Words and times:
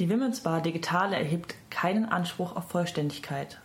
Die 0.00 0.08
Women's 0.08 0.40
Bar 0.40 0.62
Digitale 0.62 1.14
erhebt 1.14 1.54
keinen 1.68 2.06
Anspruch 2.06 2.56
auf 2.56 2.70
Vollständigkeit. 2.70 3.60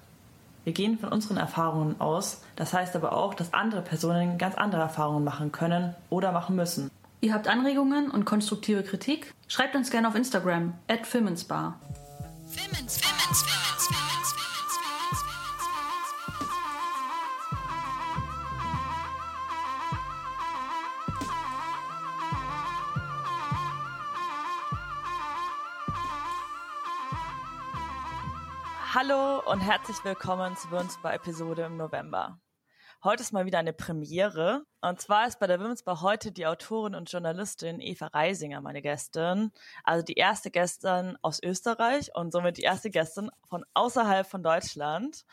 Wir 0.66 0.74
gehen 0.74 1.00
von 1.00 1.08
unseren 1.08 1.38
Erfahrungen 1.38 2.02
aus, 2.02 2.42
das 2.58 2.74
heißt 2.74 2.94
aber 2.98 3.14
auch, 3.14 3.36
dass 3.36 3.54
andere 3.54 3.82
Personen 3.82 4.38
ganz 4.38 4.56
andere 4.56 4.82
Erfahrungen 4.82 5.24
machen 5.24 5.54
können 5.54 5.96
oder 6.10 6.34
machen 6.34 6.58
müssen. 6.58 6.92
Ihr 7.22 7.34
habt 7.34 7.48
Anregungen 7.48 8.12
und 8.12 8.26
konstruktive 8.26 8.84
Kritik? 8.84 9.34
Schreibt 9.48 9.78
uns 9.78 9.90
gerne 9.92 10.10
auf 10.10 10.16
Instagram 10.16 10.74
at 10.90 11.08
Filmensbar. 11.08 11.80
Filmens, 12.50 12.98
Filmens, 12.98 13.44
Filmens, 13.44 13.55
Hallo 29.08 29.42
und 29.52 29.60
herzlich 29.60 30.04
willkommen 30.04 30.56
zu 30.58 30.68
unserer 30.76 31.14
Episode 31.14 31.64
im 31.64 31.78
November. 31.78 32.40
Heute 33.04 33.22
ist 33.22 33.34
mal 33.34 33.46
wieder 33.46 33.60
eine 33.60 33.74
Premiere. 33.74 34.64
Und 34.82 35.00
zwar 35.00 35.28
ist 35.28 35.40
bei 35.40 35.46
der 35.46 35.60
Women's 35.60 35.84
Bar 35.84 36.02
heute 36.02 36.32
die 36.32 36.48
Autorin 36.48 36.96
und 36.96 37.12
Journalistin 37.12 37.80
Eva 37.82 38.08
Reisinger 38.08 38.62
meine 38.62 38.82
Gästin. 38.82 39.52
Also 39.84 40.04
die 40.04 40.14
erste 40.14 40.50
Gästin 40.50 41.18
aus 41.22 41.40
Österreich 41.44 42.16
und 42.16 42.32
somit 42.32 42.58
die 42.58 42.64
erste 42.64 42.90
Gästin 42.90 43.30
von 43.48 43.64
außerhalb 43.76 44.26
von 44.26 44.42
Deutschland. 44.42 45.24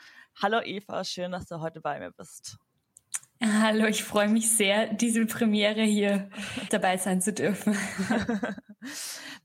Hallo 0.43 0.61
Eva, 0.63 1.03
schön, 1.05 1.33
dass 1.33 1.47
du 1.47 1.61
heute 1.61 1.81
bei 1.81 1.99
mir 1.99 2.11
bist. 2.11 2.59
Hallo, 3.45 3.87
ich 3.87 4.05
freue 4.05 4.29
mich 4.29 4.57
sehr, 4.57 4.87
diese 4.95 5.27
Premiere 5.27 5.83
hier 5.83 6.31
dabei 6.71 6.97
sein 6.97 7.21
zu 7.21 7.33
dürfen. 7.33 7.77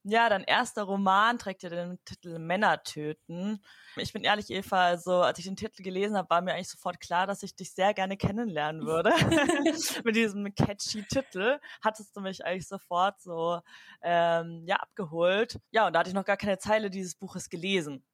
ja, 0.04 0.30
dein 0.30 0.44
erster 0.44 0.84
Roman 0.84 1.40
trägt 1.40 1.64
ja 1.64 1.70
den 1.70 1.98
Titel 2.06 2.38
Männer 2.38 2.84
töten. 2.84 3.60
Ich 3.96 4.14
bin 4.14 4.24
ehrlich, 4.24 4.52
Eva, 4.52 4.86
also 4.86 5.24
als 5.24 5.40
ich 5.40 5.46
den 5.46 5.56
Titel 5.56 5.82
gelesen 5.82 6.16
habe, 6.16 6.30
war 6.30 6.42
mir 6.42 6.54
eigentlich 6.54 6.70
sofort 6.70 7.00
klar, 7.00 7.26
dass 7.26 7.42
ich 7.42 7.56
dich 7.56 7.74
sehr 7.74 7.96
gerne 7.96 8.18
kennenlernen 8.18 8.86
würde. 8.86 9.10
Mit 10.04 10.16
diesem 10.16 10.54
catchy 10.54 11.02
Titel 11.02 11.58
hattest 11.82 12.16
du 12.16 12.22
mich 12.22 12.46
eigentlich 12.46 12.68
sofort 12.68 13.20
so 13.20 13.62
ähm, 14.04 14.62
ja 14.68 14.76
abgeholt. 14.76 15.60
Ja, 15.72 15.88
und 15.88 15.94
da 15.94 16.02
hatte 16.02 16.10
ich 16.10 16.16
noch 16.16 16.26
gar 16.26 16.38
keine 16.38 16.60
Zeile 16.60 16.92
dieses 16.92 17.16
Buches 17.16 17.50
gelesen. 17.50 18.06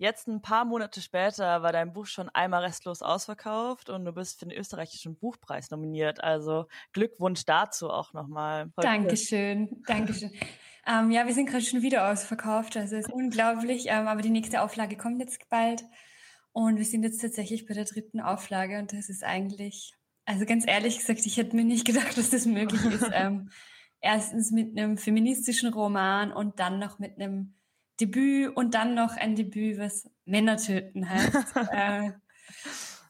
Jetzt 0.00 0.28
ein 0.28 0.40
paar 0.40 0.64
Monate 0.64 1.02
später 1.02 1.62
war 1.62 1.72
dein 1.72 1.92
Buch 1.92 2.06
schon 2.06 2.30
einmal 2.30 2.64
restlos 2.64 3.02
ausverkauft 3.02 3.90
und 3.90 4.06
du 4.06 4.12
bist 4.12 4.38
für 4.38 4.46
den 4.46 4.58
österreichischen 4.58 5.14
Buchpreis 5.14 5.70
nominiert. 5.70 6.24
Also 6.24 6.68
Glückwunsch 6.94 7.44
dazu 7.44 7.90
auch 7.90 8.14
nochmal. 8.14 8.72
Dankeschön, 8.76 9.82
Dankeschön. 9.86 10.32
ähm, 10.86 11.10
ja, 11.10 11.26
wir 11.26 11.34
sind 11.34 11.50
gerade 11.50 11.62
schon 11.62 11.82
wieder 11.82 12.10
ausverkauft. 12.10 12.78
Also 12.78 12.96
es 12.96 13.08
ist 13.08 13.12
unglaublich. 13.12 13.88
Ähm, 13.88 14.08
aber 14.08 14.22
die 14.22 14.30
nächste 14.30 14.62
Auflage 14.62 14.96
kommt 14.96 15.20
jetzt 15.20 15.46
bald. 15.50 15.84
Und 16.52 16.78
wir 16.78 16.86
sind 16.86 17.02
jetzt 17.02 17.20
tatsächlich 17.20 17.66
bei 17.66 17.74
der 17.74 17.84
dritten 17.84 18.20
Auflage 18.20 18.78
und 18.78 18.94
das 18.94 19.10
ist 19.10 19.22
eigentlich, 19.22 19.92
also 20.24 20.46
ganz 20.46 20.66
ehrlich 20.66 20.96
gesagt, 20.96 21.26
ich 21.26 21.36
hätte 21.36 21.54
mir 21.54 21.64
nicht 21.64 21.84
gedacht, 21.84 22.16
dass 22.16 22.30
das 22.30 22.46
möglich 22.46 22.82
ist. 22.86 23.04
ähm, 23.12 23.50
erstens 24.00 24.50
mit 24.50 24.78
einem 24.78 24.96
feministischen 24.96 25.74
Roman 25.74 26.32
und 26.32 26.58
dann 26.58 26.78
noch 26.78 26.98
mit 26.98 27.20
einem 27.20 27.59
Debüt 28.00 28.56
und 28.56 28.74
dann 28.74 28.94
noch 28.94 29.16
ein 29.16 29.36
Debüt, 29.36 29.78
was 29.78 30.08
Männer 30.24 30.56
töten 30.56 31.08
heißt. 31.08 31.54
äh, 31.72 32.10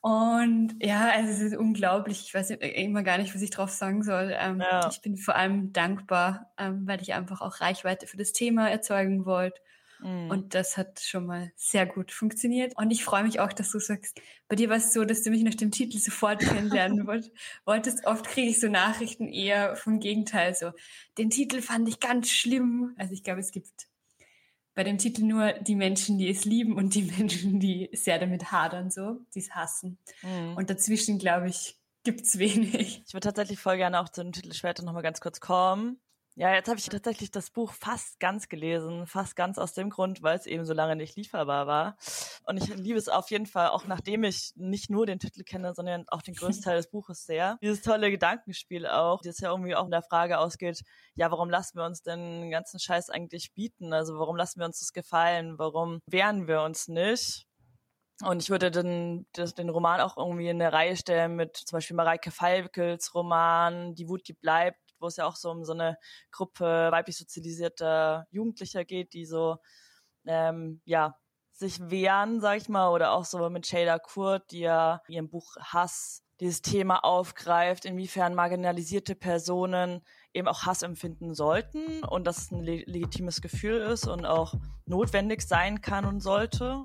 und 0.03 0.77
ja, 0.81 1.11
also 1.11 1.31
es 1.31 1.41
ist 1.41 1.57
unglaublich. 1.57 2.23
Ich 2.23 2.35
weiß 2.35 2.51
immer 2.51 3.03
gar 3.03 3.19
nicht, 3.19 3.35
was 3.35 3.43
ich 3.43 3.51
drauf 3.51 3.71
sagen 3.71 4.03
soll. 4.03 4.35
Ähm, 4.39 4.61
ja. 4.61 4.89
Ich 4.91 5.03
bin 5.03 5.19
vor 5.19 5.37
allem 5.37 5.73
dankbar, 5.73 6.53
ähm, 6.59 6.87
weil 6.87 7.03
ich 7.03 7.13
einfach 7.13 7.43
auch 7.43 7.61
Reichweite 7.61 8.07
für 8.07 8.17
das 8.17 8.33
Thema 8.33 8.71
erzeugen 8.71 9.27
wollte. 9.27 9.61
Mhm. 10.03 10.31
Und 10.31 10.55
das 10.55 10.79
hat 10.79 11.01
schon 11.01 11.27
mal 11.27 11.53
sehr 11.57 11.85
gut 11.85 12.13
funktioniert. 12.13 12.73
Und 12.77 12.91
ich 12.91 13.05
freue 13.05 13.25
mich 13.25 13.41
auch, 13.41 13.53
dass 13.53 13.71
du 13.71 13.79
sagst, 13.79 14.19
bei 14.49 14.57
dir 14.57 14.71
war 14.71 14.77
es 14.77 14.95
so, 14.95 15.05
dass 15.05 15.23
du 15.23 15.31
mich 15.31 15.43
nach 15.43 15.55
dem 15.55 15.71
Titel 15.71 15.99
sofort 15.99 16.41
kennenlernen 16.41 17.07
wolltest. 17.67 18.07
Oft 18.07 18.27
kriege 18.27 18.49
ich 18.49 18.59
so 18.59 18.69
Nachrichten 18.69 19.29
eher 19.29 19.77
vom 19.77 20.01
Gegenteil. 20.01 20.55
So, 20.55 20.73
den 21.19 21.29
Titel 21.29 21.61
fand 21.61 21.89
ich 21.89 22.01
ganz 22.01 22.31
schlimm. 22.31 22.95
Also 22.97 23.13
ich 23.13 23.23
glaube, 23.23 23.41
es 23.41 23.53
gibt 23.53 23.91
bei 24.81 24.85
dem 24.85 24.97
Titel 24.97 25.25
nur 25.25 25.53
die 25.53 25.75
Menschen, 25.75 26.17
die 26.17 26.31
es 26.31 26.47
lieben 26.47 26.75
und 26.75 26.95
die 26.95 27.03
Menschen, 27.19 27.61
die 27.61 27.91
sehr 27.93 28.19
damit 28.19 28.51
hadern, 28.51 28.91
so, 28.91 29.19
die 29.35 29.41
es 29.41 29.51
hassen. 29.51 29.99
Mhm. 30.23 30.57
Und 30.57 30.71
dazwischen, 30.71 31.19
glaube 31.19 31.51
ich, 31.51 31.77
gibt's 32.03 32.39
wenig. 32.39 33.03
Ich 33.07 33.13
würde 33.13 33.27
tatsächlich 33.27 33.59
voll 33.59 33.77
gerne 33.77 34.01
auch 34.01 34.09
zu 34.09 34.23
dem 34.23 34.33
Titel 34.33 34.55
später 34.55 34.83
nochmal 34.83 35.03
ganz 35.03 35.21
kurz 35.21 35.39
kommen. 35.39 36.01
Ja, 36.37 36.55
jetzt 36.55 36.69
habe 36.69 36.79
ich 36.79 36.89
tatsächlich 36.89 37.31
das 37.31 37.51
Buch 37.51 37.73
fast 37.73 38.21
ganz 38.21 38.49
gelesen, 38.49 39.07
fast 39.07 39.35
ganz 39.35 39.59
aus 39.59 39.75
dem 39.75 39.91
Grund, 39.91 40.23
weil 40.23 40.39
es 40.39 40.47
eben 40.47 40.65
so 40.65 40.73
lange 40.73 40.95
nicht 40.95 41.17
lieferbar 41.17 41.67
war. 41.67 41.97
Und 42.45 42.57
ich 42.57 42.69
liebe 42.77 42.99
es 42.99 43.09
auf 43.09 43.31
jeden 43.31 43.47
Fall, 43.47 43.69
auch 43.71 43.85
nachdem 43.87 44.23
ich 44.23 44.53
nicht 44.55 44.91
nur 44.91 45.07
den 45.07 45.19
Titel 45.19 45.43
kenne, 45.43 45.75
sondern 45.75 46.05
auch 46.09 46.23
den 46.23 46.35
größten 46.35 46.65
Teil 46.65 46.77
des 46.77 46.87
Buches 46.91 47.27
sehr. 47.27 47.59
Dieses 47.61 47.83
tolle 47.83 48.11
Gedankenspiel 48.11 48.87
auch, 48.87 49.21
das 49.23 49.41
ja 49.41 49.51
irgendwie 49.51 49.75
auch 49.75 49.85
in 49.85 49.91
der 49.91 50.03
Frage 50.03 50.39
ausgeht, 50.39 50.83
ja, 51.15 51.31
warum 51.31 51.51
lassen 51.51 51.77
wir 51.79 51.85
uns 51.85 52.03
denn 52.03 52.43
den 52.43 52.51
ganzen 52.51 52.79
Scheiß 52.79 53.11
eigentlich 53.11 53.53
bieten? 53.53 53.93
Also 53.93 54.19
warum 54.19 54.37
lassen 54.37 54.61
wir 54.61 54.67
uns 54.67 54.79
das 54.79 54.93
gefallen? 54.93 55.59
Warum 55.59 56.01
wehren 56.07 56.47
wir 56.47 56.63
uns 56.63 56.87
nicht? 56.87 57.47
Und 58.23 58.43
ich 58.43 58.51
würde 58.51 58.71
den, 58.71 59.27
den 59.35 59.69
Roman 59.71 60.01
auch 60.01 60.17
irgendwie 60.17 60.49
in 60.49 60.61
eine 60.61 60.73
Reihe 60.73 60.97
stellen 60.97 61.37
mit 61.37 61.57
zum 61.57 61.77
Beispiel 61.77 61.97
Mareike 61.97 62.31
Falkels 62.31 63.15
Roman 63.15 63.95
Die 63.95 64.09
Wut, 64.09 64.29
die 64.29 64.35
bleibt, 64.35 64.79
wo 65.01 65.07
es 65.07 65.17
ja 65.17 65.27
auch 65.27 65.37
so 65.37 65.51
um 65.51 65.65
so 65.65 65.73
eine 65.73 65.99
Gruppe 66.31 66.89
weiblich 66.91 67.17
sozialisierter 67.17 68.27
Jugendlicher 68.31 68.85
geht, 68.85 69.13
die 69.15 69.25
so 69.25 69.57
ähm, 70.27 70.81
ja 70.85 71.17
sich 71.53 71.91
wehren, 71.91 72.41
sag 72.41 72.57
ich 72.57 72.69
mal, 72.69 72.89
oder 72.91 73.13
auch 73.13 73.25
so 73.25 73.49
mit 73.51 73.67
Shada 73.67 73.99
Kurt, 73.99 74.51
die 74.51 74.61
ja 74.61 75.03
in 75.09 75.15
ihrem 75.15 75.29
Buch 75.29 75.57
Hass 75.61 76.25
dieses 76.41 76.63
Thema 76.63 77.05
aufgreift, 77.05 77.85
inwiefern 77.85 78.35
marginalisierte 78.35 79.15
Personen 79.15 80.01
eben 80.33 80.49
auch 80.49 80.65
Hass 80.65 80.83
empfinden 80.83 81.35
sollten 81.35 82.03
und 82.05 82.27
dass 82.27 82.39
es 82.39 82.51
ein 82.51 82.63
legitimes 82.63 83.43
Gefühl 83.43 83.77
ist 83.77 84.09
und 84.09 84.25
auch 84.25 84.55
notwendig 84.87 85.43
sein 85.43 85.83
kann 85.83 86.07
und 86.07 86.21
sollte. 86.21 86.85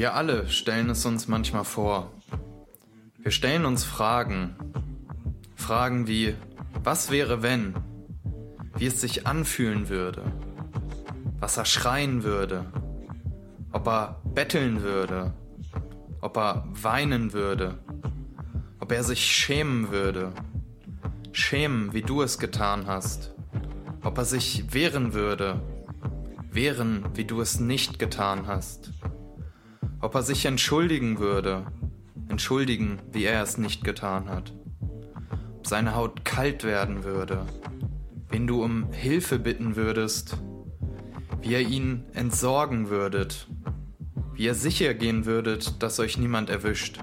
Wir 0.00 0.14
alle 0.14 0.48
stellen 0.48 0.88
es 0.88 1.04
uns 1.04 1.28
manchmal 1.28 1.66
vor. 1.66 2.10
Wir 3.18 3.30
stellen 3.30 3.66
uns 3.66 3.84
Fragen. 3.84 4.56
Fragen 5.56 6.06
wie, 6.06 6.34
was 6.82 7.10
wäre 7.10 7.42
wenn? 7.42 7.74
Wie 8.78 8.86
es 8.86 9.02
sich 9.02 9.26
anfühlen 9.26 9.90
würde? 9.90 10.22
Was 11.38 11.58
er 11.58 11.66
schreien 11.66 12.22
würde? 12.22 12.64
Ob 13.72 13.86
er 13.88 14.22
betteln 14.24 14.80
würde? 14.80 15.34
Ob 16.22 16.38
er 16.38 16.64
weinen 16.70 17.34
würde? 17.34 17.76
Ob 18.78 18.92
er 18.92 19.04
sich 19.04 19.22
schämen 19.22 19.90
würde? 19.90 20.32
Schämen, 21.32 21.92
wie 21.92 22.00
du 22.00 22.22
es 22.22 22.38
getan 22.38 22.86
hast? 22.86 23.34
Ob 24.02 24.16
er 24.16 24.24
sich 24.24 24.72
wehren 24.72 25.12
würde? 25.12 25.60
Wehren, 26.50 27.04
wie 27.16 27.26
du 27.26 27.42
es 27.42 27.60
nicht 27.60 27.98
getan 27.98 28.46
hast? 28.46 28.94
Ob 30.00 30.14
er 30.14 30.22
sich 30.22 30.46
entschuldigen 30.46 31.18
würde, 31.18 31.66
entschuldigen, 32.28 32.98
wie 33.12 33.24
er 33.24 33.42
es 33.42 33.58
nicht 33.58 33.84
getan 33.84 34.28
hat, 34.28 34.52
ob 35.58 35.66
seine 35.66 35.94
Haut 35.94 36.24
kalt 36.24 36.64
werden 36.64 37.04
würde, 37.04 37.46
wen 38.30 38.46
du 38.46 38.62
um 38.62 38.92
Hilfe 38.92 39.38
bitten 39.38 39.76
würdest, 39.76 40.38
wie 41.42 41.50
ihr 41.50 41.60
ihn 41.60 42.04
entsorgen 42.14 42.88
würdet, 42.88 43.48
wie 44.34 44.44
ihr 44.44 44.54
sicher 44.54 44.94
gehen 44.94 45.26
würdet, 45.26 45.82
dass 45.82 46.00
euch 46.00 46.16
niemand 46.16 46.48
erwischt, 46.48 47.00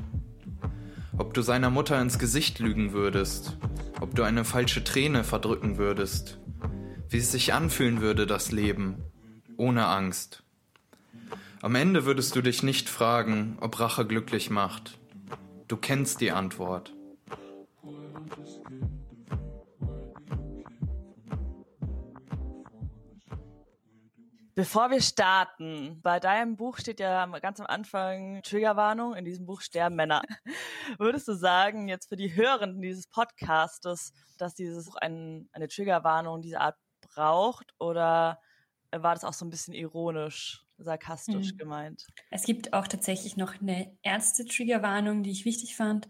ob 1.17 1.33
du 1.33 1.41
seiner 1.41 1.69
Mutter 1.69 2.01
ins 2.01 2.19
Gesicht 2.19 2.59
lügen 2.59 2.93
würdest, 2.93 3.57
ob 4.01 4.15
du 4.15 4.23
eine 4.23 4.43
falsche 4.43 4.83
Träne 4.83 5.23
verdrücken 5.23 5.77
würdest, 5.77 6.39
wie 7.09 7.17
es 7.17 7.31
sich 7.31 7.53
anfühlen 7.53 8.01
würde, 8.01 8.25
das 8.25 8.51
Leben, 8.51 9.03
ohne 9.57 9.85
Angst. 9.87 10.43
Am 11.63 11.73
Ende 11.73 12.05
würdest 12.05 12.35
du 12.35 12.41
dich 12.41 12.61
nicht 12.61 12.87
fragen, 12.87 13.57
ob 13.61 13.79
Rache 13.79 14.05
glücklich 14.05 14.51
macht. 14.51 14.99
Du 15.67 15.75
kennst 15.75 16.21
die 16.21 16.31
Antwort. 16.31 16.93
Bevor 24.53 24.91
wir 24.91 25.01
starten, 25.01 25.99
bei 26.01 26.19
deinem 26.19 26.57
Buch 26.57 26.77
steht 26.77 26.99
ja 26.99 27.25
ganz 27.39 27.59
am 27.59 27.65
Anfang 27.65 28.41
Triggerwarnung, 28.43 29.15
in 29.15 29.25
diesem 29.25 29.45
Buch 29.47 29.61
sterben 29.61 29.95
Männer. 29.95 30.21
Würdest 30.99 31.27
du 31.27 31.33
sagen, 31.33 31.87
jetzt 31.87 32.09
für 32.09 32.15
die 32.17 32.35
Hörenden 32.35 32.81
dieses 32.81 33.07
Podcastes, 33.07 34.13
dass 34.37 34.53
dieses 34.53 34.85
Buch 34.85 34.95
ein, 34.95 35.49
eine 35.51 35.67
Triggerwarnung 35.67 36.41
dieser 36.41 36.61
Art 36.61 36.75
braucht 37.01 37.73
oder 37.79 38.39
war 38.91 39.13
das 39.13 39.23
auch 39.23 39.33
so 39.33 39.45
ein 39.45 39.49
bisschen 39.49 39.73
ironisch, 39.73 40.65
sarkastisch 40.77 41.53
mhm. 41.53 41.57
gemeint. 41.57 42.07
Es 42.31 42.43
gibt 42.43 42.73
auch 42.73 42.87
tatsächlich 42.87 43.37
noch 43.37 43.59
eine 43.59 43.97
ernste 44.03 44.45
Triggerwarnung, 44.45 45.23
die 45.23 45.31
ich 45.31 45.45
wichtig 45.45 45.75
fand, 45.75 46.07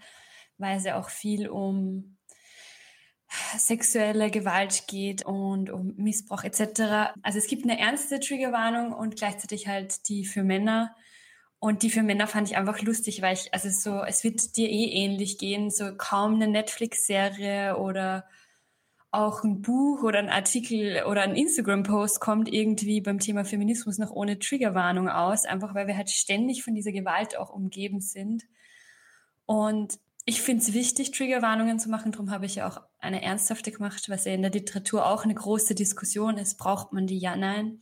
weil 0.58 0.78
es 0.78 0.86
ja 0.86 1.00
auch 1.00 1.10
viel 1.10 1.48
um 1.50 2.18
sexuelle 3.58 4.32
Gewalt 4.32 4.88
geht 4.88 5.26
und 5.26 5.70
um 5.70 5.94
Missbrauch 5.98 6.44
etc. 6.44 7.14
Also 7.24 7.40
es 7.40 7.48
gibt 7.48 7.64
eine 7.64 7.80
ernste 7.80 8.20
Triggerwarnung 8.20 8.94
und 8.94 9.18
gleichzeitig 9.18 9.68
halt 9.68 10.08
die 10.08 10.26
für 10.26 10.44
Männer. 10.44 10.96
Und 11.60 11.82
die 11.82 11.90
für 11.90 12.04
Männer 12.04 12.28
fand 12.28 12.50
ich 12.50 12.56
einfach 12.56 12.82
lustig, 12.82 13.22
weil 13.22 13.34
ich, 13.34 13.54
also 13.54 13.70
so, 13.70 14.04
es 14.04 14.24
wird 14.24 14.56
dir 14.56 14.70
eh 14.70 14.92
ähnlich 14.92 15.38
gehen, 15.40 15.72
so 15.72 15.96
kaum 15.98 16.36
eine 16.36 16.48
Netflix-Serie 16.48 17.78
oder 17.78 18.28
auch 19.12 19.44
ein 19.44 19.62
Buch 19.62 20.04
oder 20.04 20.20
ein 20.20 20.30
Artikel 20.30 21.04
oder 21.06 21.22
ein 21.22 21.36
Instagram-Post 21.36 22.20
kommt 22.20 22.52
irgendwie 22.52 23.02
beim 23.02 23.20
Thema 23.20 23.46
Feminismus 23.46 23.98
noch 23.98 24.12
ohne 24.12 24.40
Triggerwarnung 24.40 25.10
aus, 25.10 25.46
einfach 25.46 25.74
weil 25.74 25.88
wir 25.88 25.96
halt 25.96 26.10
ständig 26.10 26.64
von 26.64 26.76
dieser 26.76 26.92
Gewalt 26.92 27.38
auch 27.38 27.50
umgeben 27.50 28.02
sind. 28.02 28.44
Und 29.46 29.98
ich 30.26 30.42
finde 30.42 30.62
es 30.62 30.74
wichtig, 30.74 31.12
Triggerwarnungen 31.12 31.80
zu 31.80 31.90
machen. 31.90 32.12
Darum 32.12 32.32
habe 32.32 32.46
ich 32.46 32.56
ja 32.56 32.68
auch 32.68 32.82
eine 33.00 33.24
ernsthafte 33.24 33.72
gemacht, 33.72 34.10
was 34.10 34.26
ja 34.26 34.34
in 34.34 34.42
der 34.42 34.52
Literatur 34.52 35.06
auch 35.06 35.24
eine 35.24 35.36
große 35.36 35.74
Diskussion 35.74 36.38
ist. 36.38 36.58
Braucht 36.58 36.92
man 36.92 37.08
die? 37.08 37.18
Ja, 37.18 37.38
nein. 37.38 37.80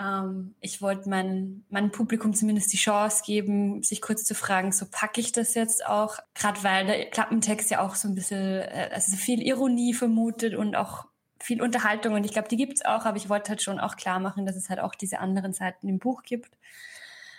Ähm, 0.00 0.54
ich 0.60 0.80
wollte 0.80 1.08
mein, 1.08 1.64
meinem 1.68 1.90
Publikum 1.90 2.32
zumindest 2.32 2.72
die 2.72 2.78
Chance 2.78 3.22
geben, 3.24 3.82
sich 3.82 4.00
kurz 4.00 4.24
zu 4.24 4.34
fragen, 4.34 4.72
so 4.72 4.86
packe 4.90 5.20
ich 5.20 5.32
das 5.32 5.54
jetzt 5.54 5.84
auch? 5.86 6.18
Gerade 6.34 6.62
weil 6.62 6.86
der 6.86 7.10
Klappentext 7.10 7.70
ja 7.70 7.80
auch 7.80 7.94
so 7.94 8.08
ein 8.08 8.14
bisschen, 8.14 8.60
äh, 8.60 8.90
also 8.92 9.16
viel 9.16 9.42
Ironie 9.42 9.94
vermutet 9.94 10.54
und 10.54 10.76
auch 10.76 11.06
viel 11.42 11.62
Unterhaltung. 11.62 12.14
Und 12.14 12.24
ich 12.24 12.32
glaube, 12.32 12.48
die 12.48 12.56
gibt 12.56 12.74
es 12.74 12.84
auch, 12.84 13.04
aber 13.04 13.16
ich 13.16 13.28
wollte 13.28 13.50
halt 13.50 13.62
schon 13.62 13.80
auch 13.80 13.96
klar 13.96 14.20
machen, 14.20 14.46
dass 14.46 14.56
es 14.56 14.70
halt 14.70 14.80
auch 14.80 14.94
diese 14.94 15.18
anderen 15.18 15.52
Seiten 15.52 15.88
im 15.88 15.98
Buch 15.98 16.22
gibt. 16.22 16.56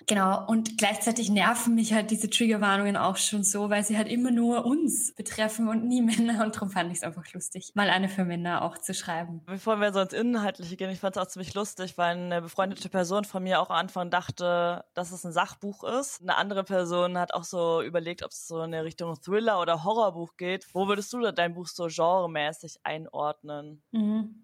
Genau, 0.08 0.46
und 0.48 0.78
gleichzeitig 0.78 1.30
nerven 1.30 1.76
mich 1.76 1.94
halt 1.94 2.12
diese 2.12 2.30
Triggerwarnungen 2.30 2.98
auch 2.98 3.18
schon 3.18 3.44
so, 3.44 3.70
weil 3.70 3.84
sie 3.84 3.98
halt 3.98 4.08
immer 4.08 4.32
nur 4.32 4.66
uns 4.66 5.14
betreffen 5.16 5.68
und 5.68 5.86
nie 5.88 6.02
Männer. 6.02 6.44
Und 6.44 6.56
darum 6.56 6.70
fand 6.70 6.92
ich 6.92 6.98
es 6.98 7.04
einfach 7.04 7.32
lustig, 7.34 7.72
mal 7.76 7.90
eine 7.90 8.10
für 8.10 8.26
Männer 8.26 8.64
auch 8.64 8.78
zu 8.78 8.94
schreiben. 8.94 9.42
Bevor 9.46 9.80
wir 9.80 9.94
so 9.94 10.00
ins 10.00 10.14
Inhaltliche 10.14 10.76
gehen, 10.76 10.90
ich 10.90 11.00
fand 11.00 11.16
es 11.16 11.22
auch 11.22 11.28
ziemlich 11.28 11.54
lustig, 11.54 11.98
weil 11.98 12.18
eine 12.18 12.42
befreundete 12.42 12.90
Person 12.90 13.26
von 13.26 13.44
mir 13.44 13.62
auch 13.62 13.70
am 13.70 13.78
Anfang 13.78 14.10
dachte, 14.10 14.84
dass 14.94 15.12
es 15.12 15.26
ein 15.26 15.32
Sachbuch 15.32 15.84
ist. 15.84 16.22
Eine 16.22 16.38
andere 16.38 16.64
Person 16.64 17.18
hat 17.18 17.34
auch 17.34 17.44
so 17.44 17.82
überlegt, 17.82 18.24
ob 18.24 18.32
es 18.32 18.48
so 18.48 18.62
in 18.62 18.72
der 18.72 18.84
Richtung 18.84 19.20
Thriller 19.22 19.62
oder 19.62 19.84
Horrorbuch 19.84 20.38
geht. 20.38 20.68
Wo 20.74 20.88
würdest 20.88 21.14
du 21.14 21.32
dein 21.32 21.54
Buch 21.54 21.68
so 21.68 21.88
genremäßig 21.88 22.78
einordnen? 22.84 23.82
Mhm. 23.92 24.41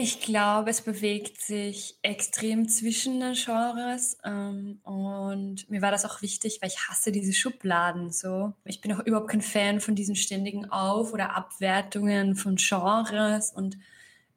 Ich 0.00 0.20
glaube, 0.20 0.70
es 0.70 0.82
bewegt 0.82 1.40
sich 1.40 1.98
extrem 2.02 2.68
zwischen 2.68 3.18
den 3.18 3.34
Genres 3.34 4.16
ähm, 4.24 4.78
und 4.84 5.68
mir 5.68 5.82
war 5.82 5.90
das 5.90 6.04
auch 6.04 6.22
wichtig, 6.22 6.60
weil 6.62 6.68
ich 6.68 6.88
hasse 6.88 7.10
diese 7.10 7.32
Schubladen 7.32 8.12
so. 8.12 8.52
Ich 8.64 8.80
bin 8.80 8.92
auch 8.92 9.04
überhaupt 9.04 9.28
kein 9.28 9.42
Fan 9.42 9.80
von 9.80 9.96
diesen 9.96 10.14
ständigen 10.14 10.70
Auf- 10.70 11.12
oder 11.12 11.34
Abwertungen 11.34 12.36
von 12.36 12.54
Genres 12.54 13.50
und 13.50 13.76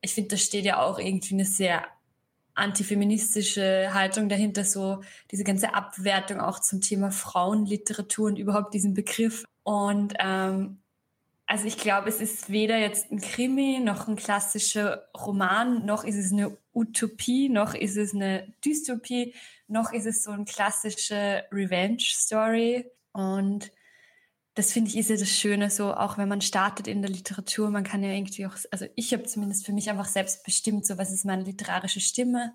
ich 0.02 0.16
finde, 0.16 0.30
da 0.30 0.38
steht 0.38 0.66
ja 0.66 0.81
auch 0.81 0.98
irgendwie 0.98 1.36
eine 1.36 1.46
sehr 1.46 1.86
antifeministische 2.56 3.94
Haltung 3.94 4.30
dahinter, 4.30 4.63
so 4.63 5.04
diese 5.30 5.44
ganze 5.44 5.75
Abwertung 5.75 6.40
auch 6.40 6.58
zum 6.60 6.81
Thema 6.81 7.12
Frauenliteratur 7.12 8.30
und 8.30 8.40
überhaupt 8.40 8.74
diesen 8.74 8.96
Begriff. 8.96 9.46
Und 9.62 10.16
ähm, 10.18 10.81
also 11.51 11.65
ich 11.65 11.75
glaube, 11.75 12.07
es 12.07 12.21
ist 12.21 12.50
weder 12.50 12.77
jetzt 12.77 13.12
ein 13.12 13.19
Krimi 13.19 13.81
noch 13.83 14.07
ein 14.07 14.15
klassischer 14.15 15.09
Roman, 15.13 15.86
noch 15.86 16.06
ist 16.06 16.15
es 16.15 16.31
eine 16.31 16.57
Utopie, 16.74 17.50
noch 17.50 17.74
ist 17.74 17.98
es 17.98 18.15
eine 18.15 18.48
Dystopie, 18.63 19.36
noch 19.68 19.92
ist 19.92 20.06
es 20.06 20.24
so 20.24 20.31
eine 20.31 20.45
klassische 20.45 21.44
Revenge-Story. 21.51 22.89
Und 23.12 23.69
das 24.53 24.71
finde 24.71 24.92
ich 24.92 24.98
ist 24.98 25.09
ja 25.09 25.18
das 25.18 25.30
Schöne, 25.30 25.69
so 25.69 25.94
auch 25.94 26.18
wenn 26.18 26.30
man 26.30 26.39
startet 26.39 26.88
in 26.88 27.01
der 27.01 27.12
Literatur, 27.12 27.69
man 27.69 27.83
kann 27.83 28.01
ja 28.01 28.12
irgendwie 28.12 28.45
auch, 28.45 28.56
also 28.71 28.86
ich 28.95 29.12
habe 29.12 29.24
zumindest 29.24 29.65
für 29.65 29.74
mich 29.74 29.89
einfach 29.89 30.07
selbst 30.07 30.45
bestimmt, 30.45 30.86
so 30.86 30.98
was 30.98 31.12
ist 31.12 31.25
meine 31.25 31.44
literarische 31.44 32.00
Stimme 32.00 32.53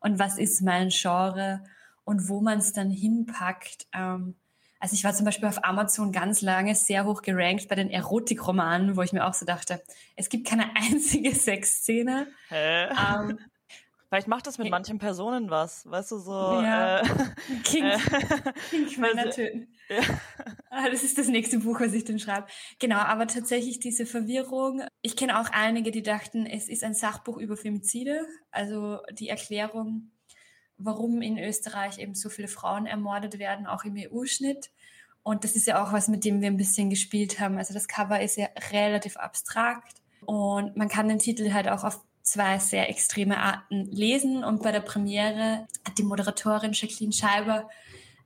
und 0.00 0.18
was 0.18 0.36
ist 0.36 0.62
mein 0.62 0.88
Genre 0.88 1.62
und 2.02 2.28
wo 2.28 2.40
man 2.40 2.58
es 2.58 2.72
dann 2.72 2.90
hinpackt. 2.90 3.86
Ähm, 3.92 4.34
also 4.82 4.94
ich 4.94 5.04
war 5.04 5.14
zum 5.14 5.24
Beispiel 5.24 5.48
auf 5.48 5.62
Amazon 5.62 6.10
ganz 6.10 6.42
lange 6.42 6.74
sehr 6.74 7.04
hoch 7.04 7.22
gerankt 7.22 7.68
bei 7.68 7.76
den 7.76 7.88
Erotikromanen, 7.88 8.96
wo 8.96 9.02
ich 9.02 9.12
mir 9.12 9.24
auch 9.24 9.32
so 9.32 9.46
dachte, 9.46 9.80
es 10.16 10.28
gibt 10.28 10.44
keine 10.44 10.64
einzige 10.76 11.32
Sexszene. 11.32 12.26
Hä? 12.48 12.88
Ähm, 12.88 13.38
Vielleicht 14.08 14.26
macht 14.28 14.46
das 14.46 14.58
mit 14.58 14.68
manchen 14.68 14.98
Personen 14.98 15.48
was, 15.48 15.88
weißt 15.88 16.10
du, 16.10 16.18
so. 16.18 16.32
Ja. 16.32 17.00
Äh, 17.00 17.04
King, 17.64 17.84
äh, 17.84 17.98
King 18.68 19.00
Männer 19.00 19.30
töten. 19.30 19.72
Ja. 19.88 20.02
Ah, 20.68 20.90
das 20.90 21.02
ist 21.04 21.16
das 21.16 21.28
nächste 21.28 21.60
Buch, 21.60 21.80
was 21.80 21.94
ich 21.94 22.04
dann 22.04 22.18
schreibe. 22.18 22.48
Genau, 22.78 22.98
aber 22.98 23.26
tatsächlich 23.28 23.78
diese 23.78 24.04
Verwirrung. 24.04 24.82
Ich 25.00 25.16
kenne 25.16 25.40
auch 25.40 25.48
einige, 25.52 25.92
die 25.92 26.02
dachten, 26.02 26.44
es 26.44 26.68
ist 26.68 26.84
ein 26.84 26.92
Sachbuch 26.92 27.38
über 27.38 27.56
Femizide. 27.56 28.26
Also 28.50 28.98
die 29.12 29.28
Erklärung 29.28 30.10
warum 30.84 31.22
in 31.22 31.38
Österreich 31.38 31.98
eben 31.98 32.14
so 32.14 32.28
viele 32.28 32.48
Frauen 32.48 32.86
ermordet 32.86 33.38
werden, 33.38 33.66
auch 33.66 33.84
im 33.84 33.96
EU-Schnitt. 33.96 34.70
Und 35.22 35.44
das 35.44 35.54
ist 35.54 35.66
ja 35.66 35.82
auch 35.82 35.92
was, 35.92 36.08
mit 36.08 36.24
dem 36.24 36.40
wir 36.40 36.48
ein 36.48 36.56
bisschen 36.56 36.90
gespielt 36.90 37.38
haben. 37.38 37.58
Also 37.58 37.74
das 37.74 37.88
Cover 37.88 38.20
ist 38.20 38.36
ja 38.36 38.48
relativ 38.72 39.16
abstrakt 39.16 40.02
und 40.24 40.76
man 40.76 40.88
kann 40.88 41.08
den 41.08 41.18
Titel 41.18 41.52
halt 41.52 41.68
auch 41.68 41.84
auf 41.84 42.00
zwei 42.22 42.58
sehr 42.58 42.88
extreme 42.88 43.38
Arten 43.38 43.86
lesen. 43.86 44.44
Und 44.44 44.62
bei 44.62 44.72
der 44.72 44.80
Premiere 44.80 45.66
hat 45.86 45.98
die 45.98 46.04
Moderatorin 46.04 46.72
Jacqueline 46.72 47.12
Scheiber 47.12 47.68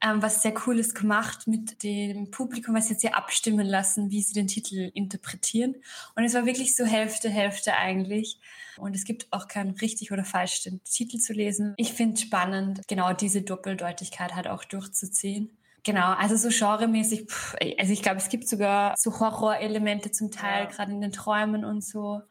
ähm, 0.00 0.22
was 0.22 0.42
sehr 0.42 0.54
Cooles 0.54 0.94
gemacht 0.94 1.46
mit 1.46 1.82
dem 1.82 2.30
Publikum, 2.30 2.74
was 2.74 2.88
jetzt 2.88 3.00
hier 3.00 3.16
abstimmen 3.16 3.66
lassen, 3.66 4.10
wie 4.10 4.22
sie 4.22 4.34
den 4.34 4.46
Titel 4.46 4.90
interpretieren. 4.94 5.76
Und 6.14 6.24
es 6.24 6.34
war 6.34 6.46
wirklich 6.46 6.74
so 6.74 6.84
Hälfte, 6.84 7.28
Hälfte 7.28 7.74
eigentlich. 7.74 8.38
Und 8.76 8.94
es 8.94 9.04
gibt 9.04 9.26
auch 9.30 9.48
keinen 9.48 9.70
richtig 9.70 10.12
oder 10.12 10.24
falsch 10.24 10.62
den 10.62 10.82
Titel 10.84 11.18
zu 11.18 11.32
lesen. 11.32 11.74
Ich 11.76 11.92
finde 11.92 12.20
spannend, 12.20 12.82
genau 12.88 13.12
diese 13.12 13.42
Doppeldeutigkeit 13.42 14.34
halt 14.34 14.48
auch 14.48 14.64
durchzuziehen. 14.64 15.56
Genau, 15.82 16.14
also 16.14 16.36
so 16.36 16.48
genremäßig, 16.48 17.30
pff, 17.30 17.54
also 17.78 17.92
ich 17.92 18.02
glaube, 18.02 18.16
es 18.16 18.28
gibt 18.28 18.48
sogar 18.48 18.94
so 18.98 19.20
Horrorelemente 19.20 20.10
zum 20.10 20.32
Teil, 20.32 20.64
ja. 20.64 20.70
gerade 20.70 20.90
in 20.90 21.00
den 21.00 21.12
Träumen 21.12 21.64
und 21.64 21.84
so. 21.84 22.22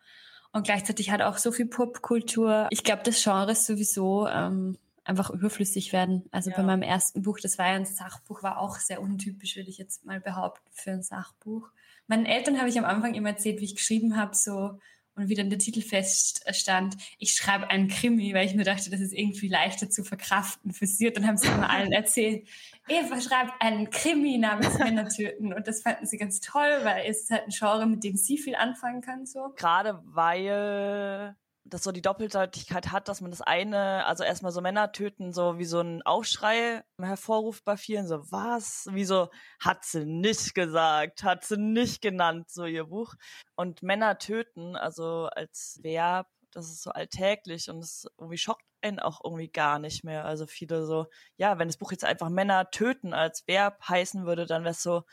Und 0.51 0.65
gleichzeitig 0.65 1.09
hat 1.09 1.21
auch 1.21 1.37
so 1.37 1.51
viel 1.51 1.65
Popkultur. 1.65 2.67
Ich 2.69 2.83
glaube, 2.83 3.03
das 3.03 3.21
Genre 3.23 3.53
ist 3.53 3.65
sowieso 3.65 4.27
ähm, 4.27 4.77
einfach 5.05 5.29
überflüssig 5.29 5.93
werden. 5.93 6.27
Also 6.31 6.49
ja. 6.49 6.57
bei 6.57 6.63
meinem 6.63 6.81
ersten 6.81 7.21
Buch, 7.21 7.39
das 7.39 7.57
war 7.57 7.67
ja 7.67 7.75
ein 7.75 7.85
Sachbuch, 7.85 8.43
war 8.43 8.59
auch 8.59 8.77
sehr 8.77 9.01
untypisch, 9.01 9.55
würde 9.55 9.69
ich 9.69 9.77
jetzt 9.77 10.05
mal 10.05 10.19
behaupten, 10.19 10.67
für 10.71 10.91
ein 10.91 11.03
Sachbuch. 11.03 11.69
Meinen 12.07 12.25
Eltern 12.25 12.57
habe 12.57 12.69
ich 12.69 12.77
am 12.77 12.85
Anfang 12.85 13.13
immer 13.13 13.29
erzählt, 13.29 13.61
wie 13.61 13.65
ich 13.65 13.75
geschrieben 13.75 14.17
habe, 14.17 14.35
so 14.35 14.79
und 15.15 15.29
wie 15.29 15.35
dann 15.35 15.49
der 15.49 15.59
Titel 15.59 15.81
feststand, 15.81 16.97
ich 17.19 17.33
schreibe 17.33 17.69
einen 17.69 17.87
Krimi, 17.87 18.33
weil 18.33 18.45
ich 18.45 18.53
mir 18.53 18.65
dachte, 18.65 18.89
das 18.89 18.99
ist 18.99 19.13
irgendwie 19.13 19.47
leichter 19.47 19.89
zu 19.89 20.03
verkraften 20.03 20.73
für 20.73 20.87
sie. 20.87 21.07
Und 21.07 21.15
dann 21.15 21.25
haben 21.25 21.37
sie 21.37 21.47
immer 21.47 21.69
allen 21.69 21.93
erzählt, 21.93 22.45
Eva 22.89 23.21
schreibt 23.21 23.53
einen 23.61 23.89
Krimi 23.89 24.37
namens 24.37 24.77
Männer 24.77 25.07
töten. 25.07 25.53
Und 25.53 25.67
das 25.67 25.83
fanden 25.83 26.05
sie 26.05 26.17
ganz 26.17 26.41
toll, 26.41 26.79
weil 26.83 27.05
es 27.09 27.21
ist 27.21 27.31
halt 27.31 27.43
ein 27.43 27.53
Genre, 27.57 27.85
mit 27.85 28.03
dem 28.03 28.17
sie 28.17 28.37
viel 28.37 28.55
anfangen 28.55 29.01
kann. 29.01 29.25
So. 29.25 29.53
Gerade 29.55 30.01
weil 30.05 31.35
das 31.65 31.83
so 31.83 31.91
die 31.91 32.01
Doppeldeutigkeit 32.01 32.91
hat, 32.91 33.07
dass 33.07 33.21
man 33.21 33.31
das 33.31 33.41
eine, 33.41 34.05
also 34.05 34.23
erstmal 34.23 34.51
so 34.51 34.61
Männer 34.61 34.91
töten, 34.91 35.33
so 35.33 35.57
wie 35.57 35.65
so 35.65 35.81
ein 35.81 36.03
Aufschrei 36.03 36.83
hervorruft 37.01 37.65
bei 37.65 37.75
vielen, 37.75 38.07
so 38.07 38.31
was, 38.31 38.87
wieso 38.91 39.29
hat 39.59 39.83
sie 39.83 40.05
nicht 40.05 40.53
gesagt, 40.53 41.23
hat 41.23 41.43
sie 41.43 41.57
nicht 41.57 42.01
genannt, 42.01 42.51
so 42.51 42.65
ihr 42.65 42.85
Buch. 42.85 43.15
Und 43.55 43.81
Männer 43.81 44.19
töten, 44.19 44.75
also 44.75 45.27
als 45.31 45.79
Verb, 45.81 46.27
das 46.51 46.69
ist 46.69 46.83
so 46.83 46.91
alltäglich 46.91 47.69
und 47.69 47.79
es 47.79 48.07
irgendwie 48.19 48.37
schockt 48.37 48.63
einen 48.81 48.99
auch 48.99 49.21
irgendwie 49.23 49.49
gar 49.49 49.79
nicht 49.79 50.03
mehr. 50.03 50.25
Also 50.25 50.45
viele 50.45 50.85
so, 50.85 51.07
ja, 51.37 51.57
wenn 51.57 51.67
das 51.67 51.77
Buch 51.77 51.91
jetzt 51.91 52.05
einfach 52.05 52.29
Männer 52.29 52.69
töten 52.69 53.13
als 53.13 53.47
Verb 53.47 53.81
heißen 53.89 54.27
würde, 54.27 54.45
dann 54.45 54.63
wäre 54.63 54.71
es 54.71 54.83
so, 54.83 55.03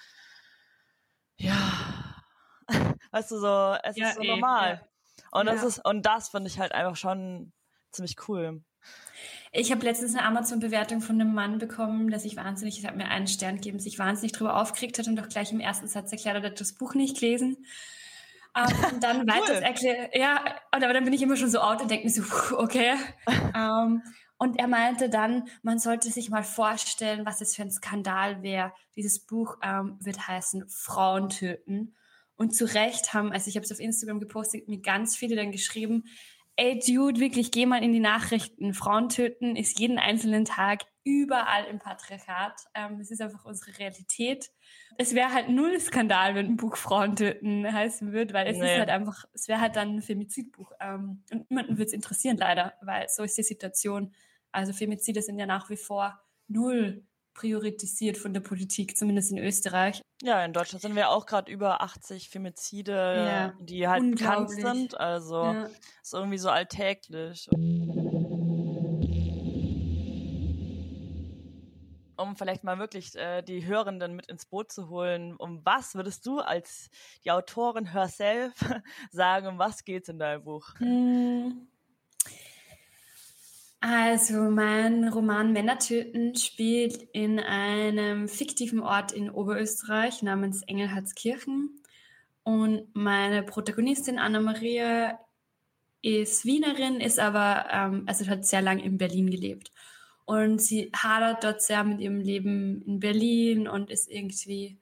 ja, 1.37 1.57
weißt 3.11 3.31
du, 3.31 3.39
so, 3.39 3.77
es 3.83 3.97
ja, 3.97 4.09
ist 4.09 4.17
so 4.17 4.23
eh, 4.23 4.29
normal. 4.29 4.81
Ja. 4.83 4.92
Und 5.33 5.47
das 5.47 5.65
ist, 5.65 5.85
und 5.85 6.07
das 6.07 6.29
finde 6.29 6.49
ich 6.49 6.61
halt 6.61 6.73
einfach 6.73 6.97
schon 6.97 7.53
ziemlich 7.91 8.17
cool. 8.29 8.63
Ich 9.53 9.71
habe 9.71 9.85
letztens 9.85 10.15
eine 10.15 10.25
Amazon-Bewertung 10.27 11.01
von 11.01 11.21
einem 11.21 11.35
Mann 11.35 11.59
bekommen, 11.59 12.11
der 12.11 12.19
sich 12.19 12.37
wahnsinnig, 12.37 12.79
ich 12.79 12.87
habe 12.87 12.97
mir 12.97 13.09
einen 13.09 13.27
Stern 13.27 13.57
gegeben, 13.57 13.79
sich 13.79 13.99
wahnsinnig 13.99 14.33
darüber 14.33 14.61
aufgeregt 14.61 14.99
hat 14.99 15.09
und 15.09 15.17
doch 15.17 15.29
gleich 15.29 15.53
im 15.53 15.61
ersten 15.61 15.89
Satz 15.89 16.13
erklärt 16.13 16.37
hat, 16.37 16.45
er 16.45 16.51
hat 16.51 16.61
das 16.61 16.75
Buch 16.75 16.95
nicht 16.95 17.19
gelesen. 17.19 17.67
Um, 18.55 18.65
ähm, 18.65 18.95
und 18.95 19.03
dann 19.03 19.21
cool. 19.21 19.27
weiter 19.29 19.63
erklärt, 19.63 20.15
ja, 20.15 20.45
aber 20.71 20.93
dann 20.93 21.05
bin 21.05 21.13
ich 21.13 21.23
immer 21.23 21.37
schon 21.37 21.51
so 21.51 21.61
out 21.61 21.83
und 21.83 21.91
denke 21.91 22.07
mir 22.07 22.13
so, 22.13 22.23
okay. 22.57 22.95
um, 23.27 23.53
ähm, 23.55 24.03
und 24.39 24.59
er 24.59 24.67
meinte 24.67 25.09
dann, 25.09 25.49
man 25.63 25.79
sollte 25.79 26.11
sich 26.11 26.29
mal 26.29 26.43
vorstellen, 26.43 27.25
was 27.25 27.41
es 27.41 27.55
für 27.55 27.63
ein 27.63 27.71
Skandal 27.71 28.43
wäre. 28.43 28.73
Dieses 28.97 29.25
Buch 29.25 29.57
ähm, 29.63 29.99
wird 30.01 30.27
heißen 30.27 30.69
Frauen 30.69 31.29
töten. 31.29 31.95
Und 32.37 32.55
zu 32.55 32.65
Recht 32.65 33.15
haben, 33.15 33.33
also 33.33 33.49
ich 33.49 33.57
habe 33.57 33.65
es 33.65 33.73
auf 33.73 33.81
Instagram 33.81 34.21
gepostet, 34.21 34.69
mir 34.69 34.81
ganz 34.81 35.17
viele 35.17 35.37
dann 35.37 35.53
geschrieben, 35.53 36.05
ey 36.57 36.79
Dude, 36.79 37.21
wirklich, 37.21 37.51
geh 37.51 37.67
mal 37.67 37.83
in 37.83 37.93
die 37.93 38.01
Nachrichten. 38.01 38.75
Frauen 38.75 39.09
töten 39.09 39.57
ist 39.57 39.79
jeden 39.79 39.99
einzelnen 39.99 40.45
Tag 40.45 40.83
überall 41.05 41.65
im 41.67 41.79
Patriarchat. 41.79 42.67
Ähm, 42.75 43.01
es 43.01 43.11
ist 43.11 43.21
einfach 43.21 43.45
unsere 43.45 43.79
Realität. 43.79 44.51
Es 44.99 45.15
wäre 45.15 45.33
halt 45.33 45.49
null 45.49 45.81
Skandal, 45.81 46.35
wenn 46.35 46.47
ein 46.47 46.57
Buch 46.57 46.77
Frauen 46.77 47.17
töten 47.17 47.71
heißen 47.71 48.13
würde, 48.13 48.35
weil 48.35 48.47
es 48.47 48.59
nee. 48.59 48.73
ist 48.73 48.79
halt 48.79 48.91
einfach, 48.91 49.25
es 49.33 49.49
wäre 49.49 49.61
halt 49.61 49.77
dann 49.77 49.97
ein 49.97 50.03
Femizidbuch. 50.03 50.73
Ähm, 50.81 51.25
und 51.33 51.51
niemanden 51.51 51.73
würde 51.73 51.87
es 51.87 51.93
interessieren, 51.93 52.37
leider, 52.37 52.75
weil 52.83 53.09
so 53.09 53.23
ist 53.23 53.39
die 53.39 53.43
Situation. 53.43 54.15
Also 54.53 54.73
Femizide 54.73 55.23
sind 55.23 55.39
ja 55.39 55.47
nach 55.47 55.71
wie 55.71 55.77
vor 55.77 56.21
null 56.47 57.05
priorisiert 57.35 58.17
von 58.17 58.33
der 58.33 58.41
Politik, 58.41 58.97
zumindest 58.97 59.33
in 59.33 59.39
Österreich. 59.39 60.03
Ja, 60.23 60.45
in 60.45 60.53
Deutschland 60.53 60.83
sind 60.83 60.95
wir 60.95 61.11
auch 61.11 61.27
gerade 61.27 61.51
über 61.51 61.81
80 61.81 62.29
Femizide, 62.29 62.93
ja, 62.93 63.55
die 63.61 63.89
halt 63.89 64.09
bekannt 64.11 64.51
sind. 64.51 64.99
Also 64.99 65.43
ja. 65.43 65.69
ist 66.03 66.15
irgendwie 66.15 66.39
so 66.39 66.49
alltäglich. 66.49 67.49
Um 72.17 72.37
vielleicht 72.37 72.63
mal 72.63 72.79
wirklich 72.79 73.17
äh, 73.17 73.43
die 73.43 73.67
Hörenden 73.67 74.15
mit 74.15 74.27
ins 74.27 74.47
Boot 74.47 74.71
zu 74.71 74.89
holen, 74.89 75.35
um 75.35 75.65
was 75.65 75.97
würdest 75.97 76.25
du 76.27 76.39
als 76.39 76.89
die 77.25 77.33
Autorin 77.33 77.87
herself 77.87 78.53
sagen, 79.11 79.49
um 79.49 79.59
was 79.59 79.85
geht 79.85 80.05
es 80.05 80.09
in 80.09 80.19
deinem 80.21 80.45
Buch? 80.45 80.69
Hm. 80.79 81.67
Also 83.85 84.49
mein 84.49 85.09
Roman 85.09 85.53
Männertöten 85.53 86.37
spielt 86.37 87.03
in 87.13 87.41
einem 87.41 88.29
fiktiven 88.29 88.79
Ort 88.79 89.11
in 89.11 89.29
Oberösterreich 89.29 90.23
namens 90.23 90.63
Engelhardskirchen. 90.63 91.83
Und 92.45 92.95
meine 92.95 93.43
Protagonistin 93.43 94.21
Anna-Maria 94.21 95.19
ist 96.01 96.45
Wienerin, 96.45 97.01
ist 97.01 97.19
aber, 97.19 97.67
ähm, 97.73 98.05
also 98.07 98.25
hat 98.29 98.47
sehr 98.47 98.63
lange 98.63 98.85
in 98.85 98.99
Berlin 98.99 99.29
gelebt. 99.29 99.73
Und 100.27 100.63
sie 100.63 100.93
hadert 100.95 101.43
dort 101.43 101.61
sehr 101.61 101.83
mit 101.83 102.01
ihrem 102.01 102.21
Leben 102.21 102.83
in 102.83 103.01
Berlin 103.01 103.67
und 103.67 103.91
ist 103.91 104.09
irgendwie 104.09 104.79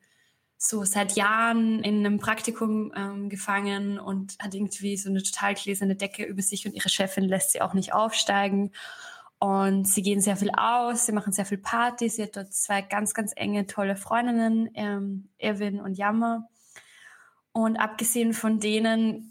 so 0.63 0.83
seit 0.85 1.13
Jahren 1.13 1.79
in 1.79 2.05
einem 2.05 2.19
Praktikum 2.19 2.93
ähm, 2.95 3.29
gefangen 3.29 3.97
und 3.97 4.37
hat 4.37 4.53
irgendwie 4.53 4.95
so 4.95 5.09
eine 5.09 5.23
total 5.23 5.55
gläserne 5.55 5.95
Decke 5.95 6.23
über 6.23 6.43
sich 6.43 6.67
und 6.67 6.75
ihre 6.75 6.87
Chefin 6.87 7.23
lässt 7.23 7.51
sie 7.51 7.63
auch 7.63 7.73
nicht 7.73 7.93
aufsteigen. 7.93 8.71
Und 9.39 9.87
sie 9.87 10.03
gehen 10.03 10.21
sehr 10.21 10.37
viel 10.37 10.51
aus, 10.51 11.07
sie 11.07 11.13
machen 11.13 11.33
sehr 11.33 11.47
viel 11.47 11.57
Party. 11.57 12.09
Sie 12.09 12.21
hat 12.21 12.37
dort 12.37 12.53
zwei 12.53 12.83
ganz, 12.83 13.15
ganz 13.15 13.33
enge, 13.35 13.65
tolle 13.65 13.95
Freundinnen, 13.95 14.69
ähm, 14.75 15.29
Evan 15.39 15.79
und 15.79 15.97
Jammer. 15.97 16.47
Und 17.53 17.77
abgesehen 17.77 18.33
von 18.33 18.59
denen 18.59 19.30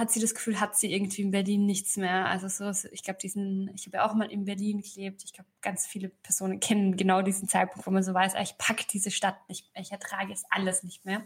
hat 0.00 0.10
sie 0.10 0.20
das 0.20 0.34
Gefühl, 0.34 0.58
hat 0.58 0.76
sie 0.76 0.92
irgendwie 0.92 1.22
in 1.22 1.30
Berlin 1.30 1.66
nichts 1.66 1.96
mehr. 1.96 2.26
Also 2.26 2.48
so, 2.48 2.88
ich 2.90 3.04
glaube, 3.04 3.20
diesen, 3.20 3.70
ich 3.74 3.86
habe 3.86 3.98
ja 3.98 4.08
auch 4.08 4.14
mal 4.14 4.30
in 4.30 4.44
Berlin 4.44 4.82
gelebt. 4.82 5.22
Ich 5.24 5.32
glaube, 5.32 5.48
ganz 5.60 5.86
viele 5.86 6.08
Personen 6.08 6.58
kennen 6.58 6.96
genau 6.96 7.22
diesen 7.22 7.48
Zeitpunkt, 7.48 7.86
wo 7.86 7.90
man 7.90 8.02
so 8.02 8.14
weiß, 8.14 8.34
ah, 8.34 8.42
ich 8.42 8.58
packe 8.58 8.84
diese 8.90 9.10
Stadt 9.10 9.36
nicht 9.48 9.70
ich 9.74 9.92
ertrage 9.92 10.32
es 10.32 10.44
alles 10.50 10.82
nicht 10.82 11.04
mehr. 11.04 11.22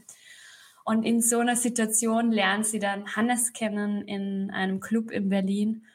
Und 0.85 1.04
in 1.04 1.23
so 1.23 1.38
einer 1.38 1.57
Situation 1.57 2.31
lernt 2.31 2.66
sie 2.66 2.78
dann 2.78 3.16
Hannes 3.16 3.54
kennen 3.54 4.02
in 4.02 4.50
einem 4.50 4.81
Club 4.81 5.11
in 5.11 5.31
Berlin 5.31 5.87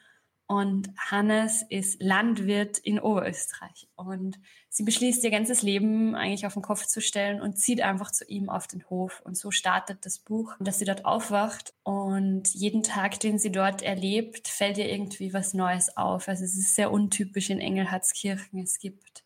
und 0.50 0.90
Hannes 0.96 1.62
ist 1.68 2.02
Landwirt 2.02 2.78
in 2.78 2.98
Oberösterreich. 2.98 3.86
Und 3.94 4.36
sie 4.68 4.82
beschließt, 4.82 5.22
ihr 5.22 5.30
ganzes 5.30 5.62
Leben 5.62 6.16
eigentlich 6.16 6.44
auf 6.44 6.54
den 6.54 6.62
Kopf 6.62 6.86
zu 6.86 7.00
stellen 7.00 7.40
und 7.40 7.56
zieht 7.56 7.82
einfach 7.82 8.10
zu 8.10 8.24
ihm 8.24 8.50
auf 8.50 8.66
den 8.66 8.84
Hof. 8.90 9.22
Und 9.24 9.38
so 9.38 9.52
startet 9.52 10.04
das 10.04 10.18
Buch, 10.18 10.56
dass 10.58 10.80
sie 10.80 10.84
dort 10.86 11.04
aufwacht. 11.04 11.72
Und 11.84 12.48
jeden 12.52 12.82
Tag, 12.82 13.20
den 13.20 13.38
sie 13.38 13.52
dort 13.52 13.82
erlebt, 13.82 14.48
fällt 14.48 14.76
ihr 14.78 14.90
irgendwie 14.90 15.32
was 15.32 15.54
Neues 15.54 15.96
auf. 15.96 16.26
Also 16.26 16.42
es 16.42 16.58
ist 16.58 16.74
sehr 16.74 16.90
untypisch 16.90 17.48
in 17.48 17.60
Engelhardskirchen. 17.60 18.58
Es 18.60 18.80
gibt 18.80 19.22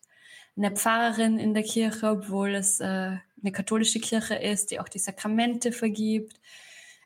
eine 0.55 0.69
Pfarrerin 0.69 1.39
in 1.39 1.55
der 1.55 1.63
Kirche, 1.63 2.07
obwohl 2.07 2.53
es 2.53 2.79
äh, 2.81 2.85
eine 2.85 3.51
katholische 3.51 3.99
Kirche 3.99 4.35
ist, 4.35 4.69
die 4.69 4.79
auch 4.79 4.89
die 4.89 4.99
Sakramente 4.99 5.71
vergibt. 5.71 6.39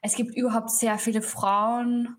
Es 0.01 0.17
gibt 0.17 0.35
überhaupt 0.35 0.71
sehr 0.71 0.97
viele 0.97 1.21
Frauen 1.21 2.17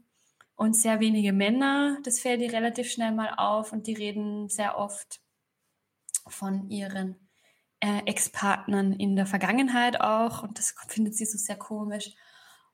und 0.60 0.76
sehr 0.76 1.00
wenige 1.00 1.32
Männer. 1.32 1.96
Das 2.04 2.20
fällt 2.20 2.42
ihr 2.42 2.52
relativ 2.52 2.90
schnell 2.90 3.12
mal 3.12 3.32
auf 3.38 3.72
und 3.72 3.86
die 3.86 3.94
reden 3.94 4.50
sehr 4.50 4.76
oft 4.76 5.22
von 6.28 6.68
ihren 6.68 7.16
äh, 7.80 8.02
Ex-Partnern 8.04 8.92
in 8.92 9.16
der 9.16 9.24
Vergangenheit 9.24 10.02
auch 10.02 10.42
und 10.42 10.58
das 10.58 10.74
findet 10.88 11.16
sie 11.16 11.24
so 11.24 11.38
sehr 11.38 11.56
komisch. 11.56 12.10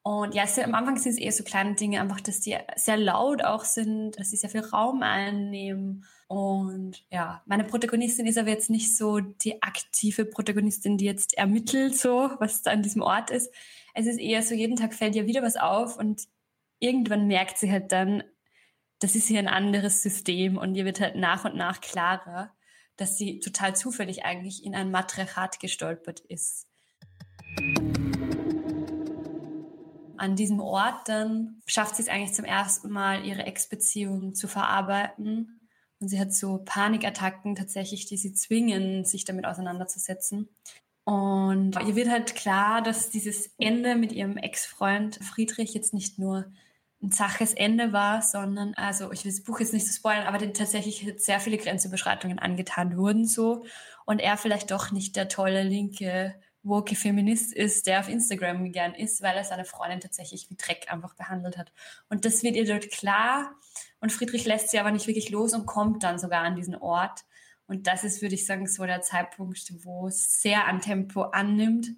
Und 0.03 0.35
ja, 0.35 0.43
es, 0.43 0.59
am 0.59 0.75
Anfang 0.75 0.97
sind 0.97 1.13
es 1.13 1.19
eher 1.19 1.31
so 1.31 1.45
kleine 1.45 1.77
Dinge, 1.77 2.01
einfach, 2.01 2.21
dass 2.21 2.41
die 2.41 2.57
sehr 2.75 2.97
laut 2.97 3.45
auch 3.45 3.65
sind, 3.65 4.19
dass 4.19 4.31
sie 4.31 4.37
sehr 4.37 4.51
viel 4.51 4.65
Raum 4.65 5.05
einnehmen. 5.05 6.05
Und 6.27 7.05
ja, 7.13 7.45
meine 7.47 7.63
Protagonistin 7.63 8.27
ist 8.27 8.39
aber 8.39 8.49
jetzt 8.49 8.69
nicht 8.69 8.97
so 8.97 9.21
die 9.21 9.63
aktive 9.63 10.25
Protagonistin, 10.25 10.99
die 10.99 11.05
jetzt 11.05 11.39
ermittelt, 11.39 11.97
so, 11.97 12.31
was 12.41 12.63
da 12.63 12.73
an 12.73 12.83
diesem 12.83 13.03
Ort 13.03 13.31
ist. 13.31 13.49
Es 13.95 14.07
ist 14.07 14.19
eher 14.19 14.43
so, 14.43 14.57
jeden 14.57 14.75
Tag 14.75 14.93
fällt 14.93 15.15
ihr 15.15 15.27
wieder 15.27 15.43
was 15.43 15.57
auf 15.57 15.97
und 15.97 16.27
irgendwann 16.79 17.27
merkt 17.27 17.59
sie 17.59 17.71
halt 17.71 17.93
dann, 17.93 18.23
das 18.99 19.15
ist 19.15 19.29
hier 19.29 19.39
ein 19.39 19.49
anderes 19.49 20.03
System 20.03 20.57
und 20.57 20.75
ihr 20.75 20.85
wird 20.85 21.01
halt 21.01 21.17
nach 21.17 21.45
und 21.45 21.57
nach 21.57 21.81
klarer, 21.81 22.53
dass 22.97 23.19
sie 23.19 23.41
total 23.41 23.77
zufällig 23.77 24.25
eigentlich 24.25 24.65
in 24.65 24.75
ein 24.75 24.91
Matriarchat 24.91 25.61
gestolpert 25.61 26.21
ist. 26.21 26.67
An 30.19 30.35
diesem 30.35 30.61
Ort 30.61 31.09
dann 31.09 31.61
schafft 31.67 31.97
sie 31.97 32.03
es 32.03 32.09
eigentlich 32.09 32.33
zum 32.33 32.47
ersten 32.47 32.91
Mal, 32.91 33.27
ihre 33.27 33.45
Ex-Beziehung 33.45 34.35
zu 34.35 34.49
verarbeiten. 34.49 35.61
Und 36.01 36.09
sie 36.09 36.19
hat 36.19 36.33
so 36.33 36.63
Panikattacken 36.65 37.55
tatsächlich, 37.55 38.07
die 38.07 38.17
sie 38.17 38.33
zwingen, 38.33 39.05
sich 39.05 39.25
damit 39.25 39.45
auseinanderzusetzen. 39.45 40.49
Und 41.05 41.79
ihr 41.87 41.95
wird 41.95 42.11
halt 42.11 42.35
klar, 42.35 42.83
dass 42.83 43.11
dieses 43.11 43.51
Ende 43.59 43.95
mit 43.95 44.13
ihrem 44.13 44.39
Ex-Freund 44.39 45.17
Friedrich 45.23 45.73
jetzt 45.75 45.95
nicht 45.95 46.19
nur 46.19 46.51
ein 47.03 47.13
zaches 47.13 47.53
Ende 47.53 47.93
war, 47.93 48.23
sondern, 48.23 48.75
also 48.75 49.13
ich 49.13 49.25
will 49.25 49.33
das 49.33 49.43
Buch 49.43 49.61
jetzt 49.61 49.73
nicht 49.73 49.87
so 49.87 49.93
spoilern, 49.93 50.27
aber 50.27 50.53
tatsächlich 50.53 51.13
sehr 51.19 51.41
viele 51.41 51.59
Grenzüberschreitungen 51.59 52.39
angetan 52.39 52.97
wurden 52.97 53.27
so 53.27 53.65
und 54.07 54.21
er 54.21 54.37
vielleicht 54.37 54.71
doch 54.71 54.93
nicht 54.93 55.17
der 55.17 55.29
tolle 55.29 55.63
linke 55.63 56.35
woke 56.63 56.97
Feminist 56.97 57.53
ist, 57.53 57.87
der 57.87 58.01
auf 58.01 58.09
Instagram 58.09 58.73
gern 58.73 58.95
ist, 58.95 59.23
weil 59.23 59.37
er 59.37 59.45
seine 59.45 59.65
Freundin 59.65 60.01
tatsächlich 60.01 60.51
wie 60.51 60.57
Dreck 60.57 60.93
einfach 60.93 61.15
behandelt 61.15 61.59
hat. 61.59 61.73
Und 62.09 62.25
das 62.25 62.43
wird 62.43 62.57
ihr 62.57 62.67
dort 62.67 62.91
klar 62.91 63.55
und 64.01 64.11
Friedrich 64.11 64.47
lässt 64.47 64.71
sie 64.71 64.81
aber 64.81 64.91
nicht 64.91 65.07
wirklich 65.07 65.31
los 65.31 65.55
und 65.55 65.67
kommt 65.67 66.03
dann 66.03 66.19
sogar 66.19 66.43
an 66.43 66.57
diesen 66.57 66.75
Ort. 66.75 67.25
Und 67.69 67.87
das 67.87 68.05
ist, 68.05 68.23
würde 68.23 68.35
ich 68.35 68.47
sagen, 68.47 68.67
so 68.67 68.85
der 68.85 69.03
Zeitpunkt, 69.03 69.73
wo 69.85 70.09
es 70.09 70.41
sehr 70.41 70.67
an 70.67 70.81
Tempo 70.81 71.23
annimmt, 71.23 71.89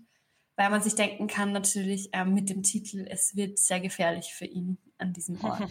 weil 0.57 0.71
man 0.71 0.83
sich 0.83 0.95
denken 0.95 1.29
kann 1.29 1.53
natürlich 1.53 2.13
äh, 2.13 2.25
mit 2.25 2.51
dem 2.51 2.63
Titel, 2.63 3.07
es 3.09 3.37
wird 3.37 3.59
sehr 3.59 3.81
gefährlich 3.81 4.35
für 4.35 4.47
ihn 4.47 4.77
an 4.99 5.13
diesem 5.13 5.43
Ort. 5.45 5.71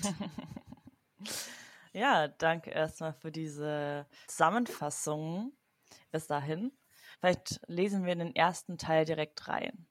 ja, 1.93 2.27
danke 2.27 2.71
erstmal 2.71 3.13
für 3.13 3.31
diese 3.31 4.05
Zusammenfassung 4.27 5.53
bis 6.11 6.27
dahin. 6.27 6.71
Vielleicht 7.19 7.61
lesen 7.67 8.05
wir 8.05 8.15
den 8.15 8.35
ersten 8.35 8.77
Teil 8.77 9.05
direkt 9.05 9.47
rein. 9.47 9.87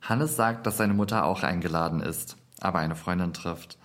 Hannes 0.00 0.36
sagt, 0.36 0.66
dass 0.66 0.76
seine 0.76 0.94
Mutter 0.94 1.24
auch 1.24 1.42
eingeladen 1.42 2.00
ist, 2.00 2.36
aber 2.60 2.78
eine 2.78 2.94
Freundin 2.94 3.32
trifft. 3.32 3.78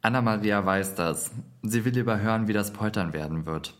Anna-Maria 0.00 0.64
weiß 0.64 0.94
das. 0.94 1.32
Sie 1.62 1.84
will 1.84 1.92
lieber 1.92 2.20
hören, 2.20 2.46
wie 2.46 2.52
das 2.52 2.72
Poltern 2.72 3.12
werden 3.12 3.46
wird. 3.46 3.74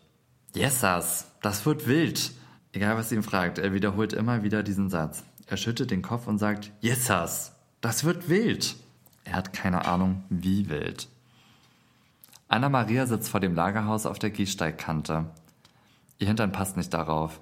Yesas, 0.54 1.30
das 1.42 1.64
wird 1.64 1.86
wild. 1.86 2.32
Egal, 2.72 2.96
was 2.96 3.08
sie 3.08 3.14
ihn 3.14 3.22
fragt, 3.22 3.58
er 3.58 3.72
wiederholt 3.72 4.12
immer 4.12 4.42
wieder 4.42 4.62
diesen 4.62 4.90
Satz. 4.90 5.22
Er 5.48 5.56
schüttelt 5.56 5.90
den 5.90 6.02
Kopf 6.02 6.26
und 6.26 6.38
sagt, 6.38 6.72
Yesas, 6.82 7.52
das 7.80 8.04
wird 8.04 8.28
wild. 8.28 8.76
Er 9.24 9.34
hat 9.34 9.52
keine 9.54 9.86
Ahnung, 9.86 10.22
wie 10.28 10.68
wild. 10.68 11.08
Anna-Maria 12.48 13.06
sitzt 13.06 13.30
vor 13.30 13.40
dem 13.40 13.54
Lagerhaus 13.54 14.04
auf 14.04 14.18
der 14.18 14.30
Gehsteigkante. 14.30 15.26
Ihr 16.18 16.26
Hintern 16.26 16.52
passt 16.52 16.76
nicht 16.76 16.92
darauf. 16.92 17.40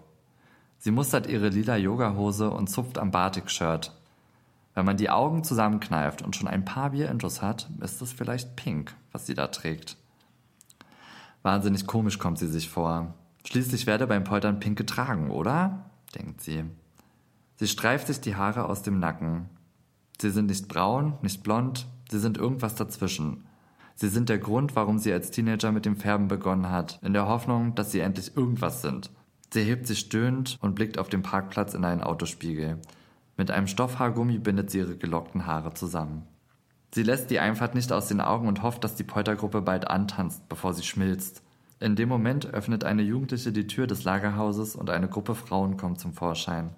Sie 0.79 0.93
mustert 0.93 1.27
ihre 1.27 1.49
lila 1.49 1.77
Yogahose 1.77 2.51
und 2.51 2.69
zupft 2.69 2.99
am 2.99 3.11
Batik-Shirt. 3.11 3.93
Wenn 4.75 4.85
man 4.85 4.97
die 4.97 5.11
Augen 5.11 5.43
zusammenkneift 5.43 6.23
und 6.23 6.37
schon 6.37 6.49
ein 6.49 6.65
paar 6.65 6.91
Bierintus 6.91 7.43
hat, 7.43 7.69
ist 7.81 8.03
es 8.03 8.13
vielleicht 8.13 8.55
pink, 8.57 8.95
was 9.11 9.27
sie 9.27 9.35
da 9.35 9.49
trägt. 9.49 9.97
Wahnsinnig 11.43 11.87
komisch 11.87 12.19
kommt 12.19 12.39
sie 12.39 12.49
sich 12.49 12.69
vor. 12.69 13.15
Schließlich 13.45 13.87
werde 13.87 14.07
beim 14.07 14.25
Poltern 14.25 14.61
pink 14.61 14.77
getragen, 14.79 15.31
oder? 15.31 15.91
denkt 16.15 16.41
sie. 16.41 16.65
Sie 17.57 17.69
streift 17.69 18.07
sich 18.07 18.21
die 18.21 18.37
Haare 18.37 18.69
aus 18.69 18.83
dem 18.83 18.99
Nacken. 18.99 19.49
Sie 20.21 20.31
sind 20.31 20.47
nicht 20.47 20.69
braun, 20.69 21.15
nicht 21.23 21.43
blond, 21.43 21.87
sie 22.11 22.19
sind 22.19 22.39
irgendwas 22.39 22.75
dazwischen. 22.75 23.47
Sie 23.95 24.09
sind 24.09 24.29
der 24.29 24.39
Grund, 24.39 24.77
warum 24.77 24.99
sie 24.99 25.13
als 25.13 25.31
Teenager 25.31 25.73
mit 25.73 25.87
dem 25.87 25.97
Färben 25.97 26.29
begonnen 26.29 26.71
hat, 26.71 26.99
in 27.03 27.15
der 27.15 27.27
Hoffnung, 27.27 27.75
dass 27.75 27.93
sie 27.93 28.01
endlich 28.01 28.37
irgendwas 28.37 28.83
sind. 28.83 29.11
Sie 29.51 29.63
hebt 29.63 29.87
sich 29.87 30.01
stöhnend 30.01 30.59
und 30.61 30.75
blickt 30.75 30.99
auf 30.99 31.09
dem 31.09 31.23
Parkplatz 31.23 31.73
in 31.73 31.85
einen 31.85 32.03
Autospiegel. 32.03 32.79
Mit 33.39 33.51
einem 33.51 33.67
Stoffhaargummi 33.67 34.39
bindet 34.39 34.71
sie 34.71 34.79
ihre 34.79 34.97
gelockten 34.97 35.47
Haare 35.47 35.73
zusammen. 35.73 36.27
Sie 36.95 37.03
lässt 37.03 37.31
die 37.31 37.41
Einfahrt 37.41 37.75
nicht 37.75 37.93
aus 37.93 38.09
den 38.09 38.21
Augen 38.21 38.49
und 38.49 38.63
hofft, 38.63 38.85
dass 38.85 38.97
die 38.97 39.05
Poltergruppe 39.05 39.63
bald 39.63 39.89
antanzt, 39.89 40.49
bevor 40.49 40.75
sie 40.75 40.83
schmilzt. 40.83 41.43
In 41.81 41.97
dem 41.97 42.09
Moment 42.09 42.47
öffnet 42.47 42.85
eine 42.85 43.03
Jugendliche 43.03 43.53
die 43.53 43.67
Tür 43.67 43.87
des 43.87 44.05
Lagerhauses 44.05 44.77
und 44.77 44.91
eine 44.91 45.09
Gruppe 45.09 45.35
Frauen 45.35 45.77
kommt 45.77 46.01
zum 46.01 46.13
Vorschein. 46.13 46.71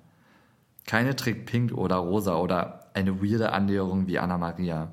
Keine 0.88 1.14
trägt 1.14 1.44
pink 1.44 1.72
oder 1.72 1.96
rosa 1.96 2.36
oder 2.36 2.88
eine 2.94 3.22
weirde 3.22 3.52
Annäherung 3.52 4.06
wie 4.06 4.18
Anna 4.18 4.38
Maria. 4.38 4.90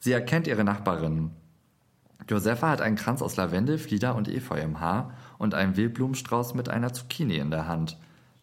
Sie 0.00 0.10
erkennt 0.10 0.48
ihre 0.48 0.64
Nachbarin. 0.64 1.30
Josefa 2.28 2.70
hat 2.70 2.80
einen 2.80 2.96
Kranz 2.96 3.22
aus 3.22 3.36
Lavendel, 3.36 3.78
Flieder 3.78 4.16
und 4.16 4.26
Efeu 4.26 4.60
im 4.60 4.80
Haar 4.80 5.12
und 5.38 5.54
einen 5.54 5.76
Wildblumenstrauß 5.76 6.54
mit 6.54 6.68
einer 6.68 6.92
Zucchini 6.92 7.36
in 7.36 7.52
der 7.52 7.68
Hand. 7.68 7.98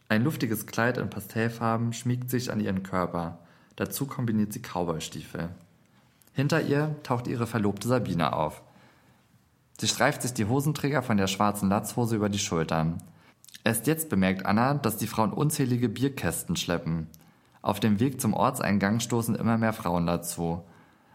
Ein 0.07 0.23
luftiges 0.23 0.65
Kleid 0.65 0.97
in 0.97 1.09
Pastellfarben 1.09 1.91
schmiegt 1.91 2.29
sich 2.29 2.49
an 2.49 2.61
ihren 2.61 2.81
Körper. 2.81 3.39
Dazu 3.75 4.05
kombiniert 4.05 4.53
sie 4.53 4.61
Cowboystiefel. 4.61 5.49
Hinter 6.31 6.61
ihr 6.61 6.95
taucht 7.03 7.27
ihre 7.27 7.45
Verlobte 7.45 7.89
Sabine 7.89 8.31
auf. 8.31 8.61
Sie 9.81 9.87
streift 9.89 10.21
sich 10.21 10.33
die 10.33 10.45
Hosenträger 10.45 11.03
von 11.03 11.17
der 11.17 11.27
schwarzen 11.27 11.67
Latzhose 11.67 12.15
über 12.15 12.29
die 12.29 12.39
Schultern. 12.39 13.03
Erst 13.67 13.85
jetzt 13.85 14.07
bemerkt 14.07 14.45
Anna, 14.45 14.75
dass 14.75 14.95
die 14.95 15.07
Frauen 15.07 15.33
unzählige 15.33 15.89
Bierkästen 15.89 16.55
schleppen. 16.55 17.07
Auf 17.61 17.81
dem 17.81 17.99
Weg 17.99 18.21
zum 18.21 18.33
Ortseingang 18.33 19.01
stoßen 19.01 19.35
immer 19.35 19.57
mehr 19.57 19.73
Frauen 19.73 20.05
dazu. 20.07 20.63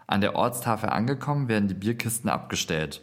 An 0.05 0.21
der 0.21 0.35
Ortstafel 0.35 0.89
angekommen 0.89 1.47
werden 1.47 1.67
die 1.67 1.73
Bierkisten 1.73 2.29
abgestellt. 2.29 3.01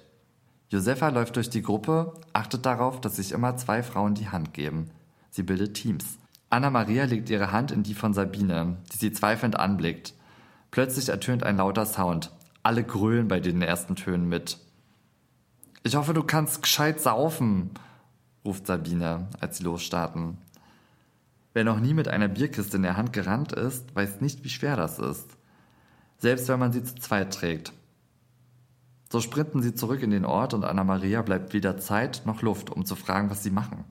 Josefa 0.68 1.08
läuft 1.08 1.34
durch 1.34 1.50
die 1.50 1.62
Gruppe, 1.62 2.14
achtet 2.32 2.64
darauf, 2.64 3.00
dass 3.00 3.16
sich 3.16 3.32
immer 3.32 3.56
zwei 3.56 3.82
Frauen 3.82 4.14
die 4.14 4.28
Hand 4.28 4.54
geben. 4.54 4.92
Sie 5.30 5.42
bildet 5.42 5.74
Teams. 5.74 6.04
Anna 6.48 6.70
Maria 6.70 7.02
legt 7.06 7.28
ihre 7.28 7.50
Hand 7.50 7.72
in 7.72 7.82
die 7.82 7.94
von 7.94 8.14
Sabine, 8.14 8.76
die 8.92 8.98
sie 8.98 9.10
zweifelnd 9.10 9.58
anblickt. 9.58 10.14
Plötzlich 10.70 11.08
ertönt 11.08 11.42
ein 11.42 11.56
lauter 11.56 11.86
Sound. 11.86 12.30
Alle 12.62 12.84
grölen 12.84 13.26
bei 13.26 13.40
den 13.40 13.62
ersten 13.62 13.96
Tönen 13.96 14.28
mit. 14.28 14.58
Ich 15.82 15.96
hoffe, 15.96 16.14
du 16.14 16.22
kannst 16.22 16.62
gescheit 16.62 17.00
saufen, 17.00 17.72
ruft 18.44 18.66
Sabine, 18.66 19.28
als 19.40 19.58
sie 19.58 19.64
losstarten. 19.64 20.38
Wer 21.52 21.64
noch 21.64 21.80
nie 21.80 21.94
mit 21.94 22.08
einer 22.08 22.28
Bierkiste 22.28 22.76
in 22.76 22.82
der 22.82 22.96
Hand 22.96 23.12
gerannt 23.12 23.52
ist, 23.52 23.94
weiß 23.94 24.20
nicht, 24.20 24.44
wie 24.44 24.48
schwer 24.48 24.76
das 24.76 24.98
ist. 24.98 25.36
Selbst 26.18 26.48
wenn 26.48 26.60
man 26.60 26.72
sie 26.72 26.84
zu 26.84 26.94
zweit 26.94 27.34
trägt. 27.34 27.72
So 29.10 29.20
sprinten 29.20 29.60
sie 29.60 29.74
zurück 29.74 30.02
in 30.02 30.12
den 30.12 30.24
Ort 30.24 30.54
und 30.54 30.64
Anna 30.64 30.84
Maria 30.84 31.22
bleibt 31.22 31.52
weder 31.52 31.78
Zeit 31.78 32.22
noch 32.26 32.42
Luft, 32.42 32.70
um 32.70 32.84
zu 32.84 32.94
fragen, 32.94 33.30
was 33.30 33.42
sie 33.42 33.50
machen. 33.50 33.84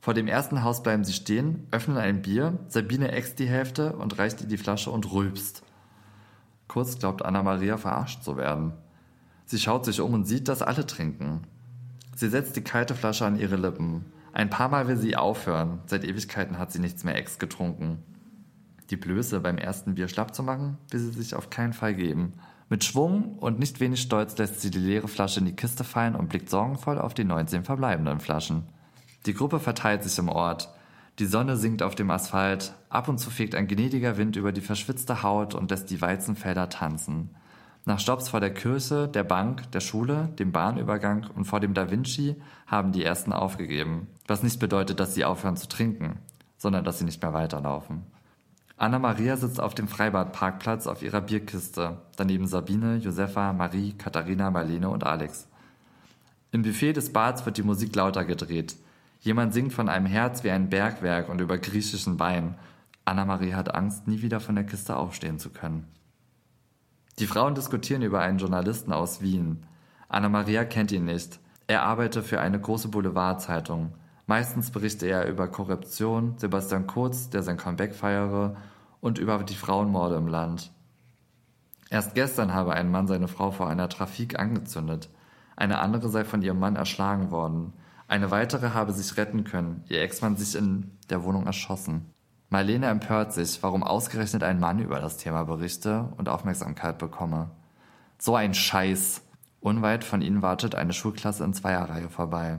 Vor 0.00 0.14
dem 0.14 0.28
ersten 0.28 0.62
Haus 0.62 0.82
bleiben 0.82 1.04
sie 1.04 1.12
stehen, 1.12 1.66
öffnen 1.72 1.98
ein 1.98 2.22
Bier, 2.22 2.58
Sabine 2.68 3.12
äxt 3.12 3.38
die 3.38 3.48
Hälfte 3.48 3.96
und 3.96 4.18
reicht 4.18 4.40
ihr 4.40 4.46
die 4.46 4.56
Flasche 4.56 4.90
und 4.90 5.12
rülpst. 5.12 5.62
Kurz 6.68 6.98
glaubt 6.98 7.24
Anna 7.24 7.42
Maria 7.42 7.76
verarscht 7.76 8.22
zu 8.22 8.36
werden. 8.36 8.72
Sie 9.44 9.58
schaut 9.58 9.84
sich 9.84 10.00
um 10.00 10.14
und 10.14 10.24
sieht, 10.24 10.48
dass 10.48 10.62
alle 10.62 10.86
trinken. 10.86 11.42
Sie 12.16 12.30
setzt 12.30 12.56
die 12.56 12.64
kalte 12.64 12.94
Flasche 12.94 13.26
an 13.26 13.38
ihre 13.38 13.56
Lippen. 13.56 14.06
Ein 14.32 14.48
paar 14.48 14.70
Mal 14.70 14.88
will 14.88 14.96
sie 14.96 15.16
aufhören. 15.16 15.80
Seit 15.84 16.02
Ewigkeiten 16.02 16.58
hat 16.58 16.72
sie 16.72 16.78
nichts 16.78 17.04
mehr 17.04 17.14
ex 17.14 17.38
getrunken. 17.38 17.98
Die 18.88 18.96
Blöße 18.96 19.38
beim 19.40 19.58
ersten 19.58 19.96
Bier 19.96 20.08
schlapp 20.08 20.34
zu 20.34 20.42
machen, 20.42 20.78
will 20.88 21.00
sie 21.00 21.10
sich 21.10 21.34
auf 21.34 21.50
keinen 21.50 21.74
Fall 21.74 21.94
geben. 21.94 22.32
Mit 22.70 22.84
Schwung 22.84 23.36
und 23.38 23.58
nicht 23.58 23.80
wenig 23.80 24.00
Stolz 24.00 24.38
lässt 24.38 24.62
sie 24.62 24.70
die 24.70 24.78
leere 24.78 25.08
Flasche 25.08 25.40
in 25.40 25.46
die 25.46 25.56
Kiste 25.56 25.84
fallen 25.84 26.16
und 26.16 26.30
blickt 26.30 26.48
sorgenvoll 26.48 26.98
auf 26.98 27.12
die 27.12 27.24
19 27.24 27.64
verbleibenden 27.64 28.18
Flaschen. 28.18 28.62
Die 29.26 29.34
Gruppe 29.34 29.60
verteilt 29.60 30.02
sich 30.02 30.18
im 30.18 30.30
Ort. 30.30 30.70
Die 31.18 31.26
Sonne 31.26 31.58
sinkt 31.58 31.82
auf 31.82 31.94
dem 31.94 32.10
Asphalt, 32.10 32.72
ab 32.88 33.08
und 33.08 33.18
zu 33.18 33.28
fegt 33.28 33.54
ein 33.54 33.68
gnädiger 33.68 34.16
Wind 34.16 34.36
über 34.36 34.52
die 34.52 34.62
verschwitzte 34.62 35.22
Haut 35.22 35.54
und 35.54 35.70
lässt 35.70 35.90
die 35.90 36.00
Weizenfelder 36.00 36.70
tanzen. 36.70 37.28
Nach 37.88 38.00
Stopps 38.00 38.28
vor 38.28 38.40
der 38.40 38.52
Kirche, 38.52 39.06
der 39.06 39.22
Bank, 39.22 39.70
der 39.70 39.78
Schule, 39.78 40.28
dem 40.40 40.50
Bahnübergang 40.50 41.28
und 41.36 41.44
vor 41.44 41.60
dem 41.60 41.72
Da 41.72 41.88
Vinci 41.88 42.34
haben 42.66 42.90
die 42.90 43.04
ersten 43.04 43.32
aufgegeben. 43.32 44.08
Was 44.26 44.42
nicht 44.42 44.58
bedeutet, 44.58 44.98
dass 44.98 45.14
sie 45.14 45.24
aufhören 45.24 45.56
zu 45.56 45.68
trinken, 45.68 46.18
sondern 46.58 46.82
dass 46.82 46.98
sie 46.98 47.04
nicht 47.04 47.22
mehr 47.22 47.32
weiterlaufen. 47.32 48.02
Anna-Maria 48.76 49.36
sitzt 49.36 49.60
auf 49.60 49.72
dem 49.72 49.86
Freibadparkplatz 49.86 50.88
auf 50.88 51.00
ihrer 51.00 51.20
Bierkiste, 51.20 51.98
daneben 52.16 52.48
Sabine, 52.48 52.96
Josefa, 52.96 53.52
Marie, 53.52 53.92
Katharina, 53.92 54.50
Marlene 54.50 54.90
und 54.90 55.04
Alex. 55.04 55.46
Im 56.50 56.62
Buffet 56.62 56.94
des 56.94 57.12
Bads 57.12 57.46
wird 57.46 57.56
die 57.56 57.62
Musik 57.62 57.94
lauter 57.94 58.24
gedreht. 58.24 58.74
Jemand 59.20 59.54
singt 59.54 59.72
von 59.72 59.88
einem 59.88 60.06
Herz 60.06 60.42
wie 60.42 60.50
ein 60.50 60.70
Bergwerk 60.70 61.28
und 61.28 61.40
über 61.40 61.56
griechischen 61.56 62.18
Wein. 62.18 62.56
Anna-Maria 63.04 63.56
hat 63.56 63.76
Angst, 63.76 64.08
nie 64.08 64.22
wieder 64.22 64.40
von 64.40 64.56
der 64.56 64.64
Kiste 64.64 64.96
aufstehen 64.96 65.38
zu 65.38 65.50
können. 65.50 65.86
Die 67.18 67.26
Frauen 67.26 67.54
diskutieren 67.54 68.02
über 68.02 68.20
einen 68.20 68.36
Journalisten 68.36 68.92
aus 68.92 69.22
Wien. 69.22 69.64
Anna-Maria 70.08 70.66
kennt 70.66 70.92
ihn 70.92 71.06
nicht. 71.06 71.40
Er 71.66 71.82
arbeite 71.82 72.22
für 72.22 72.40
eine 72.40 72.60
große 72.60 72.88
Boulevardzeitung. 72.88 73.94
Meistens 74.26 74.70
berichte 74.70 75.06
er 75.06 75.26
über 75.26 75.48
Korruption, 75.48 76.36
Sebastian 76.36 76.86
Kurz, 76.86 77.30
der 77.30 77.42
sein 77.42 77.56
Comeback 77.56 77.94
feiere, 77.94 78.56
und 79.00 79.18
über 79.18 79.42
die 79.44 79.54
Frauenmorde 79.54 80.16
im 80.16 80.28
Land. 80.28 80.72
Erst 81.88 82.14
gestern 82.14 82.52
habe 82.52 82.74
ein 82.74 82.90
Mann 82.90 83.06
seine 83.06 83.28
Frau 83.28 83.50
vor 83.50 83.68
einer 83.68 83.88
Trafik 83.88 84.38
angezündet. 84.38 85.08
Eine 85.56 85.78
andere 85.78 86.10
sei 86.10 86.24
von 86.24 86.42
ihrem 86.42 86.58
Mann 86.58 86.76
erschlagen 86.76 87.30
worden. 87.30 87.72
Eine 88.08 88.30
weitere 88.30 88.70
habe 88.70 88.92
sich 88.92 89.16
retten 89.16 89.44
können, 89.44 89.84
ihr 89.88 90.02
Ex-Mann 90.02 90.36
sich 90.36 90.54
in 90.54 90.98
der 91.08 91.24
Wohnung 91.24 91.46
erschossen. 91.46 92.12
Marlene 92.48 92.86
empört 92.86 93.32
sich, 93.32 93.60
warum 93.62 93.82
ausgerechnet 93.82 94.44
ein 94.44 94.60
Mann 94.60 94.78
über 94.78 95.00
das 95.00 95.16
Thema 95.16 95.44
berichte 95.44 96.12
und 96.16 96.28
Aufmerksamkeit 96.28 96.98
bekomme. 96.98 97.50
So 98.18 98.36
ein 98.36 98.54
Scheiß. 98.54 99.22
Unweit 99.60 100.04
von 100.04 100.22
ihnen 100.22 100.42
wartet 100.42 100.76
eine 100.76 100.92
Schulklasse 100.92 101.42
in 101.42 101.54
Zweierreihe 101.54 102.08
vorbei. 102.08 102.58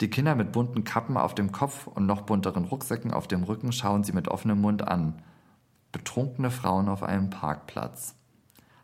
Die 0.00 0.10
Kinder 0.10 0.34
mit 0.34 0.50
bunten 0.50 0.82
Kappen 0.82 1.16
auf 1.16 1.34
dem 1.34 1.52
Kopf 1.52 1.86
und 1.86 2.06
noch 2.06 2.22
bunteren 2.22 2.64
Rucksäcken 2.64 3.12
auf 3.12 3.28
dem 3.28 3.44
Rücken 3.44 3.70
schauen 3.70 4.02
sie 4.02 4.12
mit 4.12 4.26
offenem 4.26 4.60
Mund 4.60 4.86
an. 4.88 5.22
Betrunkene 5.92 6.50
Frauen 6.50 6.88
auf 6.88 7.02
einem 7.04 7.30
Parkplatz. 7.30 8.16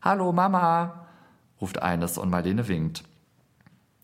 Hallo 0.00 0.32
Mama, 0.32 1.06
ruft 1.60 1.82
eines 1.82 2.18
und 2.18 2.30
Marlene 2.30 2.68
winkt. 2.68 3.02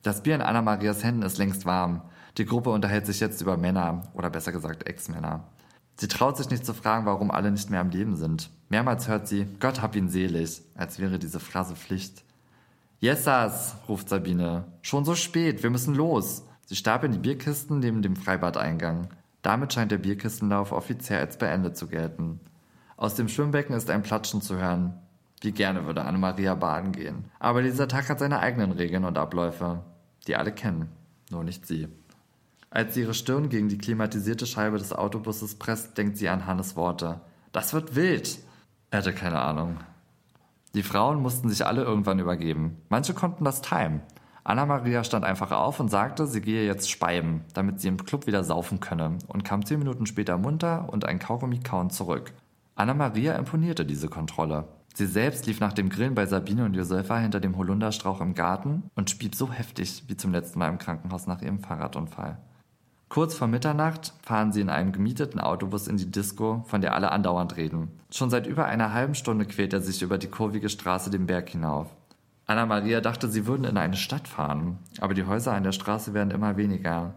Das 0.02 0.22
Bier 0.22 0.34
in 0.34 0.42
Anna-Marias 0.42 1.04
Händen 1.04 1.22
ist 1.22 1.38
längst 1.38 1.66
warm. 1.66 2.02
Die 2.38 2.46
Gruppe 2.46 2.70
unterhält 2.70 3.06
sich 3.06 3.20
jetzt 3.20 3.40
über 3.40 3.56
Männer 3.56 4.02
oder 4.14 4.30
besser 4.30 4.50
gesagt 4.50 4.88
Ex-Männer. 4.88 5.44
Sie 6.02 6.08
traut 6.08 6.36
sich 6.36 6.50
nicht 6.50 6.66
zu 6.66 6.74
fragen, 6.74 7.06
warum 7.06 7.30
alle 7.30 7.52
nicht 7.52 7.70
mehr 7.70 7.78
am 7.78 7.90
Leben 7.90 8.16
sind. 8.16 8.50
Mehrmals 8.70 9.06
hört 9.06 9.28
sie, 9.28 9.46
Gott 9.60 9.80
hab 9.80 9.94
ihn 9.94 10.08
selig, 10.08 10.60
als 10.74 10.98
wäre 10.98 11.20
diese 11.20 11.38
Phrase 11.38 11.76
Pflicht. 11.76 12.24
Jessas, 12.98 13.76
ruft 13.88 14.08
Sabine. 14.08 14.64
Schon 14.80 15.04
so 15.04 15.14
spät, 15.14 15.62
wir 15.62 15.70
müssen 15.70 15.94
los. 15.94 16.42
Sie 16.66 16.74
stapeln 16.74 17.12
die 17.12 17.20
Bierkisten 17.20 17.78
neben 17.78 18.02
dem 18.02 18.16
Freibadeingang. 18.16 19.10
Damit 19.42 19.74
scheint 19.74 19.92
der 19.92 19.98
Bierkistenlauf 19.98 20.72
offiziell 20.72 21.20
als 21.20 21.38
beendet 21.38 21.76
zu 21.76 21.86
gelten. 21.86 22.40
Aus 22.96 23.14
dem 23.14 23.28
Schwimmbecken 23.28 23.76
ist 23.76 23.88
ein 23.88 24.02
Platschen 24.02 24.42
zu 24.42 24.56
hören. 24.56 24.94
Wie 25.40 25.52
gerne 25.52 25.86
würde 25.86 26.04
Anne-Maria 26.04 26.56
baden 26.56 26.90
gehen. 26.90 27.26
Aber 27.38 27.62
dieser 27.62 27.86
Tag 27.86 28.08
hat 28.08 28.18
seine 28.18 28.40
eigenen 28.40 28.72
Regeln 28.72 29.04
und 29.04 29.18
Abläufe, 29.18 29.84
die 30.26 30.34
alle 30.34 30.50
kennen, 30.50 30.88
nur 31.30 31.44
nicht 31.44 31.64
sie. 31.64 31.86
Als 32.74 32.94
sie 32.94 33.02
ihre 33.02 33.12
Stirn 33.12 33.50
gegen 33.50 33.68
die 33.68 33.76
klimatisierte 33.76 34.46
Scheibe 34.46 34.78
des 34.78 34.94
Autobusses 34.94 35.56
presst, 35.56 35.98
denkt 35.98 36.16
sie 36.16 36.30
an 36.30 36.46
Hannes 36.46 36.74
Worte. 36.74 37.20
Das 37.52 37.74
wird 37.74 37.94
wild! 37.94 38.38
Er 38.90 39.00
hatte 39.00 39.12
keine 39.12 39.40
Ahnung. 39.40 39.76
Die 40.74 40.82
Frauen 40.82 41.20
mussten 41.20 41.50
sich 41.50 41.66
alle 41.66 41.82
irgendwann 41.82 42.18
übergeben. 42.18 42.78
Manche 42.88 43.12
konnten 43.12 43.44
das 43.44 43.60
timen. 43.60 44.00
Anna-Maria 44.42 45.04
stand 45.04 45.22
einfach 45.26 45.52
auf 45.52 45.80
und 45.80 45.90
sagte, 45.90 46.26
sie 46.26 46.40
gehe 46.40 46.64
jetzt 46.64 46.90
speiben, 46.90 47.44
damit 47.52 47.80
sie 47.82 47.88
im 47.88 48.02
Club 48.02 48.26
wieder 48.26 48.42
saufen 48.42 48.80
könne 48.80 49.18
und 49.28 49.44
kam 49.44 49.66
zehn 49.66 49.78
Minuten 49.78 50.06
später 50.06 50.38
munter 50.38 50.88
und 50.90 51.04
ein 51.04 51.18
Kaugummi 51.18 51.60
kauen 51.60 51.90
zurück. 51.90 52.32
Anna-Maria 52.74 53.36
imponierte 53.36 53.84
diese 53.84 54.08
Kontrolle. 54.08 54.66
Sie 54.94 55.06
selbst 55.06 55.46
lief 55.46 55.60
nach 55.60 55.74
dem 55.74 55.90
Grillen 55.90 56.14
bei 56.14 56.24
Sabine 56.24 56.64
und 56.64 56.74
Josefa 56.74 57.18
hinter 57.18 57.38
dem 57.38 57.56
Holunderstrauch 57.58 58.22
im 58.22 58.34
Garten 58.34 58.84
und 58.94 59.10
spieb 59.10 59.34
so 59.34 59.52
heftig 59.52 60.04
wie 60.08 60.16
zum 60.16 60.32
letzten 60.32 60.58
Mal 60.58 60.70
im 60.70 60.78
Krankenhaus 60.78 61.26
nach 61.26 61.42
ihrem 61.42 61.60
Fahrradunfall. 61.60 62.38
Kurz 63.12 63.34
vor 63.34 63.46
Mitternacht 63.46 64.14
fahren 64.22 64.52
sie 64.52 64.62
in 64.62 64.70
einem 64.70 64.90
gemieteten 64.90 65.38
Autobus 65.38 65.86
in 65.86 65.98
die 65.98 66.10
Disco, 66.10 66.64
von 66.66 66.80
der 66.80 66.94
alle 66.94 67.12
andauernd 67.12 67.58
reden. 67.58 67.90
Schon 68.10 68.30
seit 68.30 68.46
über 68.46 68.64
einer 68.64 68.94
halben 68.94 69.14
Stunde 69.14 69.44
quält 69.44 69.74
er 69.74 69.82
sich 69.82 70.00
über 70.00 70.16
die 70.16 70.28
kurvige 70.28 70.70
Straße 70.70 71.10
den 71.10 71.26
Berg 71.26 71.50
hinauf. 71.50 71.88
Anna-Maria 72.46 73.02
dachte, 73.02 73.28
sie 73.28 73.46
würden 73.46 73.64
in 73.64 73.76
eine 73.76 73.96
Stadt 73.96 74.28
fahren, 74.28 74.78
aber 74.98 75.12
die 75.12 75.26
Häuser 75.26 75.52
an 75.52 75.62
der 75.62 75.72
Straße 75.72 76.14
werden 76.14 76.30
immer 76.30 76.56
weniger. 76.56 77.12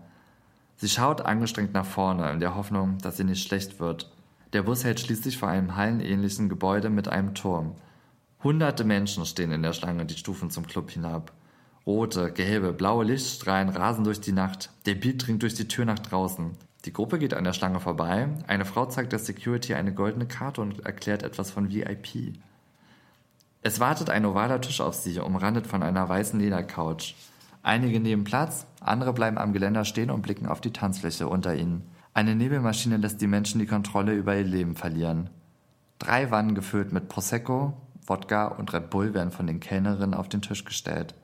Sie 0.76 0.90
schaut 0.90 1.22
angestrengt 1.22 1.74
nach 1.74 1.86
vorne, 1.86 2.30
in 2.32 2.42
der 2.42 2.56
Hoffnung, 2.56 2.98
dass 2.98 3.18
ihr 3.18 3.24
nicht 3.24 3.48
schlecht 3.48 3.80
wird. 3.80 4.12
Der 4.52 4.64
Bus 4.64 4.84
hält 4.84 5.00
schließlich 5.00 5.38
vor 5.38 5.48
einem 5.48 5.78
hallenähnlichen 5.78 6.50
Gebäude 6.50 6.90
mit 6.90 7.08
einem 7.08 7.36
Turm. 7.36 7.74
Hunderte 8.44 8.84
Menschen 8.84 9.26
stehen 9.26 9.54
in 9.54 9.64
der 9.64 9.72
Schlange 9.72 10.06
die 10.06 10.18
Stufen 10.18 10.50
zum 10.50 10.68
Club 10.68 10.92
hinab. 10.92 11.32
Rote, 11.86 12.32
gelbe, 12.32 12.74
blaue 12.74 13.06
Lichtstrahlen 13.06 13.70
rasen 13.70 14.04
durch 14.04 14.20
die 14.20 14.32
Nacht. 14.32 14.72
Der 14.88 14.96
Beat 14.96 15.28
dringt 15.28 15.44
durch 15.44 15.54
die 15.54 15.68
Tür 15.68 15.86
nach 15.86 16.00
draußen. 16.00 16.52
Die 16.86 16.94
Gruppe 16.94 17.20
geht 17.20 17.36
an 17.36 17.44
der 17.44 17.54
Schlange 17.54 17.80
vorbei. 17.80 18.28
Eine 18.48 18.66
Frau 18.66 18.88
zeigt 18.88 19.12
der 19.12 19.20
Security 19.20 19.76
eine 19.76 19.94
goldene 19.94 20.26
Karte 20.26 20.62
und 20.62 20.86
erklärt 20.86 21.22
etwas 21.22 21.52
von 21.52 21.72
VIP. 21.72 22.34
Es 23.62 23.80
wartet 23.80 24.10
ein 24.10 24.26
ovaler 24.26 24.62
Tisch 24.62 24.82
auf 24.82 24.96
sie, 24.96 25.20
umrandet 25.20 25.68
von 25.68 25.84
einer 25.84 26.08
weißen 26.10 26.40
Ledercouch. 26.40 27.16
Einige 27.62 28.00
nehmen 28.00 28.24
Platz, 28.24 28.68
andere 28.80 29.14
bleiben 29.14 29.38
am 29.38 29.54
Geländer 29.54 29.86
stehen 29.86 30.12
und 30.12 30.22
blicken 30.22 30.46
auf 30.46 30.62
die 30.62 30.74
Tanzfläche 30.74 31.28
unter 31.28 31.56
ihnen. 31.56 31.84
Eine 32.14 32.36
Nebelmaschine 32.36 32.98
lässt 32.98 33.22
die 33.22 33.28
Menschen 33.28 33.60
die 33.60 33.66
Kontrolle 33.66 34.14
über 34.14 34.36
ihr 34.36 34.44
Leben 34.44 34.76
verlieren. 34.76 35.30
Drei 35.98 36.30
Wannen 36.30 36.56
gefüllt 36.56 36.94
mit 36.94 37.10
Prosecco, 37.10 37.74
Wodka 38.06 38.46
und 38.48 38.72
Red 38.74 38.90
Bull 38.90 39.14
werden 39.14 39.32
von 39.32 39.48
den 39.48 39.60
Kellnerinnen 39.60 40.14
auf 40.14 40.30
den 40.30 40.42
Tisch 40.42 40.64
gestellt. 40.64 41.16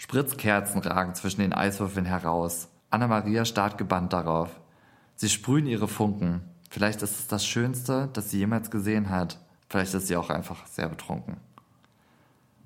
Spritzkerzen 0.00 0.80
ragen 0.80 1.14
zwischen 1.14 1.42
den 1.42 1.52
Eiswürfeln 1.52 2.06
heraus. 2.06 2.68
Anna-Maria 2.88 3.44
starrt 3.44 3.76
gebannt 3.76 4.14
darauf. 4.14 4.48
Sie 5.14 5.28
sprühen 5.28 5.66
ihre 5.66 5.88
Funken. 5.88 6.40
Vielleicht 6.70 7.02
ist 7.02 7.18
es 7.18 7.28
das 7.28 7.44
Schönste, 7.44 8.08
das 8.14 8.30
sie 8.30 8.38
jemals 8.38 8.70
gesehen 8.70 9.10
hat. 9.10 9.38
Vielleicht 9.68 9.92
ist 9.92 10.06
sie 10.06 10.16
auch 10.16 10.30
einfach 10.30 10.66
sehr 10.68 10.88
betrunken. 10.88 11.36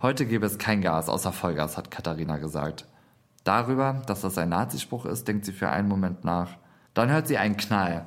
Heute 0.00 0.26
gäbe 0.26 0.46
es 0.46 0.58
kein 0.58 0.80
Gas 0.80 1.08
außer 1.08 1.32
Vollgas, 1.32 1.76
hat 1.76 1.90
Katharina 1.90 2.36
gesagt. 2.36 2.86
Darüber, 3.42 4.00
dass 4.06 4.20
das 4.20 4.38
ein 4.38 4.50
Nazispruch 4.50 5.04
ist, 5.04 5.26
denkt 5.26 5.44
sie 5.44 5.52
für 5.52 5.70
einen 5.70 5.88
Moment 5.88 6.24
nach. 6.24 6.50
Dann 6.94 7.10
hört 7.10 7.26
sie 7.26 7.36
einen 7.36 7.56
Knall. 7.56 8.06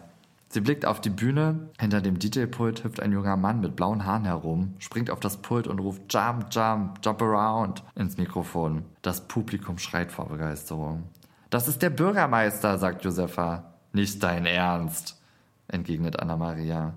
Sie 0.57 0.61
blickt 0.61 0.87
auf 0.87 0.99
die 0.99 1.11
Bühne. 1.11 1.69
Hinter 1.79 2.01
dem 2.01 2.17
DJ-Pult 2.17 2.83
hüpft 2.83 2.99
ein 2.99 3.11
junger 3.11 3.37
Mann 3.37 3.59
mit 3.59 3.75
blauen 3.75 4.05
Haaren 4.05 4.25
herum, 4.25 4.73
springt 4.79 5.11
auf 5.11 5.19
das 5.19 5.37
Pult 5.37 5.67
und 5.67 5.77
ruft 5.77 6.11
Jump, 6.11 6.47
Jump, 6.49 6.97
Jump 7.05 7.21
Around 7.21 7.83
ins 7.93 8.17
Mikrofon. 8.17 8.83
Das 9.03 9.27
Publikum 9.27 9.77
schreit 9.77 10.11
vor 10.11 10.27
Begeisterung. 10.29 11.03
Das 11.51 11.67
ist 11.67 11.83
der 11.83 11.91
Bürgermeister, 11.91 12.79
sagt 12.79 13.05
Josefa. 13.05 13.75
Nicht 13.93 14.23
dein 14.23 14.47
Ernst, 14.47 15.21
entgegnet 15.67 16.17
Anna-Maria. 16.17 16.95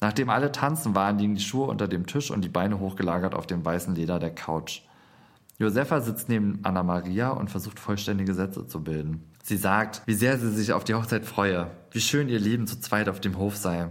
Nachdem 0.00 0.28
alle 0.28 0.50
tanzen 0.50 0.96
waren, 0.96 1.20
liegen 1.20 1.36
die 1.36 1.42
Schuhe 1.42 1.68
unter 1.68 1.86
dem 1.86 2.06
Tisch 2.06 2.32
und 2.32 2.42
die 2.42 2.48
Beine 2.48 2.80
hochgelagert 2.80 3.36
auf 3.36 3.46
dem 3.46 3.64
weißen 3.64 3.94
Leder 3.94 4.18
der 4.18 4.34
Couch. 4.34 4.80
Josefa 5.60 6.00
sitzt 6.00 6.28
neben 6.28 6.58
Anna-Maria 6.64 7.30
und 7.30 7.52
versucht 7.52 7.78
vollständige 7.78 8.34
Sätze 8.34 8.66
zu 8.66 8.82
bilden. 8.82 9.30
Sie 9.46 9.58
sagt, 9.58 10.00
wie 10.06 10.14
sehr 10.14 10.38
sie 10.38 10.48
sich 10.48 10.72
auf 10.72 10.84
die 10.84 10.94
Hochzeit 10.94 11.26
freue, 11.26 11.70
wie 11.90 12.00
schön 12.00 12.30
ihr 12.30 12.40
Leben 12.40 12.66
zu 12.66 12.80
zweit 12.80 13.10
auf 13.10 13.20
dem 13.20 13.36
Hof 13.36 13.58
sei. 13.58 13.90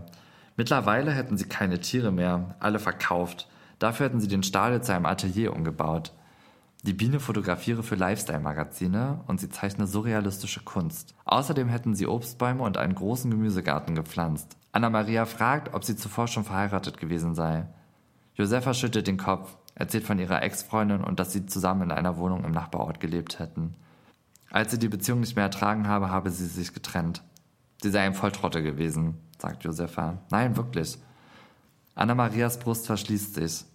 Mittlerweile 0.58 1.12
hätten 1.12 1.38
sie 1.38 1.46
keine 1.46 1.80
Tiere 1.80 2.12
mehr, 2.12 2.56
alle 2.60 2.80
verkauft. 2.80 3.48
Dafür 3.78 4.08
hätten 4.08 4.20
sie 4.20 4.28
den 4.28 4.42
Stadel 4.42 4.82
zu 4.82 4.96
einem 4.96 5.06
Atelier 5.06 5.54
umgebaut. 5.54 6.12
Die 6.82 6.94
Biene 6.94 7.20
fotografiere 7.20 7.84
für 7.84 7.94
Lifestyle-Magazine 7.94 9.22
und 9.28 9.40
sie 9.40 9.50
zeichne 9.52 9.86
surrealistische 9.86 10.62
Kunst. 10.64 11.14
Außerdem 11.26 11.70
hätten 11.70 11.94
sie 11.94 12.08
Obstbäume 12.08 12.64
und 12.64 12.78
einen 12.78 12.96
großen 12.96 13.30
Gemüsegarten 13.30 13.94
gepflanzt. 13.94 14.58
Anna-Maria 14.72 15.26
fragt, 15.26 15.76
ob 15.76 15.84
sie 15.84 15.96
zuvor 15.96 16.28
schon 16.28 16.46
verheiratet 16.46 16.98
gewesen 16.98 17.36
sei. 17.36 17.68
Josefa 18.34 18.74
schüttelt 18.74 19.06
den 19.06 19.18
Kopf, 19.18 19.56
erzählt 19.76 20.06
von 20.06 20.18
ihrer 20.18 20.42
Ex-Freundin 20.42 21.04
und 21.04 21.20
dass 21.20 21.32
sie 21.32 21.46
zusammen 21.46 21.84
in 21.84 21.92
einer 21.92 22.18
Wohnung 22.18 22.44
im 22.44 22.54
Nachbarort 22.54 23.00
gelebt 23.00 23.38
hätten. 23.38 23.76
Als 24.54 24.70
sie 24.70 24.78
die 24.78 24.88
Beziehung 24.88 25.20
nicht 25.20 25.36
mehr 25.36 25.46
ertragen 25.46 25.88
habe, 25.88 26.12
habe 26.12 26.30
sie 26.30 26.46
sich 26.46 26.76
getrennt. 26.76 27.24
Sie 27.82 27.90
sei 27.90 28.02
ein 28.02 28.14
Volltrotte 28.14 28.62
gewesen, 28.62 29.16
sagt 29.40 29.64
Josefa. 29.64 30.20
Nein, 30.30 30.56
wirklich. 30.56 31.00
Anna-Marias 31.96 32.60
Brust 32.60 32.86
verschließt 32.86 33.34
sich. 33.34 33.66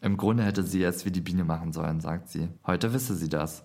Im 0.00 0.16
Grunde 0.16 0.42
hätte 0.42 0.62
sie 0.62 0.82
es 0.82 1.04
wie 1.04 1.10
die 1.10 1.20
Biene 1.20 1.44
machen 1.44 1.74
sollen, 1.74 2.00
sagt 2.00 2.30
sie. 2.30 2.48
Heute 2.66 2.94
wisse 2.94 3.14
sie 3.14 3.28
das. 3.28 3.64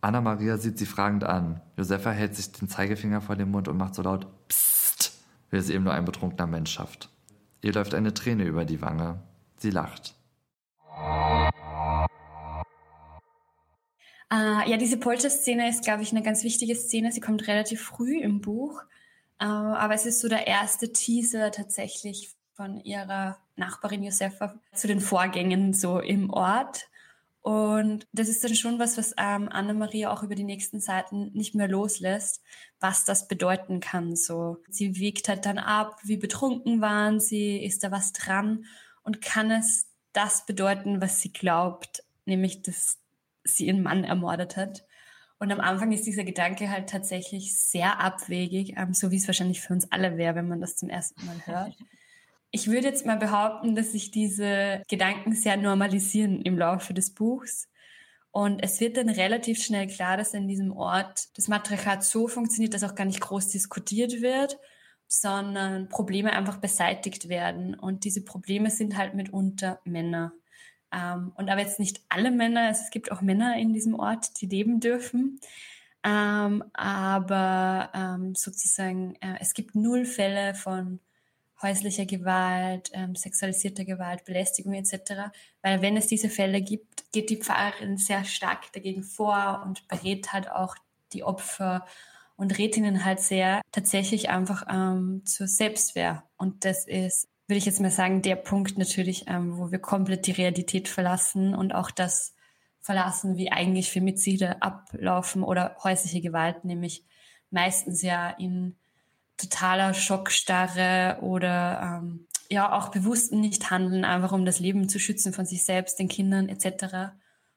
Anna-Maria 0.00 0.58
sieht 0.58 0.78
sie 0.78 0.86
fragend 0.86 1.22
an. 1.22 1.60
Josefa 1.76 2.10
hält 2.10 2.34
sich 2.34 2.50
den 2.50 2.68
Zeigefinger 2.68 3.20
vor 3.20 3.36
den 3.36 3.52
Mund 3.52 3.68
und 3.68 3.76
macht 3.76 3.94
so 3.94 4.02
laut 4.02 4.26
Psst, 4.48 5.12
wie 5.50 5.58
es 5.58 5.70
eben 5.70 5.84
nur 5.84 5.94
ein 5.94 6.04
betrunkener 6.04 6.48
Mensch 6.48 6.72
schafft. 6.72 7.08
Ihr 7.62 7.72
läuft 7.72 7.94
eine 7.94 8.14
Träne 8.14 8.44
über 8.44 8.64
die 8.64 8.82
Wange. 8.82 9.20
Sie 9.58 9.70
lacht. 9.70 10.16
Äh, 14.32 14.70
ja, 14.70 14.76
diese 14.76 14.96
Polter-Szene 14.96 15.68
ist, 15.68 15.82
glaube 15.82 16.02
ich, 16.02 16.12
eine 16.12 16.22
ganz 16.22 16.44
wichtige 16.44 16.76
Szene. 16.76 17.10
Sie 17.12 17.20
kommt 17.20 17.48
relativ 17.48 17.82
früh 17.82 18.20
im 18.20 18.40
Buch, 18.40 18.82
äh, 19.40 19.44
aber 19.44 19.94
es 19.94 20.06
ist 20.06 20.20
so 20.20 20.28
der 20.28 20.46
erste 20.46 20.92
Teaser 20.92 21.50
tatsächlich 21.50 22.30
von 22.54 22.80
ihrer 22.80 23.38
Nachbarin 23.56 24.04
Josefa 24.04 24.54
zu 24.74 24.86
den 24.86 25.00
Vorgängen 25.00 25.72
so 25.72 25.98
im 25.98 26.30
Ort. 26.30 26.88
Und 27.42 28.06
das 28.12 28.28
ist 28.28 28.44
dann 28.44 28.54
schon 28.54 28.78
was, 28.78 28.98
was 28.98 29.14
ähm, 29.16 29.48
Anna-Maria 29.50 30.12
auch 30.12 30.22
über 30.22 30.34
die 30.34 30.44
nächsten 30.44 30.78
Seiten 30.78 31.32
nicht 31.32 31.54
mehr 31.54 31.68
loslässt, 31.68 32.42
was 32.80 33.06
das 33.06 33.28
bedeuten 33.28 33.80
kann. 33.80 34.14
So, 34.14 34.58
sie 34.68 34.96
wiegt 34.96 35.28
halt 35.28 35.46
dann 35.46 35.58
ab, 35.58 35.98
wie 36.04 36.18
betrunken 36.18 36.82
waren 36.82 37.18
sie, 37.18 37.56
ist 37.64 37.82
da 37.82 37.90
was 37.90 38.12
dran 38.12 38.66
und 39.02 39.22
kann 39.22 39.50
es 39.50 39.86
das 40.12 40.44
bedeuten, 40.44 41.00
was 41.00 41.20
sie 41.20 41.32
glaubt, 41.32 42.04
nämlich 42.26 42.62
dass 42.62 42.99
sie 43.44 43.66
ihren 43.66 43.82
Mann 43.82 44.04
ermordet 44.04 44.56
hat. 44.56 44.84
Und 45.38 45.50
am 45.52 45.60
Anfang 45.60 45.90
ist 45.92 46.06
dieser 46.06 46.24
Gedanke 46.24 46.70
halt 46.70 46.90
tatsächlich 46.90 47.56
sehr 47.56 47.98
abwegig, 47.98 48.74
ähm, 48.76 48.92
so 48.92 49.10
wie 49.10 49.16
es 49.16 49.26
wahrscheinlich 49.26 49.62
für 49.62 49.72
uns 49.72 49.90
alle 49.90 50.18
wäre, 50.18 50.34
wenn 50.34 50.48
man 50.48 50.60
das 50.60 50.76
zum 50.76 50.88
ersten 50.88 51.24
Mal 51.26 51.46
hört. 51.46 51.76
Ich 52.52 52.66
würde 52.66 52.88
jetzt 52.88 53.06
mal 53.06 53.16
behaupten, 53.16 53.76
dass 53.76 53.92
sich 53.92 54.10
diese 54.10 54.82
Gedanken 54.88 55.34
sehr 55.34 55.56
normalisieren 55.56 56.42
im 56.42 56.58
Laufe 56.58 56.92
des 56.92 57.14
Buchs. 57.14 57.68
Und 58.32 58.60
es 58.60 58.80
wird 58.80 58.96
dann 58.96 59.08
relativ 59.08 59.62
schnell 59.62 59.86
klar, 59.86 60.16
dass 60.16 60.34
in 60.34 60.48
diesem 60.48 60.72
Ort 60.72 61.28
das 61.36 61.46
Matriarchat 61.46 62.02
so 62.02 62.26
funktioniert, 62.26 62.74
dass 62.74 62.82
auch 62.82 62.96
gar 62.96 63.04
nicht 63.04 63.20
groß 63.20 63.50
diskutiert 63.50 64.20
wird, 64.20 64.58
sondern 65.06 65.88
Probleme 65.88 66.32
einfach 66.32 66.56
beseitigt 66.56 67.28
werden. 67.28 67.74
Und 67.74 68.04
diese 68.04 68.24
Probleme 68.24 68.70
sind 68.70 68.96
halt 68.96 69.14
mitunter 69.14 69.80
Männer. 69.84 70.32
Ähm, 70.92 71.32
und 71.36 71.48
aber 71.48 71.60
jetzt 71.60 71.78
nicht 71.78 72.00
alle 72.08 72.30
Männer, 72.30 72.70
es 72.70 72.90
gibt 72.90 73.12
auch 73.12 73.20
Männer 73.20 73.56
in 73.56 73.72
diesem 73.72 73.94
Ort, 73.94 74.40
die 74.40 74.46
leben 74.46 74.80
dürfen. 74.80 75.40
Ähm, 76.02 76.64
aber 76.72 77.90
ähm, 77.94 78.34
sozusagen, 78.34 79.16
äh, 79.16 79.36
es 79.40 79.54
gibt 79.54 79.74
null 79.74 80.04
Fälle 80.06 80.54
von 80.54 81.00
häuslicher 81.62 82.06
Gewalt, 82.06 82.90
ähm, 82.94 83.14
sexualisierter 83.14 83.84
Gewalt, 83.84 84.24
Belästigung 84.24 84.72
etc. 84.72 85.30
Weil 85.62 85.82
wenn 85.82 85.96
es 85.96 86.06
diese 86.06 86.30
Fälle 86.30 86.62
gibt, 86.62 87.12
geht 87.12 87.30
die 87.30 87.36
Pfarrerin 87.36 87.98
sehr 87.98 88.24
stark 88.24 88.72
dagegen 88.72 89.02
vor 89.02 89.62
und 89.66 89.86
berät 89.88 90.32
halt 90.32 90.50
auch 90.50 90.76
die 91.12 91.22
Opfer 91.22 91.84
und 92.36 92.56
rät 92.56 92.76
ihnen 92.76 93.04
halt 93.04 93.20
sehr 93.20 93.60
tatsächlich 93.72 94.30
einfach 94.30 94.64
ähm, 94.70 95.22
zur 95.26 95.46
Selbstwehr. 95.46 96.24
Und 96.38 96.64
das 96.64 96.86
ist 96.86 97.28
würde 97.50 97.58
ich 97.58 97.66
jetzt 97.66 97.80
mal 97.80 97.90
sagen, 97.90 98.22
der 98.22 98.36
Punkt 98.36 98.78
natürlich, 98.78 99.24
ähm, 99.26 99.58
wo 99.58 99.70
wir 99.70 99.80
komplett 99.80 100.26
die 100.26 100.32
Realität 100.32 100.88
verlassen 100.88 101.54
und 101.54 101.74
auch 101.74 101.90
das 101.90 102.34
verlassen, 102.80 103.36
wie 103.36 103.52
eigentlich 103.52 103.90
Femizide 103.90 104.62
ablaufen 104.62 105.42
oder 105.42 105.76
häusliche 105.82 106.20
Gewalt, 106.20 106.64
nämlich 106.64 107.04
meistens 107.50 108.02
ja 108.02 108.30
in 108.30 108.76
totaler 109.36 109.94
Schockstarre 109.94 111.18
oder 111.22 112.00
ähm, 112.02 112.26
ja 112.48 112.72
auch 112.72 112.88
bewussten 112.88 113.40
Nicht-Handeln, 113.40 114.04
einfach 114.04 114.32
um 114.32 114.44
das 114.44 114.60
Leben 114.60 114.88
zu 114.88 114.98
schützen 114.98 115.32
von 115.32 115.44
sich 115.44 115.64
selbst, 115.64 115.98
den 115.98 116.08
Kindern 116.08 116.48
etc. 116.48 117.12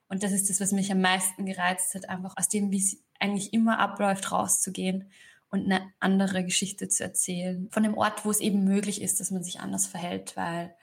Und 0.07 0.23
das 0.23 0.31
ist 0.31 0.49
das, 0.49 0.59
was 0.59 0.71
mich 0.71 0.91
am 0.91 1.01
meisten 1.01 1.45
gereizt 1.45 1.95
hat, 1.95 2.09
einfach 2.09 2.33
aus 2.37 2.49
dem, 2.49 2.71
wie 2.71 2.79
es 2.79 2.97
eigentlich 3.19 3.53
immer 3.53 3.79
abläuft, 3.79 4.31
rauszugehen 4.31 5.11
und 5.53 5.65
eine 5.65 5.93
andere 5.99 6.43
Geschichte 6.43 6.89
zu 6.89 7.03
erzählen. 7.03 7.69
Von 7.71 7.83
dem 7.83 7.93
Ort, 7.93 8.25
wo 8.25 8.31
es 8.31 8.39
eben 8.39 8.63
möglich 8.63 9.03
ist, 9.03 9.19
dass 9.19 9.29
man 9.29 9.43
sich 9.43 9.59
anders 9.59 9.85
verhält, 9.85 10.35
weil 10.35 10.73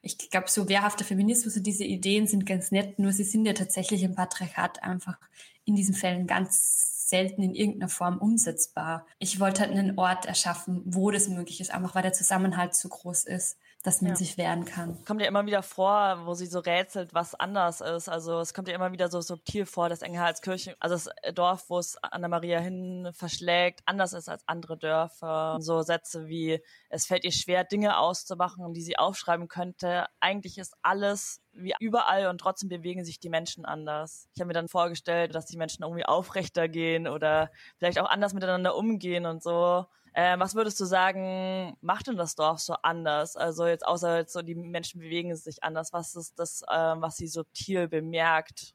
ich 0.00 0.30
glaube, 0.30 0.48
so 0.48 0.66
wehrhafter 0.66 1.04
Feminismus 1.04 1.58
und 1.58 1.66
diese 1.66 1.84
Ideen 1.84 2.26
sind 2.26 2.46
ganz 2.46 2.70
nett, 2.70 2.98
nur 2.98 3.12
sie 3.12 3.22
sind 3.22 3.44
ja 3.44 3.52
tatsächlich 3.52 4.02
im 4.02 4.14
Patriarchat 4.14 4.82
einfach 4.82 5.18
in 5.66 5.76
diesen 5.76 5.94
Fällen 5.94 6.26
ganz 6.26 7.08
selten 7.08 7.42
in 7.42 7.54
irgendeiner 7.54 7.90
Form 7.90 8.16
umsetzbar. 8.16 9.06
Ich 9.18 9.40
wollte 9.40 9.60
halt 9.60 9.72
einen 9.72 9.98
Ort 9.98 10.24
erschaffen, 10.24 10.80
wo 10.86 11.10
das 11.10 11.28
möglich 11.28 11.60
ist, 11.60 11.70
einfach 11.70 11.94
weil 11.94 12.02
der 12.02 12.14
Zusammenhalt 12.14 12.74
so 12.74 12.88
groß 12.88 13.24
ist 13.24 13.58
dass 13.84 14.00
man 14.00 14.12
ja. 14.12 14.16
sich 14.16 14.38
wehren 14.38 14.64
kann. 14.64 15.04
Kommt 15.04 15.20
ja 15.20 15.28
immer 15.28 15.44
wieder 15.44 15.62
vor, 15.62 16.22
wo 16.24 16.32
sie 16.32 16.46
so 16.46 16.58
rätselt, 16.58 17.12
was 17.12 17.34
anders 17.34 17.82
ist. 17.82 18.08
Also 18.08 18.40
es 18.40 18.54
kommt 18.54 18.66
ja 18.66 18.74
immer 18.74 18.92
wieder 18.92 19.08
so 19.08 19.20
subtil 19.20 19.66
vor, 19.66 19.90
dass 19.90 20.00
Engelhartskirchen, 20.00 20.74
also 20.80 20.94
das 20.94 21.34
Dorf, 21.34 21.66
wo 21.68 21.78
es 21.78 21.98
Anna-Maria 22.02 22.60
hin 22.60 23.10
verschlägt, 23.12 23.82
anders 23.84 24.14
ist 24.14 24.30
als 24.30 24.42
andere 24.48 24.78
Dörfer. 24.78 25.58
So 25.60 25.82
Sätze 25.82 26.26
wie, 26.28 26.62
es 26.88 27.04
fällt 27.04 27.24
ihr 27.24 27.32
schwer, 27.32 27.62
Dinge 27.62 27.98
auszumachen, 27.98 28.72
die 28.72 28.80
sie 28.80 28.96
aufschreiben 28.96 29.48
könnte. 29.48 30.06
Eigentlich 30.18 30.56
ist 30.56 30.74
alles 30.80 31.42
wie 31.52 31.74
überall 31.78 32.28
und 32.28 32.38
trotzdem 32.38 32.70
bewegen 32.70 33.04
sich 33.04 33.20
die 33.20 33.28
Menschen 33.28 33.66
anders. 33.66 34.30
Ich 34.34 34.40
habe 34.40 34.48
mir 34.48 34.54
dann 34.54 34.68
vorgestellt, 34.68 35.34
dass 35.34 35.44
die 35.44 35.58
Menschen 35.58 35.82
irgendwie 35.82 36.06
aufrechter 36.06 36.68
gehen 36.68 37.06
oder 37.06 37.50
vielleicht 37.76 37.98
auch 37.98 38.08
anders 38.08 38.32
miteinander 38.32 38.76
umgehen 38.76 39.26
und 39.26 39.42
so. 39.42 39.84
Äh, 40.14 40.38
was 40.38 40.54
würdest 40.54 40.78
du 40.80 40.84
sagen, 40.84 41.76
macht 41.80 42.06
denn 42.06 42.16
das 42.16 42.36
Dorf 42.36 42.60
so 42.60 42.74
anders? 42.82 43.36
Also 43.36 43.66
jetzt 43.66 43.86
außer 43.86 44.18
jetzt 44.18 44.32
so 44.32 44.42
die 44.42 44.54
Menschen 44.54 45.00
bewegen 45.00 45.34
sich 45.34 45.62
anders. 45.64 45.92
Was 45.92 46.14
ist 46.14 46.38
das, 46.38 46.62
äh, 46.62 46.74
was 46.74 47.16
sie 47.16 47.26
subtil 47.26 47.88
bemerkt? 47.88 48.74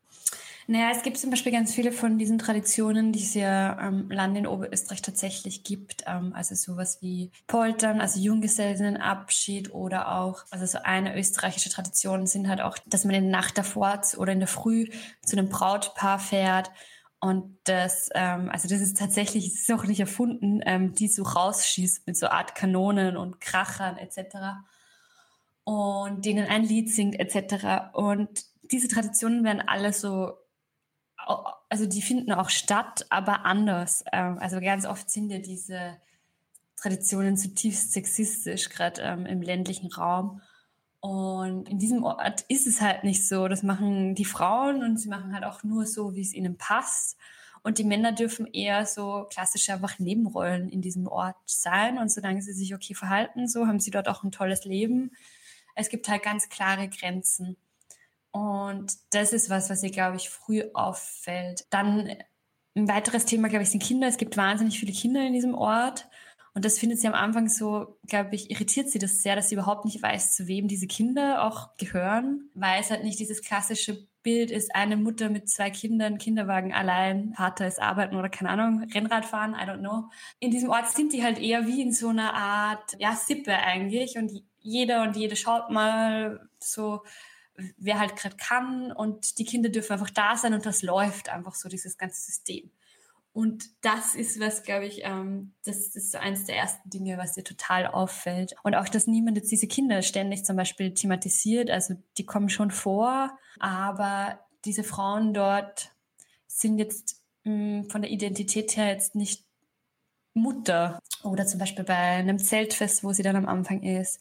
Naja, 0.68 0.92
es 0.92 1.02
gibt 1.02 1.18
zum 1.18 1.32
Beispiel 1.32 1.52
ganz 1.52 1.74
viele 1.74 1.92
von 1.92 2.20
diesen 2.20 2.38
Traditionen, 2.38 3.12
die 3.12 3.24
es 3.24 3.34
ja 3.34 3.78
am 3.80 4.02
ähm, 4.02 4.12
Land 4.12 4.38
in 4.38 4.46
Oberösterreich 4.46 5.02
tatsächlich 5.02 5.64
gibt. 5.64 6.04
Ähm, 6.06 6.34
also 6.36 6.54
sowas 6.56 7.02
wie 7.02 7.32
Poltern, 7.48 8.02
also 8.02 8.20
Junggesellenabschied 8.20 9.74
oder 9.74 10.12
auch, 10.20 10.44
also 10.52 10.66
so 10.66 10.80
eine 10.84 11.18
österreichische 11.18 11.70
Tradition 11.70 12.28
sind 12.28 12.50
halt 12.50 12.62
auch, 12.62 12.78
dass 12.86 13.06
man 13.06 13.16
in 13.16 13.24
der 13.24 13.32
Nacht 13.32 13.58
davor 13.58 14.02
oder 14.18 14.34
in 14.34 14.40
der 14.40 14.48
Früh 14.48 14.90
zu 15.26 15.38
einem 15.38 15.50
Brautpaar 15.50 16.20
fährt 16.20 16.70
und 17.22 17.58
das, 17.66 18.10
ähm, 18.16 18.50
also 18.50 18.68
das 18.68 18.82
ist 18.82 18.98
tatsächlich, 18.98 19.48
es 19.48 19.62
ist 19.62 19.72
auch 19.72 19.84
nicht 19.84 20.00
erfunden, 20.00 20.62
ähm, 20.66 20.94
die 20.94 21.08
so 21.08 21.24
rausschießt 21.24 22.08
mit 22.08 22.18
so 22.18 22.28
Art 22.28 22.56
Kanonen 22.56 23.18
und 23.18 23.42
Krachern 23.42 23.98
etc. 23.98 24.38
Und 25.66 26.26
denen 26.26 26.48
ein 26.48 26.64
Lied 26.64 26.92
singt 26.92 27.20
etc. 27.20 27.94
Und 27.94 28.46
diese 28.64 28.88
Traditionen 28.88 29.44
werden 29.44 29.62
alle 29.68 29.92
so 29.94 30.38
also 31.70 31.86
die 31.86 32.02
finden 32.02 32.32
auch 32.32 32.50
statt, 32.50 33.06
aber 33.10 33.46
anders. 33.46 34.04
Ähm, 34.12 34.38
also 34.40 34.60
ganz 34.60 34.86
oft 34.86 35.10
sind 35.10 35.30
ja 35.30 35.40
diese 35.40 35.98
Traditionen 36.76 37.38
zutiefst 37.38 37.94
sexistisch, 37.94 38.70
gerade 38.70 39.02
ähm, 39.02 39.26
im 39.26 39.42
ländlichen 39.42 39.92
Raum. 39.92 40.42
Und 41.02 41.70
in 41.70 41.80
diesem 41.80 42.04
Ort 42.04 42.42
ist 42.50 42.68
es 42.68 42.82
halt 42.82 43.04
nicht 43.04 43.28
so. 43.28 43.48
Das 43.48 43.64
machen 43.64 44.16
die 44.16 44.26
Frauen 44.26 44.84
und 44.84 44.98
sie 44.98 45.10
machen 45.10 45.34
halt 45.34 45.46
auch 45.46 45.64
nur 45.64 45.86
so, 45.86 46.16
wie 46.16 46.22
es 46.22 46.34
ihnen 46.34 46.58
passt. 46.58 47.18
Und 47.62 47.78
die 47.78 47.84
Männer 47.84 48.12
dürfen 48.12 48.48
eher 48.48 48.86
so 48.86 49.28
klassische 49.30 49.74
einfach 49.74 50.00
Nebenrollen 50.00 50.70
in 50.70 50.82
diesem 50.82 51.08
Ort 51.08 51.36
sein. 51.46 51.98
Und 51.98 52.12
solange 52.12 52.42
sie 52.42 52.54
sich 52.54 52.74
okay 52.74 52.94
verhalten, 52.94 53.48
so 53.48 53.68
haben 53.68 53.80
sie 53.80 53.92
dort 53.92 54.08
auch 54.08 54.24
ein 54.24 54.32
tolles 54.32 54.66
Leben. 54.66 55.12
Es 55.76 55.90
gibt 55.90 56.10
halt 56.10 56.24
ganz 56.24 56.50
klare 56.50 56.90
Grenzen. 56.90 57.58
Und 58.32 58.94
das 59.12 59.34
ist 59.34 59.50
was, 59.50 59.70
was 59.70 59.84
ihr, 59.84 59.92
glaube 59.92 60.18
ich, 60.18 60.30
früh 60.30 60.64
auffällt. 60.74 61.66
Dann 61.70 62.10
ein 62.76 62.88
weiteres 62.88 63.26
Thema, 63.26 63.50
glaube 63.50 63.64
ich, 63.64 63.72
sind 63.72 63.84
Kinder. 63.84 64.08
Es 64.08 64.18
gibt 64.18 64.38
wahnsinnig 64.38 64.80
viele 64.80 64.94
Kinder 64.94 65.26
in 65.26 65.34
diesem 65.34 65.56
Ort. 65.56 66.08
Und 66.60 66.66
das 66.66 66.78
findet 66.78 67.00
sie 67.00 67.08
am 67.08 67.14
Anfang 67.14 67.48
so, 67.48 67.98
glaube 68.06 68.36
ich, 68.36 68.52
irritiert 68.52 68.90
sie 68.90 69.00
das 69.00 69.22
sehr, 69.22 69.38
dass 69.38 69.48
sie 69.48 69.56
überhaupt 69.56 69.86
nicht 69.86 70.04
weiß, 70.04 70.36
zu 70.36 70.46
wem 70.50 70.68
diese 70.68 70.88
Kinder 70.88 71.46
auch 71.46 71.78
gehören, 71.78 72.50
weil 72.54 72.82
es 72.82 72.92
halt 72.92 73.06
nicht 73.06 73.18
dieses 73.18 73.42
klassische 73.42 74.10
Bild 74.24 74.52
ist, 74.52 74.76
eine 74.76 74.98
Mutter 74.98 75.30
mit 75.30 75.48
zwei 75.48 75.70
Kindern, 75.70 76.18
Kinderwagen 76.18 76.74
allein, 76.74 77.34
Vater 77.38 77.66
ist 77.66 77.82
arbeiten 77.82 78.18
oder 78.18 78.28
keine 78.28 78.50
Ahnung, 78.50 78.84
Rennrad 78.94 79.24
fahren, 79.24 79.54
I 79.54 79.70
don't 79.70 79.80
know. 79.80 80.10
In 80.42 80.52
diesem 80.52 80.70
Ort 80.70 80.90
sind 80.90 81.14
die 81.14 81.24
halt 81.24 81.40
eher 81.40 81.66
wie 81.66 81.82
in 81.82 81.94
so 81.94 82.10
einer 82.10 82.34
Art, 82.34 82.98
ja, 83.00 83.16
Sippe 83.16 83.58
eigentlich 83.58 84.18
und 84.18 84.30
jeder 84.58 85.04
und 85.04 85.16
jede 85.16 85.38
schaut 85.38 85.70
mal 85.70 86.46
so, 86.60 87.04
wer 87.78 88.00
halt 88.00 88.18
gerade 88.18 88.36
kann 88.36 88.92
und 88.92 89.40
die 89.40 89.46
Kinder 89.46 89.70
dürfen 89.70 89.94
einfach 89.94 90.10
da 90.10 90.36
sein 90.36 90.54
und 90.54 90.66
das 90.66 90.82
läuft 90.82 91.30
einfach 91.30 91.56
so, 91.56 91.70
dieses 91.70 91.98
ganze 91.98 92.22
System. 92.22 92.70
Und 93.32 93.66
das 93.82 94.16
ist 94.16 94.40
was, 94.40 94.64
glaube 94.64 94.86
ich, 94.86 95.02
ähm, 95.04 95.54
das 95.64 95.96
ist 95.96 96.12
so 96.12 96.18
eines 96.18 96.46
der 96.46 96.58
ersten 96.58 96.90
Dinge, 96.90 97.18
was 97.18 97.34
dir 97.34 97.44
total 97.44 97.86
auffällt. 97.88 98.56
Und 98.64 98.76
auch, 98.76 98.90
dass 98.90 99.08
niemand 99.08 99.38
jetzt 99.38 99.52
diese 99.52 99.68
Kinder 99.68 100.02
ständig 100.02 100.46
zum 100.46 100.56
Beispiel 100.56 100.94
thematisiert. 100.94 101.70
Also 101.70 101.96
die 102.18 102.26
kommen 102.26 102.50
schon 102.50 102.72
vor, 102.72 103.38
aber 103.60 104.40
diese 104.66 104.84
Frauen 104.84 105.34
dort 105.34 105.92
sind 106.48 106.80
jetzt 106.80 107.22
mh, 107.44 107.52
hm, 107.84 107.90
von 107.90 108.02
der 108.02 108.12
Identität 108.12 108.76
her 108.76 108.88
jetzt 108.88 109.16
nicht 109.16 109.46
Mutter. 110.34 111.00
Oder 111.24 111.46
zum 111.46 111.60
Beispiel 111.60 111.84
bei 111.84 111.96
einem 111.96 112.40
Zeltfest, 112.40 113.04
wo 113.04 113.14
sie 113.14 113.24
dann 113.24 113.36
am 113.36 113.48
Anfang 113.48 113.84
ist 113.84 114.20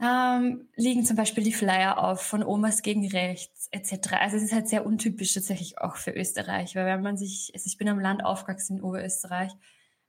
ähm, 0.00 0.68
liegen 0.76 1.04
zum 1.04 1.16
Beispiel 1.16 1.44
die 1.44 1.52
Flyer 1.52 1.98
auf 1.98 2.22
von 2.22 2.44
Omas 2.44 2.82
gegen 2.82 3.08
rechts 3.08 3.68
etc. 3.72 4.12
Also 4.20 4.36
es 4.36 4.44
ist 4.44 4.52
halt 4.52 4.68
sehr 4.68 4.86
untypisch 4.86 5.34
tatsächlich 5.34 5.78
auch 5.78 5.96
für 5.96 6.12
Österreich, 6.12 6.76
weil 6.76 6.86
wenn 6.86 7.02
man 7.02 7.16
sich, 7.16 7.50
also 7.54 7.66
ich 7.66 7.78
bin 7.78 7.88
am 7.88 7.98
Land 7.98 8.24
aufgewachsen 8.24 8.78
in 8.78 8.82
Oberösterreich, 8.82 9.52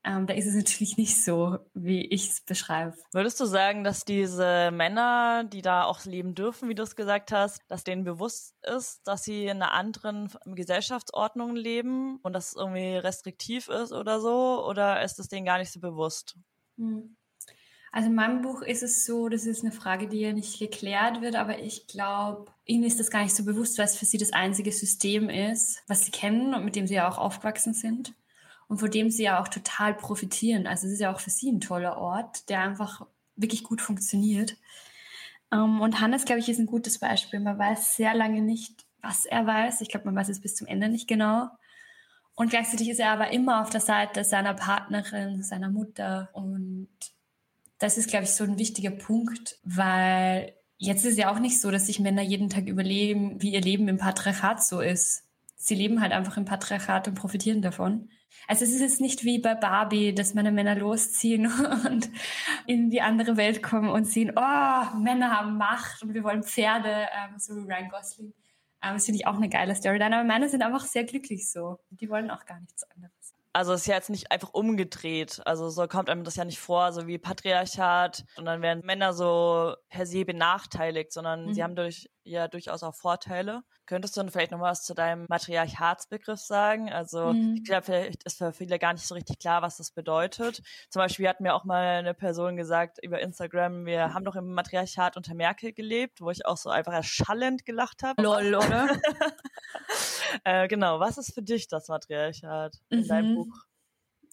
ähm, 0.06 0.28
da 0.28 0.34
ist 0.34 0.45
es 0.45 0.56
natürlich 0.56 0.97
nicht 0.97 1.21
so, 1.21 1.58
wie 1.73 2.06
ich 2.06 2.30
es 2.30 2.41
beschreibe. 2.41 2.95
Würdest 3.12 3.39
du 3.39 3.45
sagen, 3.45 3.84
dass 3.84 4.06
diese 4.06 4.71
Männer, 4.71 5.43
die 5.43 5.62
da 5.62 5.84
auch 5.84 6.06
leben 6.06 6.36
dürfen, 6.36 6.69
wie 6.69 6.75
du 6.75 6.84
es 6.84 6.95
gesagt 6.95 7.34
hast, 7.34 7.62
dass 7.67 7.84
denen 7.84 8.06
bewusst 8.06 8.56
ist, 8.63 9.06
dass 9.06 9.23
sie 9.23 9.43
in 9.45 9.62
einer 9.62 9.73
anderen 9.73 10.32
Gesellschaftsordnung 10.45 11.56
leben 11.56 12.17
und 12.21 12.32
dass 12.32 12.49
es 12.49 12.56
irgendwie 12.56 12.95
restriktiv 12.95 13.67
ist 13.67 13.91
oder 13.91 14.21
so? 14.21 14.65
Oder 14.65 15.04
ist 15.04 15.19
es 15.19 15.28
denen 15.28 15.45
gar 15.45 15.58
nicht 15.58 15.71
so 15.71 15.82
bewusst? 15.82 16.38
Hm. 16.78 17.17
Also 17.91 18.10
in 18.10 18.15
meinem 18.15 18.41
Buch 18.41 18.62
ist 18.62 18.84
es 18.84 19.06
so, 19.06 19.30
das 19.30 19.45
ist 19.45 19.63
eine 19.63 19.71
Frage, 19.71 20.08
die 20.08 20.19
ja 20.19 20.34
nicht 20.34 20.60
geklärt 20.60 21.21
wird, 21.21 21.36
aber 21.36 21.60
ich 21.60 21.88
glaube, 21.88 22.52
ihnen 22.65 22.84
ist 22.84 22.99
das 22.99 23.10
gar 23.10 23.23
nicht 23.23 23.36
so 23.36 23.43
bewusst, 23.43 23.78
weil 23.78 23.86
es 23.86 23.97
für 23.97 24.06
sie 24.06 24.17
das 24.17 24.32
einzige 24.32 24.71
System 24.71 25.30
ist, 25.30 25.82
was 25.88 26.06
sie 26.06 26.12
kennen 26.12 26.54
und 26.54 26.65
mit 26.65 26.75
dem 26.75 26.86
sie 26.86 26.95
ja 26.95 27.10
auch 27.10 27.17
aufgewachsen 27.17 27.73
sind 27.73 28.13
und 28.67 28.78
von 28.78 28.91
dem 28.91 29.10
sie 29.10 29.23
ja 29.23 29.41
auch 29.41 29.47
total 29.47 29.95
profitieren. 29.95 30.67
Also 30.67 30.86
es 30.86 30.93
ist 30.93 30.99
ja 30.99 31.12
auch 31.12 31.19
für 31.19 31.32
sie 31.32 31.52
ein 31.52 31.62
toller 31.62 31.97
Ort, 31.97 32.49
der 32.49 32.62
einfach 32.62 33.08
wirklich 33.36 33.63
gut 33.63 33.82
funktioniert. 33.82 34.56
Ähm, 35.52 35.82
und 35.82 35.99
Hannes, 35.99 36.25
glaube 36.25 36.39
ich, 36.39 36.49
ist 36.49 36.60
ein 36.60 36.67
gutes 36.67 36.99
Beispiel. 36.99 37.39
Man 37.39 37.58
weiß 37.58 37.95
sehr 37.95 38.13
lange 38.13 38.41
nicht, 38.41 38.86
was 39.02 39.25
er 39.25 39.47
weiß. 39.47 39.82
Ich 39.82 39.89
glaube, 39.89 40.06
man 40.06 40.15
weiß 40.15 40.30
es 40.30 40.41
bis 40.41 40.56
zum 40.56 40.67
Ende 40.67 40.89
nicht 40.89 41.08
genau. 41.08 41.49
Und 42.36 42.52
gleichzeitig 42.52 42.89
ist 42.89 42.99
er 42.99 43.12
aber 43.12 43.32
immer 43.32 43.62
auf 43.62 43.69
der 43.69 43.82
Seite 43.82 44.23
seiner 44.23 44.54
Partnerin, 44.54 45.43
seiner 45.43 45.69
Mutter 45.69 46.30
und 46.34 46.88
das 47.80 47.98
ist, 47.98 48.10
glaube 48.10 48.26
ich, 48.26 48.32
so 48.32 48.44
ein 48.44 48.60
wichtiger 48.60 48.92
Punkt, 48.92 49.58
weil 49.63 50.54
jetzt 50.78 51.06
ist 51.06 51.18
ja 51.18 51.32
auch 51.32 51.39
nicht 51.39 51.60
so, 51.60 51.72
dass 51.72 51.88
sich 51.88 52.00
Männer 52.00 52.22
jeden 52.22 52.50
Tag 52.50 52.68
überlegen, 52.68 53.42
wie 53.42 53.54
ihr 53.54 53.62
Leben 53.62 53.88
im 53.88 53.98
Patriarchat 53.98 54.63
so 54.63 54.82
ist. 54.82 55.24
Sie 55.56 55.76
leben 55.76 56.02
halt 56.02 56.12
einfach 56.12 56.38
im 56.38 56.46
Patriarchat 56.46 57.08
und 57.08 57.15
profitieren 57.15 57.62
davon. 57.62 58.10
Also 58.48 58.63
es 58.63 58.72
ist 58.72 58.82
jetzt 58.82 59.02
nicht 59.02 59.24
wie 59.24 59.39
bei 59.39 59.56
Barbie, 59.56 60.13
dass 60.13 60.34
meine 60.34 60.52
Männer 60.52 60.76
losziehen 60.76 61.48
und 61.88 62.10
in 62.68 62.89
die 62.89 63.02
andere 63.02 63.38
Welt 63.38 63.63
kommen 63.63 63.89
und 63.89 64.06
sehen, 64.06 64.32
oh, 64.36 64.98
Männer 64.98 65.38
haben 65.38 65.58
Macht 65.58 66.02
und 66.04 66.13
wir 66.13 66.24
wollen 66.24 66.44
Pferde, 66.44 66.89
ähm, 66.89 67.38
so 67.38 67.56
wie 67.56 67.62
Ryan 67.62 67.89
Gosling. 67.89 68.34
Ähm, 68.82 68.94
das 68.94 69.06
finde 69.06 69.20
ich 69.20 69.28
auch 69.28 69.36
eine 69.36 69.50
geile 69.50 69.76
Storyline. 69.76 70.15
Aber 70.15 70.28
Männer 70.28 70.50
sind 70.50 70.63
einfach 70.63 70.86
sehr 70.86 71.04
glücklich 71.04 71.52
so. 71.52 71.80
Die 71.89 72.10
wollen 72.10 72.32
auch 72.32 72.46
gar 72.46 72.60
nichts 72.60 72.84
anderes 72.92 73.18
also 73.54 73.74
es 73.74 73.82
ist 73.82 73.88
ja 73.88 73.96
jetzt 73.96 74.10
nicht 74.10 74.32
einfach 74.32 74.54
umgedreht. 74.54 75.42
Also 75.46 75.70
so 75.70 75.88
kommt 75.88 76.10
einem 76.10 76.24
das 76.24 76.36
ja 76.36 76.46
nicht 76.46 76.60
vor, 76.60 76.92
so 76.94 77.08
wie 77.08 77.18
Patriarchat 77.18 78.24
und 78.38 78.46
dann 78.46 78.62
werden 78.62 78.86
Männer 78.86 79.14
so 79.14 79.76
per 79.90 80.06
se 80.06 80.26
benachteiligt, 80.26 81.12
sondern 81.12 81.48
mhm. 81.48 81.54
sie 81.54 81.64
haben 81.64 81.76
durch 81.76 82.10
ja 82.30 82.48
durchaus 82.48 82.84
auch 82.84 82.96
Vorteile. 82.96 83.63
Könntest 83.86 84.15
du 84.15 84.28
vielleicht 84.28 84.52
noch 84.52 84.62
was 84.62 84.84
zu 84.84 84.94
deinem 84.94 85.26
Matriarchatsbegriff 85.30 86.39
sagen? 86.39 86.92
Also 86.92 87.34
mhm. 87.34 87.56
ich 87.56 87.63
glaube, 87.63 87.84
vielleicht 87.84 88.24
ist 88.24 88.38
für 88.38 88.54
viele 88.54 88.80
gar 88.80 88.94
nicht 88.94 89.06
so 89.06 89.15
richtig 89.15 89.39
klar, 89.39 89.62
was 89.62 89.78
das 89.78 89.92
bedeutet. 89.92 90.62
Zum 90.89 91.00
Beispiel 91.00 91.28
hat 91.28 91.42
mir 91.42 91.54
auch 91.54 91.65
mal 91.65 91.98
eine 91.98 92.13
Person 92.13 92.56
gesagt 92.56 92.98
über 93.04 93.20
Instagram, 93.20 93.86
wir 93.86 94.13
haben 94.13 94.26
doch 94.26 94.36
im 94.36 94.54
Matriarchat 94.54 95.18
unter 95.18 95.34
Merkel 95.34 95.74
gelebt, 95.74 96.22
wo 96.22 96.30
ich 96.30 96.46
auch 96.46 96.58
so 96.58 96.70
einfach 96.70 96.94
erschallend 96.94 97.65
gelacht 97.65 98.04
habe. 98.04 98.22
Lol, 98.22 98.56
oder? 98.56 99.00
äh, 100.44 100.68
genau, 100.68 101.00
was 101.00 101.18
ist 101.18 101.34
für 101.34 101.42
dich 101.42 101.68
das 101.68 101.88
Matriarchat 101.88 102.76
in 102.89 103.02
mhm. 103.02 103.08
deinem 103.08 103.36
Buch? 103.36 103.65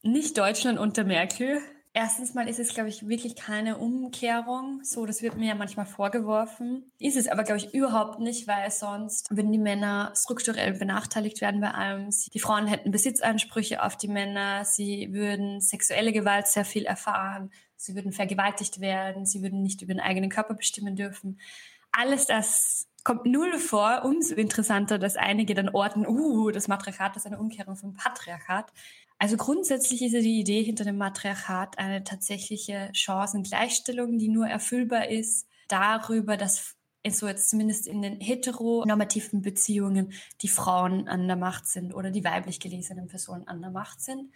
Nicht 0.02 0.38
Deutschland 0.38 0.78
unter 0.78 1.04
Merkel. 1.04 1.60
Erstens 1.98 2.34
mal 2.34 2.46
ist 2.46 2.58
es, 2.58 2.74
glaube 2.74 2.90
ich, 2.90 3.08
wirklich 3.08 3.36
keine 3.36 3.78
Umkehrung. 3.78 4.84
So, 4.84 5.06
das 5.06 5.22
wird 5.22 5.38
mir 5.38 5.48
ja 5.48 5.54
manchmal 5.54 5.86
vorgeworfen. 5.86 6.92
Ist 6.98 7.16
es 7.16 7.26
aber, 7.26 7.42
glaube 7.42 7.56
ich, 7.56 7.72
überhaupt 7.72 8.20
nicht, 8.20 8.46
weil 8.46 8.70
sonst 8.70 9.34
würden 9.34 9.50
die 9.50 9.58
Männer 9.58 10.12
strukturell 10.14 10.74
benachteiligt 10.74 11.40
werden 11.40 11.62
bei 11.62 11.70
allem. 11.70 12.10
Die 12.34 12.38
Frauen 12.38 12.66
hätten 12.66 12.90
Besitzansprüche 12.90 13.82
auf 13.82 13.96
die 13.96 14.08
Männer. 14.08 14.66
Sie 14.66 15.14
würden 15.14 15.62
sexuelle 15.62 16.12
Gewalt 16.12 16.48
sehr 16.48 16.66
viel 16.66 16.84
erfahren. 16.84 17.50
Sie 17.76 17.94
würden 17.94 18.12
vergewaltigt 18.12 18.82
werden. 18.82 19.24
Sie 19.24 19.40
würden 19.40 19.62
nicht 19.62 19.80
über 19.80 19.94
den 19.94 20.00
eigenen 20.00 20.28
Körper 20.28 20.52
bestimmen 20.52 20.96
dürfen. 20.96 21.40
Alles 21.92 22.26
das 22.26 22.88
kommt 23.04 23.24
null 23.24 23.58
vor. 23.58 24.02
Umso 24.04 24.34
interessanter, 24.34 24.98
dass 24.98 25.16
einige 25.16 25.54
dann 25.54 25.70
orten, 25.70 26.06
uh, 26.06 26.50
das 26.50 26.68
Matriarchat 26.68 27.16
ist 27.16 27.24
eine 27.24 27.38
Umkehrung 27.38 27.76
vom 27.76 27.94
Patriarchat. 27.94 28.70
Also 29.18 29.36
grundsätzlich 29.36 30.02
ist 30.02 30.12
ja 30.12 30.20
die 30.20 30.40
Idee 30.40 30.62
hinter 30.62 30.84
dem 30.84 30.98
Matriarchat 30.98 31.78
eine 31.78 32.04
tatsächliche 32.04 32.90
Chancengleichstellung, 32.92 34.18
die 34.18 34.28
nur 34.28 34.46
erfüllbar 34.46 35.08
ist 35.08 35.48
darüber, 35.68 36.36
dass 36.36 36.76
so 37.08 37.28
jetzt 37.28 37.50
zumindest 37.50 37.86
in 37.86 38.02
den 38.02 38.20
heteronormativen 38.20 39.40
Beziehungen 39.40 40.12
die 40.42 40.48
Frauen 40.48 41.08
an 41.08 41.28
der 41.28 41.36
Macht 41.36 41.68
sind 41.68 41.94
oder 41.94 42.10
die 42.10 42.24
weiblich 42.24 42.58
gelesenen 42.58 43.06
Personen 43.06 43.46
an 43.46 43.60
der 43.60 43.70
Macht 43.70 44.00
sind. 44.00 44.32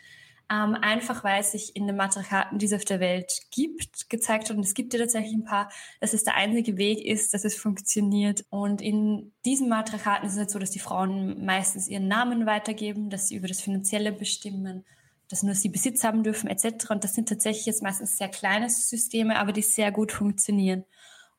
Ähm, 0.53 0.75
einfach 0.75 1.23
weil 1.23 1.41
es 1.41 1.53
sich 1.53 1.77
in 1.77 1.87
den 1.87 1.95
Matriarchaten, 1.95 2.59
die 2.59 2.67
es 2.67 2.73
auf 2.73 2.85
der 2.85 2.99
Welt 2.99 3.43
gibt, 3.53 4.11
gezeigt 4.11 4.51
hat, 4.51 4.57
und 4.57 4.65
es 4.65 4.75
gibt 4.75 4.93
ja 4.93 4.99
tatsächlich 4.99 5.33
ein 5.33 5.45
paar, 5.45 5.71
dass 6.01 6.13
es 6.13 6.25
der 6.25 6.35
einzige 6.35 6.77
Weg 6.77 7.05
ist, 7.05 7.33
dass 7.33 7.45
es 7.45 7.55
funktioniert. 7.55 8.45
Und 8.51 8.83
in 8.83 9.33
diesen 9.45 9.69
Matriarchaten 9.69 10.27
ist 10.27 10.33
es 10.33 10.39
halt 10.39 10.51
so, 10.51 10.59
dass 10.59 10.73
die 10.73 10.81
Frauen 10.81 11.45
meistens 11.45 11.87
ihren 11.87 12.09
Namen 12.09 12.47
weitergeben, 12.47 13.11
dass 13.11 13.29
sie 13.29 13.37
über 13.37 13.47
das 13.47 13.61
Finanzielle 13.61 14.11
bestimmen, 14.11 14.85
dass 15.29 15.45
nur 15.45 15.55
sie 15.55 15.69
Besitz 15.69 16.03
haben 16.03 16.25
dürfen, 16.25 16.51
etc. 16.51 16.91
Und 16.91 17.05
das 17.05 17.15
sind 17.15 17.29
tatsächlich 17.29 17.67
jetzt 17.67 17.83
meistens 17.83 18.19
sehr 18.19 18.29
kleine 18.29 18.69
Systeme, 18.69 19.39
aber 19.39 19.53
die 19.53 19.63
sehr 19.63 19.93
gut 19.93 20.11
funktionieren. 20.11 20.85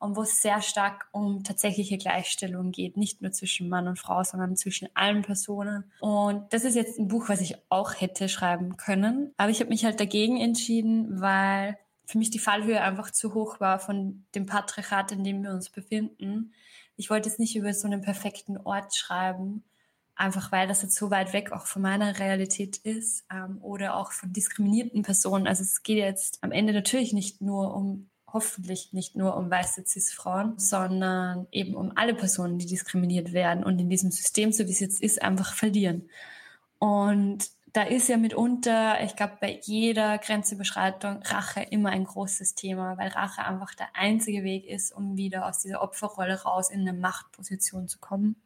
Und 0.02 0.16
wo 0.16 0.22
es 0.22 0.42
sehr 0.42 0.60
stark 0.62 1.06
um 1.12 1.44
tatsächliche 1.44 1.96
Gleichstellung 1.96 2.72
geht, 2.72 2.96
nicht 2.96 3.22
nur 3.22 3.30
zwischen 3.30 3.68
Mann 3.68 3.86
und 3.86 4.00
Frau, 4.00 4.24
sondern 4.24 4.56
zwischen 4.56 4.88
allen 4.94 5.22
Personen. 5.22 5.84
Und 6.00 6.52
das 6.52 6.64
ist 6.64 6.74
jetzt 6.74 6.98
ein 6.98 7.06
Buch, 7.06 7.28
was 7.28 7.40
ich 7.40 7.54
auch 7.68 8.00
hätte 8.00 8.28
schreiben 8.28 8.76
können, 8.76 9.32
aber 9.36 9.50
ich 9.50 9.60
habe 9.60 9.70
mich 9.70 9.84
halt 9.84 10.00
dagegen 10.00 10.40
entschieden, 10.40 11.20
weil 11.20 11.78
für 12.04 12.18
mich 12.18 12.30
die 12.30 12.40
Fallhöhe 12.40 12.80
einfach 12.80 13.12
zu 13.12 13.32
hoch 13.32 13.60
war 13.60 13.78
von 13.78 14.26
dem 14.34 14.46
Patriarchat, 14.46 15.12
in 15.12 15.22
dem 15.22 15.42
wir 15.44 15.52
uns 15.52 15.70
befinden. 15.70 16.52
Ich 16.96 17.08
wollte 17.08 17.28
es 17.28 17.38
nicht 17.38 17.54
über 17.54 17.72
so 17.72 17.86
einen 17.86 18.02
perfekten 18.02 18.56
Ort 18.58 18.96
schreiben, 18.96 19.62
einfach 20.16 20.50
weil 20.50 20.66
das 20.66 20.82
jetzt 20.82 20.96
so 20.96 21.12
weit 21.12 21.32
weg 21.32 21.52
auch 21.52 21.66
von 21.66 21.80
meiner 21.80 22.18
Realität 22.18 22.78
ist 22.78 23.24
ähm, 23.32 23.58
oder 23.62 23.96
auch 23.96 24.10
von 24.10 24.32
diskriminierten 24.32 25.02
Personen. 25.02 25.46
Also 25.46 25.62
es 25.62 25.84
geht 25.84 25.98
jetzt 25.98 26.42
am 26.42 26.50
Ende 26.50 26.72
natürlich 26.72 27.12
nicht 27.12 27.40
nur 27.40 27.74
um 27.74 28.08
hoffentlich 28.32 28.92
nicht 28.92 29.16
nur 29.16 29.36
um 29.36 29.50
weiße 29.50 29.84
Cis-Frauen, 29.86 30.58
sondern 30.58 31.46
eben 31.52 31.74
um 31.74 31.92
alle 31.96 32.14
Personen, 32.14 32.58
die 32.58 32.66
diskriminiert 32.66 33.32
werden 33.32 33.64
und 33.64 33.80
in 33.80 33.90
diesem 33.90 34.10
System, 34.10 34.52
so 34.52 34.66
wie 34.66 34.72
es 34.72 34.80
jetzt 34.80 35.02
ist, 35.02 35.22
einfach 35.22 35.54
verlieren. 35.54 36.08
Und 36.78 37.50
da 37.72 37.84
ist 37.84 38.08
ja 38.08 38.18
mitunter, 38.18 39.02
ich 39.02 39.16
glaube, 39.16 39.38
bei 39.40 39.58
jeder 39.62 40.18
Grenzüberschreitung 40.18 41.22
Rache 41.22 41.62
immer 41.62 41.90
ein 41.90 42.04
großes 42.04 42.54
Thema, 42.54 42.98
weil 42.98 43.08
Rache 43.08 43.44
einfach 43.44 43.74
der 43.74 43.88
einzige 43.94 44.44
Weg 44.44 44.66
ist, 44.66 44.92
um 44.92 45.16
wieder 45.16 45.46
aus 45.46 45.60
dieser 45.60 45.82
Opferrolle 45.82 46.42
raus 46.42 46.70
in 46.70 46.80
eine 46.80 46.92
Machtposition 46.92 47.88
zu 47.88 47.98
kommen. 47.98 48.36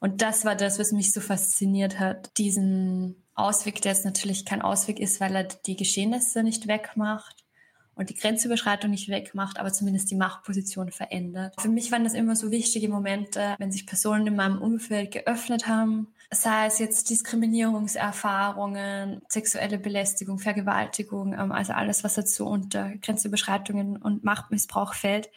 Und 0.00 0.20
das 0.20 0.44
war 0.44 0.56
das, 0.56 0.78
was 0.78 0.92
mich 0.92 1.12
so 1.12 1.20
fasziniert 1.20 2.00
hat. 2.00 2.36
Diesen 2.36 3.22
Ausweg, 3.34 3.80
der 3.82 3.92
jetzt 3.92 4.04
natürlich 4.04 4.44
kein 4.44 4.62
Ausweg 4.62 4.98
ist, 4.98 5.20
weil 5.20 5.34
er 5.36 5.44
die 5.44 5.76
Geschehnisse 5.76 6.42
nicht 6.42 6.66
wegmacht, 6.66 7.43
und 7.94 8.10
die 8.10 8.14
Grenzüberschreitung 8.14 8.90
nicht 8.90 9.08
wegmacht, 9.08 9.58
aber 9.58 9.72
zumindest 9.72 10.10
die 10.10 10.16
Machtposition 10.16 10.90
verändert. 10.90 11.54
Für 11.60 11.68
mich 11.68 11.92
waren 11.92 12.04
das 12.04 12.14
immer 12.14 12.36
so 12.36 12.50
wichtige 12.50 12.88
Momente, 12.88 13.54
wenn 13.58 13.72
sich 13.72 13.86
Personen 13.86 14.26
in 14.26 14.36
meinem 14.36 14.60
Umfeld 14.60 15.12
geöffnet 15.12 15.66
haben, 15.66 16.08
sei 16.30 16.66
es 16.66 16.78
jetzt 16.78 17.08
Diskriminierungserfahrungen, 17.10 19.22
sexuelle 19.28 19.78
Belästigung, 19.78 20.38
Vergewaltigung, 20.38 21.34
ähm, 21.34 21.52
also 21.52 21.72
alles, 21.72 22.04
was 22.04 22.14
dazu 22.14 22.46
unter 22.46 22.90
Grenzüberschreitungen 22.96 23.96
und 23.96 24.24
Machtmissbrauch 24.24 24.94
fällt. 24.94 25.30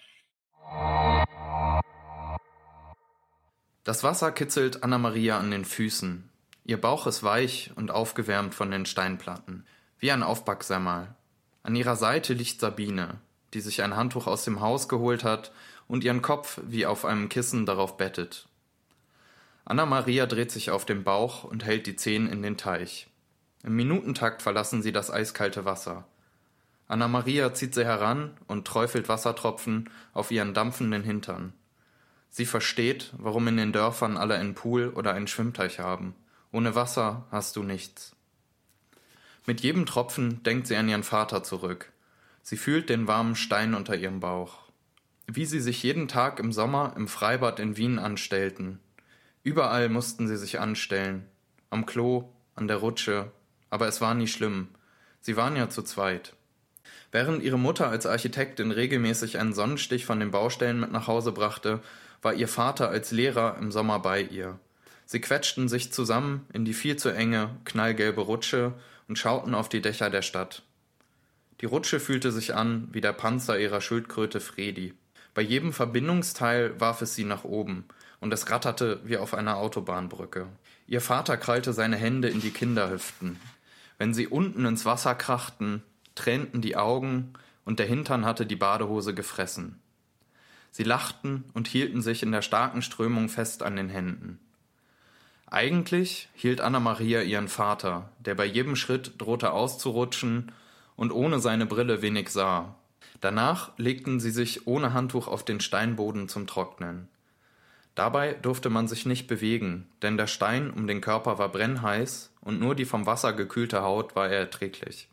Das 3.83 4.03
Wasser 4.03 4.31
kitzelt 4.31 4.83
Anna-Maria 4.83 5.39
an 5.39 5.51
den 5.51 5.63
Füßen. 5.63 6.29
Ihr 6.65 6.81
Bauch 6.81 7.07
ist 7.07 7.23
weich 7.23 7.71
und 7.75 7.91
aufgewärmt 7.91 8.53
von 8.53 8.69
den 8.69 8.85
Steinplatten, 8.85 9.65
wie 9.99 10.11
ein 10.11 10.23
Aufbacksemmal. 10.23 11.15
An 11.67 11.75
ihrer 11.75 11.97
Seite 11.97 12.33
liegt 12.33 12.61
Sabine, 12.61 13.19
die 13.53 13.59
sich 13.59 13.81
ein 13.81 13.97
Handtuch 13.97 14.25
aus 14.25 14.45
dem 14.45 14.61
Haus 14.61 14.87
geholt 14.87 15.25
hat 15.25 15.51
und 15.89 16.05
ihren 16.05 16.21
Kopf 16.21 16.61
wie 16.65 16.85
auf 16.85 17.03
einem 17.03 17.27
Kissen 17.27 17.65
darauf 17.65 17.97
bettet. 17.97 18.47
Anna-Maria 19.65 20.27
dreht 20.27 20.49
sich 20.49 20.71
auf 20.71 20.85
dem 20.85 21.03
Bauch 21.03 21.43
und 21.43 21.65
hält 21.65 21.85
die 21.85 21.97
Zehen 21.97 22.29
in 22.29 22.41
den 22.41 22.55
Teich. 22.55 23.07
Im 23.63 23.75
Minutentakt 23.75 24.41
verlassen 24.41 24.81
sie 24.81 24.93
das 24.93 25.11
eiskalte 25.11 25.65
Wasser. 25.65 26.05
Anna-Maria 26.87 27.53
zieht 27.53 27.73
sie 27.75 27.83
heran 27.83 28.37
und 28.47 28.65
träufelt 28.65 29.09
Wassertropfen 29.09 29.89
auf 30.13 30.31
ihren 30.31 30.53
dampfenden 30.53 31.03
Hintern. 31.03 31.51
Sie 32.29 32.45
versteht, 32.45 33.11
warum 33.17 33.45
in 33.49 33.57
den 33.57 33.73
Dörfern 33.73 34.15
alle 34.15 34.35
einen 34.35 34.55
Pool 34.55 34.93
oder 34.95 35.13
einen 35.13 35.27
Schwimmteich 35.27 35.79
haben. 35.79 36.15
Ohne 36.53 36.75
Wasser 36.75 37.25
hast 37.29 37.57
du 37.57 37.63
nichts. 37.63 38.16
Mit 39.47 39.61
jedem 39.61 39.85
Tropfen 39.85 40.43
denkt 40.43 40.67
sie 40.67 40.75
an 40.75 40.89
ihren 40.89 41.03
Vater 41.03 41.41
zurück. 41.41 41.93
Sie 42.43 42.57
fühlt 42.57 42.89
den 42.89 43.07
warmen 43.07 43.37
Stein 43.37 43.75
unter 43.75 43.95
ihrem 43.95 44.19
Bauch. 44.19 44.67
Wie 45.25 45.45
sie 45.45 45.61
sich 45.61 45.81
jeden 45.83 46.09
Tag 46.09 46.41
im 46.41 46.51
Sommer 46.51 46.93
im 46.97 47.07
Freibad 47.07 47.61
in 47.61 47.77
Wien 47.77 47.97
anstellten. 47.97 48.79
Überall 49.43 49.87
mussten 49.87 50.27
sie 50.27 50.35
sich 50.35 50.59
anstellen. 50.59 51.25
Am 51.69 51.85
Klo, 51.85 52.27
an 52.55 52.67
der 52.67 52.77
Rutsche. 52.77 53.31
Aber 53.69 53.87
es 53.87 54.01
war 54.01 54.15
nie 54.15 54.27
schlimm. 54.27 54.67
Sie 55.21 55.37
waren 55.37 55.55
ja 55.55 55.69
zu 55.69 55.81
zweit. 55.81 56.33
Während 57.13 57.41
ihre 57.41 57.57
Mutter 57.57 57.87
als 57.87 58.05
Architektin 58.05 58.71
regelmäßig 58.71 59.39
einen 59.39 59.53
Sonnenstich 59.53 60.05
von 60.05 60.19
den 60.19 60.31
Baustellen 60.31 60.81
mit 60.81 60.91
nach 60.91 61.07
Hause 61.07 61.31
brachte, 61.31 61.79
war 62.21 62.33
ihr 62.33 62.49
Vater 62.49 62.89
als 62.89 63.11
Lehrer 63.11 63.55
im 63.61 63.71
Sommer 63.71 63.99
bei 63.99 64.23
ihr. 64.23 64.59
Sie 65.05 65.21
quetschten 65.21 65.69
sich 65.69 65.93
zusammen 65.93 66.45
in 66.51 66.65
die 66.65 66.73
viel 66.73 66.97
zu 66.97 67.09
enge, 67.11 67.55
knallgelbe 67.63 68.19
Rutsche 68.19 68.73
und 69.07 69.17
schauten 69.17 69.55
auf 69.55 69.69
die 69.69 69.81
Dächer 69.81 70.09
der 70.09 70.21
Stadt. 70.21 70.63
Die 71.61 71.65
Rutsche 71.65 71.99
fühlte 71.99 72.31
sich 72.31 72.53
an 72.53 72.87
wie 72.91 73.01
der 73.01 73.13
Panzer 73.13 73.59
ihrer 73.59 73.81
Schildkröte 73.81 74.39
Fredi. 74.39 74.93
Bei 75.33 75.41
jedem 75.41 75.73
Verbindungsteil 75.73 76.79
warf 76.79 77.01
es 77.01 77.15
sie 77.15 77.23
nach 77.23 77.43
oben, 77.43 77.85
und 78.19 78.33
es 78.33 78.49
ratterte 78.49 78.99
wie 79.03 79.17
auf 79.17 79.33
einer 79.33 79.57
Autobahnbrücke. 79.57 80.47
Ihr 80.87 81.01
Vater 81.01 81.37
krallte 81.37 81.73
seine 81.73 81.97
Hände 81.97 82.29
in 82.29 82.41
die 82.41 82.51
Kinderhüften. 82.51 83.39
Wenn 83.97 84.13
sie 84.13 84.27
unten 84.27 84.65
ins 84.65 84.85
Wasser 84.85 85.15
krachten, 85.15 85.83
tränten 86.15 86.61
die 86.61 86.75
Augen, 86.75 87.33
und 87.65 87.79
der 87.79 87.85
Hintern 87.85 88.25
hatte 88.25 88.45
die 88.45 88.55
Badehose 88.55 89.13
gefressen. 89.13 89.79
Sie 90.71 90.83
lachten 90.83 91.43
und 91.53 91.67
hielten 91.67 92.01
sich 92.01 92.23
in 92.23 92.31
der 92.31 92.41
starken 92.41 92.81
Strömung 92.81 93.29
fest 93.29 93.63
an 93.63 93.75
den 93.75 93.89
Händen. 93.89 94.39
Eigentlich 95.49 96.27
hielt 96.33 96.59
Anna-Maria 96.59 97.21
ihren 97.21 97.47
Vater, 97.47 98.09
der 98.19 98.35
bei 98.35 98.45
jedem 98.45 98.75
Schritt 98.75 99.13
drohte 99.17 99.51
auszurutschen 99.51 100.51
und 100.97 101.11
ohne 101.11 101.39
seine 101.39 101.65
Brille 101.65 102.01
wenig 102.01 102.29
sah. 102.29 102.75
Danach 103.21 103.71
legten 103.77 104.19
sie 104.19 104.31
sich 104.31 104.67
ohne 104.67 104.93
Handtuch 104.93 105.27
auf 105.27 105.45
den 105.45 105.61
Steinboden 105.61 106.27
zum 106.27 106.47
Trocknen. 106.47 107.07
Dabei 107.95 108.33
durfte 108.33 108.69
man 108.69 108.87
sich 108.87 109.05
nicht 109.05 109.27
bewegen, 109.27 109.87
denn 110.01 110.17
der 110.17 110.27
Stein 110.27 110.69
um 110.69 110.85
den 110.85 111.01
Körper 111.01 111.39
war 111.39 111.49
brennheiß 111.49 112.31
und 112.41 112.59
nur 112.59 112.75
die 112.75 112.85
vom 112.85 113.05
Wasser 113.05 113.33
gekühlte 113.33 113.81
Haut 113.81 114.15
war 114.15 114.29
erträglich. 114.29 115.07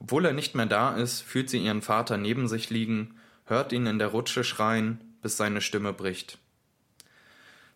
Obwohl 0.00 0.24
er 0.24 0.32
nicht 0.32 0.54
mehr 0.54 0.66
da 0.66 0.96
ist, 0.96 1.20
fühlt 1.20 1.50
sie 1.50 1.58
ihren 1.58 1.82
Vater 1.82 2.16
neben 2.16 2.48
sich 2.48 2.70
liegen, 2.70 3.16
hört 3.44 3.72
ihn 3.72 3.86
in 3.86 3.98
der 3.98 4.08
Rutsche 4.08 4.42
schreien, 4.42 5.16
bis 5.22 5.36
seine 5.36 5.60
Stimme 5.60 5.92
bricht. 5.92 6.38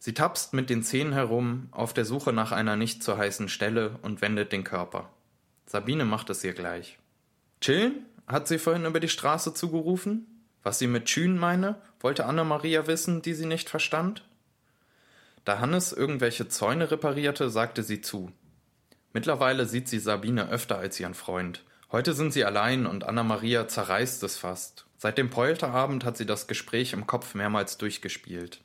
Sie 0.05 0.15
tapst 0.15 0.53
mit 0.53 0.69
den 0.69 0.83
Zehen 0.83 1.12
herum, 1.12 1.69
auf 1.71 1.95
der 1.95 2.05
Suche 2.05 2.33
nach 2.33 2.51
einer 2.51 2.75
nicht 2.75 3.05
zu 3.05 3.17
heißen 3.17 3.49
Stelle 3.49 4.01
und 4.03 4.21
wendet 4.21 4.51
den 4.51 4.65
Körper. 4.65 5.09
Sabine 5.65 6.05
macht 6.05 6.29
es 6.29 6.43
ihr 6.43 6.55
gleich. 6.55 6.99
Chillen? 7.61 8.05
hat 8.27 8.49
sie 8.49 8.59
vorhin 8.59 8.85
über 8.85 8.99
die 8.99 9.09
Straße 9.09 9.55
zugerufen. 9.55 10.27
Was 10.65 10.81
sie 10.81 10.88
mit 10.88 11.09
Schünen 11.09 11.38
meine, 11.38 11.81
wollte 12.01 12.27
Anna-Maria 12.27 12.88
wissen, 12.88 13.23
die 13.23 13.33
sie 13.33 13.47
nicht 13.47 13.71
verstand. 13.71 14.25
Da 15.45 15.61
Hannes 15.61 15.93
irgendwelche 15.93 16.49
Zäune 16.49 16.91
reparierte, 16.91 17.49
sagte 17.49 17.85
sie 17.85 18.01
zu. 18.01 18.33
Mittlerweile 19.12 19.67
sieht 19.67 19.88
sie 19.88 20.01
Sabine 20.01 20.49
öfter 20.49 20.79
als 20.79 20.99
ihren 20.99 21.15
Freund. 21.15 21.62
Heute 21.93 22.12
sind 22.12 22.33
sie 22.33 22.45
allein 22.45 22.87
und 22.87 23.05
Anna-Maria 23.05 23.69
zerreißt 23.69 24.25
es 24.25 24.37
fast. 24.37 24.85
Seit 24.99 25.17
dem 25.17 25.31
Polterabend 25.31 26.05
hat 26.05 26.17
sie 26.17 26.27
das 26.27 26.49
Gespräch 26.49 26.93
im 26.93 27.07
Kopf 27.07 27.37
mehrmals 27.37 27.79
durchgespielt. 27.79 28.62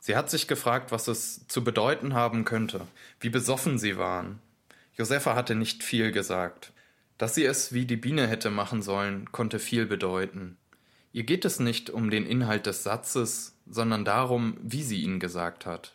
Sie 0.00 0.16
hat 0.16 0.30
sich 0.30 0.46
gefragt, 0.46 0.92
was 0.92 1.08
es 1.08 1.46
zu 1.48 1.64
bedeuten 1.64 2.14
haben 2.14 2.44
könnte, 2.44 2.86
wie 3.20 3.30
besoffen 3.30 3.78
sie 3.78 3.96
waren. 3.96 4.40
Josefa 4.94 5.34
hatte 5.34 5.54
nicht 5.54 5.82
viel 5.82 6.12
gesagt. 6.12 6.72
Dass 7.18 7.34
sie 7.34 7.44
es 7.44 7.72
wie 7.72 7.86
die 7.86 7.96
Biene 7.96 8.26
hätte 8.26 8.50
machen 8.50 8.82
sollen, 8.82 9.32
konnte 9.32 9.58
viel 9.58 9.86
bedeuten. 9.86 10.56
Ihr 11.12 11.24
geht 11.24 11.44
es 11.44 11.60
nicht 11.60 11.88
um 11.88 12.10
den 12.10 12.26
Inhalt 12.26 12.66
des 12.66 12.82
Satzes, 12.82 13.56
sondern 13.66 14.04
darum, 14.04 14.58
wie 14.62 14.82
sie 14.82 15.00
ihn 15.00 15.18
gesagt 15.18 15.64
hat. 15.64 15.94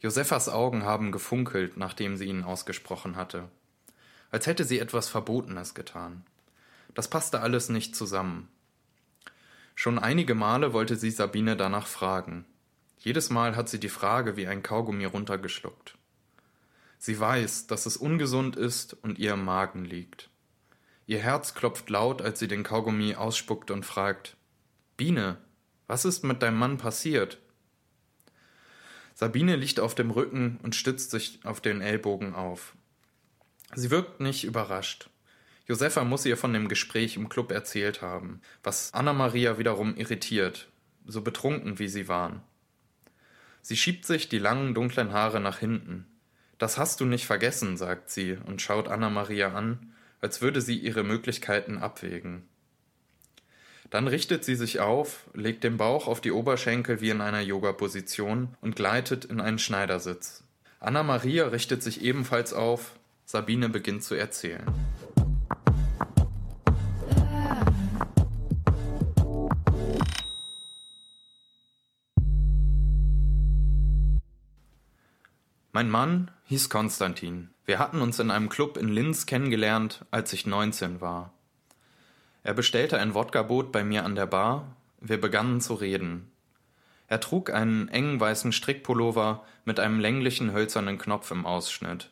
Josefas 0.00 0.48
Augen 0.48 0.84
haben 0.84 1.12
gefunkelt, 1.12 1.76
nachdem 1.76 2.16
sie 2.16 2.26
ihn 2.26 2.44
ausgesprochen 2.44 3.16
hatte, 3.16 3.48
als 4.30 4.46
hätte 4.46 4.64
sie 4.64 4.78
etwas 4.78 5.08
Verbotenes 5.08 5.74
getan. 5.74 6.24
Das 6.94 7.08
passte 7.08 7.40
alles 7.40 7.68
nicht 7.68 7.96
zusammen. 7.96 8.48
Schon 9.74 9.98
einige 9.98 10.34
Male 10.34 10.72
wollte 10.72 10.96
sie 10.96 11.10
Sabine 11.10 11.56
danach 11.56 11.86
fragen, 11.86 12.44
jedes 12.98 13.30
Mal 13.30 13.56
hat 13.56 13.68
sie 13.68 13.80
die 13.80 13.88
Frage 13.88 14.36
wie 14.36 14.46
ein 14.46 14.62
Kaugummi 14.62 15.04
runtergeschluckt. 15.04 15.96
Sie 16.98 17.18
weiß, 17.18 17.68
dass 17.68 17.86
es 17.86 17.96
ungesund 17.96 18.56
ist 18.56 18.94
und 19.02 19.18
ihr 19.18 19.34
im 19.34 19.44
Magen 19.44 19.84
liegt. 19.84 20.30
Ihr 21.06 21.20
Herz 21.20 21.54
klopft 21.54 21.88
laut, 21.90 22.20
als 22.20 22.38
sie 22.38 22.48
den 22.48 22.64
Kaugummi 22.64 23.14
ausspuckt 23.14 23.70
und 23.70 23.86
fragt 23.86 24.36
Biene, 24.96 25.38
was 25.86 26.04
ist 26.04 26.24
mit 26.24 26.42
deinem 26.42 26.58
Mann 26.58 26.76
passiert? 26.76 27.38
Sabine 29.14 29.56
liegt 29.56 29.80
auf 29.80 29.94
dem 29.94 30.10
Rücken 30.10 30.60
und 30.62 30.74
stützt 30.74 31.10
sich 31.10 31.40
auf 31.44 31.60
den 31.60 31.80
Ellbogen 31.80 32.34
auf. 32.34 32.74
Sie 33.74 33.90
wirkt 33.90 34.20
nicht 34.20 34.44
überrascht. 34.44 35.08
Josefa 35.66 36.04
muss 36.04 36.26
ihr 36.26 36.36
von 36.36 36.52
dem 36.52 36.68
Gespräch 36.68 37.16
im 37.16 37.28
Club 37.28 37.52
erzählt 37.52 38.00
haben, 38.00 38.40
was 38.62 38.92
Anna-Maria 38.94 39.58
wiederum 39.58 39.96
irritiert, 39.96 40.68
so 41.06 41.22
betrunken 41.22 41.78
wie 41.78 41.88
sie 41.88 42.08
waren. 42.08 42.42
Sie 43.68 43.76
schiebt 43.76 44.06
sich 44.06 44.30
die 44.30 44.38
langen 44.38 44.72
dunklen 44.72 45.12
Haare 45.12 45.40
nach 45.40 45.58
hinten. 45.58 46.06
Das 46.56 46.78
hast 46.78 47.02
du 47.02 47.04
nicht 47.04 47.26
vergessen, 47.26 47.76
sagt 47.76 48.08
sie 48.08 48.38
und 48.46 48.62
schaut 48.62 48.88
Anna 48.88 49.10
Maria 49.10 49.52
an, 49.52 49.92
als 50.22 50.40
würde 50.40 50.62
sie 50.62 50.78
ihre 50.78 51.04
Möglichkeiten 51.04 51.76
abwägen. 51.76 52.48
Dann 53.90 54.08
richtet 54.08 54.42
sie 54.42 54.54
sich 54.54 54.80
auf, 54.80 55.26
legt 55.34 55.64
den 55.64 55.76
Bauch 55.76 56.06
auf 56.06 56.22
die 56.22 56.32
Oberschenkel 56.32 57.02
wie 57.02 57.10
in 57.10 57.20
einer 57.20 57.42
Yoga-Position 57.42 58.56
und 58.62 58.74
gleitet 58.74 59.26
in 59.26 59.38
einen 59.38 59.58
Schneidersitz. 59.58 60.44
Anna 60.80 61.02
Maria 61.02 61.48
richtet 61.48 61.82
sich 61.82 62.00
ebenfalls 62.00 62.54
auf, 62.54 62.92
Sabine 63.26 63.68
beginnt 63.68 64.02
zu 64.02 64.14
erzählen. 64.14 64.64
Mein 75.78 75.90
Mann 75.90 76.32
hieß 76.46 76.70
Konstantin. 76.70 77.50
Wir 77.64 77.78
hatten 77.78 78.00
uns 78.00 78.18
in 78.18 78.32
einem 78.32 78.48
Club 78.48 78.76
in 78.76 78.88
Linz 78.88 79.26
kennengelernt, 79.26 80.04
als 80.10 80.32
ich 80.32 80.44
19 80.44 81.00
war. 81.00 81.32
Er 82.42 82.52
bestellte 82.52 82.98
ein 82.98 83.14
Wodka-Boot 83.14 83.70
bei 83.70 83.84
mir 83.84 84.04
an 84.04 84.16
der 84.16 84.26
Bar. 84.26 84.74
Wir 85.00 85.20
begannen 85.20 85.60
zu 85.60 85.74
reden. 85.74 86.32
Er 87.06 87.20
trug 87.20 87.50
einen 87.50 87.86
engen 87.86 88.18
weißen 88.18 88.50
Strickpullover 88.50 89.44
mit 89.64 89.78
einem 89.78 90.00
länglichen 90.00 90.52
hölzernen 90.52 90.98
Knopf 90.98 91.30
im 91.30 91.46
Ausschnitt. 91.46 92.10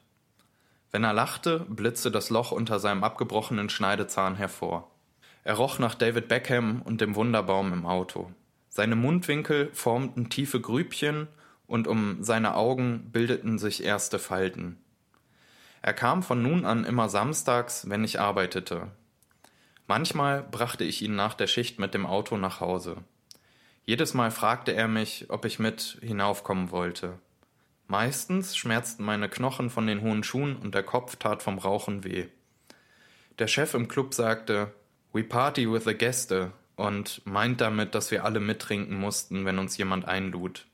Wenn 0.93 1.03
er 1.03 1.13
lachte, 1.13 1.67
blitzte 1.69 2.13
das 2.13 2.31
Loch 2.31 2.53
unter 2.53 2.79
seinem 2.79 3.03
abgebrochenen 3.03 3.69
Schneidezahn 3.69 4.37
hervor. 4.37 4.93
Er 5.43 5.55
roch 5.55 5.81
nach 5.81 5.97
David 5.97 6.29
Beckham 6.29 6.83
und 6.83 7.01
dem 7.01 7.17
Wunderbaum 7.17 7.73
im 7.73 7.85
Auto. 7.85 8.31
Seine 8.69 8.95
Mundwinkel 8.95 9.71
formten 9.73 10.31
tiefe 10.31 10.61
Grübchen 10.61 11.27
und 11.67 11.89
um 11.89 12.23
seine 12.23 12.55
Augen 12.55 13.11
bildeten 13.11 13.59
sich 13.59 13.83
erste 13.83 14.19
Falten. 14.19 14.79
Er 15.83 15.95
kam 15.95 16.23
von 16.23 16.43
nun 16.43 16.65
an 16.65 16.85
immer 16.85 17.09
samstags, 17.09 17.89
wenn 17.89 18.05
ich 18.05 18.21
arbeitete. 18.21 18.91
Manchmal 19.87 20.43
brachte 20.43 20.85
ich 20.85 21.03
ihn 21.03 21.15
nach 21.15 21.35
der 21.35 21.47
Schicht 21.47 21.79
mit 21.79 21.95
dem 21.95 22.07
Auto 22.07 22.37
nach 22.37 22.61
Hause. 22.61 22.97
Jedes 23.85 24.15
Mal 24.15 24.33
fragte 24.33 24.73
er 24.73 24.89
mich, 24.89 25.27
ob 25.29 25.45
ich 25.45 25.61
mit 25.61 25.99
hinaufkommen 26.03 26.73
wollte. 26.73 27.19
Meistens 27.87 28.57
schmerzten 28.57 29.05
meine 29.05 29.29
Knochen 29.29 29.71
von 29.71 29.87
den 29.87 30.01
hohen 30.01 30.25
Schuhen 30.25 30.57
und 30.57 30.75
der 30.75 30.83
Kopf 30.83 31.17
tat 31.17 31.43
vom 31.43 31.59
Rauchen 31.59 32.03
weh. 32.03 32.27
Der 33.39 33.47
Chef 33.47 33.75
im 33.75 33.87
Club 33.87 34.13
sagte, 34.13 34.73
We 35.13 35.23
party 35.23 35.71
with 35.71 35.85
the 35.85 35.95
Gäste 35.95 36.51
und 36.75 37.23
meint 37.25 37.61
damit, 37.61 37.95
dass 37.95 38.11
wir 38.11 38.25
alle 38.25 38.41
mittrinken 38.41 38.99
mussten, 38.99 39.45
wenn 39.45 39.59
uns 39.59 39.77
jemand 39.77 40.05
einlud. 40.07 40.67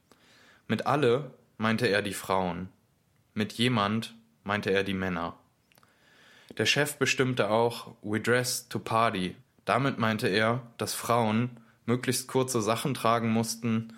Mit 0.69 0.87
alle 0.87 1.33
meinte 1.59 1.87
er 1.87 2.03
die 2.03 2.15
Frauen. 2.15 2.69
Mit 3.35 3.53
jemand 3.55 4.15
meinte 4.45 4.71
er 4.71 4.85
die 4.85 4.95
Männer. 4.95 5.37
Der 6.59 6.67
Chef 6.67 6.97
bestimmte 6.97 7.51
auch 7.51 7.95
We 8.03 8.21
dress 8.21 8.69
to 8.69 8.79
party. 8.79 9.37
Damit 9.65 9.99
meinte 9.99 10.29
er, 10.29 10.63
dass 10.77 10.95
Frauen 10.95 11.51
möglichst 11.87 12.29
kurze 12.29 12.61
Sachen 12.61 12.95
tragen 12.95 13.31
mussten, 13.31 13.95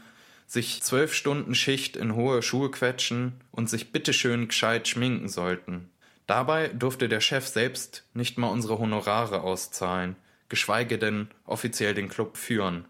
sich 0.47 0.83
zwölf 0.83 1.15
Stunden 1.15 1.55
Schicht 1.55 1.97
in 1.97 2.15
hohe 2.15 2.43
Schuhe 2.43 2.71
quetschen 2.71 3.41
und 3.51 3.69
sich 3.69 3.93
bitteschön 3.93 4.49
gescheit 4.49 4.87
schminken 4.87 5.29
sollten. 5.29 5.91
Dabei 6.27 6.69
durfte 6.69 7.09
der 7.09 7.21
Chef 7.21 7.47
selbst 7.47 8.05
nicht 8.15 8.39
mal 8.39 8.49
unsere 8.49 8.79
Honorare 8.79 9.43
auszahlen, 9.43 10.17
geschweige 10.49 10.99
denn 10.99 11.29
offiziell 11.45 11.95
den 11.95 12.09
Club 12.09 12.37
führen. 12.37 12.87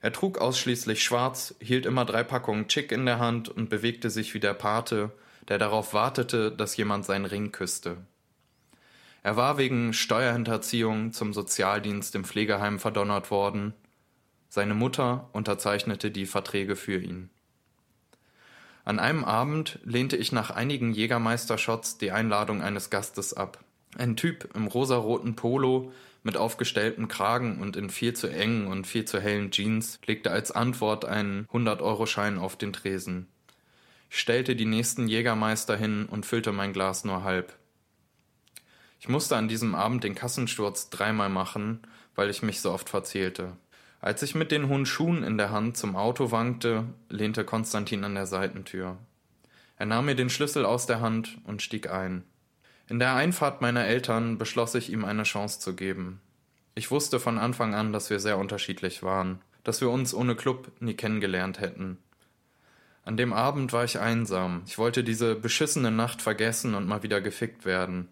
Er 0.00 0.12
trug 0.12 0.38
ausschließlich 0.38 1.02
schwarz, 1.02 1.54
hielt 1.60 1.84
immer 1.84 2.04
drei 2.04 2.22
Packungen 2.24 2.68
Chick 2.68 2.90
in 2.90 3.04
der 3.04 3.18
Hand 3.18 3.48
und 3.48 3.68
bewegte 3.68 4.08
sich 4.08 4.32
wie 4.32 4.40
der 4.40 4.54
Pate, 4.54 5.10
der 5.48 5.58
darauf 5.58 5.92
wartete, 5.92 6.50
dass 6.50 6.76
jemand 6.76 7.04
seinen 7.04 7.26
Ring 7.26 7.52
küsste. 7.52 7.98
Er 9.22 9.36
war 9.36 9.58
wegen 9.58 9.92
Steuerhinterziehung 9.92 11.12
zum 11.12 11.34
Sozialdienst 11.34 12.14
im 12.14 12.24
Pflegeheim 12.24 12.78
verdonnert 12.78 13.30
worden. 13.30 13.74
Seine 14.48 14.74
Mutter 14.74 15.28
unterzeichnete 15.32 16.10
die 16.10 16.24
Verträge 16.24 16.76
für 16.76 16.98
ihn. 16.98 17.28
An 18.84 18.98
einem 18.98 19.24
Abend 19.24 19.78
lehnte 19.84 20.16
ich 20.16 20.32
nach 20.32 20.50
einigen 20.50 20.92
Jägermeistershots 20.92 21.98
die 21.98 22.10
Einladung 22.10 22.62
eines 22.62 22.88
Gastes 22.88 23.34
ab. 23.34 23.62
Ein 23.98 24.16
Typ 24.16 24.48
im 24.54 24.66
rosaroten 24.66 25.36
Polo 25.36 25.92
mit 26.22 26.36
aufgestelltem 26.36 27.08
Kragen 27.08 27.60
und 27.60 27.76
in 27.76 27.90
viel 27.90 28.14
zu 28.14 28.28
engen 28.28 28.66
und 28.66 28.86
viel 28.86 29.04
zu 29.04 29.20
hellen 29.20 29.50
Jeans 29.50 29.98
legte 30.06 30.30
als 30.30 30.50
Antwort 30.50 31.04
einen 31.04 31.46
100-Euro-Schein 31.46 32.38
auf 32.38 32.56
den 32.56 32.72
Tresen. 32.72 33.28
Ich 34.10 34.18
stellte 34.18 34.56
die 34.56 34.66
nächsten 34.66 35.08
Jägermeister 35.08 35.76
hin 35.76 36.06
und 36.06 36.26
füllte 36.26 36.52
mein 36.52 36.72
Glas 36.72 37.04
nur 37.04 37.22
halb. 37.22 37.56
Ich 38.98 39.08
musste 39.08 39.36
an 39.36 39.48
diesem 39.48 39.74
Abend 39.74 40.04
den 40.04 40.14
Kassensturz 40.14 40.90
dreimal 40.90 41.30
machen, 41.30 41.80
weil 42.14 42.28
ich 42.28 42.42
mich 42.42 42.60
so 42.60 42.70
oft 42.72 42.88
verzählte. 42.88 43.56
Als 44.00 44.22
ich 44.22 44.34
mit 44.34 44.50
den 44.50 44.68
hohen 44.68 44.86
Schuhen 44.86 45.22
in 45.22 45.38
der 45.38 45.50
Hand 45.50 45.76
zum 45.76 45.94
Auto 45.94 46.30
wankte, 46.30 46.84
lehnte 47.08 47.44
Konstantin 47.44 48.04
an 48.04 48.14
der 48.14 48.26
Seitentür. 48.26 48.98
Er 49.76 49.86
nahm 49.86 50.06
mir 50.06 50.14
den 50.14 50.28
Schlüssel 50.28 50.66
aus 50.66 50.86
der 50.86 51.00
Hand 51.00 51.38
und 51.44 51.62
stieg 51.62 51.90
ein. 51.90 52.24
In 52.90 52.98
der 52.98 53.14
Einfahrt 53.14 53.60
meiner 53.60 53.86
Eltern 53.86 54.36
beschloss 54.36 54.74
ich 54.74 54.90
ihm 54.90 55.04
eine 55.04 55.22
Chance 55.22 55.60
zu 55.60 55.76
geben. 55.76 56.20
Ich 56.74 56.90
wusste 56.90 57.20
von 57.20 57.38
Anfang 57.38 57.72
an, 57.72 57.92
dass 57.92 58.10
wir 58.10 58.18
sehr 58.18 58.36
unterschiedlich 58.36 59.04
waren, 59.04 59.40
dass 59.62 59.80
wir 59.80 59.88
uns 59.90 60.12
ohne 60.12 60.34
Club 60.34 60.72
nie 60.80 60.94
kennengelernt 60.94 61.60
hätten. 61.60 61.98
An 63.04 63.16
dem 63.16 63.32
Abend 63.32 63.72
war 63.72 63.84
ich 63.84 64.00
einsam. 64.00 64.62
Ich 64.66 64.76
wollte 64.76 65.04
diese 65.04 65.36
beschissene 65.36 65.92
Nacht 65.92 66.20
vergessen 66.20 66.74
und 66.74 66.88
mal 66.88 67.04
wieder 67.04 67.20
gefickt 67.20 67.64
werden. 67.64 68.08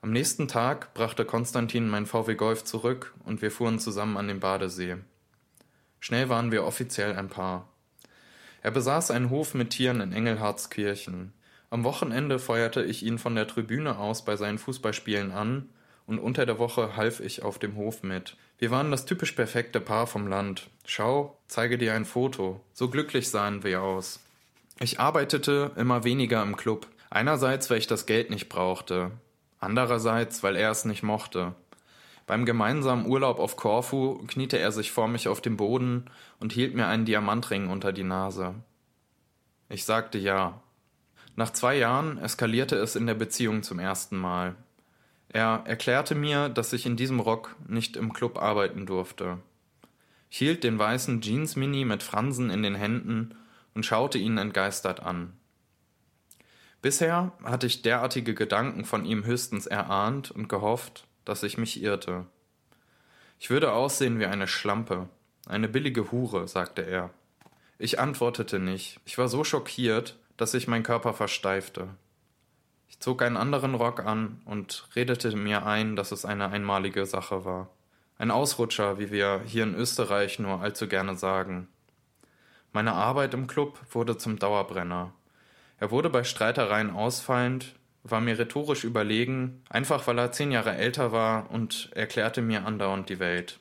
Am 0.00 0.10
nächsten 0.10 0.48
Tag 0.48 0.94
brachte 0.94 1.26
Konstantin 1.26 1.86
mein 1.86 2.06
VW 2.06 2.36
Golf 2.36 2.64
zurück 2.64 3.12
und 3.26 3.42
wir 3.42 3.50
fuhren 3.50 3.78
zusammen 3.78 4.16
an 4.16 4.28
den 4.28 4.40
Badesee. 4.40 4.96
Schnell 5.98 6.30
waren 6.30 6.50
wir 6.50 6.64
offiziell 6.64 7.14
ein 7.14 7.28
Paar. 7.28 7.68
Er 8.62 8.70
besaß 8.70 9.10
einen 9.10 9.28
Hof 9.28 9.52
mit 9.52 9.68
Tieren 9.68 10.00
in 10.00 10.14
Engelhardskirchen. 10.14 11.34
Am 11.70 11.84
Wochenende 11.84 12.40
feuerte 12.40 12.82
ich 12.82 13.04
ihn 13.04 13.18
von 13.18 13.36
der 13.36 13.46
Tribüne 13.46 13.98
aus 13.98 14.24
bei 14.24 14.34
seinen 14.36 14.58
Fußballspielen 14.58 15.30
an 15.30 15.68
und 16.06 16.18
unter 16.18 16.44
der 16.44 16.58
Woche 16.58 16.96
half 16.96 17.20
ich 17.20 17.44
auf 17.44 17.60
dem 17.60 17.76
Hof 17.76 18.02
mit. 18.02 18.36
Wir 18.58 18.72
waren 18.72 18.90
das 18.90 19.06
typisch 19.06 19.32
perfekte 19.32 19.80
Paar 19.80 20.08
vom 20.08 20.26
Land. 20.26 20.68
Schau, 20.84 21.38
zeige 21.46 21.78
dir 21.78 21.94
ein 21.94 22.04
Foto. 22.04 22.60
So 22.72 22.90
glücklich 22.90 23.30
sahen 23.30 23.62
wir 23.62 23.82
aus. 23.82 24.18
Ich 24.80 24.98
arbeitete 24.98 25.70
immer 25.76 26.02
weniger 26.02 26.42
im 26.42 26.56
Club. 26.56 26.88
Einerseits, 27.08 27.70
weil 27.70 27.78
ich 27.78 27.86
das 27.86 28.06
Geld 28.06 28.30
nicht 28.30 28.48
brauchte. 28.48 29.12
Andererseits, 29.60 30.42
weil 30.42 30.56
er 30.56 30.72
es 30.72 30.84
nicht 30.84 31.04
mochte. 31.04 31.54
Beim 32.26 32.44
gemeinsamen 32.44 33.06
Urlaub 33.06 33.38
auf 33.38 33.56
Korfu 33.56 34.24
kniete 34.26 34.58
er 34.58 34.72
sich 34.72 34.90
vor 34.90 35.06
mich 35.06 35.28
auf 35.28 35.40
dem 35.40 35.56
Boden 35.56 36.06
und 36.40 36.52
hielt 36.52 36.74
mir 36.74 36.86
einen 36.86 37.04
Diamantring 37.04 37.68
unter 37.68 37.92
die 37.92 38.04
Nase. 38.04 38.54
Ich 39.68 39.84
sagte 39.84 40.18
ja. 40.18 40.60
Nach 41.40 41.54
zwei 41.54 41.78
Jahren 41.78 42.18
eskalierte 42.18 42.76
es 42.76 42.96
in 42.96 43.06
der 43.06 43.14
Beziehung 43.14 43.62
zum 43.62 43.78
ersten 43.78 44.18
Mal. 44.18 44.56
Er 45.30 45.62
erklärte 45.64 46.14
mir, 46.14 46.50
dass 46.50 46.74
ich 46.74 46.84
in 46.84 46.98
diesem 46.98 47.18
Rock 47.18 47.56
nicht 47.66 47.96
im 47.96 48.12
Club 48.12 48.36
arbeiten 48.36 48.84
durfte. 48.84 49.38
Ich 50.28 50.36
hielt 50.36 50.64
den 50.64 50.78
weißen 50.78 51.22
Jeans-Mini 51.22 51.86
mit 51.86 52.02
Fransen 52.02 52.50
in 52.50 52.62
den 52.62 52.74
Händen 52.74 53.34
und 53.72 53.86
schaute 53.86 54.18
ihn 54.18 54.36
entgeistert 54.36 55.00
an. 55.00 55.32
Bisher 56.82 57.32
hatte 57.42 57.66
ich 57.66 57.80
derartige 57.80 58.34
Gedanken 58.34 58.84
von 58.84 59.06
ihm 59.06 59.24
höchstens 59.24 59.66
erahnt 59.66 60.30
und 60.30 60.50
gehofft, 60.50 61.06
dass 61.24 61.42
ich 61.42 61.56
mich 61.56 61.82
irrte. 61.82 62.26
Ich 63.38 63.48
würde 63.48 63.72
aussehen 63.72 64.18
wie 64.18 64.26
eine 64.26 64.46
Schlampe, 64.46 65.08
eine 65.46 65.68
billige 65.68 66.12
Hure, 66.12 66.46
sagte 66.48 66.82
er. 66.82 67.08
Ich 67.78 67.98
antwortete 67.98 68.58
nicht. 68.58 69.00
Ich 69.06 69.16
war 69.16 69.28
so 69.28 69.42
schockiert, 69.42 70.18
dass 70.40 70.52
sich 70.52 70.66
mein 70.66 70.82
Körper 70.82 71.12
versteifte. 71.12 71.88
Ich 72.88 72.98
zog 72.98 73.20
einen 73.20 73.36
anderen 73.36 73.74
Rock 73.74 74.00
an 74.00 74.40
und 74.46 74.88
redete 74.96 75.36
mir 75.36 75.66
ein, 75.66 75.96
dass 75.96 76.12
es 76.12 76.24
eine 76.24 76.48
einmalige 76.48 77.04
Sache 77.04 77.44
war. 77.44 77.68
Ein 78.16 78.30
Ausrutscher, 78.30 78.98
wie 78.98 79.10
wir 79.10 79.42
hier 79.44 79.64
in 79.64 79.74
Österreich 79.74 80.38
nur 80.38 80.62
allzu 80.62 80.88
gerne 80.88 81.14
sagen. 81.14 81.68
Meine 82.72 82.92
Arbeit 82.94 83.34
im 83.34 83.48
Club 83.48 83.78
wurde 83.90 84.16
zum 84.16 84.38
Dauerbrenner. 84.38 85.12
Er 85.78 85.90
wurde 85.90 86.08
bei 86.08 86.24
Streitereien 86.24 86.90
ausfallend, 86.90 87.74
war 88.02 88.22
mir 88.22 88.38
rhetorisch 88.38 88.84
überlegen, 88.84 89.62
einfach 89.68 90.06
weil 90.06 90.18
er 90.18 90.32
zehn 90.32 90.52
Jahre 90.52 90.74
älter 90.74 91.12
war 91.12 91.50
und 91.50 91.90
erklärte 91.94 92.40
mir 92.40 92.64
andauernd 92.64 93.10
die 93.10 93.18
Welt. 93.18 93.58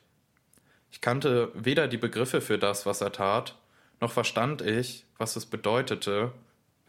Ich 0.91 1.01
kannte 1.01 1.51
weder 1.55 1.89
die 1.89 1.97
Begriffe 1.97 2.39
für 2.39 2.57
das, 2.57 2.85
was 2.85 3.01
er 3.01 3.11
tat, 3.11 3.57
noch 3.99 4.13
verstand 4.13 4.61
ich, 4.61 5.05
was 5.17 5.35
es 5.35 5.45
bedeutete, 5.45 6.31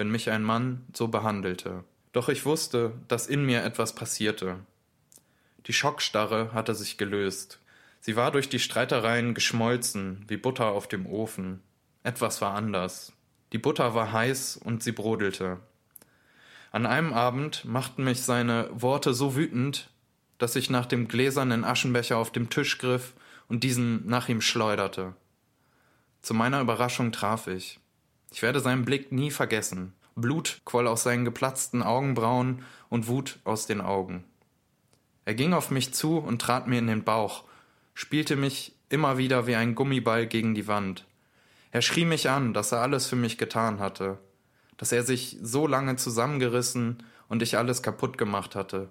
wenn 0.01 0.11
mich 0.11 0.31
ein 0.31 0.43
Mann 0.43 0.87
so 0.95 1.09
behandelte. 1.09 1.85
Doch 2.13 2.31
ich 2.31 2.47
wusste, 2.47 2.95
dass 3.07 3.27
in 3.27 3.45
mir 3.45 3.63
etwas 3.63 3.95
passierte. 3.95 4.57
Die 5.67 5.75
Schockstarre 5.75 6.55
hatte 6.55 6.75
sich 6.75 6.97
gelöst. 6.97 7.59
Sie 8.01 8.17
war 8.17 8.31
durch 8.31 8.49
die 8.49 8.61
Streitereien 8.61 9.35
geschmolzen, 9.35 10.25
wie 10.27 10.39
Butter 10.39 10.69
auf 10.69 10.89
dem 10.89 11.05
Ofen. 11.05 11.61
Etwas 12.03 12.41
war 12.41 12.55
anders. 12.55 13.13
Die 13.53 13.59
Butter 13.59 13.95
war 13.95 14.11
heiß 14.11 14.57
und 14.57 14.83
sie 14.83 14.93
brodelte. 14.93 15.59
An 16.73 16.87
einem 16.87 17.13
Abend 17.13 17.67
machten 17.67 18.03
mich 18.03 18.23
seine 18.23 18.71
Worte 18.73 19.13
so 19.13 19.37
wütend, 19.37 19.91
dass 20.39 20.57
ich 20.57 20.71
nach 20.71 20.87
dem 20.87 21.09
gläsernen 21.09 21.63
Aschenbecher 21.63 22.17
auf 22.17 22.33
dem 22.33 22.49
Tisch 22.49 22.79
griff 22.79 23.13
und 23.49 23.65
diesen 23.65 24.07
nach 24.07 24.31
ihm 24.31 24.41
schleuderte. 24.41 25.13
Zu 26.23 26.33
meiner 26.33 26.63
Überraschung 26.63 27.13
traf 27.13 27.49
ich. 27.49 27.80
Ich 28.33 28.43
werde 28.43 28.61
seinen 28.61 28.85
Blick 28.85 29.13
nie 29.13 29.31
vergessen. 29.31 29.93
Blut 30.15 30.61
quoll 30.65 30.87
aus 30.87 31.03
seinen 31.03 31.25
geplatzten 31.25 31.83
Augenbrauen 31.83 32.65
und 32.89 33.09
Wut 33.09 33.39
aus 33.45 33.67
den 33.67 33.81
Augen. 33.81 34.25
Er 35.25 35.35
ging 35.35 35.53
auf 35.53 35.71
mich 35.71 35.93
zu 35.95 36.19
und 36.19 36.41
trat 36.41 36.67
mir 36.67 36.79
in 36.79 36.87
den 36.87 37.05
Bauch, 37.05 37.45
spielte 37.95 38.37
mich 38.37 38.75
immer 38.89 39.19
wieder 39.19 39.47
wie 39.47 39.55
ein 39.55 39.75
Gummiball 39.75 40.27
gegen 40.27 40.55
die 40.55 40.67
Wand. 40.67 41.07
Er 41.71 41.83
schrie 41.83 42.05
mich 42.05 42.29
an, 42.29 42.53
dass 42.53 42.73
er 42.73 42.81
alles 42.81 43.07
für 43.07 43.17
mich 43.17 43.39
getan 43.39 43.79
hatte, 43.79 44.19
dass 44.77 44.93
er 44.93 45.05
sich 45.05 45.39
so 45.41 45.67
lange 45.67 45.97
zusammengerissen 45.97 47.03
und 47.29 47.43
ich 47.43 47.57
alles 47.57 47.83
kaputt 47.83 48.19
gemacht 48.19 48.55
hatte. 48.57 48.89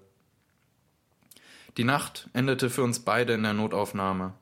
Die 1.78 1.84
Nacht 1.84 2.30
endete 2.34 2.70
für 2.70 2.84
uns 2.84 3.00
beide 3.00 3.34
in 3.34 3.44
der 3.44 3.54
Notaufnahme. 3.54 4.34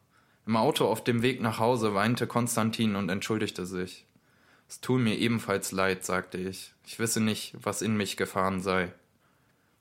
Im 0.45 0.55
Auto 0.55 0.85
auf 0.85 1.03
dem 1.03 1.21
Weg 1.21 1.41
nach 1.41 1.59
Hause 1.59 1.93
weinte 1.93 2.25
Konstantin 2.25 2.95
und 2.95 3.09
entschuldigte 3.09 3.65
sich. 3.65 4.06
Es 4.69 4.81
tut 4.81 5.01
mir 5.01 5.15
ebenfalls 5.15 5.71
leid, 5.71 6.03
sagte 6.03 6.37
ich. 6.37 6.73
Ich 6.85 6.99
wisse 6.99 7.21
nicht, 7.21 7.55
was 7.61 7.81
in 7.81 7.95
mich 7.95 8.17
gefahren 8.17 8.61
sei. 8.61 8.91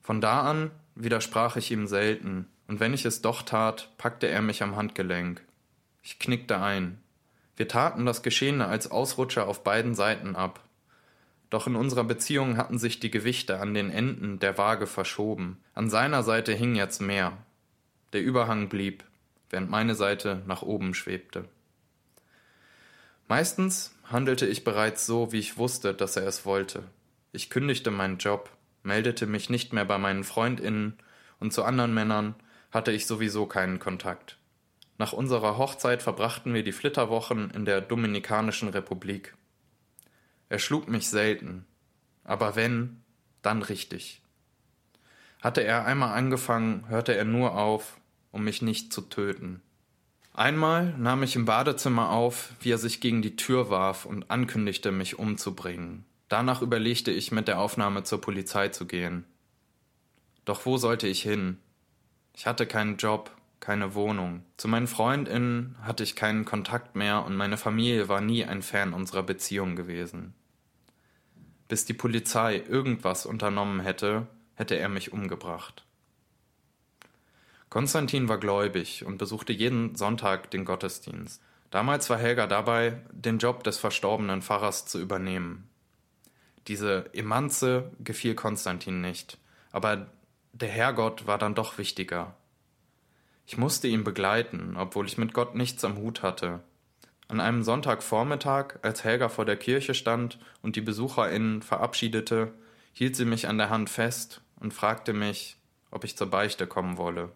Von 0.02 0.20
da 0.20 0.42
an 0.42 0.70
widersprach 0.94 1.56
ich 1.56 1.70
ihm 1.70 1.86
selten, 1.86 2.46
und 2.68 2.80
wenn 2.80 2.94
ich 2.94 3.04
es 3.04 3.22
doch 3.22 3.42
tat, 3.42 3.90
packte 3.98 4.26
er 4.28 4.42
mich 4.42 4.62
am 4.62 4.76
Handgelenk. 4.76 5.42
Ich 6.02 6.18
knickte 6.18 6.60
ein. 6.60 6.98
Wir 7.56 7.68
taten 7.68 8.06
das 8.06 8.22
Geschehene 8.22 8.66
als 8.66 8.90
Ausrutscher 8.90 9.48
auf 9.48 9.64
beiden 9.64 9.94
Seiten 9.94 10.36
ab. 10.36 10.60
Doch 11.50 11.66
in 11.66 11.76
unserer 11.76 12.04
Beziehung 12.04 12.56
hatten 12.56 12.78
sich 12.78 13.00
die 13.00 13.10
Gewichte 13.10 13.60
an 13.60 13.72
den 13.72 13.90
Enden 13.90 14.38
der 14.38 14.58
Waage 14.58 14.86
verschoben. 14.86 15.58
An 15.74 15.90
seiner 15.90 16.22
Seite 16.22 16.52
hing 16.52 16.74
jetzt 16.74 17.00
mehr. 17.00 17.36
Der 18.12 18.22
Überhang 18.22 18.68
blieb, 18.68 19.04
während 19.50 19.70
meine 19.70 19.94
Seite 19.94 20.42
nach 20.46 20.62
oben 20.62 20.94
schwebte. 20.94 21.44
Meistens 23.28 23.95
handelte 24.10 24.46
ich 24.46 24.64
bereits 24.64 25.06
so, 25.06 25.32
wie 25.32 25.38
ich 25.38 25.56
wusste, 25.56 25.94
dass 25.94 26.16
er 26.16 26.26
es 26.26 26.44
wollte. 26.44 26.84
Ich 27.32 27.50
kündigte 27.50 27.90
meinen 27.90 28.18
Job, 28.18 28.50
meldete 28.82 29.26
mich 29.26 29.50
nicht 29.50 29.72
mehr 29.72 29.84
bei 29.84 29.98
meinen 29.98 30.24
Freundinnen 30.24 30.98
und 31.38 31.52
zu 31.52 31.64
anderen 31.64 31.92
Männern 31.92 32.34
hatte 32.70 32.92
ich 32.92 33.06
sowieso 33.06 33.46
keinen 33.46 33.78
Kontakt. 33.78 34.38
Nach 34.98 35.12
unserer 35.12 35.58
Hochzeit 35.58 36.02
verbrachten 36.02 36.54
wir 36.54 36.62
die 36.62 36.72
Flitterwochen 36.72 37.50
in 37.50 37.64
der 37.64 37.80
Dominikanischen 37.80 38.68
Republik. 38.70 39.34
Er 40.48 40.58
schlug 40.58 40.88
mich 40.88 41.08
selten, 41.08 41.66
aber 42.24 42.56
wenn, 42.56 43.02
dann 43.42 43.62
richtig. 43.62 44.22
Hatte 45.42 45.62
er 45.62 45.84
einmal 45.84 46.16
angefangen, 46.16 46.88
hörte 46.88 47.14
er 47.14 47.24
nur 47.24 47.56
auf, 47.56 47.98
um 48.30 48.44
mich 48.44 48.62
nicht 48.62 48.92
zu 48.92 49.02
töten. 49.02 49.60
Einmal 50.36 50.92
nahm 50.98 51.22
ich 51.22 51.34
im 51.34 51.46
Badezimmer 51.46 52.10
auf, 52.10 52.50
wie 52.60 52.70
er 52.70 52.76
sich 52.76 53.00
gegen 53.00 53.22
die 53.22 53.36
Tür 53.36 53.70
warf 53.70 54.04
und 54.04 54.30
ankündigte, 54.30 54.92
mich 54.92 55.18
umzubringen. 55.18 56.04
Danach 56.28 56.60
überlegte 56.60 57.10
ich, 57.10 57.32
mit 57.32 57.48
der 57.48 57.58
Aufnahme 57.58 58.02
zur 58.02 58.20
Polizei 58.20 58.68
zu 58.68 58.86
gehen. 58.86 59.24
Doch 60.44 60.66
wo 60.66 60.76
sollte 60.76 61.08
ich 61.08 61.22
hin? 61.22 61.56
Ich 62.34 62.46
hatte 62.46 62.66
keinen 62.66 62.98
Job, 62.98 63.30
keine 63.60 63.94
Wohnung. 63.94 64.42
Zu 64.58 64.68
meinen 64.68 64.88
Freundinnen 64.88 65.74
hatte 65.80 66.02
ich 66.02 66.16
keinen 66.16 66.44
Kontakt 66.44 66.96
mehr 66.96 67.24
und 67.24 67.34
meine 67.34 67.56
Familie 67.56 68.10
war 68.10 68.20
nie 68.20 68.44
ein 68.44 68.60
Fan 68.60 68.92
unserer 68.92 69.22
Beziehung 69.22 69.74
gewesen. 69.74 70.34
Bis 71.66 71.86
die 71.86 71.94
Polizei 71.94 72.62
irgendwas 72.68 73.24
unternommen 73.24 73.80
hätte, 73.80 74.26
hätte 74.54 74.74
er 74.74 74.90
mich 74.90 75.14
umgebracht. 75.14 75.85
Konstantin 77.68 78.28
war 78.28 78.38
gläubig 78.38 79.04
und 79.04 79.18
besuchte 79.18 79.52
jeden 79.52 79.96
Sonntag 79.96 80.50
den 80.50 80.64
Gottesdienst. 80.64 81.42
Damals 81.70 82.08
war 82.08 82.18
Helga 82.18 82.46
dabei, 82.46 83.00
den 83.10 83.38
Job 83.38 83.64
des 83.64 83.78
verstorbenen 83.78 84.40
Pfarrers 84.40 84.86
zu 84.86 85.00
übernehmen. 85.00 85.68
Diese 86.68 87.10
Emanze 87.12 87.90
gefiel 88.00 88.34
Konstantin 88.34 89.00
nicht, 89.00 89.38
aber 89.72 90.06
der 90.52 90.68
Herrgott 90.68 91.26
war 91.26 91.38
dann 91.38 91.54
doch 91.54 91.76
wichtiger. 91.78 92.34
Ich 93.46 93.58
musste 93.58 93.88
ihn 93.88 94.04
begleiten, 94.04 94.76
obwohl 94.76 95.06
ich 95.06 95.18
mit 95.18 95.32
Gott 95.32 95.54
nichts 95.54 95.84
am 95.84 95.98
Hut 95.98 96.22
hatte. 96.22 96.60
An 97.28 97.40
einem 97.40 97.62
Sonntagvormittag, 97.62 98.78
als 98.82 99.04
Helga 99.04 99.28
vor 99.28 99.44
der 99.44 99.56
Kirche 99.56 99.94
stand 99.94 100.38
und 100.62 100.76
die 100.76 100.80
BesucherInnen 100.80 101.62
verabschiedete, 101.62 102.52
hielt 102.92 103.16
sie 103.16 103.24
mich 103.24 103.48
an 103.48 103.58
der 103.58 103.70
Hand 103.70 103.90
fest 103.90 104.40
und 104.60 104.72
fragte 104.72 105.12
mich, 105.12 105.56
ob 105.90 106.04
ich 106.04 106.16
zur 106.16 106.30
Beichte 106.30 106.66
kommen 106.66 106.96
wolle. 106.96 107.30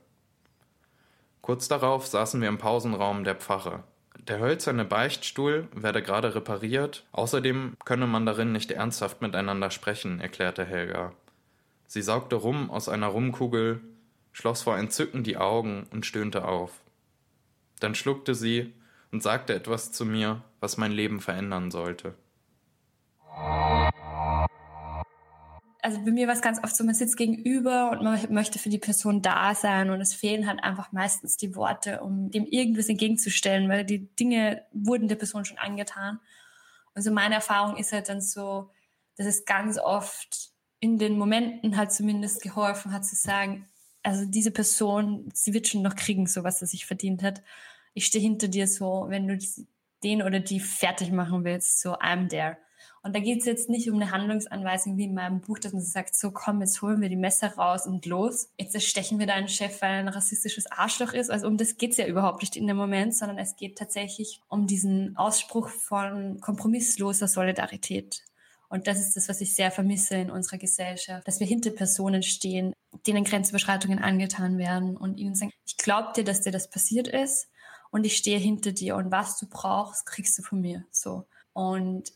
Kurz 1.43 1.69
darauf 1.69 2.07
saßen 2.07 2.41
wir 2.41 2.49
im 2.49 2.59
Pausenraum 2.59 3.25
der 3.25 3.35
Pfarre. 3.35 3.83
Der 4.19 4.39
hölzerne 4.39 4.85
Beichtstuhl 4.85 5.69
werde 5.75 6.03
gerade 6.03 6.35
repariert, 6.35 7.05
außerdem 7.13 7.77
könne 7.85 8.07
man 8.07 8.27
darin 8.27 8.53
nicht 8.53 8.71
ernsthaft 8.71 9.23
miteinander 9.23 9.71
sprechen, 9.71 10.21
erklärte 10.21 10.65
Helga. 10.65 11.13
Sie 11.87 12.03
saugte 12.03 12.37
Rum 12.37 12.71
aus 12.71 12.89
einer 12.89 13.09
Rumkugel 13.09 13.81
schloss 14.33 14.63
vor 14.63 14.77
Entzücken 14.77 15.25
die 15.25 15.37
Augen 15.37 15.87
und 15.91 16.07
stöhnte 16.07 16.47
auf. 16.47 16.73
Dann 17.81 17.95
schluckte 17.95 18.35
sie 18.35 18.73
und 19.11 19.23
sagte 19.23 19.55
etwas 19.55 19.91
zu 19.91 20.05
mir, 20.05 20.43
was 20.61 20.77
mein 20.77 20.93
Leben 20.93 21.21
verändern 21.21 21.71
sollte. 21.71 22.15
Also 25.83 25.99
bei 26.05 26.11
mir 26.11 26.27
war 26.27 26.35
es 26.35 26.43
ganz 26.43 26.63
oft 26.63 26.77
so, 26.77 26.85
man 26.85 26.95
sitzt 26.95 27.17
gegenüber 27.17 27.91
und 27.91 28.03
man 28.03 28.21
möchte 28.33 28.59
für 28.59 28.69
die 28.69 28.79
Person 28.79 29.23
da 29.23 29.55
sein 29.55 29.91
und 29.91 30.01
es 30.01 30.15
fehlen 30.15 30.47
halt 30.47 30.63
einfach 30.63 30.93
meistens 30.93 31.37
die 31.37 31.55
Worte, 31.55 32.01
um 32.03 32.31
dem 32.31 32.45
irgendwas 32.47 32.89
entgegenzustellen, 32.89 33.69
weil 33.69 33.85
die 33.85 34.15
Dinge 34.17 34.65
wurden 34.73 35.09
der 35.09 35.17
Person 35.17 35.45
schon 35.45 35.59
angetan. 35.59 36.21
Also 36.95 37.11
meine 37.11 37.37
Erfahrung 37.37 37.77
ist 37.77 37.93
halt 37.93 38.09
dann 38.09 38.21
so, 38.21 38.71
dass 39.17 39.27
es 39.27 39.45
ganz 39.45 39.79
oft 39.79 40.51
in 40.81 40.99
den 40.99 41.17
Momenten 41.17 41.77
halt 41.77 41.93
zumindest 41.93 42.43
geholfen 42.43 42.93
hat 42.93 43.05
zu 43.05 43.17
sagen, 43.17 43.67
also 44.03 44.25
diese 44.25 44.51
Person, 44.51 45.29
sie 45.35 45.53
wird 45.53 45.69
schon 45.69 45.83
noch 45.83 45.95
kriegen, 45.95 46.27
so 46.27 46.43
was 46.43 46.61
er 46.63 46.67
sich 46.67 46.87
verdient 46.87 47.23
hat. 47.23 47.43
Ich 47.93 48.07
stehe 48.07 48.23
hinter 48.23 48.49
dir 48.49 48.67
so, 48.67 49.07
wenn 49.09 49.29
du 49.29 49.39
den 50.03 50.23
oder 50.23 50.41
die 50.41 50.61
fertig 50.61 51.13
machen 51.13 51.45
willst, 51.45 51.81
so 51.81 51.95
I'm 51.99 52.29
there. 52.29 52.57
Und 53.03 53.17
da 53.17 53.21
geht 53.21 53.41
es 53.41 53.47
jetzt 53.47 53.71
nicht 53.71 53.91
um 53.91 53.97
eine 53.97 54.11
Handlungsanweisung 54.11 54.99
wie 54.99 55.05
in 55.05 55.15
meinem 55.15 55.41
Buch, 55.41 55.59
dass 55.59 55.73
man 55.73 55.83
sagt, 55.83 56.15
so 56.15 56.31
komm, 56.31 56.61
jetzt 56.61 56.83
holen 56.83 57.01
wir 57.01 57.09
die 57.09 57.17
Messer 57.17 57.55
raus 57.55 57.87
und 57.87 58.05
los. 58.05 58.51
Jetzt 58.59 58.83
stechen 58.83 59.19
wir 59.19 59.27
deinen 59.27 59.49
Chef, 59.49 59.81
weil 59.81 59.93
er 59.93 59.99
ein 60.01 60.09
rassistisches 60.09 60.71
Arschloch 60.71 61.15
ist. 61.15 61.31
Also 61.31 61.47
um 61.47 61.57
das 61.57 61.79
geht 61.79 61.93
es 61.93 61.97
ja 61.97 62.07
überhaupt 62.07 62.43
nicht 62.43 62.57
in 62.57 62.67
dem 62.67 62.77
Moment, 62.77 63.15
sondern 63.15 63.39
es 63.39 63.57
geht 63.57 63.79
tatsächlich 63.79 64.41
um 64.49 64.67
diesen 64.67 65.17
Ausspruch 65.17 65.71
von 65.71 66.41
kompromissloser 66.41 67.27
Solidarität. 67.27 68.23
Und 68.69 68.87
das 68.87 69.01
ist 69.01 69.17
das, 69.17 69.29
was 69.29 69.41
ich 69.41 69.55
sehr 69.55 69.71
vermisse 69.71 70.17
in 70.17 70.31
unserer 70.31 70.59
Gesellschaft, 70.59 71.27
dass 71.27 71.41
wir 71.41 71.47
hinter 71.47 71.71
Personen 71.71 72.23
stehen, 72.23 72.73
denen 73.07 73.25
Grenzüberschreitungen 73.25 73.99
angetan 73.99 74.59
werden 74.59 74.97
und 74.97 75.19
ihnen 75.19 75.35
sagen, 75.35 75.53
ich 75.67 75.77
glaube 75.77 76.13
dir, 76.15 76.25
dass 76.25 76.43
dir 76.43 76.53
das 76.53 76.71
passiert 76.71 77.09
ist 77.09 77.49
und 77.91 78.05
ich 78.05 78.17
stehe 78.17 78.39
hinter 78.39 78.73
dir 78.73 78.97
und 78.97 79.11
was 79.11 79.39
du 79.39 79.49
brauchst, 79.49 80.07
kriegst 80.07 80.39
du 80.39 80.43
von 80.43 80.61
mir. 80.61 80.85
So. 80.93 81.27
Und 81.53 82.13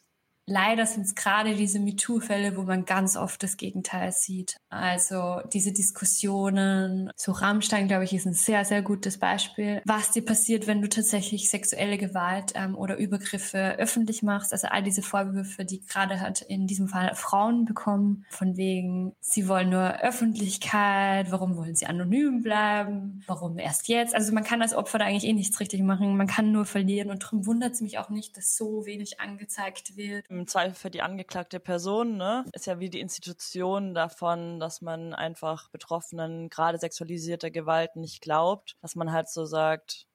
leider 0.47 0.87
sind 0.87 1.07
es 1.07 1.15
gerade 1.15 1.55
diese 1.55 1.79
MeToo-Fälle, 1.79 2.57
wo 2.57 2.63
man 2.63 2.85
ganz 2.85 3.17
oft 3.17 3.43
das 3.43 3.57
Gegenteil 3.57 4.13
sieht. 4.13 4.57
Also 4.69 5.41
diese 5.53 5.73
Diskussionen, 5.73 7.11
so 7.17 7.33
Rammstein, 7.33 7.89
glaube 7.89 8.05
ich, 8.05 8.13
ist 8.13 8.27
ein 8.27 8.35
sehr, 8.35 8.65
sehr 8.65 8.83
gutes 8.83 9.19
Beispiel. 9.19 9.83
Was 9.85 10.11
dir 10.11 10.25
passiert, 10.25 10.67
wenn 10.67 10.83
du 10.83 10.89
tatsächlich 10.89 11.49
sexuelle 11.49 11.99
Gewalt 11.99 12.53
ähm, 12.55 12.75
oder 12.77 12.97
Übergriffe 12.97 13.77
öffentlich 13.79 14.23
machst. 14.23 14.53
Also 14.53 14.69
all 14.69 14.83
diese 14.83 15.03
Vorwürfe, 15.03 15.65
die 15.65 15.85
gerade 15.87 16.21
hat 16.21 16.43
in 16.43 16.67
diesem 16.67 16.89
Fall 16.89 17.15
Frauen 17.15 17.65
bekommen, 17.65 18.25
von 18.29 18.57
wegen, 18.57 19.15
sie 19.21 19.49
wollen 19.49 19.71
nur 19.71 20.01
Öffentlichkeit, 20.01 21.31
warum 21.31 21.57
wollen 21.57 21.75
sie 21.75 21.87
anonym 21.87 22.43
bleiben, 22.43 23.23
warum 23.27 23.59
erst 23.59 23.89
jetzt. 23.89 24.15
Also 24.15 24.33
man 24.33 24.45
kann 24.45 24.63
als 24.63 24.75
Opfer 24.75 24.99
da 24.99 25.07
eigentlich 25.07 25.25
eh 25.25 25.33
nichts 25.33 25.61
richtig 25.61 25.83
machen, 25.83 26.17
man 26.17 26.27
kann 26.27 26.53
nur 26.53 26.65
verlieren 26.65 27.11
und 27.11 27.23
darum 27.23 27.47
wundert 27.47 27.73
es 27.73 27.81
mich 27.81 27.99
auch 27.99 28.11
nicht, 28.11 28.37
dass 28.37 28.57
so 28.57 28.87
wenig 28.87 29.21
angezeigt 29.21 29.97
wird 29.97 30.29
im 30.35 30.47
Zweifel 30.47 30.75
für 30.75 30.91
die 30.91 31.03
angeklagte 31.03 31.61
Person, 31.61 32.17
ne, 32.17 32.45
ist 32.53 32.67
ja 32.67 32.81
wie 32.81 32.91
die 32.91 33.01
Institution 33.01 33.95
davon, 33.95 34.61
dass 34.61 34.83
man 34.83 35.15
einfach 35.15 35.71
Betroffenen 35.71 36.51
gerade 36.51 36.79
sexualisierter 36.79 37.51
Gewalt 37.51 37.97
nicht 37.97 38.21
glaubt, 38.21 38.77
dass 38.83 38.95
man 38.95 39.13
halt 39.13 39.29
so 39.29 39.45
sagt, 39.45 40.07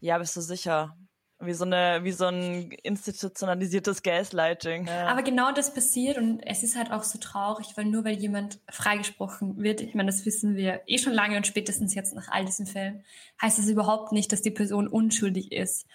ja, 0.00 0.18
bist 0.18 0.36
du 0.36 0.40
sicher? 0.40 0.96
Wie 1.40 1.54
so 1.54 1.64
eine, 1.64 2.00
wie 2.02 2.10
so 2.10 2.26
ein 2.26 2.72
institutionalisiertes 2.82 4.02
Gaslighting. 4.02 4.88
Ja. 4.88 5.06
Aber 5.06 5.22
genau 5.22 5.52
das 5.52 5.72
passiert 5.72 6.18
und 6.18 6.40
es 6.40 6.64
ist 6.64 6.74
halt 6.76 6.90
auch 6.90 7.04
so 7.04 7.20
traurig, 7.20 7.76
weil 7.76 7.84
nur 7.84 8.04
weil 8.04 8.16
jemand 8.16 8.58
freigesprochen 8.68 9.62
wird, 9.62 9.80
ich 9.80 9.94
meine, 9.94 10.10
das 10.10 10.26
wissen 10.26 10.56
wir 10.56 10.82
eh 10.86 10.98
schon 10.98 11.12
lange 11.12 11.36
und 11.36 11.46
spätestens 11.46 11.94
jetzt 11.94 12.12
nach 12.16 12.26
all 12.28 12.44
diesen 12.44 12.66
Fällen, 12.66 13.04
heißt 13.40 13.60
es 13.60 13.68
überhaupt 13.68 14.10
nicht, 14.10 14.32
dass 14.32 14.42
die 14.42 14.50
Person 14.50 14.88
unschuldig 14.88 15.52
ist. 15.52 15.86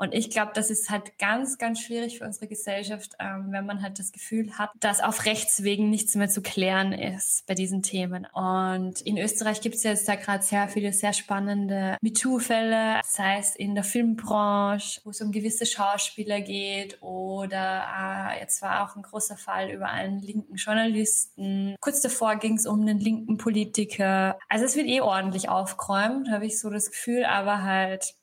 Und 0.00 0.14
ich 0.14 0.30
glaube, 0.30 0.52
das 0.54 0.70
ist 0.70 0.88
halt 0.88 1.18
ganz, 1.18 1.58
ganz 1.58 1.78
schwierig 1.78 2.18
für 2.18 2.24
unsere 2.24 2.46
Gesellschaft, 2.46 3.12
ähm, 3.18 3.48
wenn 3.50 3.66
man 3.66 3.82
halt 3.82 3.98
das 3.98 4.12
Gefühl 4.12 4.56
hat, 4.56 4.70
dass 4.80 5.02
auf 5.02 5.26
Rechtswegen 5.26 5.90
nichts 5.90 6.14
mehr 6.14 6.30
zu 6.30 6.40
klären 6.40 6.94
ist 6.94 7.46
bei 7.46 7.52
diesen 7.52 7.82
Themen. 7.82 8.26
Und 8.32 9.02
in 9.02 9.18
Österreich 9.18 9.60
gibt 9.60 9.74
es 9.74 9.82
jetzt 9.82 10.08
da 10.08 10.14
gerade 10.14 10.42
sehr 10.42 10.68
viele 10.68 10.94
sehr 10.94 11.12
spannende 11.12 11.98
MeToo-Fälle, 12.00 13.02
sei 13.04 13.40
es 13.40 13.54
in 13.54 13.74
der 13.74 13.84
Filmbranche, 13.84 15.02
wo 15.04 15.10
es 15.10 15.20
um 15.20 15.32
gewisse 15.32 15.66
Schauspieler 15.66 16.40
geht 16.40 17.02
oder 17.02 17.84
äh, 18.32 18.40
jetzt 18.40 18.62
war 18.62 18.84
auch 18.84 18.96
ein 18.96 19.02
großer 19.02 19.36
Fall 19.36 19.70
über 19.70 19.90
einen 19.90 20.20
linken 20.20 20.54
Journalisten. 20.54 21.76
Kurz 21.78 22.00
davor 22.00 22.36
ging 22.36 22.56
es 22.56 22.66
um 22.66 22.80
einen 22.80 23.00
linken 23.00 23.36
Politiker. 23.36 24.38
Also 24.48 24.64
es 24.64 24.76
wird 24.76 24.86
eh 24.86 25.02
ordentlich 25.02 25.50
aufgeräumt, 25.50 26.30
habe 26.30 26.46
ich 26.46 26.58
so 26.58 26.70
das 26.70 26.90
Gefühl, 26.90 27.26
aber 27.26 27.62
halt 27.62 28.14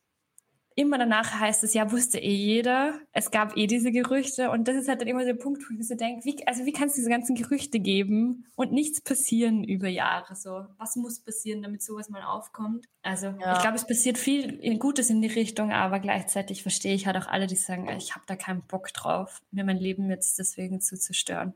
immer 0.78 1.00
danach 1.00 1.40
heißt 1.40 1.64
es, 1.64 1.74
ja, 1.74 1.92
wusste 1.92 2.20
eh 2.20 2.34
jeder. 2.34 3.00
Es 3.12 3.32
gab 3.32 3.58
eh 3.58 3.66
diese 3.66 3.92
Gerüchte. 3.92 4.52
Und 4.52 4.68
das 4.68 4.76
ist 4.76 4.88
halt 4.88 5.02
dann 5.02 5.08
immer 5.08 5.26
der 5.26 5.34
Punkt, 5.34 5.64
wo 5.64 5.74
ich 5.74 5.88
so 5.88 5.96
denke, 5.96 6.24
wie, 6.24 6.46
also 6.46 6.66
wie 6.66 6.72
kann 6.72 6.88
es 6.88 6.94
diese 6.94 7.10
ganzen 7.10 7.36
Gerüchte 7.36 7.80
geben 7.80 8.46
und 8.56 8.72
nichts 8.72 9.02
passieren 9.02 9.64
über 9.64 9.88
Jahre? 9.88 10.36
So, 10.36 10.68
was 10.78 10.96
muss 10.96 11.20
passieren, 11.20 11.64
damit 11.64 11.82
sowas 11.82 12.10
mal 12.10 12.22
aufkommt? 12.22 12.86
Also, 13.02 13.34
ja. 13.42 13.54
ich 13.54 13.62
glaube, 13.62 13.76
es 13.76 13.88
passiert 13.88 14.20
viel 14.20 14.78
Gutes 14.78 15.10
in 15.10 15.20
die 15.20 15.28
Richtung, 15.28 15.72
aber 15.72 16.00
gleichzeitig 16.00 16.62
verstehe 16.62 16.94
ich 16.94 17.08
halt 17.08 17.18
auch 17.18 17.28
alle, 17.28 17.48
die 17.48 17.56
sagen, 17.56 17.90
ich 17.98 18.14
habe 18.14 18.26
da 18.28 18.36
keinen 18.36 18.62
Bock 18.62 18.94
drauf, 18.94 19.42
mir 19.50 19.64
mein 19.64 19.78
Leben 19.78 20.12
jetzt 20.12 20.38
deswegen 20.38 20.80
zu 20.80 20.96
zerstören. 20.96 21.56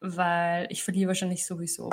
Weil 0.00 0.66
ich 0.70 0.82
verliere 0.82 1.08
wahrscheinlich 1.08 1.46
sowieso. 1.46 1.90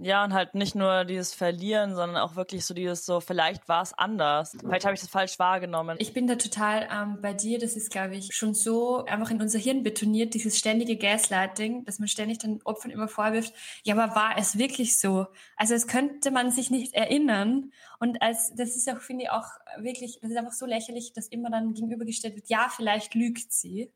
Ja, 0.00 0.24
und 0.24 0.32
halt 0.32 0.54
nicht 0.54 0.76
nur 0.76 1.04
dieses 1.04 1.34
Verlieren, 1.34 1.96
sondern 1.96 2.18
auch 2.18 2.36
wirklich 2.36 2.64
so 2.64 2.72
dieses 2.72 3.04
so, 3.04 3.18
vielleicht 3.18 3.68
war 3.68 3.82
es 3.82 3.92
anders. 3.92 4.56
Vielleicht 4.60 4.84
habe 4.84 4.94
ich 4.94 5.00
das 5.00 5.10
falsch 5.10 5.40
wahrgenommen. 5.40 5.96
Ich 5.98 6.12
bin 6.12 6.28
da 6.28 6.36
total 6.36 6.88
ähm, 6.92 7.18
bei 7.20 7.34
dir. 7.34 7.58
Das 7.58 7.74
ist, 7.74 7.90
glaube 7.90 8.14
ich, 8.14 8.32
schon 8.32 8.54
so 8.54 9.04
einfach 9.06 9.32
in 9.32 9.42
unser 9.42 9.58
Hirn 9.58 9.82
betoniert, 9.82 10.34
dieses 10.34 10.56
ständige 10.56 10.96
Gaslighting, 10.96 11.84
dass 11.84 11.98
man 11.98 12.06
ständig 12.06 12.38
den 12.38 12.62
Opfern 12.62 12.92
immer 12.92 13.08
vorwirft, 13.08 13.52
ja, 13.82 13.96
aber 13.96 14.14
war 14.14 14.38
es 14.38 14.56
wirklich 14.56 14.98
so? 14.98 15.26
Also 15.56 15.74
es 15.74 15.88
könnte 15.88 16.30
man 16.30 16.52
sich 16.52 16.70
nicht 16.70 16.94
erinnern. 16.94 17.72
Und 17.98 18.22
als 18.22 18.54
das 18.54 18.76
ist 18.76 18.88
auch, 18.88 19.00
finde 19.00 19.24
ich, 19.24 19.30
auch 19.30 19.48
wirklich, 19.78 20.20
das 20.22 20.30
ist 20.30 20.36
einfach 20.36 20.52
so 20.52 20.64
lächerlich, 20.66 21.12
dass 21.12 21.26
immer 21.26 21.50
dann 21.50 21.74
gegenübergestellt 21.74 22.36
wird, 22.36 22.48
ja, 22.48 22.68
vielleicht 22.70 23.16
lügt 23.16 23.52
sie 23.52 23.92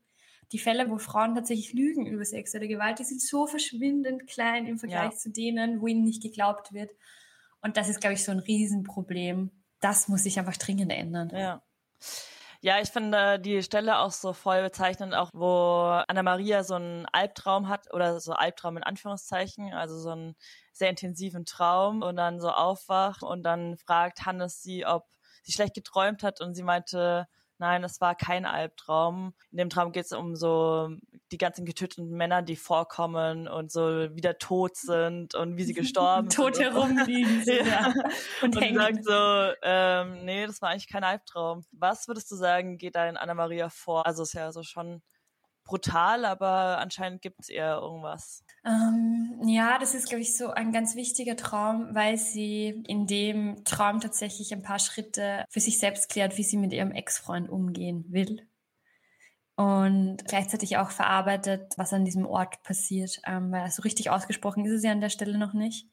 die 0.53 0.59
Fälle, 0.59 0.91
wo 0.91 0.99
Frauen 0.99 1.35
tatsächlich 1.35 1.73
lügen 1.73 2.07
über 2.07 2.25
sexuelle 2.25 2.69
Gewalt, 2.69 2.99
die 2.99 3.05
sind 3.05 3.23
so 3.23 3.47
verschwindend 3.47 4.27
klein 4.27 4.67
im 4.67 4.79
Vergleich 4.79 5.13
ja. 5.13 5.17
zu 5.17 5.31
denen, 5.31 5.81
wo 5.81 5.87
ihnen 5.87 6.05
nicht 6.05 6.23
geglaubt 6.23 6.73
wird. 6.73 6.91
Und 7.63 7.77
das 7.77 7.89
ist, 7.89 8.01
glaube 8.01 8.15
ich, 8.15 8.25
so 8.25 8.33
ein 8.33 8.39
Riesenproblem. 8.39 9.51
Das 9.81 10.09
muss 10.09 10.25
sich 10.25 10.39
einfach 10.39 10.57
dringend 10.57 10.93
ändern. 10.93 11.31
Ja. 11.35 11.63
Ja, 12.65 12.81
ich 12.81 12.91
finde 12.91 13.41
die 13.41 13.61
Stelle 13.63 13.99
auch 13.99 14.13
so 14.13 14.33
voll 14.33 14.63
bezeichnend, 14.63 15.15
auch 15.15 15.31
wo 15.33 16.01
Anna-Maria 16.07 16.63
so 16.63 16.75
einen 16.75 17.07
Albtraum 17.07 17.69
hat 17.69 17.93
oder 17.93 18.21
so 18.21 18.35
Albtraum 18.35 18.77
in 18.77 18.85
Anführungszeichen, 18.85 19.73
also 19.73 19.99
so 19.99 20.11
einen 20.11 20.37
sehr 20.73 20.89
intensiven 20.89 21.45
Traum 21.45 22.03
und 22.03 22.15
dann 22.15 22.41
so 22.41 22.51
aufwacht 22.51 23.25
und 23.25 23.43
dann 23.43 23.77
fragt 23.79 24.27
Hannes 24.27 24.63
sie, 24.63 24.87
ob 24.87 25.09
sie 25.43 25.51
schlecht 25.51 25.75
geträumt 25.75 26.23
hat 26.23 26.41
und 26.41 26.55
sie 26.55 26.63
meinte, 26.63 27.27
Nein, 27.63 27.85
es 27.85 28.01
war 28.01 28.17
kein 28.17 28.45
Albtraum. 28.45 29.35
In 29.53 29.59
dem 29.59 29.71
Traum 29.71 29.93
geht 29.93 30.07
es 30.07 30.11
um 30.11 30.35
so 30.35 30.91
die 31.31 31.39
ganzen 31.39 31.65
getöteten 31.65 32.11
Männer, 32.11 32.43
die 32.43 32.57
vorkommen 32.57 33.47
und 33.47 33.71
so 33.71 34.13
wieder 34.17 34.37
tot 34.39 34.77
sind 34.77 35.37
und 35.37 35.57
wie 35.57 35.63
sie 35.63 35.73
gestorben 35.73 36.29
tot 36.29 36.57
sind. 36.57 36.73
Tot 36.73 36.75
herumliegen. 36.75 37.45
ja. 37.65 37.95
Und, 38.43 38.57
und 38.57 38.75
sagt 38.75 39.05
so, 39.05 39.53
ähm, 39.63 40.25
nee, 40.25 40.45
das 40.45 40.61
war 40.61 40.71
eigentlich 40.71 40.89
kein 40.89 41.05
Albtraum. 41.05 41.65
Was 41.71 42.09
würdest 42.09 42.33
du 42.33 42.35
sagen, 42.35 42.79
geht 42.79 42.97
da 42.97 43.09
in 43.09 43.17
Anna-Maria 43.17 43.69
vor? 43.69 44.07
Also 44.07 44.25
ist 44.25 44.33
ja 44.33 44.51
so 44.51 44.65
schon 44.65 45.01
brutal, 45.65 46.25
aber 46.25 46.79
anscheinend 46.79 47.23
gibt 47.23 47.41
es 47.41 47.49
eher 47.49 47.77
irgendwas. 47.77 48.45
Ähm, 48.65 49.41
ja, 49.47 49.79
das 49.79 49.95
ist, 49.95 50.09
glaube 50.09 50.23
ich, 50.23 50.37
so 50.37 50.51
ein 50.51 50.73
ganz 50.73 50.95
wichtiger 50.95 51.37
Traum, 51.37 51.95
weil 51.95 52.17
sie 52.17 52.83
in 52.87 53.07
dem 53.07 53.65
Traum 53.65 54.01
tatsächlich 54.01 54.53
ein 54.53 54.63
paar 54.63 54.79
Schritte 54.79 55.45
für 55.51 55.61
sich 55.61 55.79
selbst 55.79 56.09
klärt, 56.09 56.37
wie 56.39 56.45
sie 56.45 56.57
mit 56.57 56.73
ihrem 56.73 56.93
Ex-Freund 56.93 57.49
umgehen 57.49 58.05
will. 58.09 58.47
Und 59.55 60.25
gleichzeitig 60.27 60.79
auch 60.79 60.91
verarbeitet, 60.91 61.75
was 61.77 61.93
an 61.93 62.05
diesem 62.05 62.27
Ort 62.27 62.63
passiert, 62.63 63.21
ähm, 63.27 63.53
weil 63.53 63.71
so 63.71 63.83
richtig 63.83 64.11
ausgesprochen 64.11 64.65
ist 64.65 64.73
es 64.73 64.83
ja 64.83 64.93
an 64.93 65.01
der 65.01 65.11
Stelle 65.11 65.39
noch 65.39 65.53
nicht. 65.53 65.87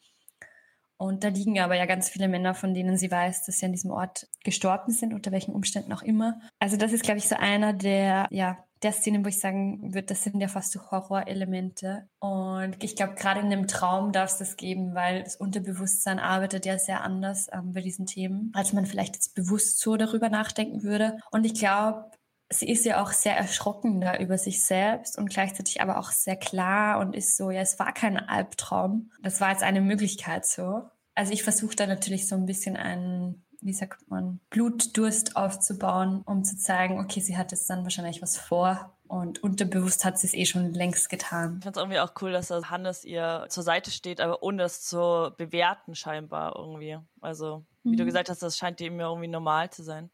Und 0.98 1.24
da 1.24 1.30
liegen 1.30 1.60
aber 1.60 1.76
ja 1.76 1.86
ganz 1.86 2.10
viele 2.10 2.28
Männer, 2.28 2.54
von 2.54 2.74
denen 2.74 2.98
sie 2.98 3.10
weiß, 3.10 3.46
dass 3.46 3.60
sie 3.60 3.66
an 3.66 3.72
diesem 3.72 3.92
Ort 3.92 4.28
gestorben 4.44 4.92
sind, 4.92 5.14
unter 5.14 5.32
welchen 5.32 5.54
Umständen 5.54 5.94
auch 5.94 6.02
immer. 6.02 6.42
Also 6.60 6.76
das 6.76 6.92
ist, 6.92 7.04
glaube 7.04 7.20
ich, 7.20 7.30
so 7.30 7.38
einer 7.38 7.72
der, 7.72 8.28
ja, 8.32 8.66
der 8.82 8.94
Szenen, 8.94 9.26
wo 9.26 9.30
ich 9.30 9.40
sagen 9.40 9.94
würde, 9.94 10.08
das 10.08 10.24
sind 10.24 10.40
ja 10.40 10.48
fast 10.48 10.72
so 10.72 10.92
Horrorelemente. 10.92 12.08
Und 12.20 12.82
ich 12.82 12.96
glaube, 12.96 13.16
gerade 13.16 13.42
in 13.42 13.48
einem 13.48 13.68
Traum 13.68 14.12
darf 14.12 14.32
es 14.32 14.38
das 14.38 14.58
geben, 14.58 14.96
weil 14.96 15.24
das 15.24 15.36
Unterbewusstsein 15.36 16.20
arbeitet 16.20 16.66
ja 16.66 16.78
sehr 16.78 17.02
anders 17.04 17.48
ähm, 17.52 17.74
bei 17.74 17.82
diesen 17.82 18.06
Themen, 18.06 18.52
als 18.54 18.74
man 18.74 18.86
vielleicht 18.86 19.16
jetzt 19.16 19.36
bewusst 19.36 19.80
so 19.80 19.98
darüber 19.98 20.30
nachdenken 20.30 20.84
würde. 20.84 21.18
Und 21.32 21.46
ich 21.46 21.56
glaube, 21.56 22.12
sie 22.50 22.70
ist 22.70 22.86
ja 22.86 23.02
auch 23.02 23.12
sehr 23.12 23.38
erschrocken 23.38 24.02
da 24.02 24.18
über 24.18 24.38
sich 24.38 24.64
selbst 24.64 25.18
und 25.18 25.30
gleichzeitig 25.30 25.82
aber 25.82 26.00
auch 26.00 26.12
sehr 26.12 26.36
klar 26.36 27.00
und 27.00 27.16
ist 27.16 27.38
so, 27.38 27.52
ja, 27.52 27.62
es 27.62 27.80
war 27.80 27.94
kein 27.94 28.18
Albtraum. 28.18 29.12
Das 29.22 29.42
war 29.42 29.52
jetzt 29.52 29.64
eine 29.64 29.82
Möglichkeit 29.82 30.46
so. 30.46 30.84
Also 31.16 31.34
ich 31.34 31.44
versuche 31.44 31.76
da 31.76 31.86
natürlich 31.86 32.28
so 32.28 32.36
ein 32.36 32.46
bisschen 32.46 32.76
einen 32.76 33.46
wie 33.62 33.74
sagt 33.74 34.10
man, 34.10 34.40
Blutdurst 34.50 35.36
aufzubauen, 35.36 36.22
um 36.26 36.44
zu 36.44 36.58
zeigen, 36.58 37.00
okay, 37.00 37.20
sie 37.20 37.38
hat 37.38 37.52
jetzt 37.52 37.70
dann 37.70 37.84
wahrscheinlich 37.84 38.22
was 38.22 38.38
vor 38.38 38.94
und 39.08 39.44
unterbewusst 39.44 40.06
hat 40.06 40.20
sie 40.20 40.28
es 40.28 40.34
eh 40.34 40.46
schon 40.46 40.72
längst 40.72 41.10
getan. 41.10 41.58
Ich 41.58 41.64
finde 41.64 41.80
es 41.80 41.84
irgendwie 41.84 42.00
auch 42.00 42.14
cool, 42.22 42.32
dass 42.32 42.52
Hannes 42.52 43.04
ihr 43.04 43.46
zur 43.50 43.64
Seite 43.64 43.92
steht, 43.92 44.22
aber 44.22 44.44
ohne 44.44 44.64
es 44.64 44.84
zu 44.84 45.32
bewerten 45.38 45.96
scheinbar 45.96 46.56
irgendwie. 46.56 46.98
Also, 47.20 47.66
wie 47.84 47.92
mhm. 47.92 47.98
du 47.98 48.06
gesagt 48.06 48.30
hast, 48.30 48.44
das 48.44 48.58
scheint 48.58 48.80
ihm 48.82 49.00
irgendwie 49.00 49.28
normal 49.28 49.72
zu 49.72 49.84
sein. 49.84 50.10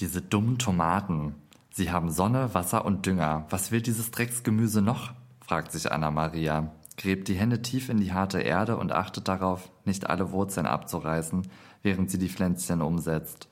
Diese 0.00 0.22
dummen 0.22 0.58
Tomaten. 0.58 1.34
Sie 1.70 1.90
haben 1.90 2.10
Sonne, 2.10 2.54
Wasser 2.54 2.84
und 2.84 3.04
Dünger. 3.04 3.46
Was 3.50 3.70
will 3.70 3.82
dieses 3.82 4.10
Drecksgemüse 4.10 4.80
noch? 4.80 5.12
fragt 5.40 5.72
sich 5.72 5.92
Anna 5.92 6.10
Maria. 6.10 6.72
Gräbt 6.96 7.28
die 7.28 7.34
Hände 7.34 7.62
tief 7.62 7.88
in 7.88 7.98
die 7.98 8.12
harte 8.12 8.40
Erde 8.40 8.76
und 8.76 8.92
achtet 8.92 9.28
darauf, 9.28 9.70
nicht 9.84 10.08
alle 10.08 10.30
Wurzeln 10.30 10.66
abzureißen, 10.66 11.48
während 11.82 12.10
sie 12.10 12.18
die 12.18 12.28
Pflänzchen 12.28 12.80
umsetzt. 12.80 13.48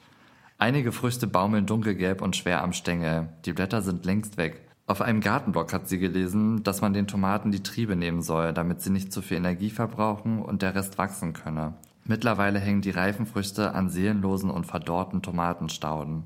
Einige 0.59 0.93
Früchte 0.93 1.27
baumeln 1.27 1.67
dunkelgelb 1.67 2.23
und 2.23 2.37
schwer 2.37 2.63
am 2.63 2.73
Stängel. 2.73 3.29
Die 3.45 3.53
Blätter 3.53 3.83
sind 3.83 4.05
längst 4.05 4.37
weg. 4.37 4.61
Auf 4.87 5.01
einem 5.01 5.21
Gartenblock 5.21 5.73
hat 5.73 5.89
sie 5.89 5.99
gelesen, 5.99 6.63
dass 6.63 6.81
man 6.81 6.93
den 6.93 7.07
Tomaten 7.09 7.51
die 7.51 7.63
Triebe 7.63 7.97
nehmen 7.97 8.23
soll, 8.23 8.53
damit 8.53 8.81
sie 8.81 8.91
nicht 8.91 9.13
zu 9.13 9.23
viel 9.23 9.39
Energie 9.39 9.71
verbrauchen 9.71 10.41
und 10.41 10.63
der 10.63 10.75
Rest 10.75 10.99
wachsen 10.99 11.33
könne. 11.33 11.75
Mittlerweile 12.05 12.59
hängen 12.59 12.81
die 12.81 12.91
reifen 12.91 13.27
Früchte 13.27 13.75
an 13.75 13.89
seelenlosen 13.89 14.51
und 14.51 14.67
verdorrten 14.67 15.23
Tomatenstauden. 15.23 16.25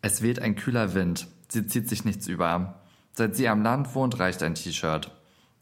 Es 0.00 0.22
weht 0.22 0.40
ein 0.40 0.54
kühler 0.54 0.94
Wind. 0.94 1.28
Sie 1.48 1.66
zieht 1.66 1.88
sich 1.88 2.04
nichts 2.04 2.28
über. 2.28 2.82
Seit 3.12 3.34
sie 3.34 3.48
am 3.48 3.62
Land 3.62 3.94
wohnt, 3.94 4.18
reicht 4.20 4.42
ein 4.42 4.54
T-Shirt. 4.54 5.10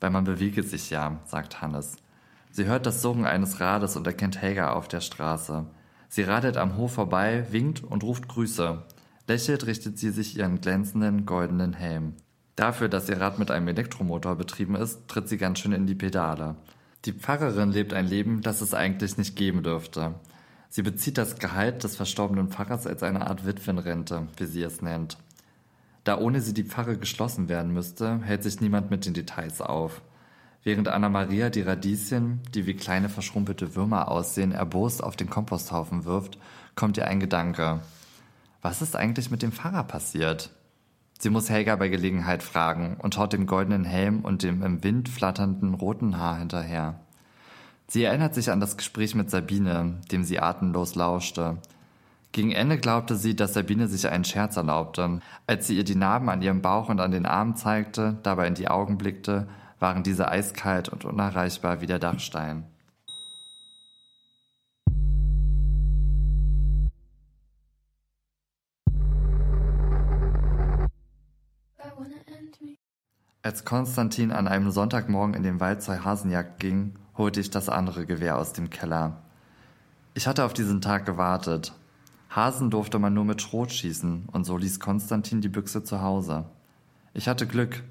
Weil 0.01 0.11
man 0.11 0.25
bewege 0.25 0.63
sich 0.63 0.91
ja, 0.91 1.21
sagt 1.25 1.63
Hannes. 1.63 1.97
Sie 2.51 2.67
hört 2.67 2.87
das 2.87 3.03
Surren 3.03 3.27
eines 3.27 3.61
Rades 3.61 3.97
und 3.97 4.07
erkennt 4.07 4.41
Helga 4.41 4.73
auf 4.73 4.89
der 4.89 5.01
Straße. 5.01 5.67
Sie 6.09 6.23
radelt 6.23 6.57
am 6.57 6.77
Hof 6.77 6.95
vorbei, 6.95 7.47
winkt 7.51 7.83
und 7.83 8.03
ruft 8.03 8.29
Grüße. 8.29 8.83
Lächelt 9.29 9.67
richtet 9.67 9.99
sie 9.99 10.11
sich 10.11 10.37
ihren 10.39 10.61
glänzenden 10.61 11.27
goldenen 11.27 11.73
Helm. 11.73 12.15
Dafür, 12.55 12.89
dass 12.89 13.09
ihr 13.09 13.21
Rad 13.21 13.39
mit 13.39 13.51
einem 13.51 13.69
Elektromotor 13.69 14.37
betrieben 14.37 14.77
ist, 14.77 15.09
tritt 15.09 15.29
sie 15.29 15.37
ganz 15.37 15.59
schön 15.59 15.73
in 15.73 15.87
die 15.87 15.95
Pedale. 15.95 16.57
Die 17.05 17.13
Pfarrerin 17.13 17.71
lebt 17.71 17.93
ein 17.93 18.07
Leben, 18.07 18.41
das 18.41 18.63
es 18.63 18.73
eigentlich 18.73 19.19
nicht 19.19 19.37
geben 19.37 19.63
dürfte. 19.63 20.15
Sie 20.71 20.83
bezieht 20.83 21.19
das 21.19 21.39
Gehalt 21.39 21.85
des 21.85 21.97
verstorbenen 21.97 22.49
Pfarrers 22.49 22.87
als 22.87 23.03
eine 23.03 23.27
Art 23.27 23.47
Witwenrente, 23.47 24.29
wie 24.37 24.47
sie 24.47 24.63
es 24.63 24.81
nennt. 24.81 25.19
Da 26.07 26.19
ohne 26.19 26.41
sie 26.41 26.55
die 26.55 26.63
Pfarre 26.63 26.97
geschlossen 26.97 27.49
werden 27.49 27.73
müsste, 27.73 28.21
hält 28.23 28.45
sich 28.45 28.61
niemand 28.61 28.93
mit 28.93 29.07
den 29.07 29.13
Details 29.13 29.61
auf. 29.61 30.03
Während 30.63 30.87
Anna-Maria 30.87 31.51
die 31.51 31.63
Radieschen, 31.63 32.43
die 32.55 32.65
wie 32.65 32.75
kleine 32.75 33.09
verschrumpelte 33.09 33.75
Würmer 33.75 34.09
aussehen, 34.09 34.53
erbost 34.53 35.03
auf 35.03 35.17
den 35.17 35.29
Komposthaufen 35.29 36.05
wirft, 36.05 36.39
kommt 36.77 36.97
ihr 36.97 37.09
ein 37.09 37.19
Gedanke. 37.19 37.81
Was 38.63 38.83
ist 38.83 38.95
eigentlich 38.95 39.33
mit 39.33 39.43
dem 39.43 39.51
Pfarrer 39.51 39.83
passiert? 39.83 40.51
Sie 41.19 41.29
muss 41.29 41.51
Helga 41.51 41.75
bei 41.75 41.89
Gelegenheit 41.89 42.45
fragen 42.45 42.99
und 43.03 43.19
haut 43.19 43.33
dem 43.33 43.47
goldenen 43.47 43.85
Helm 43.85 44.21
und 44.21 44.45
dem 44.45 44.63
im 44.63 44.85
Wind 44.85 45.09
flatternden 45.09 45.75
roten 45.75 46.19
Haar 46.19 46.39
hinterher. 46.39 47.01
Sie 47.89 48.05
erinnert 48.05 48.37
sich 48.37 48.53
an 48.53 48.61
das 48.61 48.77
Gespräch 48.77 49.17
mit 49.17 49.29
Sabine, 49.29 50.01
dem 50.13 50.23
sie 50.23 50.39
atemlos 50.39 50.95
lauschte. 50.95 51.57
Gegen 52.37 52.53
Ende 52.53 52.77
glaubte 52.77 53.17
sie, 53.17 53.35
dass 53.35 53.55
Sabine 53.55 53.89
sich 53.89 54.11
einen 54.11 54.25
Scherz 54.25 54.59
erlaubte. 54.59 55.21
Als 55.47 55.67
sie 55.67 55.75
ihr 55.75 55.85
die 55.85 55.95
Narben 55.95 56.29
an 56.29 56.43
ihrem 56.43 56.61
Bauch 56.61 56.91
und 56.91 57.01
an 57.01 57.11
den 57.11 57.25
Armen 57.25 57.57
zeigte, 57.57 58.19
dabei 58.23 58.47
in 58.47 58.53
die 58.53 58.69
Augen 58.69 58.99
blickte, 58.99 59.49
waren 59.79 60.03
diese 60.03 60.29
eiskalt 60.29 60.91
und 60.91 61.07
unerreichbar 61.07 61.81
wie 61.81 61.87
der 61.87 61.99
Dachstein. 61.99 62.67
Als 73.41 73.65
Konstantin 73.65 74.31
an 74.31 74.47
einem 74.47 74.71
Sonntagmorgen 74.71 75.33
in 75.33 75.43
den 75.43 75.59
Wald 75.59 75.81
zur 75.81 76.05
Hasenjagd 76.05 76.61
ging, 76.61 76.97
holte 77.17 77.41
ich 77.41 77.49
das 77.49 77.71
andere 77.71 78.05
Gewehr 78.05 78.37
aus 78.37 78.53
dem 78.53 78.69
Keller. 78.69 79.23
Ich 80.13 80.27
hatte 80.27 80.45
auf 80.45 80.53
diesen 80.53 80.83
Tag 80.83 81.07
gewartet. 81.07 81.73
Hasen 82.31 82.71
durfte 82.71 82.99
man 82.99 83.15
nur 83.15 83.25
mit 83.25 83.41
Schrot 83.41 83.73
schießen, 83.73 84.29
und 84.33 84.45
so 84.45 84.57
ließ 84.57 84.81
Konstantin 84.81 85.41
die 85.41 85.49
Büchse 85.49 85.85
zu 85.85 86.03
Hause. 86.03 86.45
Ich 87.15 87.29
hatte 87.29 87.47
Glück. 87.47 87.83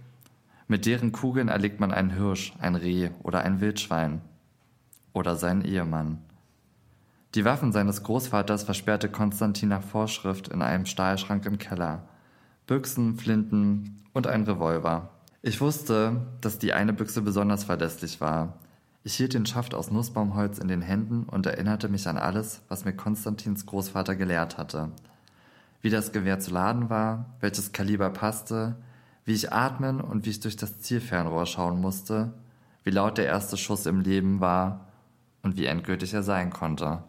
Mit 0.67 0.85
deren 0.85 1.11
Kugeln 1.11 1.47
erlegt 1.47 1.79
man 1.79 1.91
einen 1.91 2.11
Hirsch, 2.11 2.53
ein 2.59 2.75
Reh 2.75 3.09
oder 3.23 3.41
ein 3.41 3.61
Wildschwein. 3.61 4.21
Oder 5.13 5.35
seinen 5.35 5.63
Ehemann. 5.63 6.19
Die 7.35 7.43
Waffen 7.43 7.71
seines 7.71 8.03
Großvaters 8.03 8.63
versperrte 8.63 9.09
Konstantin 9.09 9.69
nach 9.69 9.83
Vorschrift 9.83 10.47
in 10.47 10.61
einem 10.61 10.85
Stahlschrank 10.85 11.45
im 11.45 11.57
Keller. 11.57 12.03
Büchsen, 12.65 13.17
Flinten 13.17 14.03
und 14.13 14.27
ein 14.27 14.43
Revolver. 14.43 15.09
Ich 15.41 15.61
wusste, 15.61 16.25
dass 16.41 16.59
die 16.59 16.73
eine 16.73 16.93
Büchse 16.93 17.21
besonders 17.21 17.65
verlässlich 17.65 18.21
war. 18.21 18.53
Ich 19.07 19.13
hielt 19.17 19.35
den 19.35 19.45
Schaft 19.45 19.75
aus 19.75 19.91
Nussbaumholz 19.91 20.57
in 20.57 20.67
den 20.67 20.81
Händen 20.81 21.25
und 21.29 21.45
erinnerte 21.45 21.89
mich 21.89 22.07
an 22.07 22.17
alles, 22.17 22.63
was 22.69 22.85
mir 22.85 22.93
Konstantins 22.93 23.67
Großvater 23.67 24.15
gelehrt 24.15 24.57
hatte. 24.57 24.89
Wie 25.83 25.91
das 25.91 26.11
Gewehr 26.11 26.39
zu 26.39 26.49
laden 26.49 26.89
war, 26.89 27.27
welches 27.39 27.71
Kaliber 27.71 28.09
passte, 28.09 28.77
wie 29.23 29.33
ich 29.33 29.53
atmen 29.53 30.01
und 30.01 30.25
wie 30.25 30.31
ich 30.31 30.39
durch 30.39 30.55
das 30.55 30.79
Zielfernrohr 30.79 31.45
schauen 31.45 31.79
musste, 31.79 32.33
wie 32.83 32.89
laut 32.89 33.19
der 33.19 33.27
erste 33.27 33.57
Schuss 33.57 33.85
im 33.85 34.01
Leben 34.01 34.39
war 34.39 34.87
und 35.43 35.55
wie 35.55 35.67
endgültig 35.67 36.15
er 36.15 36.23
sein 36.23 36.49
konnte. 36.49 37.03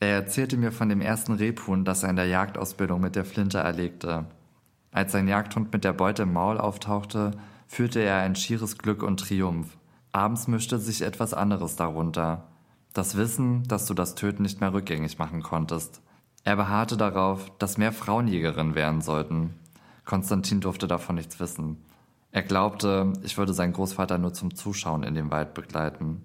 Er 0.00 0.10
erzählte 0.16 0.58
mir 0.58 0.70
von 0.70 0.90
dem 0.90 1.00
ersten 1.00 1.32
Rebhuhn, 1.32 1.86
das 1.86 2.02
er 2.02 2.10
in 2.10 2.16
der 2.16 2.26
Jagdausbildung 2.26 3.00
mit 3.00 3.16
der 3.16 3.24
Flinte 3.24 3.56
erlegte. 3.56 4.26
Als 4.90 5.12
sein 5.12 5.28
Jagdhund 5.28 5.72
mit 5.72 5.84
der 5.84 5.94
Beute 5.94 6.24
im 6.24 6.34
Maul 6.34 6.58
auftauchte, 6.58 7.30
fühlte 7.68 8.00
er 8.00 8.18
ein 8.18 8.36
schieres 8.36 8.76
Glück 8.76 9.02
und 9.02 9.20
Triumph. 9.20 9.78
Abends 10.12 10.46
mischte 10.46 10.78
sich 10.78 11.00
etwas 11.00 11.32
anderes 11.32 11.76
darunter. 11.76 12.48
Das 12.92 13.16
Wissen, 13.16 13.62
dass 13.64 13.86
du 13.86 13.94
das 13.94 14.14
Töten 14.14 14.42
nicht 14.42 14.60
mehr 14.60 14.74
rückgängig 14.74 15.18
machen 15.18 15.42
konntest. 15.42 16.02
Er 16.44 16.56
beharrte 16.56 16.98
darauf, 16.98 17.50
dass 17.58 17.78
mehr 17.78 17.92
Frauenjägerinnen 17.92 18.74
werden 18.74 19.00
sollten. 19.00 19.54
Konstantin 20.04 20.60
durfte 20.60 20.86
davon 20.86 21.14
nichts 21.14 21.40
wissen. 21.40 21.78
Er 22.30 22.42
glaubte, 22.42 23.14
ich 23.22 23.38
würde 23.38 23.54
seinen 23.54 23.72
Großvater 23.72 24.18
nur 24.18 24.34
zum 24.34 24.54
Zuschauen 24.54 25.02
in 25.02 25.14
den 25.14 25.30
Wald 25.30 25.54
begleiten. 25.54 26.22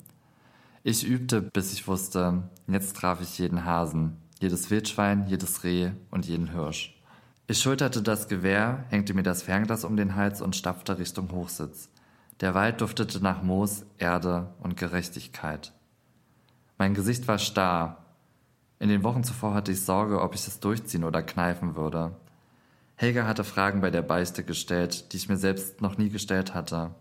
Ich 0.83 1.07
übte, 1.07 1.41
bis 1.41 1.71
ich 1.71 1.87
wusste, 1.87 2.49
jetzt 2.67 2.95
traf 2.97 3.21
ich 3.21 3.37
jeden 3.39 3.63
Hasen, 3.63 4.17
jedes 4.41 4.69
Wildschwein, 4.69 5.27
jedes 5.27 5.63
Reh 5.63 5.91
und 6.11 6.25
jeden 6.25 6.51
Hirsch. 6.51 7.01
Ich 7.47 7.59
schulterte 7.59 8.01
das 8.01 8.27
Gewehr, 8.27 8.83
hängte 8.89 9.13
mir 9.13 9.23
das 9.23 9.43
Fernglas 9.43 9.85
um 9.85 9.95
den 9.95 10.15
Hals 10.15 10.41
und 10.41 10.55
stapfte 10.55 10.97
Richtung 10.97 11.31
Hochsitz. 11.31 11.89
Der 12.39 12.53
Wald 12.53 12.81
duftete 12.81 13.19
nach 13.21 13.41
Moos, 13.41 13.83
Erde 13.97 14.53
und 14.59 14.77
Gerechtigkeit. 14.77 15.73
Mein 16.77 16.93
Gesicht 16.93 17.27
war 17.27 17.39
starr. 17.39 18.05
In 18.79 18.89
den 18.89 19.03
Wochen 19.03 19.23
zuvor 19.23 19.55
hatte 19.55 19.71
ich 19.71 19.81
Sorge, 19.81 20.21
ob 20.21 20.35
ich 20.35 20.45
es 20.47 20.59
durchziehen 20.59 21.03
oder 21.03 21.23
kneifen 21.23 21.75
würde. 21.75 22.15
Helga 22.95 23.25
hatte 23.25 23.43
Fragen 23.43 23.81
bei 23.81 23.89
der 23.89 24.03
Beichte 24.03 24.43
gestellt, 24.43 25.11
die 25.11 25.17
ich 25.17 25.29
mir 25.29 25.37
selbst 25.37 25.81
noch 25.81 25.97
nie 25.97 26.09
gestellt 26.09 26.53
hatte. 26.53 26.91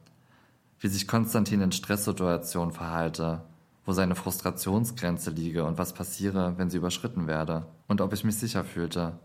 Wie 0.78 0.89
sich 0.89 1.07
Konstantin 1.07 1.61
in 1.61 1.72
Stresssituationen 1.72 2.72
verhalte, 2.72 3.43
wo 3.84 3.93
seine 3.93 4.14
Frustrationsgrenze 4.14 5.30
liege 5.30 5.64
und 5.64 5.76
was 5.76 5.93
passiere, 5.93 6.55
wenn 6.57 6.70
sie 6.70 6.78
überschritten 6.78 7.26
werde, 7.26 7.66
und 7.89 8.01
ob 8.01 8.14
ich 8.14 8.24
mich 8.24 8.37
sicher 8.37 8.64
fühlte. 8.64 9.18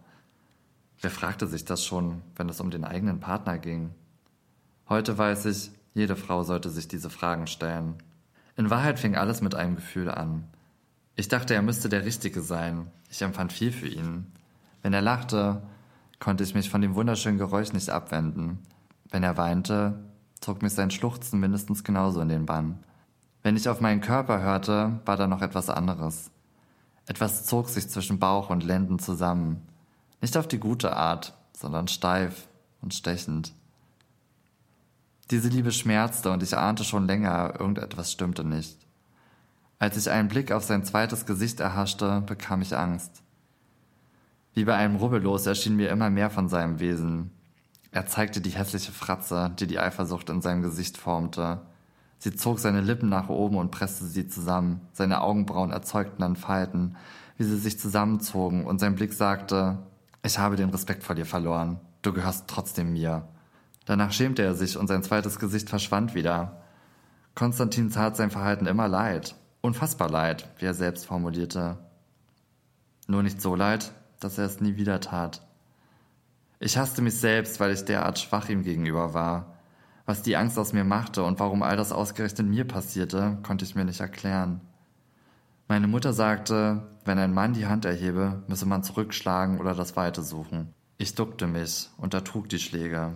Wer 1.00 1.10
fragte 1.10 1.48
sich 1.48 1.66
das 1.66 1.86
schon, 1.86 2.22
wenn 2.36 2.50
es 2.50 2.60
um 2.60 2.70
den 2.70 2.84
eigenen 2.84 3.20
Partner 3.20 3.58
ging? 3.58 3.92
Heute 4.88 5.18
weiß 5.18 5.46
ich, 5.46 5.72
jede 5.94 6.16
Frau 6.16 6.44
sollte 6.44 6.70
sich 6.70 6.88
diese 6.88 7.10
Fragen 7.10 7.48
stellen. 7.48 7.96
In 8.56 8.70
Wahrheit 8.70 9.00
fing 9.00 9.16
alles 9.16 9.42
mit 9.42 9.56
einem 9.56 9.76
Gefühl 9.76 10.10
an. 10.10 10.46
Ich 11.16 11.28
dachte, 11.28 11.54
er 11.54 11.62
müsste 11.62 11.90
der 11.90 12.06
Richtige 12.06 12.42
sein. 12.42 12.88
Ich 13.10 13.22
empfand 13.22 13.52
viel 13.54 13.72
für 13.72 13.88
ihn. 13.88 14.32
Wenn 14.82 14.94
er 14.94 15.02
lachte, 15.02 15.62
konnte 16.20 16.44
ich 16.44 16.54
mich 16.54 16.70
von 16.70 16.82
dem 16.82 16.96
wunderschönen 16.96 17.38
Geräusch 17.38 17.74
nicht 17.74 17.90
abwenden. 17.90 18.60
Wenn 19.10 19.24
er 19.24 19.38
weinte, 19.38 20.00
zog 20.40 20.62
mich 20.62 20.74
sein 20.74 20.92
Schluchzen 20.92 21.40
mindestens 21.40 21.84
genauso 21.84 22.22
in 22.22 22.30
den 22.30 22.46
Bann. 22.46 22.84
Wenn 23.44 23.58
ich 23.58 23.68
auf 23.68 23.82
meinen 23.82 24.02
Körper 24.02 24.42
hörte, 24.42 25.00
war 25.06 25.18
da 25.18 25.28
noch 25.28 25.42
etwas 25.42 25.70
anderes. 25.70 26.32
Etwas 27.08 27.46
zog 27.46 27.70
sich 27.70 27.90
zwischen 27.90 28.20
Bauch 28.20 28.50
und 28.50 28.64
Lenden 28.64 29.00
zusammen. 29.00 29.62
Nicht 30.22 30.38
auf 30.38 30.48
die 30.48 30.60
gute 30.60 30.96
Art, 30.96 31.34
sondern 31.52 31.88
steif 31.88 32.48
und 32.82 32.94
stechend. 32.94 33.54
Diese 35.32 35.48
Liebe 35.48 35.72
schmerzte 35.72 36.30
und 36.30 36.44
ich 36.44 36.58
ahnte 36.58 36.84
schon 36.84 37.08
länger, 37.08 37.54
irgendetwas 37.58 38.12
stimmte 38.12 38.44
nicht. 38.44 38.78
Als 39.80 39.96
ich 39.96 40.10
einen 40.10 40.28
Blick 40.28 40.52
auf 40.52 40.66
sein 40.66 40.84
zweites 40.84 41.26
Gesicht 41.26 41.62
erhaschte, 41.62 42.22
bekam 42.26 42.62
ich 42.62 42.76
Angst. 42.76 43.24
Wie 44.54 44.66
bei 44.66 44.76
einem 44.76 44.98
Rubbellos 44.98 45.46
erschien 45.46 45.78
mir 45.78 45.90
immer 45.90 46.10
mehr 46.10 46.30
von 46.30 46.50
seinem 46.50 46.82
Wesen. 46.82 47.32
Er 47.92 48.08
zeigte 48.08 48.42
die 48.42 48.50
hässliche 48.50 48.92
Fratze, 48.92 49.56
die 49.58 49.68
die 49.68 49.80
Eifersucht 49.80 50.30
in 50.30 50.42
seinem 50.42 50.64
Gesicht 50.64 50.98
formte. 50.98 51.62
Sie 52.18 52.36
zog 52.36 52.60
seine 52.60 52.82
Lippen 52.82 53.08
nach 53.08 53.30
oben 53.30 53.56
und 53.56 53.72
presste 53.72 54.04
sie 54.04 54.28
zusammen. 54.28 54.82
Seine 54.92 55.22
Augenbrauen 55.22 55.72
erzeugten 55.72 56.22
dann 56.22 56.36
Falten, 56.36 56.98
wie 57.38 57.46
sie 57.46 57.58
sich 57.58 57.80
zusammenzogen, 57.80 58.66
und 58.66 58.80
sein 58.80 58.96
Blick 58.96 59.14
sagte, 59.14 59.80
ich 60.24 60.38
habe 60.38 60.58
den 60.58 60.72
Respekt 60.72 61.04
vor 61.04 61.16
dir 61.16 61.26
verloren. 61.26 61.80
Du 62.02 62.12
gehörst 62.12 62.50
trotzdem 62.50 62.92
mir. 62.92 63.30
Danach 63.86 64.12
schämte 64.12 64.44
er 64.44 64.54
sich 64.54 64.78
und 64.78 64.88
sein 64.88 65.04
zweites 65.04 65.40
Gesicht 65.40 65.70
verschwand 65.70 66.14
wieder. 66.16 66.62
Konstantin 67.36 67.90
tat 67.90 68.16
sein 68.16 68.32
Verhalten 68.32 68.68
immer 68.68 68.88
leid. 68.88 69.36
Unfassbar 69.62 70.10
leid, 70.10 70.50
wie 70.58 70.66
er 70.66 70.74
selbst 70.74 71.06
formulierte. 71.06 71.78
Nur 73.08 73.24
nicht 73.24 73.42
so 73.42 73.56
leid, 73.56 73.92
dass 74.20 74.38
er 74.38 74.46
es 74.46 74.62
nie 74.62 74.76
wieder 74.76 75.00
tat. 75.00 75.46
Ich 76.60 76.78
hasste 76.78 77.02
mich 77.02 77.20
selbst, 77.20 77.60
weil 77.60 77.72
ich 77.72 77.86
derart 77.86 78.20
schwach 78.20 78.50
ihm 78.50 78.64
gegenüber 78.64 79.14
war. 79.14 79.58
Was 80.06 80.22
die 80.22 80.36
Angst 80.36 80.60
aus 80.60 80.74
mir 80.74 80.84
machte 80.84 81.24
und 81.24 81.40
warum 81.40 81.64
all 81.64 81.78
das 81.78 81.92
ausgerechnet 81.92 82.48
mir 82.48 82.66
passierte, 82.68 83.40
konnte 83.44 83.66
ich 83.66 83.76
mir 83.76 83.86
nicht 83.86 84.00
erklären. 84.00 84.62
Meine 85.68 85.88
Mutter 85.88 86.14
sagte, 86.14 86.88
wenn 87.06 87.18
ein 87.18 87.34
Mann 87.34 87.54
die 87.54 87.66
Hand 87.66 87.86
erhebe, 87.86 88.44
müsse 88.48 88.66
man 88.66 88.84
zurückschlagen 88.84 89.60
oder 89.60 89.74
das 89.74 89.96
Weite 89.96 90.22
suchen. 90.22 90.74
Ich 90.98 91.16
duckte 91.16 91.48
mich 91.48 91.90
und 91.98 92.14
ertrug 92.14 92.50
die 92.50 92.60
Schläge. 92.60 93.16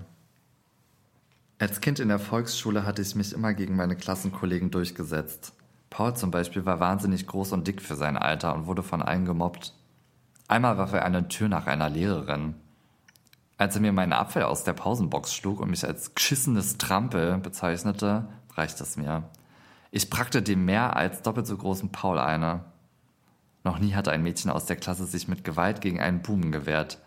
Als 1.57 1.79
Kind 1.79 1.99
in 1.99 2.09
der 2.09 2.19
Volksschule 2.19 2.85
hatte 2.85 3.01
ich 3.01 3.15
mich 3.15 3.31
immer 3.31 3.53
gegen 3.53 3.77
meine 3.77 3.95
Klassenkollegen 3.95 4.71
durchgesetzt. 4.71 5.53
Paul 5.89 6.13
zum 6.13 6.29
Beispiel 6.29 6.65
war 6.65 6.81
wahnsinnig 6.81 7.27
groß 7.27 7.53
und 7.53 7.65
dick 7.65 7.81
für 7.81 7.95
sein 7.95 8.17
Alter 8.17 8.53
und 8.53 8.67
wurde 8.67 8.83
von 8.83 9.01
allen 9.01 9.23
gemobbt. 9.23 9.73
Einmal 10.49 10.77
warf 10.77 10.91
er 10.91 11.05
eine 11.05 11.29
Tür 11.29 11.47
nach 11.47 11.65
einer 11.65 11.89
Lehrerin. 11.89 12.55
Als 13.57 13.75
er 13.75 13.81
mir 13.81 13.93
meinen 13.93 14.11
Apfel 14.11 14.43
aus 14.43 14.65
der 14.65 14.73
Pausenbox 14.73 15.33
schlug 15.33 15.61
und 15.61 15.69
mich 15.69 15.85
als 15.85 16.13
geschissenes 16.13 16.77
Trampel 16.77 17.37
bezeichnete, 17.37 18.27
reichte 18.53 18.83
es 18.83 18.97
mir. 18.97 19.23
Ich 19.91 20.09
brachte 20.09 20.41
dem 20.41 20.65
mehr 20.65 20.97
als 20.97 21.21
doppelt 21.21 21.47
so 21.47 21.55
großen 21.55 21.89
Paul 21.89 22.19
eine. 22.19 22.65
Noch 23.63 23.79
nie 23.79 23.93
hatte 23.93 24.11
ein 24.11 24.23
Mädchen 24.23 24.51
aus 24.51 24.65
der 24.65 24.75
Klasse 24.75 25.05
sich 25.05 25.29
mit 25.29 25.45
Gewalt 25.45 25.79
gegen 25.79 26.01
einen 26.01 26.21
Buben 26.21 26.51
gewehrt. 26.51 26.99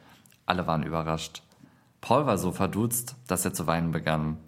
Alle 0.46 0.66
waren 0.66 0.84
überrascht. 0.84 1.42
Paul 2.00 2.26
war 2.26 2.38
so 2.38 2.52
verdutzt, 2.52 3.16
dass 3.26 3.44
er 3.44 3.52
zu 3.52 3.66
weinen 3.66 3.90
begann. 3.90 4.38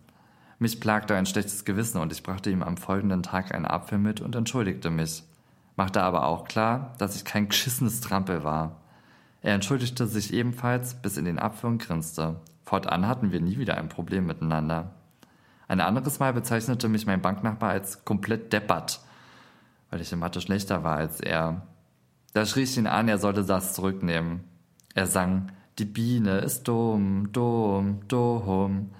Mich 0.58 0.80
plagte 0.80 1.16
ein 1.16 1.26
schlechtes 1.26 1.64
Gewissen 1.64 1.98
und 1.98 2.12
ich 2.12 2.22
brachte 2.22 2.50
ihm 2.50 2.62
am 2.62 2.76
folgenden 2.76 3.22
Tag 3.22 3.54
einen 3.54 3.66
Apfel 3.66 3.98
mit 3.98 4.20
und 4.20 4.36
entschuldigte 4.36 4.90
mich, 4.90 5.24
machte 5.76 6.02
aber 6.02 6.26
auch 6.26 6.44
klar, 6.44 6.94
dass 6.98 7.16
ich 7.16 7.24
kein 7.24 7.48
geschissenes 7.48 8.00
Trampel 8.00 8.44
war. 8.44 8.80
Er 9.42 9.54
entschuldigte 9.54 10.06
sich 10.06 10.32
ebenfalls 10.34 10.94
bis 10.94 11.16
in 11.16 11.24
den 11.24 11.38
Apfel 11.38 11.70
und 11.70 11.78
grinste. 11.78 12.36
Fortan 12.64 13.06
hatten 13.06 13.32
wir 13.32 13.40
nie 13.40 13.58
wieder 13.58 13.78
ein 13.78 13.88
Problem 13.88 14.26
miteinander. 14.26 14.90
Ein 15.66 15.80
anderes 15.80 16.18
Mal 16.18 16.34
bezeichnete 16.34 16.88
mich 16.88 17.06
mein 17.06 17.22
Banknachbar 17.22 17.70
als 17.70 18.04
komplett 18.04 18.52
deppert, 18.52 19.00
weil 19.88 20.00
ich 20.00 20.12
in 20.12 20.18
Mathe 20.18 20.40
schlechter 20.40 20.84
war 20.84 20.96
als 20.96 21.20
er. 21.20 21.62
Da 22.34 22.44
schrie 22.44 22.62
ich 22.62 22.76
ihn 22.76 22.86
an, 22.86 23.08
er 23.08 23.18
sollte 23.18 23.44
das 23.44 23.72
zurücknehmen. 23.72 24.44
Er 24.94 25.06
sang, 25.06 25.50
die 25.80 25.86
Biene 25.86 26.40
ist 26.40 26.68
dumm, 26.68 27.32
dumm, 27.32 28.00
dumm. 28.06 28.90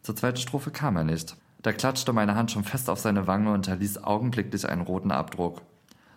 Zur 0.00 0.16
zweiten 0.16 0.38
Strophe 0.38 0.70
kam 0.70 0.96
er 0.96 1.04
nicht. 1.04 1.36
Da 1.60 1.72
klatschte 1.72 2.14
meine 2.14 2.34
Hand 2.34 2.50
schon 2.50 2.64
fest 2.64 2.88
auf 2.88 2.98
seine 2.98 3.26
Wange 3.26 3.52
und 3.52 3.68
erließ 3.68 3.98
augenblicklich 4.02 4.66
einen 4.66 4.80
roten 4.80 5.12
Abdruck. 5.12 5.60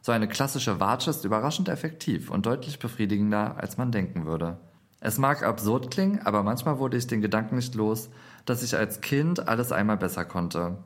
So 0.02 0.14
eine 0.14 0.30
klassische 0.30 0.80
Watsche 0.80 1.10
ist 1.10 1.26
überraschend 1.26 1.68
effektiv 1.68 2.30
und 2.30 2.46
deutlich 2.46 2.80
befriedigender, 2.80 3.58
als 3.58 3.78
man 3.78 3.92
denken 3.92 4.26
würde. 4.26 4.58
Es 5.02 5.18
mag 5.18 5.44
absurd 5.44 5.92
klingen, 5.92 6.22
aber 6.24 6.44
manchmal 6.44 6.80
wurde 6.80 6.96
ich 6.96 7.08
den 7.08 7.22
Gedanken 7.22 7.58
nicht 7.58 7.76
los, 7.76 8.10
dass 8.46 8.64
ich 8.64 8.78
als 8.78 9.02
Kind 9.02 9.50
alles 9.50 9.74
einmal 9.74 9.98
besser 9.98 10.24
konnte. 10.24 10.78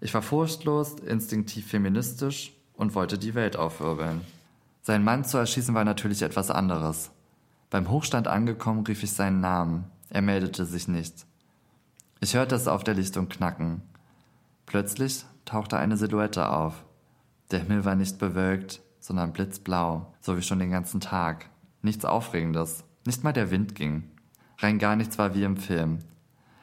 Ich 0.00 0.12
war 0.12 0.22
furchtlos, 0.22 0.96
instinktiv 1.06 1.68
feministisch 1.68 2.52
und 2.74 2.96
wollte 2.96 3.16
die 3.16 3.36
Welt 3.36 3.56
aufwirbeln. 3.56 4.22
Sein 4.82 5.04
Mann 5.04 5.24
zu 5.24 5.38
erschießen 5.38 5.72
war 5.72 5.84
natürlich 5.84 6.22
etwas 6.22 6.50
anderes. 6.50 7.12
Beim 7.70 7.88
Hochstand 7.88 8.26
angekommen 8.26 8.84
rief 8.84 9.04
ich 9.04 9.12
seinen 9.12 9.40
Namen. 9.40 9.84
Er 10.08 10.22
meldete 10.22 10.66
sich 10.66 10.88
nicht. 10.88 11.24
Ich 12.18 12.34
hörte 12.34 12.56
es 12.56 12.66
auf 12.66 12.82
der 12.82 12.94
Lichtung 12.94 13.28
knacken. 13.28 13.82
Plötzlich 14.66 15.24
tauchte 15.44 15.78
eine 15.78 15.96
Silhouette 15.96 16.48
auf. 16.48 16.84
Der 17.52 17.60
Himmel 17.60 17.84
war 17.84 17.94
nicht 17.94 18.18
bewölkt, 18.18 18.82
sondern 18.98 19.32
blitzblau, 19.32 20.12
so 20.20 20.36
wie 20.36 20.42
schon 20.42 20.58
den 20.58 20.72
ganzen 20.72 21.00
Tag. 21.00 21.48
Nichts 21.80 22.04
Aufregendes, 22.04 22.84
nicht 23.06 23.24
mal 23.24 23.32
der 23.32 23.50
Wind 23.52 23.76
ging. 23.76 24.10
Rein 24.58 24.78
gar 24.78 24.96
nichts 24.96 25.16
war 25.16 25.34
wie 25.34 25.44
im 25.44 25.56
Film. 25.56 26.00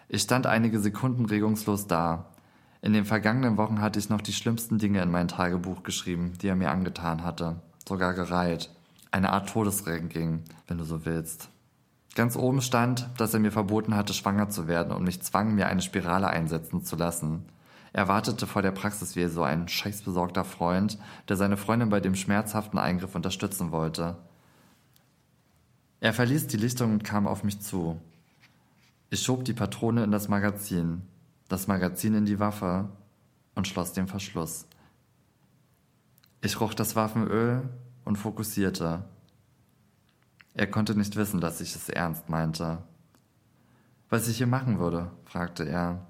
Ich 0.10 0.22
stand 0.22 0.46
einige 0.46 0.80
Sekunden 0.80 1.26
regungslos 1.26 1.88
da. 1.88 2.34
In 2.82 2.94
den 2.94 3.06
vergangenen 3.06 3.58
Wochen 3.58 3.82
hatte 3.82 3.98
ich 3.98 4.10
noch 4.10 4.22
die 4.22 4.34
schlimmsten 4.34 4.78
Dinge 4.78 5.02
in 5.02 5.10
mein 5.10 5.28
Tagebuch 5.28 5.84
geschrieben, 5.84 6.34
die 6.42 6.48
er 6.48 6.56
mir 6.56 6.70
angetan 6.70 7.24
hatte. 7.24 7.62
Sogar 7.88 8.14
gereiht. 8.14 8.70
Eine 9.12 9.32
Art 9.32 9.50
Todesranking, 9.50 10.44
wenn 10.68 10.78
du 10.78 10.84
so 10.84 11.06
willst. 11.06 11.50
Ganz 12.16 12.36
oben 12.36 12.62
stand, 12.62 13.10
dass 13.18 13.34
er 13.34 13.40
mir 13.40 13.52
verboten 13.52 13.96
hatte, 13.96 14.14
schwanger 14.14 14.50
zu 14.50 14.68
werden 14.68 14.92
und 14.92 15.04
mich 15.04 15.22
zwang, 15.22 15.54
mir 15.54 15.68
eine 15.68 15.82
Spirale 15.82 16.28
einsetzen 16.28 16.84
zu 16.84 16.96
lassen. 16.96 17.46
Er 17.94 18.08
wartete 18.08 18.48
vor 18.48 18.62
der 18.62 18.72
Praxis 18.72 19.16
wie 19.16 19.28
so 19.28 19.44
ein 19.44 19.68
scheißbesorgter 19.68 20.44
Freund, 20.44 20.98
der 21.30 21.36
seine 21.36 21.58
Freundin 21.58 21.90
bei 21.90 22.00
dem 22.00 22.16
schmerzhaften 22.16 22.80
Eingriff 22.80 23.16
unterstützen 23.16 23.72
wollte. 23.72 24.18
Er 26.00 26.14
verließ 26.14 26.48
die 26.48 26.58
Lichtung 26.58 26.94
und 26.94 27.04
kam 27.04 27.28
auf 27.28 27.44
mich 27.44 27.60
zu. 27.60 28.00
Ich 29.10 29.24
schob 29.24 29.46
die 29.46 29.54
Patrone 29.54 30.04
in 30.04 30.12
das 30.12 30.28
Magazin, 30.28 31.02
das 31.48 31.68
Magazin 31.68 32.14
in 32.14 32.26
die 32.26 32.40
Waffe 32.40 32.90
und 33.56 33.68
schloss 33.68 33.94
den 33.94 34.08
Verschluss. 34.08 34.68
Ich 36.42 36.60
roch 36.60 36.74
das 36.74 36.96
Waffenöl 36.96 37.70
und 38.08 38.16
fokussierte. 38.16 39.04
Er 40.54 40.68
konnte 40.68 40.96
nicht 40.96 41.16
wissen, 41.16 41.40
dass 41.40 41.62
ich 41.62 41.76
es 41.76 41.90
ernst 41.90 42.30
meinte. 42.30 42.80
Was 44.10 44.28
ich 44.28 44.38
hier 44.38 44.48
machen 44.48 44.80
würde, 44.80 45.12
fragte 45.26 45.68
er. 45.68 46.08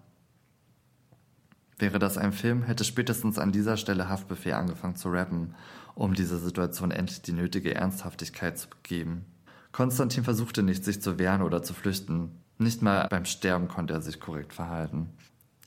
Wäre 1.79 1.99
das 1.99 2.17
ein 2.17 2.31
Film, 2.31 2.63
hätte 2.63 2.83
spätestens 2.83 3.37
an 3.37 3.51
dieser 3.51 3.77
Stelle 3.77 4.09
Haftbefehl 4.09 4.53
angefangen 4.53 4.95
zu 4.95 5.09
rappen, 5.09 5.53
um 5.95 6.13
dieser 6.13 6.37
Situation 6.37 6.91
endlich 6.91 7.21
die 7.21 7.33
nötige 7.33 7.75
Ernsthaftigkeit 7.75 8.57
zu 8.57 8.67
geben. 8.83 9.25
Konstantin 9.71 10.23
versuchte 10.23 10.63
nicht, 10.63 10.85
sich 10.85 11.01
zu 11.01 11.19
wehren 11.19 11.41
oder 11.41 11.61
zu 11.61 11.73
flüchten. 11.73 12.31
Nicht 12.57 12.81
mal 12.81 13.07
beim 13.09 13.25
Sterben 13.25 13.67
konnte 13.67 13.93
er 13.93 14.01
sich 14.01 14.19
korrekt 14.19 14.53
verhalten. 14.53 15.09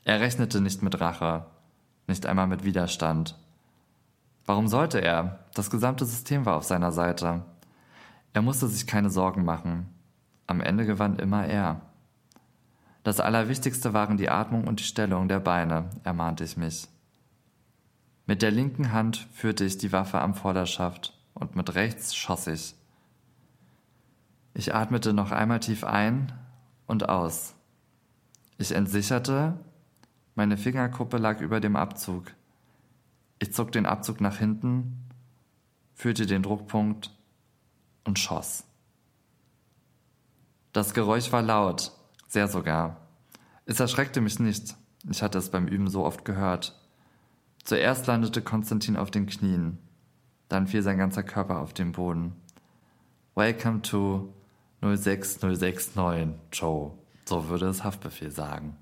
Er 0.03 0.19
rechnete 0.19 0.59
nicht 0.59 0.81
mit 0.81 0.99
Rache, 0.99 1.45
nicht 2.07 2.25
einmal 2.25 2.47
mit 2.47 2.63
Widerstand. 2.63 3.37
Warum 4.51 4.67
sollte 4.67 4.99
er? 4.99 5.39
Das 5.53 5.69
gesamte 5.69 6.03
System 6.03 6.45
war 6.45 6.57
auf 6.57 6.65
seiner 6.65 6.91
Seite. 6.91 7.45
Er 8.33 8.41
musste 8.41 8.67
sich 8.67 8.85
keine 8.85 9.09
Sorgen 9.09 9.45
machen. 9.45 9.87
Am 10.45 10.59
Ende 10.59 10.85
gewann 10.85 11.19
immer 11.19 11.45
er. 11.45 11.79
Das 13.03 13.21
Allerwichtigste 13.21 13.93
waren 13.93 14.17
die 14.17 14.27
Atmung 14.29 14.67
und 14.67 14.81
die 14.81 14.83
Stellung 14.83 15.29
der 15.29 15.39
Beine, 15.39 15.89
ermahnte 16.03 16.43
ich 16.43 16.57
mich. 16.57 16.89
Mit 18.25 18.41
der 18.41 18.51
linken 18.51 18.91
Hand 18.91 19.25
führte 19.31 19.63
ich 19.63 19.77
die 19.77 19.93
Waffe 19.93 20.19
am 20.19 20.35
Vorderschaft 20.35 21.17
und 21.33 21.55
mit 21.55 21.73
rechts 21.75 22.13
schoss 22.13 22.47
ich. 22.47 22.75
Ich 24.53 24.75
atmete 24.75 25.13
noch 25.13 25.31
einmal 25.31 25.61
tief 25.61 25.85
ein 25.85 26.33
und 26.87 27.07
aus. 27.07 27.55
Ich 28.57 28.75
entsicherte, 28.75 29.57
meine 30.35 30.57
Fingerkuppe 30.57 31.19
lag 31.19 31.39
über 31.39 31.61
dem 31.61 31.77
Abzug. 31.77 32.33
Ich 33.41 33.53
zog 33.53 33.71
den 33.71 33.87
Abzug 33.87 34.21
nach 34.21 34.37
hinten, 34.37 35.09
fühlte 35.95 36.27
den 36.27 36.43
Druckpunkt 36.43 37.09
und 38.03 38.19
schoss. 38.19 38.65
Das 40.73 40.93
Geräusch 40.93 41.31
war 41.31 41.41
laut, 41.41 41.91
sehr 42.27 42.47
sogar. 42.47 43.07
Es 43.65 43.79
erschreckte 43.79 44.21
mich 44.21 44.39
nicht. 44.39 44.75
Ich 45.09 45.23
hatte 45.23 45.39
es 45.39 45.49
beim 45.49 45.67
Üben 45.67 45.87
so 45.89 46.05
oft 46.05 46.23
gehört. 46.23 46.79
Zuerst 47.63 48.05
landete 48.05 48.43
Konstantin 48.43 48.95
auf 48.95 49.09
den 49.09 49.25
Knien. 49.25 49.79
Dann 50.47 50.67
fiel 50.67 50.83
sein 50.83 50.99
ganzer 50.99 51.23
Körper 51.23 51.61
auf 51.61 51.73
den 51.73 51.93
Boden. 51.93 52.35
Welcome 53.33 53.81
to 53.81 54.31
06069, 54.81 56.35
Joe. 56.51 56.91
So 57.25 57.49
würde 57.49 57.69
es 57.69 57.83
Haftbefehl 57.83 58.29
sagen. 58.29 58.77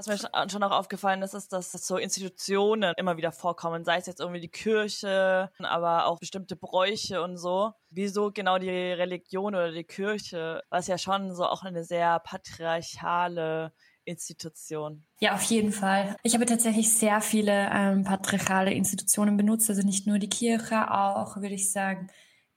Was 0.00 0.06
mir 0.06 0.48
schon 0.48 0.62
auch 0.62 0.70
aufgefallen 0.70 1.20
ist, 1.20 1.34
ist, 1.34 1.52
dass 1.52 1.72
so 1.72 1.98
Institutionen 1.98 2.94
immer 2.96 3.18
wieder 3.18 3.32
vorkommen, 3.32 3.84
sei 3.84 3.98
es 3.98 4.06
jetzt 4.06 4.20
irgendwie 4.20 4.40
die 4.40 4.48
Kirche, 4.48 5.50
aber 5.58 6.06
auch 6.06 6.18
bestimmte 6.18 6.56
Bräuche 6.56 7.20
und 7.20 7.36
so. 7.36 7.72
Wieso 7.90 8.30
genau 8.30 8.56
die 8.56 8.70
Religion 8.70 9.54
oder 9.54 9.70
die 9.70 9.84
Kirche, 9.84 10.62
was 10.70 10.86
ja 10.86 10.96
schon 10.96 11.34
so 11.34 11.44
auch 11.44 11.64
eine 11.64 11.84
sehr 11.84 12.18
patriarchale 12.20 13.74
Institution. 14.06 15.04
Ja, 15.18 15.34
auf 15.34 15.42
jeden 15.42 15.70
Fall. 15.70 16.16
Ich 16.22 16.32
habe 16.32 16.46
tatsächlich 16.46 16.90
sehr 16.90 17.20
viele 17.20 17.68
ähm, 17.70 18.04
patriarchale 18.04 18.72
Institutionen 18.72 19.36
benutzt, 19.36 19.68
also 19.68 19.82
nicht 19.82 20.06
nur 20.06 20.18
die 20.18 20.30
Kirche, 20.30 20.90
auch 20.90 21.36
würde 21.36 21.54
ich 21.54 21.70
sagen 21.70 22.08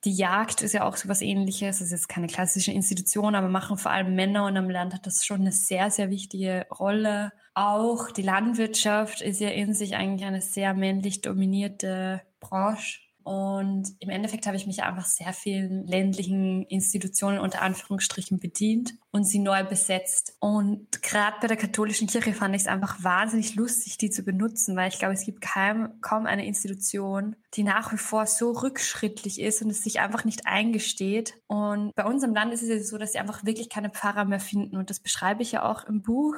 die 0.06 0.14
Jagd 0.14 0.62
ist 0.62 0.74
ja 0.74 0.86
auch 0.86 0.98
so 0.98 1.08
was 1.08 1.22
ähnliches. 1.22 1.78
Es 1.78 1.88
ist 1.88 1.92
jetzt 1.92 2.10
keine 2.10 2.28
klassische 2.28 2.72
Institution, 2.72 3.36
aber 3.36 3.48
machen 3.48 3.78
vor 3.78 3.92
allem 3.92 4.16
Männer 4.16 4.46
und 4.46 4.58
am 4.58 4.70
Land 4.70 4.94
hat 4.94 5.06
das 5.06 5.26
schon 5.26 5.42
eine 5.42 5.52
sehr, 5.52 5.90
sehr 5.92 6.10
wichtige 6.10 6.66
Rolle. 6.80 7.32
Auch 7.54 8.12
die 8.12 8.22
Landwirtschaft 8.22 9.22
ist 9.22 9.40
ja 9.40 9.50
in 9.50 9.74
sich 9.74 9.96
eigentlich 9.96 10.26
eine 10.26 10.42
sehr 10.42 10.74
männlich 10.74 11.22
dominierte 11.22 12.22
Branche. 12.40 13.00
Und 13.24 13.94
im 14.00 14.10
Endeffekt 14.10 14.46
habe 14.46 14.58
ich 14.58 14.68
mich 14.68 14.84
einfach 14.84 15.06
sehr 15.06 15.34
vielen 15.34 15.88
ländlichen 15.88 16.64
Institutionen 16.64 17.40
unter 17.40 17.62
Anführungsstrichen 17.62 18.40
bedient 18.40 18.94
und 19.12 19.24
sie 19.24 19.40
neu 19.40 19.64
besetzt. 19.64 20.36
Und 20.40 21.02
gerade 21.02 21.38
bei 21.40 21.48
der 21.48 21.58
katholischen 21.58 22.08
Kirche 22.08 22.34
fand 22.34 22.56
ich 22.56 22.64
es 22.64 22.68
einfach 22.68 23.02
wahnsinnig 23.04 23.56
lustig, 23.56 23.98
die 23.98 24.10
zu 24.10 24.24
benutzen, 24.24 24.76
weil 24.76 24.90
ich 24.90 25.00
glaube, 25.00 25.14
es 25.14 25.26
gibt 25.26 25.42
kaum, 25.42 26.02
kaum 26.02 26.26
eine 26.26 26.46
Institution, 26.46 27.36
die 27.54 27.64
nach 27.64 27.94
wie 27.94 27.98
vor 27.98 28.26
so 28.26 28.52
rückschrittlich 28.52 29.40
ist 29.40 29.62
und 29.62 29.70
es 29.70 29.84
sich 29.84 30.00
einfach 30.00 30.26
nicht 30.26 30.46
eingesteht. 30.46 31.36
Und 31.48 31.96
bei 31.96 32.06
uns 32.06 32.24
im 32.24 32.34
Land 32.34 32.54
ist 32.54 32.64
es 32.64 32.90
so, 32.90 32.98
dass 32.98 33.14
sie 33.14 33.20
einfach 33.20 33.46
wirklich 33.46 33.70
keine 33.70 33.90
Pfarrer 33.90 34.26
mehr 34.26 34.40
finden. 34.40 34.76
Und 34.76 34.90
das 34.90 35.00
beschreibe 35.00 35.44
ich 35.44 35.54
ja 35.54 35.64
auch 35.64 35.86
im 35.86 36.02
Buch 36.02 36.36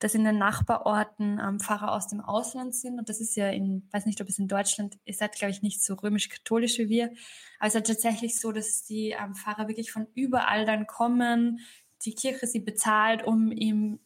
dass 0.00 0.14
in 0.14 0.24
den 0.24 0.38
Nachbarorten 0.38 1.38
ähm, 1.38 1.60
Pfarrer 1.60 1.92
aus 1.92 2.08
dem 2.08 2.20
Ausland 2.20 2.74
sind. 2.74 2.98
Und 2.98 3.08
das 3.08 3.20
ist 3.20 3.36
ja 3.36 3.50
in, 3.50 3.86
weiß 3.92 4.06
nicht, 4.06 4.20
ob 4.20 4.28
es 4.28 4.38
in 4.38 4.48
Deutschland 4.48 4.98
ist, 5.04 5.20
halt, 5.20 5.34
glaube 5.34 5.52
ich, 5.52 5.62
nicht 5.62 5.84
so 5.84 5.94
römisch-katholisch 5.94 6.78
wie 6.78 6.88
wir. 6.88 7.04
Aber 7.58 7.68
es 7.68 7.68
ist 7.68 7.74
halt 7.74 7.86
tatsächlich 7.86 8.40
so, 8.40 8.50
dass 8.50 8.82
die 8.84 9.10
ähm, 9.10 9.34
Pfarrer 9.34 9.68
wirklich 9.68 9.92
von 9.92 10.06
überall 10.14 10.64
dann 10.64 10.86
kommen, 10.86 11.60
die 12.04 12.14
Kirche 12.14 12.46
sie 12.46 12.60
bezahlt, 12.60 13.24
um 13.24 13.52
im 13.52 14.00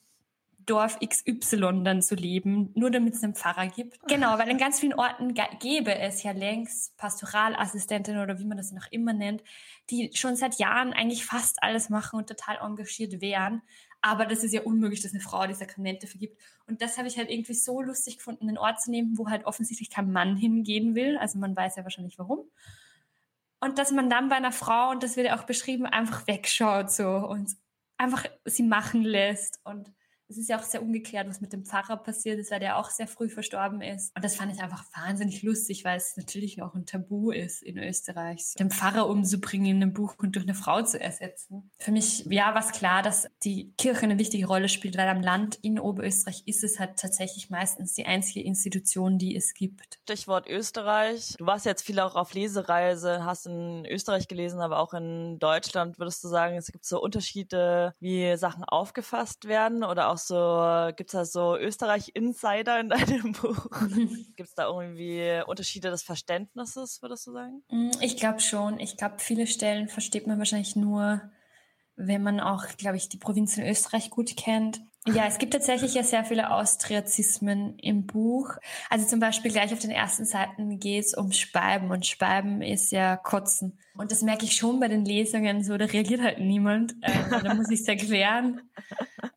Dorf 0.66 0.98
XY 1.00 1.82
dann 1.84 2.02
zu 2.02 2.14
leben, 2.14 2.70
nur 2.74 2.90
damit 2.90 3.14
es 3.14 3.22
einen 3.22 3.34
Pfarrer 3.34 3.66
gibt. 3.66 4.00
Genau, 4.08 4.38
weil 4.38 4.48
in 4.48 4.58
ganz 4.58 4.80
vielen 4.80 4.94
Orten 4.94 5.34
gäbe 5.34 5.94
es 5.98 6.22
ja 6.22 6.32
längst 6.32 6.96
Pastoralassistentinnen 6.96 8.22
oder 8.22 8.38
wie 8.38 8.44
man 8.44 8.56
das 8.56 8.72
noch 8.72 8.86
immer 8.90 9.12
nennt, 9.12 9.42
die 9.90 10.10
schon 10.14 10.36
seit 10.36 10.58
Jahren 10.58 10.92
eigentlich 10.92 11.24
fast 11.24 11.62
alles 11.62 11.90
machen 11.90 12.18
und 12.18 12.28
total 12.28 12.58
engagiert 12.62 13.20
wären. 13.20 13.62
Aber 14.06 14.26
das 14.26 14.44
ist 14.44 14.52
ja 14.52 14.60
unmöglich, 14.60 15.00
dass 15.00 15.14
eine 15.14 15.22
Frau 15.22 15.46
die 15.46 15.54
Sakramente 15.54 16.06
vergibt. 16.06 16.38
Und 16.66 16.82
das 16.82 16.98
habe 16.98 17.08
ich 17.08 17.16
halt 17.16 17.30
irgendwie 17.30 17.54
so 17.54 17.80
lustig 17.80 18.18
gefunden, 18.18 18.46
einen 18.46 18.58
Ort 18.58 18.82
zu 18.82 18.90
nehmen, 18.90 19.16
wo 19.16 19.30
halt 19.30 19.46
offensichtlich 19.46 19.88
kein 19.88 20.12
Mann 20.12 20.36
hingehen 20.36 20.94
will. 20.94 21.16
Also 21.16 21.38
man 21.38 21.56
weiß 21.56 21.76
ja 21.76 21.84
wahrscheinlich 21.84 22.18
warum. 22.18 22.40
Und 23.60 23.78
dass 23.78 23.92
man 23.92 24.10
dann 24.10 24.28
bei 24.28 24.36
einer 24.36 24.52
Frau, 24.52 24.90
und 24.90 25.02
das 25.02 25.16
wird 25.16 25.28
ja 25.28 25.38
auch 25.38 25.44
beschrieben, 25.44 25.86
einfach 25.86 26.26
wegschaut 26.26 26.92
so 26.92 27.16
und 27.16 27.56
einfach 27.96 28.26
sie 28.44 28.62
machen 28.62 29.04
lässt 29.04 29.60
und 29.64 29.90
es 30.28 30.38
ist 30.38 30.48
ja 30.48 30.58
auch 30.58 30.62
sehr 30.62 30.82
ungeklärt, 30.82 31.28
was 31.28 31.40
mit 31.40 31.52
dem 31.52 31.64
Pfarrer 31.64 31.96
passiert 31.96 32.38
ist, 32.38 32.50
weil 32.50 32.60
der 32.60 32.78
auch 32.78 32.90
sehr 32.90 33.06
früh 33.06 33.28
verstorben 33.28 33.82
ist. 33.82 34.14
Und 34.16 34.24
das 34.24 34.36
fand 34.36 34.52
ich 34.52 34.60
einfach 34.62 34.84
wahnsinnig 34.94 35.42
lustig, 35.42 35.84
weil 35.84 35.96
es 35.96 36.16
natürlich 36.16 36.62
auch 36.62 36.74
ein 36.74 36.86
Tabu 36.86 37.30
ist 37.30 37.62
in 37.62 37.78
Österreich, 37.78 38.54
den 38.58 38.70
Pfarrer 38.70 39.08
umzubringen 39.08 39.76
in 39.76 39.82
einem 39.82 39.92
Buch 39.92 40.14
und 40.18 40.36
durch 40.36 40.44
eine 40.44 40.54
Frau 40.54 40.82
zu 40.82 41.00
ersetzen. 41.00 41.70
Für 41.78 41.92
mich, 41.92 42.24
ja, 42.26 42.54
war 42.54 42.64
es 42.64 42.72
klar, 42.72 43.02
dass 43.02 43.28
die 43.42 43.72
Kirche 43.76 44.02
eine 44.02 44.18
wichtige 44.18 44.46
Rolle 44.46 44.68
spielt, 44.68 44.96
weil 44.96 45.08
am 45.08 45.20
Land 45.20 45.56
in 45.62 45.78
Oberösterreich 45.78 46.42
ist 46.46 46.64
es 46.64 46.78
halt 46.78 46.98
tatsächlich 46.98 47.50
meistens 47.50 47.94
die 47.94 48.06
einzige 48.06 48.42
Institution, 48.42 49.18
die 49.18 49.36
es 49.36 49.54
gibt. 49.54 49.98
Stichwort 50.02 50.48
Österreich. 50.48 51.34
Du 51.38 51.46
warst 51.46 51.66
jetzt 51.66 51.82
viel 51.82 52.00
auch 52.00 52.14
auf 52.14 52.34
Lesereise, 52.34 53.24
hast 53.24 53.46
in 53.46 53.84
Österreich 53.86 54.28
gelesen, 54.28 54.60
aber 54.60 54.78
auch 54.78 54.94
in 54.94 55.38
Deutschland. 55.38 55.98
Würdest 55.98 56.24
du 56.24 56.28
sagen, 56.28 56.56
es 56.56 56.72
gibt 56.72 56.84
so 56.84 57.00
Unterschiede, 57.00 57.94
wie 58.00 58.36
Sachen 58.36 58.64
aufgefasst 58.64 59.46
werden 59.46 59.84
oder 59.84 60.08
auch 60.08 60.18
so, 60.26 60.90
gibt 60.96 61.10
es 61.10 61.12
da 61.12 61.24
so 61.24 61.56
Österreich-Insider 61.56 62.80
in 62.80 62.88
deinem 62.90 63.32
Buch? 63.32 63.68
gibt 64.36 64.48
es 64.48 64.54
da 64.54 64.68
irgendwie 64.68 65.42
Unterschiede 65.46 65.90
des 65.90 66.02
Verständnisses, 66.02 67.00
würdest 67.02 67.26
du 67.26 67.32
sagen? 67.32 67.62
Mm, 67.70 67.90
ich 68.00 68.16
glaube 68.16 68.40
schon. 68.40 68.78
Ich 68.80 68.96
glaube, 68.96 69.16
viele 69.18 69.46
Stellen 69.46 69.88
versteht 69.88 70.26
man 70.26 70.38
wahrscheinlich 70.38 70.76
nur, 70.76 71.22
wenn 71.96 72.22
man 72.22 72.40
auch, 72.40 72.66
glaube 72.76 72.96
ich, 72.96 73.08
die 73.08 73.18
Provinz 73.18 73.56
in 73.56 73.66
Österreich 73.66 74.10
gut 74.10 74.36
kennt. 74.36 74.80
Ja, 75.06 75.26
es 75.26 75.36
gibt 75.36 75.52
tatsächlich 75.52 75.94
ja 75.94 76.02
sehr 76.02 76.24
viele 76.24 76.50
Austriazismen 76.50 77.78
im 77.78 78.06
Buch. 78.06 78.56
Also 78.88 79.06
zum 79.06 79.20
Beispiel 79.20 79.50
gleich 79.50 79.70
auf 79.74 79.78
den 79.78 79.90
ersten 79.90 80.24
Seiten 80.24 80.78
geht 80.78 81.04
es 81.04 81.14
um 81.14 81.30
Speiben 81.30 81.90
und 81.90 82.06
Speiben 82.06 82.62
ist 82.62 82.90
ja 82.90 83.16
Kotzen. 83.18 83.78
Und 83.98 84.10
das 84.10 84.22
merke 84.22 84.46
ich 84.46 84.56
schon 84.56 84.80
bei 84.80 84.88
den 84.88 85.04
Lesungen 85.04 85.62
so, 85.62 85.76
da 85.76 85.84
reagiert 85.84 86.22
halt 86.22 86.40
niemand. 86.40 86.94
Ähm, 87.02 87.42
da 87.42 87.54
muss 87.54 87.70
ich 87.70 87.80
es 87.80 87.88
erklären. 87.88 88.62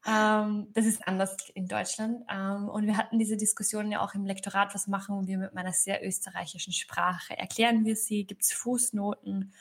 Ähm, 0.08 0.68
das 0.74 0.86
ist 0.86 1.06
anders 1.06 1.36
in 1.54 1.68
Deutschland. 1.68 2.24
Ähm, 2.32 2.70
und 2.70 2.88
wir 2.88 2.98
hatten 2.98 3.20
diese 3.20 3.36
Diskussion 3.36 3.92
ja 3.92 4.02
auch 4.02 4.16
im 4.16 4.26
Lektorat, 4.26 4.74
was 4.74 4.88
machen 4.88 5.28
wir 5.28 5.38
mit 5.38 5.54
meiner 5.54 5.74
sehr 5.74 6.06
österreichischen 6.06 6.72
Sprache? 6.72 7.38
Erklären 7.38 7.84
wir 7.84 7.98
sie? 7.98 8.26
Gibt 8.26 8.44
es 8.44 8.54
Fußnoten? 8.54 9.54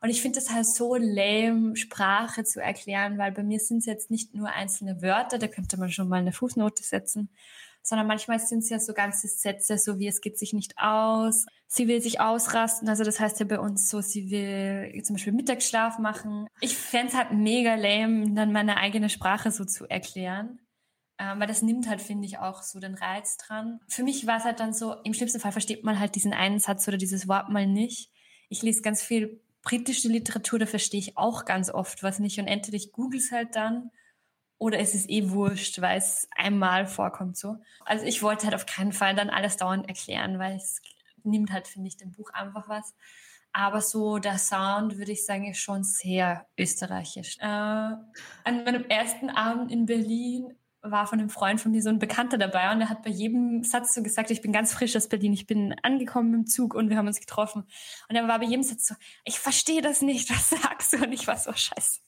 Und 0.00 0.10
ich 0.10 0.20
finde 0.20 0.40
das 0.40 0.50
halt 0.50 0.66
so 0.66 0.96
lame, 0.96 1.76
Sprache 1.76 2.44
zu 2.44 2.60
erklären, 2.60 3.16
weil 3.18 3.32
bei 3.32 3.42
mir 3.42 3.60
sind 3.60 3.78
es 3.78 3.86
jetzt 3.86 4.10
nicht 4.10 4.34
nur 4.34 4.50
einzelne 4.50 5.00
Wörter, 5.00 5.38
da 5.38 5.46
könnte 5.48 5.78
man 5.78 5.90
schon 5.90 6.08
mal 6.08 6.18
eine 6.20 6.32
Fußnote 6.32 6.82
setzen, 6.82 7.30
sondern 7.80 8.06
manchmal 8.06 8.38
sind 8.38 8.58
es 8.58 8.68
ja 8.68 8.80
so 8.80 8.92
ganze 8.92 9.28
Sätze, 9.28 9.78
so 9.78 9.98
wie 9.98 10.08
es 10.08 10.20
geht 10.20 10.38
sich 10.38 10.52
nicht 10.52 10.76
aus. 10.76 11.46
Sie 11.66 11.88
will 11.88 12.00
sich 12.00 12.20
ausrasten, 12.20 12.88
also 12.88 13.04
das 13.04 13.18
heißt 13.18 13.40
ja 13.40 13.46
bei 13.46 13.58
uns 13.58 13.88
so, 13.88 14.00
sie 14.00 14.30
will 14.30 15.02
zum 15.02 15.16
Beispiel 15.16 15.32
Mittagsschlaf 15.32 15.98
machen. 15.98 16.46
Ich 16.60 16.76
fände 16.76 17.08
es 17.08 17.14
halt 17.14 17.32
mega 17.32 17.74
lame, 17.74 18.32
dann 18.34 18.52
meine 18.52 18.76
eigene 18.76 19.08
Sprache 19.08 19.50
so 19.50 19.64
zu 19.64 19.88
erklären. 19.88 20.60
Ähm, 21.18 21.38
weil 21.38 21.46
das 21.46 21.62
nimmt 21.62 21.88
halt, 21.88 22.02
finde 22.02 22.26
ich, 22.26 22.38
auch 22.38 22.62
so 22.62 22.80
den 22.80 22.94
Reiz 22.94 23.36
dran. 23.36 23.80
Für 23.88 24.02
mich 24.02 24.26
war 24.26 24.38
es 24.38 24.44
halt 24.44 24.58
dann 24.60 24.72
so, 24.72 24.94
im 25.04 25.14
schlimmsten 25.14 25.40
Fall 25.40 25.52
versteht 25.52 25.84
man 25.84 26.00
halt 26.00 26.16
diesen 26.16 26.32
einen 26.32 26.58
Satz 26.58 26.86
oder 26.88 26.96
dieses 26.96 27.28
Wort 27.28 27.50
mal 27.50 27.66
nicht. 27.66 28.10
Ich 28.48 28.62
lese 28.62 28.82
ganz 28.82 29.00
viel 29.00 29.40
britische 29.62 30.08
Literatur, 30.08 30.58
da 30.58 30.66
verstehe 30.66 31.00
ich 31.00 31.16
auch 31.16 31.44
ganz 31.44 31.70
oft 31.70 32.02
was 32.02 32.18
nicht. 32.18 32.38
Und 32.38 32.48
entweder 32.48 32.76
ich 32.76 32.92
google 32.92 33.20
es 33.20 33.30
halt 33.30 33.54
dann 33.54 33.90
oder 34.58 34.78
es 34.78 34.94
ist 34.94 35.08
eh 35.08 35.30
wurscht, 35.30 35.80
weil 35.80 35.98
es 35.98 36.28
einmal 36.36 36.86
vorkommt 36.86 37.36
so. 37.36 37.56
Also 37.84 38.04
ich 38.06 38.22
wollte 38.22 38.44
halt 38.44 38.54
auf 38.54 38.66
keinen 38.66 38.92
Fall 38.92 39.14
dann 39.14 39.30
alles 39.30 39.56
dauernd 39.56 39.88
erklären, 39.88 40.38
weil 40.38 40.56
es 40.56 40.80
nimmt 41.24 41.52
halt, 41.52 41.68
finde 41.68 41.88
ich, 41.88 41.96
dem 41.96 42.12
Buch 42.12 42.30
einfach 42.30 42.68
was. 42.68 42.94
Aber 43.52 43.80
so 43.80 44.18
der 44.18 44.38
Sound, 44.38 44.98
würde 44.98 45.12
ich 45.12 45.24
sagen, 45.24 45.48
ist 45.48 45.58
schon 45.58 45.84
sehr 45.84 46.46
österreichisch. 46.58 47.38
Äh, 47.38 47.44
an 47.46 48.04
meinem 48.44 48.84
ersten 48.86 49.30
Abend 49.30 49.70
in 49.70 49.86
Berlin 49.86 50.52
war 50.82 51.06
von 51.06 51.18
einem 51.18 51.30
Freund 51.30 51.60
von 51.60 51.72
mir 51.72 51.80
so 51.80 51.88
ein 51.88 51.98
Bekannter 51.98 52.36
dabei 52.36 52.70
und 52.72 52.80
er 52.80 52.90
hat 52.90 53.02
bei 53.02 53.10
jedem 53.10 53.62
Satz 53.62 53.94
so 53.94 54.02
gesagt, 54.02 54.30
ich 54.30 54.42
bin 54.42 54.52
ganz 54.52 54.72
frisch 54.74 54.94
aus 54.96 55.08
Berlin, 55.08 55.32
ich 55.32 55.46
bin 55.46 55.74
angekommen 55.82 56.34
im 56.34 56.46
Zug 56.46 56.74
und 56.74 56.90
wir 56.90 56.98
haben 56.98 57.06
uns 57.06 57.20
getroffen. 57.20 57.64
Und 58.08 58.16
er 58.16 58.28
war 58.28 58.38
bei 58.38 58.44
jedem 58.44 58.62
Satz 58.62 58.88
so, 58.88 58.94
ich 59.24 59.38
verstehe 59.38 59.80
das 59.80 60.02
nicht, 60.02 60.30
was 60.30 60.50
sagst 60.50 60.92
du? 60.92 61.04
Und 61.04 61.12
ich 61.12 61.26
war 61.26 61.38
so, 61.38 61.52
scheiße. 61.52 62.00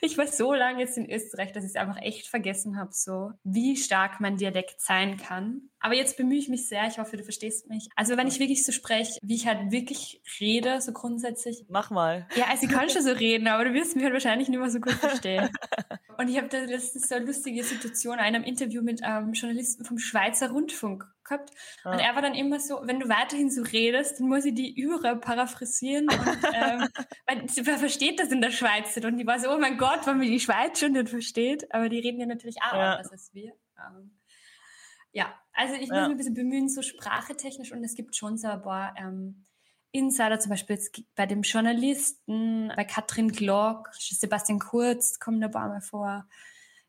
Ich 0.00 0.16
war 0.16 0.26
so 0.26 0.54
lange 0.54 0.80
jetzt 0.80 0.96
in 0.96 1.10
Österreich, 1.10 1.52
dass 1.52 1.64
ich 1.64 1.70
es 1.70 1.76
einfach 1.76 2.00
echt 2.00 2.28
vergessen 2.28 2.78
habe, 2.78 2.90
so 2.92 3.32
wie 3.42 3.76
stark 3.76 4.20
mein 4.20 4.36
Dialekt 4.36 4.80
sein 4.80 5.16
kann. 5.16 5.70
Aber 5.80 5.94
jetzt 5.94 6.16
bemühe 6.16 6.38
ich 6.38 6.48
mich 6.48 6.68
sehr. 6.68 6.86
Ich 6.86 6.98
hoffe, 6.98 7.16
du 7.16 7.24
verstehst 7.24 7.68
mich. 7.68 7.88
Also 7.96 8.16
wenn 8.16 8.28
ich 8.28 8.38
wirklich 8.38 8.64
so 8.64 8.72
spreche, 8.72 9.18
wie 9.22 9.34
ich 9.34 9.46
halt 9.46 9.70
wirklich 9.70 10.22
rede, 10.40 10.80
so 10.80 10.92
grundsätzlich. 10.92 11.64
Mach 11.68 11.90
mal. 11.90 12.26
Ja, 12.36 12.46
also 12.50 12.66
ich 12.66 12.72
kann 12.72 12.88
schon 12.90 13.02
so 13.02 13.10
reden, 13.12 13.48
aber 13.48 13.64
du 13.64 13.74
wirst 13.74 13.96
mich 13.96 14.04
halt 14.04 14.12
wahrscheinlich 14.12 14.48
nicht 14.48 14.58
mehr 14.58 14.70
so 14.70 14.80
gut 14.80 14.94
verstehen. 14.94 15.50
Und 16.18 16.28
ich 16.28 16.36
habe 16.36 16.48
da 16.48 16.58
letztens 16.58 17.08
so 17.08 17.14
eine 17.14 17.26
lustige 17.26 17.62
Situation 17.62 18.14
in 18.14 18.20
einem 18.20 18.42
Interview 18.42 18.82
mit 18.82 19.04
einem 19.04 19.32
Journalisten 19.32 19.84
vom 19.84 19.98
Schweizer 19.98 20.50
Rundfunk 20.50 21.06
gehabt. 21.28 21.50
Ah. 21.84 21.92
Und 21.92 21.98
er 21.98 22.14
war 22.14 22.22
dann 22.22 22.34
immer 22.34 22.60
so, 22.60 22.80
wenn 22.84 23.00
du 23.00 23.08
weiterhin 23.08 23.50
so 23.50 23.62
redest, 23.62 24.20
dann 24.20 24.28
muss 24.28 24.44
ich 24.44 24.54
die 24.54 24.78
Üre 24.78 25.16
paraphrasieren. 25.16 26.08
Und, 26.08 26.44
ähm, 26.54 26.88
weil 27.26 27.44
wer 27.62 27.78
versteht 27.78 28.20
das 28.20 28.30
in 28.30 28.40
der 28.40 28.50
Schweiz 28.50 28.94
nicht? 28.96 29.04
Und 29.04 29.18
die 29.18 29.26
war 29.26 29.38
so, 29.38 29.50
oh 29.50 29.58
mein 29.58 29.78
Gott, 29.78 30.06
wenn 30.06 30.18
man 30.18 30.26
die 30.26 30.40
Schweiz 30.40 30.80
schon 30.80 30.92
nicht 30.92 31.08
versteht. 31.08 31.72
Aber 31.72 31.88
die 31.88 31.98
reden 31.98 32.20
ja 32.20 32.26
natürlich 32.26 32.56
auch 32.62 32.74
ja. 32.74 32.94
anders 32.94 33.12
als 33.12 33.32
wir. 33.34 33.52
Ähm, 33.78 34.18
ja, 35.12 35.34
also 35.52 35.74
ich 35.74 35.88
muss 35.88 35.96
ja. 35.96 36.02
mich 36.02 36.10
ein 36.10 36.16
bisschen 36.16 36.34
bemühen, 36.34 36.68
so 36.68 36.82
sprachetechnisch 36.82 37.72
und 37.72 37.82
es 37.82 37.94
gibt 37.94 38.14
schon 38.14 38.36
so 38.36 38.48
ein 38.48 38.62
paar 38.62 38.94
ähm, 38.96 39.46
Insider, 39.90 40.38
zum 40.38 40.50
Beispiel 40.50 40.78
bei 41.16 41.26
dem 41.26 41.42
Journalisten, 41.42 42.70
bei 42.76 42.84
Katrin 42.84 43.32
Glock, 43.32 43.88
Sebastian 43.94 44.58
Kurz 44.58 45.18
kommen 45.18 45.42
ein 45.42 45.50
paar 45.50 45.68
Mal 45.68 45.80
vor. 45.80 46.28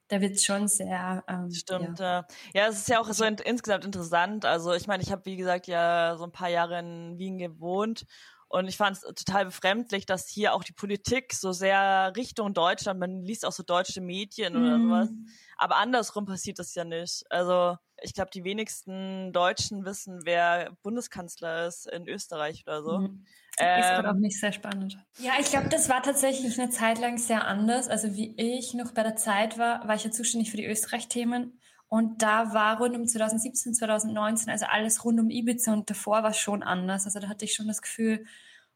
Da 0.10 0.22
wird 0.22 0.34
es 0.36 0.44
schon 0.44 0.68
sehr. 0.68 1.24
Ähm, 1.28 1.52
Stimmt, 1.52 2.00
ja. 2.00 2.26
ja. 2.54 2.68
es 2.68 2.80
ist 2.80 2.90
ja 2.90 3.00
auch 3.00 3.12
so 3.14 3.24
in, 3.24 3.36
insgesamt 3.36 3.86
interessant. 3.86 4.44
Also 4.44 4.74
ich 4.74 4.88
meine, 4.88 5.04
ich 5.04 5.12
habe, 5.12 5.24
wie 5.26 5.38
gesagt, 5.38 5.68
ja 5.68 6.16
so 6.18 6.24
ein 6.26 6.32
paar 6.32 6.50
Jahre 6.50 6.80
in 6.80 7.18
Wien 7.18 7.38
gewohnt 7.38 8.06
und 8.50 8.68
ich 8.68 8.78
fand 8.78 8.98
es 8.98 9.02
total 9.02 9.46
befremdlich, 9.46 10.08
dass 10.08 10.28
hier 10.28 10.56
auch 10.56 10.64
die 10.64 10.74
Politik 10.74 11.34
so 11.34 11.52
sehr 11.52 12.12
Richtung 12.16 12.56
Deutschland, 12.56 13.00
man 13.00 13.22
liest 13.24 13.46
auch 13.46 13.52
so 13.52 13.62
deutsche 13.62 14.02
Medien 14.02 14.56
oder 14.56 14.78
mm. 14.78 14.82
sowas. 14.82 15.10
Aber 15.58 15.76
andersrum 15.78 16.26
passiert 16.26 16.58
das 16.58 16.74
ja 16.74 16.84
nicht. 16.84 17.24
Also 17.30 17.78
ich 18.02 18.14
glaube, 18.14 18.32
die 18.34 18.44
wenigsten 18.44 19.32
Deutschen 19.34 19.86
wissen, 19.86 20.22
wer 20.24 20.72
Bundeskanzler 20.82 21.68
ist 21.68 21.86
in 21.88 22.08
Österreich 22.08 22.64
oder 22.66 22.82
so. 22.82 22.98
Mhm. 22.98 23.26
Ähm, 23.60 23.82
ist 23.82 24.06
auch 24.06 24.14
nicht 24.14 24.40
sehr 24.40 24.54
spannend. 24.54 24.98
Ja, 25.20 25.34
ich 25.40 25.48
glaube, 25.48 25.70
das 25.70 25.90
war 25.90 26.02
tatsächlich 26.02 26.60
eine 26.60 26.72
Zeit 26.72 26.98
lang 27.00 27.18
sehr 27.18 27.46
anders. 27.46 27.88
Also 27.88 28.16
wie 28.16 28.34
ich 28.38 28.74
noch 28.74 28.94
bei 28.94 29.04
der 29.04 29.16
Zeit 29.16 29.60
war, 29.60 29.88
war 29.88 29.96
ich 29.96 30.06
ja 30.06 30.12
zuständig 30.12 30.50
für 30.50 30.58
die 30.58 30.66
Österreich-Themen. 30.66 31.59
Und 31.90 32.22
da 32.22 32.54
war 32.54 32.78
rund 32.78 32.96
um 32.96 33.08
2017, 33.08 33.74
2019, 33.74 34.50
also 34.50 34.66
alles 34.68 35.04
rund 35.04 35.20
um 35.20 35.30
Ibiza 35.30 35.74
und 35.74 35.90
davor 35.90 36.22
war 36.24 36.34
schon 36.34 36.62
anders. 36.62 37.06
Also 37.06 37.20
da 37.20 37.28
hatte 37.28 37.46
ich 37.46 37.54
schon 37.56 37.68
das 37.68 37.82
Gefühl, 37.82 38.26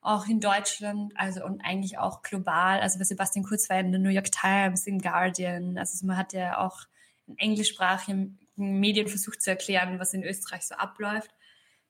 auch 0.01 0.28
in 0.28 0.39
Deutschland, 0.39 1.14
also 1.16 1.45
und 1.45 1.61
eigentlich 1.61 1.97
auch 1.97 2.24
global, 2.24 2.82
also 2.82 2.99
bei 2.99 3.05
Sebastian 3.05 3.45
Kurz 3.45 3.70
war 3.70 3.80
in 3.80 3.91
der 3.91 4.01
New 4.01 4.09
York 4.09 4.32
Times, 4.32 4.86
im 4.86 4.99
Guardian, 4.99 5.78
also 5.78 6.05
man 6.05 6.18
hat 6.18 6.34
ja 6.34 6.57
auch 6.57 6.82
in 7.28 7.38
englischsprachigen 7.38 8.39
Medien 8.55 9.07
versucht 9.07 9.41
zu 9.41 9.51
erklären, 9.51 9.99
was 9.99 10.14
in 10.14 10.24
Österreich 10.24 10.64
so 10.64 10.76
abläuft. 10.76 11.32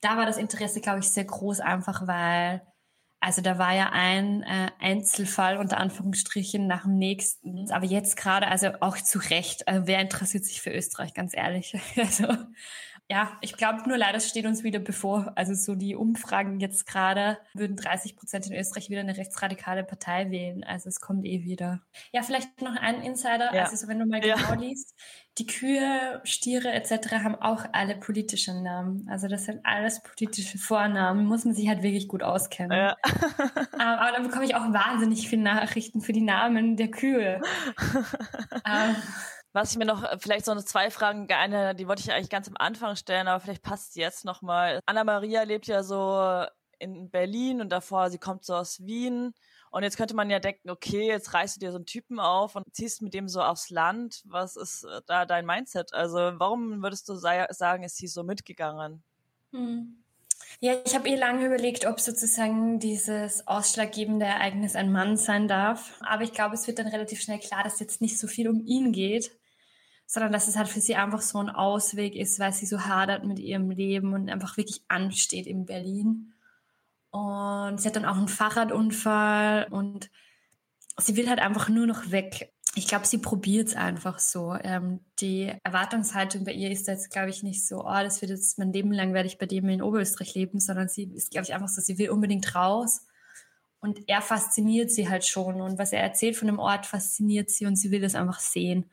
Da 0.02 0.18
war 0.18 0.26
das 0.26 0.38
Interesse, 0.38 0.82
glaube 0.82 1.00
ich, 1.00 1.10
sehr 1.10 1.26
groß, 1.26 1.60
einfach 1.60 2.06
weil 2.06 2.62
also 3.24 3.42
da 3.42 3.58
war 3.58 3.74
ja 3.74 3.92
ein 3.94 4.44
äh, 4.44 4.68
Einzelfall 4.80 5.58
unter 5.58 5.78
Anführungsstrichen 5.78 6.68
nach 6.68 6.84
dem 6.84 6.98
nächsten. 6.98 7.72
Aber 7.72 7.86
jetzt 7.86 8.18
gerade, 8.18 8.50
also 8.50 8.72
auch 8.82 8.98
zu 8.98 9.18
Recht, 9.18 9.66
äh, 9.66 9.84
wer 9.86 10.02
interessiert 10.02 10.44
sich 10.44 10.62
für 10.62 10.72
Österreich, 10.72 11.14
ganz 11.14 11.34
ehrlich. 11.34 11.74
Also 11.96 12.28
ja, 13.10 13.38
ich 13.42 13.58
glaube 13.58 13.88
nur 13.88 13.98
leider 13.98 14.20
steht 14.20 14.46
uns 14.46 14.64
wieder 14.64 14.80
bevor. 14.80 15.34
Also 15.36 15.54
so 15.54 15.76
die 15.76 15.96
Umfragen 15.96 16.60
jetzt 16.60 16.86
gerade 16.88 17.38
würden 17.54 17.76
30 17.76 18.16
Prozent 18.16 18.48
in 18.48 18.54
Österreich 18.54 18.90
wieder 18.90 19.02
eine 19.02 19.18
rechtsradikale 19.18 19.84
Partei 19.84 20.32
wählen. 20.32 20.64
Also 20.64 20.90
es 20.90 21.02
kommt 21.02 21.26
eh 21.26 21.44
wieder. 21.44 21.82
Ja, 22.14 22.24
vielleicht 22.24 22.62
noch 22.62 22.76
ein 22.76 23.02
Insider. 23.02 23.54
Ja. 23.54 23.64
Also 23.64 23.76
so, 23.76 23.88
wenn 23.88 24.00
du 24.00 24.06
mal 24.06 24.22
genau 24.22 24.38
ja. 24.38 24.54
liest, 24.54 24.96
die 25.38 25.46
Kühe, 25.46 26.22
Stiere 26.24 26.72
etc. 26.72 27.12
haben 27.24 27.36
auch 27.36 27.66
alle 27.74 27.96
politische 27.96 28.54
Namen. 28.54 29.08
Also 29.10 29.28
das 29.28 29.46
sind 29.46 29.66
alles 29.66 30.02
politische 30.02 30.58
Vornamen. 30.58 31.26
Muss 31.26 31.44
man 31.44 31.54
sich 31.54 31.68
halt 31.68 31.84
wirklich 31.84 32.08
gut 32.08 32.24
auskennen. 32.24 32.72
Ja. 32.72 32.96
Ähm, 33.04 33.80
aber 33.80 34.12
dann 34.14 34.24
bekomme 34.24 34.46
ich 34.46 34.56
auch 34.56 34.72
wahnsinnig 34.72 35.28
viele 35.28 35.44
Nachrichten 35.44 36.02
für 36.02 36.14
die 36.14 36.22
Namen 36.22 36.78
der 36.78 36.90
Kühe. 36.90 37.42
ähm, 38.66 38.96
was 39.54 39.72
ich 39.72 39.78
mir 39.78 39.86
noch, 39.86 40.04
äh, 40.04 40.18
vielleicht 40.20 40.46
so 40.46 40.52
eine 40.52 40.66
zwei 40.66 40.92
Fragen, 40.92 41.32
eine, 41.32 41.76
die 41.76 41.88
wollte 41.88 42.02
ich 42.02 42.12
eigentlich 42.12 42.30
ganz 42.30 42.48
am 42.48 42.58
Anfang 42.58 42.96
stellen, 42.96 43.28
aber 43.28 43.40
vielleicht 43.40 43.64
passt 43.64 43.96
jetzt 43.96 44.26
nochmal. 44.26 44.80
Anna-Maria 44.86 45.44
lebt 45.44 45.68
ja 45.68 45.84
so 45.84 46.46
in 46.80 47.10
Berlin 47.10 47.62
und 47.62 47.70
davor, 47.70 48.10
sie 48.10 48.18
kommt 48.18 48.44
so 48.44 48.56
aus 48.56 48.86
Wien. 48.86 49.34
Und 49.72 49.84
jetzt 49.84 49.98
könnte 49.98 50.16
man 50.16 50.30
ja 50.30 50.40
denken, 50.40 50.70
okay, 50.70 51.08
jetzt 51.08 51.34
reißt 51.34 51.56
du 51.56 51.60
dir 51.60 51.72
so 51.72 51.78
einen 51.78 51.86
Typen 51.86 52.20
auf 52.20 52.56
und 52.56 52.64
ziehst 52.76 53.02
mit 53.02 53.14
dem 53.14 53.28
so 53.28 53.42
aufs 53.42 53.70
Land. 53.70 54.22
Was 54.26 54.56
ist 54.56 54.84
äh, 54.84 55.02
da 55.08 55.26
dein 55.26 55.46
Mindset? 55.46 55.94
Also 55.94 56.18
warum 56.18 56.84
würdest 56.84 57.10
du 57.10 57.16
sagen, 57.16 57.84
ist 57.84 57.98
sie 57.98 58.08
so 58.08 58.24
mitgegangen? 58.24 59.04
Hm. 59.52 60.04
Ja, 60.60 60.76
ich 60.86 60.94
habe 60.94 61.10
eh 61.10 61.16
lange 61.16 61.46
überlegt, 61.46 61.86
ob 61.86 62.00
sozusagen 62.00 62.80
dieses 62.80 63.48
ausschlaggebende 63.48 64.26
Ereignis 64.26 64.76
ein 64.76 64.92
Mann 64.92 65.18
sein 65.18 65.48
darf. 65.48 66.00
Aber 66.02 66.24
ich 66.24 66.34
glaube, 66.34 66.56
es 66.56 66.68
wird 66.68 66.80
dann 66.80 66.88
relativ 66.88 67.22
schnell 67.22 67.40
klar, 67.40 67.64
dass 67.64 67.80
jetzt 67.80 68.02
nicht 68.02 68.20
so 68.20 68.28
viel 68.28 68.48
um 68.48 68.64
ihn 68.66 68.92
geht, 68.92 69.32
sondern 70.14 70.32
dass 70.32 70.48
es 70.48 70.56
halt 70.56 70.68
für 70.68 70.80
sie 70.80 70.96
einfach 70.96 71.22
so 71.22 71.40
ein 71.40 71.50
Ausweg 71.50 72.16
ist, 72.16 72.38
weil 72.38 72.54
sie 72.54 72.68
so 72.68 72.86
hadert 72.86 73.26
mit 73.26 73.40
ihrem 73.40 73.72
Leben 73.72 74.14
und 74.14 74.30
einfach 74.30 74.58
wirklich 74.58 74.84
ansteht 74.88 75.48
in 75.48 75.66
Berlin. 75.66 76.34
Und 77.10 77.82
sie 77.82 77.88
hat 77.88 77.96
dann 77.96 78.06
auch 78.06 78.18
einen 78.18 78.28
Fahrradunfall 78.28 79.70
und 79.72 80.12
sie 81.00 81.18
will 81.18 81.28
halt 81.28 81.40
einfach 81.40 81.68
nur 81.68 81.88
noch 81.88 82.12
weg. 82.12 82.54
Ich 82.76 82.88
glaube, 82.88 83.08
sie 83.08 83.18
probiert 83.18 83.70
es 83.70 83.76
einfach 83.76 84.20
so. 84.20 84.54
Ähm, 84.54 85.00
die 85.18 85.52
Erwartungshaltung 85.64 86.44
bei 86.44 86.54
ihr 86.54 86.70
ist 86.70 86.88
jetzt, 86.88 87.10
glaube 87.10 87.32
ich, 87.32 87.42
nicht 87.42 87.66
so, 87.68 87.84
oh, 87.84 88.04
das 88.04 88.22
wird 88.22 88.30
jetzt 88.30 88.60
mein 88.60 88.72
Leben 88.72 88.92
lang, 88.92 89.16
werde 89.16 89.26
ich 89.28 89.40
bei 89.40 89.48
dem 89.48 89.68
in 89.68 89.82
Oberösterreich 89.82 90.36
leben, 90.36 90.60
sondern 90.60 90.90
sie 90.90 91.06
ist, 91.06 91.32
glaube 91.32 91.46
ich, 91.46 91.56
einfach 91.56 91.70
so, 91.70 91.82
sie 91.82 91.98
will 91.98 92.12
unbedingt 92.12 92.54
raus. 92.54 93.08
Und 93.80 94.08
er 94.08 94.22
fasziniert 94.22 94.92
sie 94.92 95.10
halt 95.10 95.26
schon. 95.26 95.60
Und 95.60 95.80
was 95.80 95.92
er 95.92 96.04
erzählt 96.04 96.38
von 96.38 96.46
dem 96.46 96.60
Ort, 96.60 96.86
fasziniert 96.86 97.50
sie 97.50 97.66
und 97.66 97.78
sie 97.78 97.90
will 97.90 98.02
das 98.02 98.14
einfach 98.14 98.40
sehen. 98.40 98.92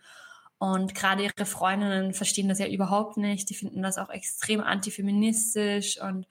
Und 0.61 0.95
gerade 0.95 1.25
ihre 1.25 1.47
Freundinnen 1.47 2.13
verstehen 2.13 2.51
das 2.51 2.59
ja 2.59 2.69
überhaupt 2.69 3.17
nicht. 3.17 3.49
Die 3.49 3.55
finden 3.55 3.81
das 3.83 3.97
auch 3.97 4.11
extrem 4.11 4.61
antifeministisch 4.61 5.99
und 6.03 6.27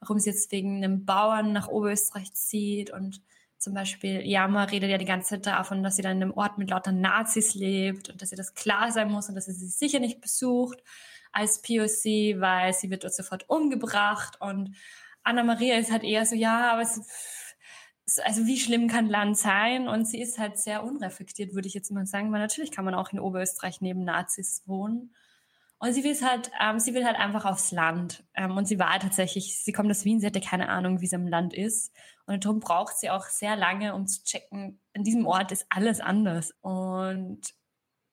warum 0.00 0.18
sie 0.18 0.30
jetzt 0.30 0.50
wegen 0.52 0.78
einem 0.78 1.04
Bauern 1.04 1.52
nach 1.52 1.68
Oberösterreich 1.68 2.32
zieht 2.32 2.90
und 2.90 3.20
Zum 3.58 3.74
Beispiel, 3.74 4.20
Yama 4.26 4.64
redet 4.64 4.90
ja 4.90 4.98
die 4.98 5.04
ganze 5.04 5.40
Zeit 5.40 5.46
davon, 5.46 5.82
dass 5.82 5.96
sie 5.96 6.02
dann 6.02 6.16
in 6.16 6.22
einem 6.22 6.32
Ort 6.32 6.58
mit 6.58 6.70
lauter 6.70 6.92
Nazis 6.92 7.54
lebt 7.54 8.10
und 8.10 8.20
dass 8.22 8.30
ihr 8.32 8.36
das 8.38 8.54
klar 8.54 8.90
sein 8.90 9.10
muss 9.10 9.28
und 9.28 9.34
dass 9.34 9.46
sie 9.46 9.52
sie 9.52 9.68
sicher 9.68 10.00
nicht 10.00 10.20
besucht 10.20 10.82
als 11.32 11.60
POC, 11.62 12.40
weil 12.40 12.72
sie 12.74 12.90
wird 12.90 13.04
dort 13.04 13.14
sofort 13.14 13.48
umgebracht 13.50 14.40
und 14.40 14.76
Anna 15.24 15.42
Maria 15.42 15.78
ist 15.78 15.90
halt 15.90 16.04
eher 16.04 16.26
so, 16.26 16.34
ja, 16.34 16.72
aber 16.72 16.82
es, 16.82 17.00
also 18.22 18.46
wie 18.46 18.58
schlimm 18.58 18.88
kann 18.88 19.06
Land 19.06 19.38
sein? 19.38 19.88
Und 19.88 20.06
sie 20.06 20.20
ist 20.20 20.38
halt 20.38 20.58
sehr 20.58 20.84
unreflektiert, 20.84 21.54
würde 21.54 21.68
ich 21.68 21.74
jetzt 21.74 21.90
mal 21.90 22.06
sagen, 22.06 22.32
weil 22.32 22.40
natürlich 22.40 22.70
kann 22.70 22.84
man 22.84 22.94
auch 22.94 23.12
in 23.12 23.20
Oberösterreich 23.20 23.80
neben 23.80 24.04
Nazis 24.04 24.62
wohnen. 24.66 25.14
Und 25.78 25.92
sie 25.92 26.04
will 26.04 26.16
halt, 26.22 26.50
ähm, 26.60 26.78
sie 26.78 26.94
will 26.94 27.04
halt 27.04 27.16
einfach 27.16 27.44
aufs 27.44 27.70
Land. 27.70 28.24
Ähm, 28.34 28.56
und 28.56 28.66
sie 28.66 28.78
war 28.78 28.98
tatsächlich, 28.98 29.62
sie 29.62 29.72
kommt 29.72 29.90
aus 29.90 30.04
Wien, 30.04 30.20
sie 30.20 30.26
hatte 30.26 30.40
keine 30.40 30.68
Ahnung, 30.68 31.00
wie 31.00 31.06
es 31.06 31.12
im 31.12 31.26
Land 31.26 31.52
ist. 31.52 31.92
Und 32.26 32.44
darum 32.44 32.60
braucht 32.60 32.96
sie 32.98 33.10
auch 33.10 33.26
sehr 33.26 33.56
lange, 33.56 33.94
um 33.94 34.06
zu 34.06 34.22
checken, 34.24 34.80
an 34.94 35.04
diesem 35.04 35.26
Ort 35.26 35.52
ist 35.52 35.66
alles 35.68 36.00
anders. 36.00 36.54
Und 36.62 37.42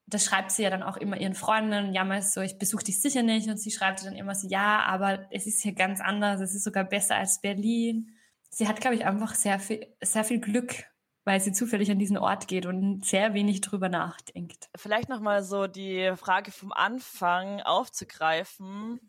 das 0.05 0.25
schreibt 0.25 0.51
sie 0.51 0.63
ja 0.63 0.69
dann 0.69 0.83
auch 0.83 0.97
immer 0.97 1.17
ihren 1.17 1.35
Freunden, 1.35 1.93
ja, 1.93 2.03
mal 2.03 2.21
so, 2.21 2.41
ich 2.41 2.57
besuche 2.57 2.83
dich 2.83 3.01
sicher 3.01 3.23
nicht. 3.23 3.47
Und 3.47 3.57
sie 3.57 3.71
schreibt 3.71 4.05
dann 4.05 4.15
immer 4.15 4.35
so, 4.35 4.47
ja, 4.47 4.81
aber 4.83 5.27
es 5.31 5.47
ist 5.47 5.61
hier 5.61 5.73
ganz 5.73 6.01
anders, 6.01 6.41
es 6.41 6.53
ist 6.53 6.63
sogar 6.63 6.83
besser 6.83 7.15
als 7.15 7.39
Berlin. 7.39 8.11
Sie 8.53 8.67
hat, 8.67 8.81
glaube 8.81 8.95
ich, 8.95 9.05
einfach 9.05 9.33
sehr 9.33 9.59
viel, 9.59 9.87
sehr 10.01 10.25
viel 10.25 10.39
Glück, 10.39 10.83
weil 11.23 11.39
sie 11.39 11.53
zufällig 11.53 11.89
an 11.89 11.99
diesen 11.99 12.17
Ort 12.17 12.47
geht 12.47 12.65
und 12.65 13.05
sehr 13.05 13.33
wenig 13.33 13.61
drüber 13.61 13.87
nachdenkt. 13.87 14.69
Vielleicht 14.75 15.07
nochmal 15.07 15.43
so 15.43 15.67
die 15.67 16.13
Frage 16.17 16.51
vom 16.51 16.73
Anfang 16.73 17.61
aufzugreifen. 17.61 18.99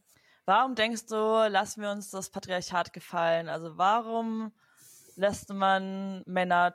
Warum 0.45 0.75
denkst 0.75 1.07
du, 1.07 1.17
lassen 1.49 1.83
wir 1.83 1.91
uns 1.91 2.11
das 2.11 2.31
Patriarchat 2.31 2.93
gefallen? 2.93 3.49
Also 3.49 3.77
warum 3.79 4.53
lässt 5.17 5.53
man 5.53 6.23
Männer 6.27 6.75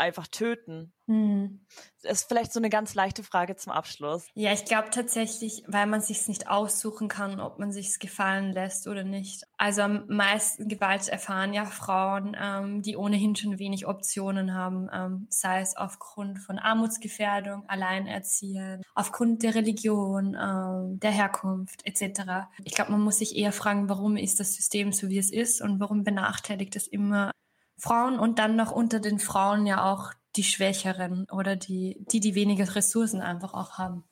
einfach 0.00 0.26
töten? 0.26 0.92
Hm. 1.06 1.60
Ist 2.02 2.28
vielleicht 2.28 2.52
so 2.52 2.60
eine 2.60 2.70
ganz 2.70 2.94
leichte 2.94 3.22
Frage 3.22 3.56
zum 3.56 3.72
Abschluss. 3.72 4.28
Ja, 4.34 4.52
ich 4.52 4.64
glaube 4.64 4.90
tatsächlich, 4.90 5.64
weil 5.66 5.86
man 5.86 6.00
sich 6.00 6.26
nicht 6.28 6.48
aussuchen 6.48 7.08
kann, 7.08 7.40
ob 7.40 7.58
man 7.58 7.72
sich 7.72 7.98
gefallen 7.98 8.52
lässt 8.52 8.86
oder 8.86 9.04
nicht. 9.04 9.44
Also 9.58 9.82
am 9.82 10.06
meisten 10.08 10.68
Gewalt 10.68 11.08
erfahren 11.08 11.52
ja 11.52 11.66
Frauen, 11.66 12.36
ähm, 12.40 12.82
die 12.82 12.96
ohnehin 12.96 13.36
schon 13.36 13.58
wenig 13.58 13.86
Optionen 13.86 14.54
haben, 14.54 14.88
ähm, 14.92 15.26
sei 15.30 15.60
es 15.60 15.76
aufgrund 15.76 16.38
von 16.38 16.58
Armutsgefährdung, 16.58 17.64
Alleinerziehend, 17.68 18.84
aufgrund 18.94 19.42
der 19.42 19.54
Religion, 19.54 20.36
ähm, 20.40 21.00
der 21.00 21.10
Herkunft 21.10 21.84
etc. 21.84 22.48
Ich 22.64 22.74
glaube, 22.74 22.92
man 22.92 23.02
muss 23.02 23.18
sich 23.18 23.36
eher 23.36 23.52
fragen, 23.52 23.88
warum 23.88 24.16
ist 24.16 24.40
das 24.40 24.54
System 24.54 24.92
so, 24.92 25.10
wie 25.10 25.18
es 25.18 25.30
ist 25.30 25.60
und 25.60 25.80
warum 25.80 26.04
benachteiligt 26.04 26.76
es 26.76 26.86
immer 26.86 27.32
Frauen 27.80 28.18
und 28.18 28.38
dann 28.38 28.56
noch 28.56 28.70
unter 28.72 29.00
den 29.00 29.18
Frauen 29.18 29.66
ja 29.66 29.90
auch 29.90 30.12
die 30.36 30.44
Schwächeren 30.44 31.26
oder 31.30 31.56
die, 31.56 32.04
die, 32.12 32.20
die 32.20 32.34
weniger 32.34 32.74
Ressourcen 32.74 33.20
einfach 33.20 33.54
auch 33.54 33.78
haben. 33.78 34.04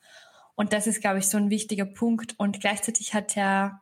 Und 0.55 0.73
das 0.73 0.87
ist, 0.87 0.99
glaube 0.99 1.19
ich, 1.19 1.29
so 1.29 1.37
ein 1.37 1.49
wichtiger 1.49 1.85
Punkt. 1.85 2.35
Und 2.37 2.59
gleichzeitig 2.59 3.13
hat 3.13 3.35
ja 3.35 3.81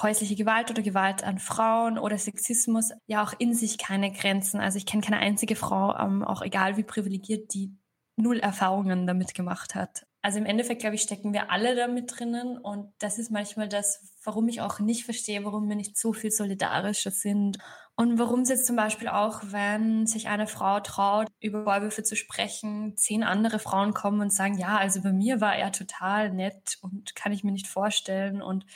häusliche 0.00 0.36
Gewalt 0.36 0.70
oder 0.70 0.82
Gewalt 0.82 1.24
an 1.24 1.38
Frauen 1.38 1.98
oder 1.98 2.18
Sexismus 2.18 2.90
ja 3.06 3.24
auch 3.24 3.32
in 3.38 3.54
sich 3.54 3.78
keine 3.78 4.12
Grenzen. 4.12 4.60
Also 4.60 4.76
ich 4.76 4.86
kenne 4.86 5.02
keine 5.02 5.18
einzige 5.18 5.56
Frau, 5.56 5.96
ähm, 5.96 6.22
auch 6.22 6.42
egal 6.42 6.76
wie 6.76 6.84
privilegiert, 6.84 7.52
die 7.54 7.74
null 8.16 8.38
Erfahrungen 8.38 9.06
damit 9.06 9.34
gemacht 9.34 9.74
hat. 9.74 10.06
Also 10.22 10.38
im 10.38 10.46
Endeffekt, 10.46 10.80
glaube 10.80 10.96
ich, 10.96 11.02
stecken 11.02 11.32
wir 11.32 11.50
alle 11.50 11.74
damit 11.74 12.18
drinnen. 12.18 12.58
Und 12.58 12.92
das 12.98 13.18
ist 13.18 13.30
manchmal 13.30 13.68
das, 13.68 14.12
warum 14.22 14.48
ich 14.48 14.60
auch 14.60 14.78
nicht 14.80 15.04
verstehe, 15.04 15.44
warum 15.44 15.68
wir 15.68 15.76
nicht 15.76 15.96
so 15.96 16.12
viel 16.12 16.30
solidarischer 16.30 17.10
sind 17.10 17.58
und 17.98 18.18
warum 18.18 18.40
es 18.40 18.50
jetzt 18.50 18.66
zum 18.66 18.76
Beispiel 18.76 19.08
auch, 19.08 19.40
wenn 19.46 20.06
sich 20.06 20.28
eine 20.28 20.46
Frau 20.46 20.80
traut, 20.80 21.28
über 21.40 21.64
Vorwürfe 21.64 22.02
zu 22.02 22.14
sprechen, 22.14 22.94
zehn 22.96 23.22
andere 23.24 23.58
Frauen 23.58 23.94
kommen 23.94 24.20
und 24.20 24.34
sagen, 24.34 24.58
ja, 24.58 24.76
also 24.76 25.00
bei 25.00 25.14
mir 25.14 25.40
war 25.40 25.56
er 25.56 25.72
total 25.72 26.30
nett 26.30 26.76
und 26.82 27.16
kann 27.16 27.32
ich 27.32 27.42
mir 27.42 27.52
nicht 27.52 27.68
vorstellen. 27.68 28.42
Und 28.42 28.66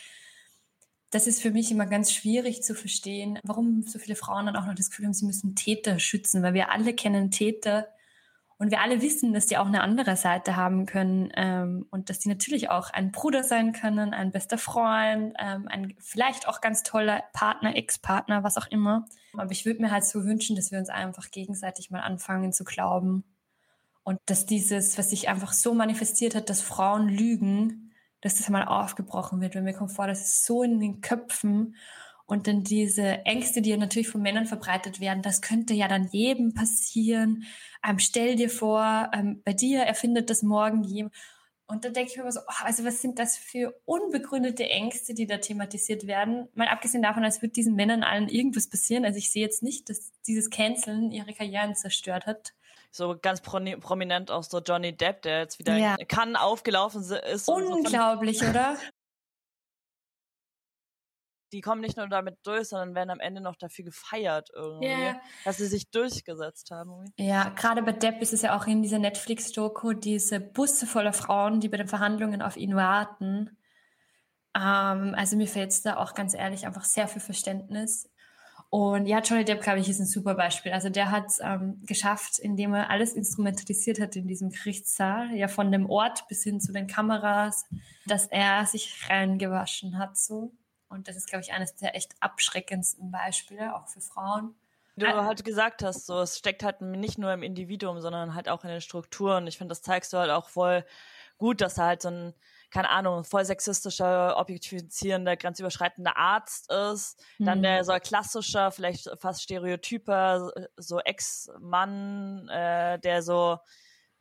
das 1.10 1.26
ist 1.26 1.42
für 1.42 1.50
mich 1.50 1.70
immer 1.70 1.84
ganz 1.84 2.12
schwierig 2.12 2.62
zu 2.62 2.74
verstehen, 2.74 3.38
warum 3.42 3.82
so 3.82 3.98
viele 3.98 4.16
Frauen 4.16 4.46
dann 4.46 4.56
auch 4.56 4.66
noch 4.66 4.74
das 4.74 4.88
Gefühl 4.88 5.04
haben, 5.04 5.12
sie 5.12 5.26
müssen 5.26 5.54
Täter 5.54 5.98
schützen, 5.98 6.42
weil 6.42 6.54
wir 6.54 6.70
alle 6.70 6.94
kennen 6.94 7.30
Täter, 7.30 7.88
und 8.60 8.70
wir 8.70 8.82
alle 8.82 9.00
wissen, 9.00 9.32
dass 9.32 9.46
die 9.46 9.56
auch 9.56 9.66
eine 9.66 9.80
andere 9.80 10.16
Seite 10.16 10.54
haben 10.54 10.84
können 10.84 11.32
ähm, 11.34 11.86
und 11.90 12.10
dass 12.10 12.18
die 12.18 12.28
natürlich 12.28 12.68
auch 12.68 12.90
ein 12.90 13.10
Bruder 13.10 13.42
sein 13.42 13.72
können, 13.72 14.12
ein 14.12 14.32
bester 14.32 14.58
Freund, 14.58 15.34
ähm, 15.38 15.66
ein 15.66 15.94
vielleicht 15.98 16.46
auch 16.46 16.60
ganz 16.60 16.82
toller 16.82 17.24
Partner, 17.32 17.74
Ex-Partner, 17.74 18.44
was 18.44 18.58
auch 18.58 18.66
immer. 18.66 19.06
Aber 19.32 19.50
ich 19.50 19.64
würde 19.64 19.80
mir 19.80 19.90
halt 19.90 20.04
so 20.04 20.26
wünschen, 20.26 20.56
dass 20.56 20.70
wir 20.70 20.78
uns 20.78 20.90
einfach 20.90 21.30
gegenseitig 21.30 21.90
mal 21.90 22.02
anfangen 22.02 22.52
zu 22.52 22.64
glauben 22.64 23.24
und 24.02 24.20
dass 24.26 24.44
dieses, 24.44 24.98
was 24.98 25.08
sich 25.08 25.30
einfach 25.30 25.54
so 25.54 25.72
manifestiert 25.72 26.34
hat, 26.34 26.50
dass 26.50 26.60
Frauen 26.60 27.08
lügen, 27.08 27.94
dass 28.20 28.36
das 28.36 28.50
mal 28.50 28.64
aufgebrochen 28.64 29.40
wird. 29.40 29.54
Weil 29.54 29.62
mir 29.62 29.72
kommt 29.72 29.92
vor, 29.92 30.06
das 30.06 30.20
ist 30.20 30.44
so 30.44 30.62
in 30.62 30.78
den 30.80 31.00
Köpfen 31.00 31.76
und 32.30 32.46
dann 32.46 32.62
diese 32.62 33.26
Ängste, 33.26 33.60
die 33.60 33.70
ja 33.70 33.76
natürlich 33.76 34.08
von 34.08 34.22
Männern 34.22 34.46
verbreitet 34.46 35.00
werden, 35.00 35.20
das 35.20 35.42
könnte 35.42 35.74
ja 35.74 35.88
dann 35.88 36.06
jedem 36.12 36.54
passieren. 36.54 37.42
Ähm, 37.84 37.98
stell 37.98 38.36
dir 38.36 38.48
vor, 38.48 39.10
ähm, 39.12 39.42
bei 39.44 39.52
dir 39.52 39.80
erfindet 39.80 40.30
das 40.30 40.44
morgen 40.44 40.84
jemand. 40.84 41.12
Und 41.66 41.84
da 41.84 41.88
denke 41.88 42.12
ich 42.12 42.16
mir 42.16 42.22
immer 42.22 42.30
so, 42.30 42.38
oh, 42.40 42.64
also 42.64 42.84
was 42.84 43.02
sind 43.02 43.18
das 43.18 43.36
für 43.36 43.74
unbegründete 43.84 44.68
Ängste, 44.68 45.12
die 45.12 45.26
da 45.26 45.38
thematisiert 45.38 46.06
werden? 46.06 46.48
Mal 46.54 46.68
abgesehen 46.68 47.02
davon, 47.02 47.24
als 47.24 47.42
würde 47.42 47.52
diesen 47.52 47.74
Männern 47.74 48.04
allen 48.04 48.28
irgendwas 48.28 48.68
passieren. 48.68 49.04
Also 49.04 49.18
ich 49.18 49.32
sehe 49.32 49.42
jetzt 49.42 49.64
nicht, 49.64 49.90
dass 49.90 50.12
dieses 50.28 50.50
Canceln 50.50 51.10
ihre 51.10 51.34
Karrieren 51.34 51.74
zerstört 51.74 52.26
hat. 52.26 52.52
So 52.92 53.16
ganz 53.20 53.40
prominent 53.40 54.30
auch 54.30 54.44
so 54.44 54.60
Johnny 54.60 54.96
Depp, 54.96 55.22
der 55.22 55.40
jetzt 55.40 55.58
wieder 55.58 55.76
ja. 55.76 55.96
Cannes 56.06 56.40
aufgelaufen 56.40 57.02
ist. 57.02 57.48
Unglaublich, 57.48 58.38
so 58.38 58.46
oder? 58.46 58.76
die 61.52 61.60
kommen 61.60 61.80
nicht 61.80 61.96
nur 61.96 62.08
damit 62.08 62.38
durch, 62.44 62.68
sondern 62.68 62.94
werden 62.94 63.10
am 63.10 63.20
Ende 63.20 63.40
noch 63.40 63.56
dafür 63.56 63.84
gefeiert 63.84 64.50
irgendwie, 64.54 64.86
yeah. 64.86 65.20
dass 65.44 65.56
sie 65.56 65.66
sich 65.66 65.90
durchgesetzt 65.90 66.70
haben. 66.70 67.12
Ja, 67.18 67.50
gerade 67.50 67.82
bei 67.82 67.92
Depp 67.92 68.22
ist 68.22 68.32
es 68.32 68.42
ja 68.42 68.56
auch 68.56 68.66
in 68.66 68.82
dieser 68.82 68.98
Netflix-Doku 68.98 69.92
diese 69.92 70.40
Busse 70.40 70.86
voller 70.86 71.12
Frauen, 71.12 71.60
die 71.60 71.68
bei 71.68 71.76
den 71.76 71.88
Verhandlungen 71.88 72.42
auf 72.42 72.56
ihn 72.56 72.76
warten. 72.76 73.56
Ähm, 74.54 75.14
also 75.16 75.36
mir 75.36 75.48
fehlt 75.48 75.70
es 75.70 75.82
da 75.82 75.96
auch 75.96 76.14
ganz 76.14 76.34
ehrlich 76.34 76.66
einfach 76.66 76.84
sehr 76.84 77.08
viel 77.08 77.22
Verständnis. 77.22 78.08
Und 78.68 79.06
ja, 79.06 79.18
Johnny 79.18 79.44
Depp, 79.44 79.62
glaube 79.62 79.80
ich, 79.80 79.88
ist 79.88 79.98
ein 79.98 80.06
super 80.06 80.36
Beispiel. 80.36 80.70
Also 80.70 80.90
der 80.90 81.10
hat 81.10 81.26
es 81.26 81.40
ähm, 81.42 81.82
geschafft, 81.84 82.38
indem 82.38 82.72
er 82.74 82.88
alles 82.88 83.14
instrumentalisiert 83.14 84.00
hat 84.00 84.14
in 84.14 84.28
diesem 84.28 84.50
Gerichtssaal, 84.50 85.34
ja 85.34 85.48
von 85.48 85.72
dem 85.72 85.90
Ort 85.90 86.28
bis 86.28 86.44
hin 86.44 86.60
zu 86.60 86.72
den 86.72 86.86
Kameras, 86.86 87.66
dass 88.06 88.26
er 88.26 88.64
sich 88.66 89.08
reingewaschen 89.08 89.98
hat 89.98 90.16
so 90.16 90.52
und 90.90 91.08
das 91.08 91.16
ist, 91.16 91.28
glaube 91.28 91.42
ich, 91.42 91.52
eines 91.52 91.74
der 91.76 91.94
echt 91.94 92.14
abschreckendsten 92.20 93.10
Beispiele, 93.10 93.74
auch 93.74 93.88
für 93.88 94.00
Frauen. 94.00 94.54
Wie 94.96 95.04
du 95.04 95.24
halt 95.24 95.44
gesagt 95.44 95.82
hast, 95.82 96.04
so, 96.04 96.20
es 96.20 96.36
steckt 96.36 96.62
halt 96.62 96.82
nicht 96.82 97.16
nur 97.16 97.32
im 97.32 97.42
Individuum, 97.42 98.00
sondern 98.00 98.34
halt 98.34 98.48
auch 98.48 98.64
in 98.64 98.70
den 98.70 98.80
Strukturen. 98.80 99.46
Ich 99.46 99.56
finde, 99.56 99.70
das 99.70 99.82
zeigst 99.82 100.12
du 100.12 100.18
halt 100.18 100.30
auch 100.30 100.48
voll 100.48 100.84
gut, 101.38 101.60
dass 101.62 101.78
er 101.78 101.84
halt 101.86 102.02
so 102.02 102.08
ein, 102.08 102.34
keine 102.70 102.90
Ahnung, 102.90 103.24
voll 103.24 103.44
sexistischer, 103.44 104.36
objektifizierender, 104.36 105.36
grenzüberschreitender 105.36 106.16
Arzt 106.16 106.70
ist. 106.70 107.18
Mhm. 107.38 107.46
Dann 107.46 107.62
der 107.62 107.84
so 107.84 107.94
klassischer, 107.94 108.72
vielleicht 108.72 109.08
fast 109.18 109.42
stereotyper, 109.42 110.52
so 110.76 111.00
Ex-Mann, 111.00 112.48
äh, 112.48 112.98
der 112.98 113.22
so 113.22 113.58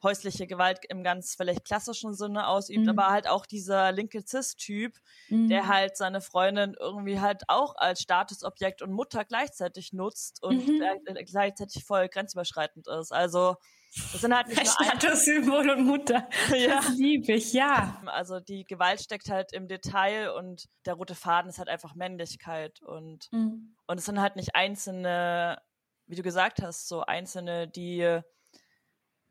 häusliche 0.04 0.47
Gewalt 0.47 0.80
im 0.89 1.04
ganz 1.04 1.36
vielleicht 1.36 1.66
klassischen 1.66 2.14
Sinne 2.14 2.47
ausübt, 2.47 2.84
mhm. 2.84 2.89
aber 2.89 3.08
halt 3.08 3.28
auch 3.28 3.45
dieser 3.45 3.91
linke 3.91 4.22
Cis-Typ, 4.26 4.97
mhm. 5.30 5.49
der 5.49 5.68
halt 5.68 5.98
seine 5.98 6.22
Freundin 6.22 6.76
irgendwie 6.80 7.19
halt 7.19 7.44
auch 7.48 7.76
als 7.76 8.02
Statusobjekt 8.02 8.82
und 8.82 8.91
Mutter 8.91 9.26
gleichzeitig 9.26 9.94
nutzt 9.94 10.41
und 10.41 10.68
mhm. 10.68 10.82
gleichzeitig 11.26 11.84
voll 11.84 12.07
grenzüberschreitend 12.07 12.88
ist. 12.88 13.11
Also 13.11 13.56
das 14.11 14.22
sind 14.22 14.36
halt 14.36 14.48
nicht 14.48 14.57
nur 14.57 14.88
Statussymbol 14.88 15.69
und 15.72 15.86
Mutter. 15.86 16.28
Ja. 16.56 16.76
Das 16.76 16.95
liebe 16.95 17.34
ich, 17.34 17.53
ja. 17.53 18.02
Also 18.06 18.40
die 18.40 18.64
Gewalt 18.64 19.02
steckt 19.02 19.30
halt 19.30 19.52
im 19.53 19.68
Detail 19.68 20.32
und 20.32 20.65
der 20.86 20.94
rote 20.94 21.15
Faden 21.15 21.49
ist 21.49 21.57
halt 21.57 21.69
einfach 21.69 21.95
Männlichkeit 21.95 22.82
und 22.82 23.32
mhm. 23.32 23.76
und 23.88 23.98
es 23.98 24.06
sind 24.06 24.22
halt 24.22 24.36
nicht 24.36 24.56
einzelne, 24.56 25.61
wie 26.06 26.15
du 26.15 26.23
gesagt 26.23 26.61
hast, 26.61 26.88
so 26.88 27.02
einzelne, 27.02 27.68
die 27.68 28.22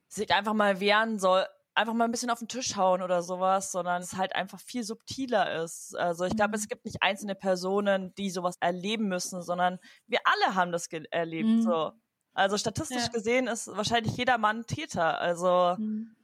sich 0.09 0.33
einfach 0.33 0.55
mal 0.55 0.81
wehren 0.81 1.19
soll, 1.19 1.47
einfach 1.79 1.95
mal 1.95 2.05
ein 2.05 2.11
bisschen 2.11 2.31
auf 2.31 2.41
den 2.41 2.49
Tisch 2.49 2.77
hauen 2.77 3.03
oder 3.03 3.23
sowas, 3.23 3.71
sondern 3.71 4.03
es 4.03 4.17
halt 4.17 4.35
einfach 4.35 4.59
viel 4.61 4.83
subtiler 4.83 5.63
ist. 5.63 5.97
Also 5.97 6.25
ich 6.25 6.35
glaube, 6.35 6.51
mhm. 6.51 6.55
es 6.55 6.69
gibt 6.69 6.85
nicht 6.85 7.03
einzelne 7.03 7.37
Personen, 7.37 8.15
die 8.17 8.31
sowas 8.31 8.57
erleben 8.61 9.09
müssen, 9.09 9.43
sondern 9.43 9.79
wir 10.07 10.19
alle 10.25 10.57
haben 10.57 10.73
das 10.73 10.89
erlebt. 10.89 11.49
Mhm. 11.49 11.63
So. 11.63 11.93
Also 12.35 12.59
statistisch 12.59 13.05
ja. 13.05 13.09
gesehen 13.09 13.47
ist 13.47 13.69
wahrscheinlich 13.69 14.17
jeder 14.17 14.39
Mann 14.39 14.67
Täter. 14.67 15.21
Also 15.21 15.77
mhm. 15.79 16.17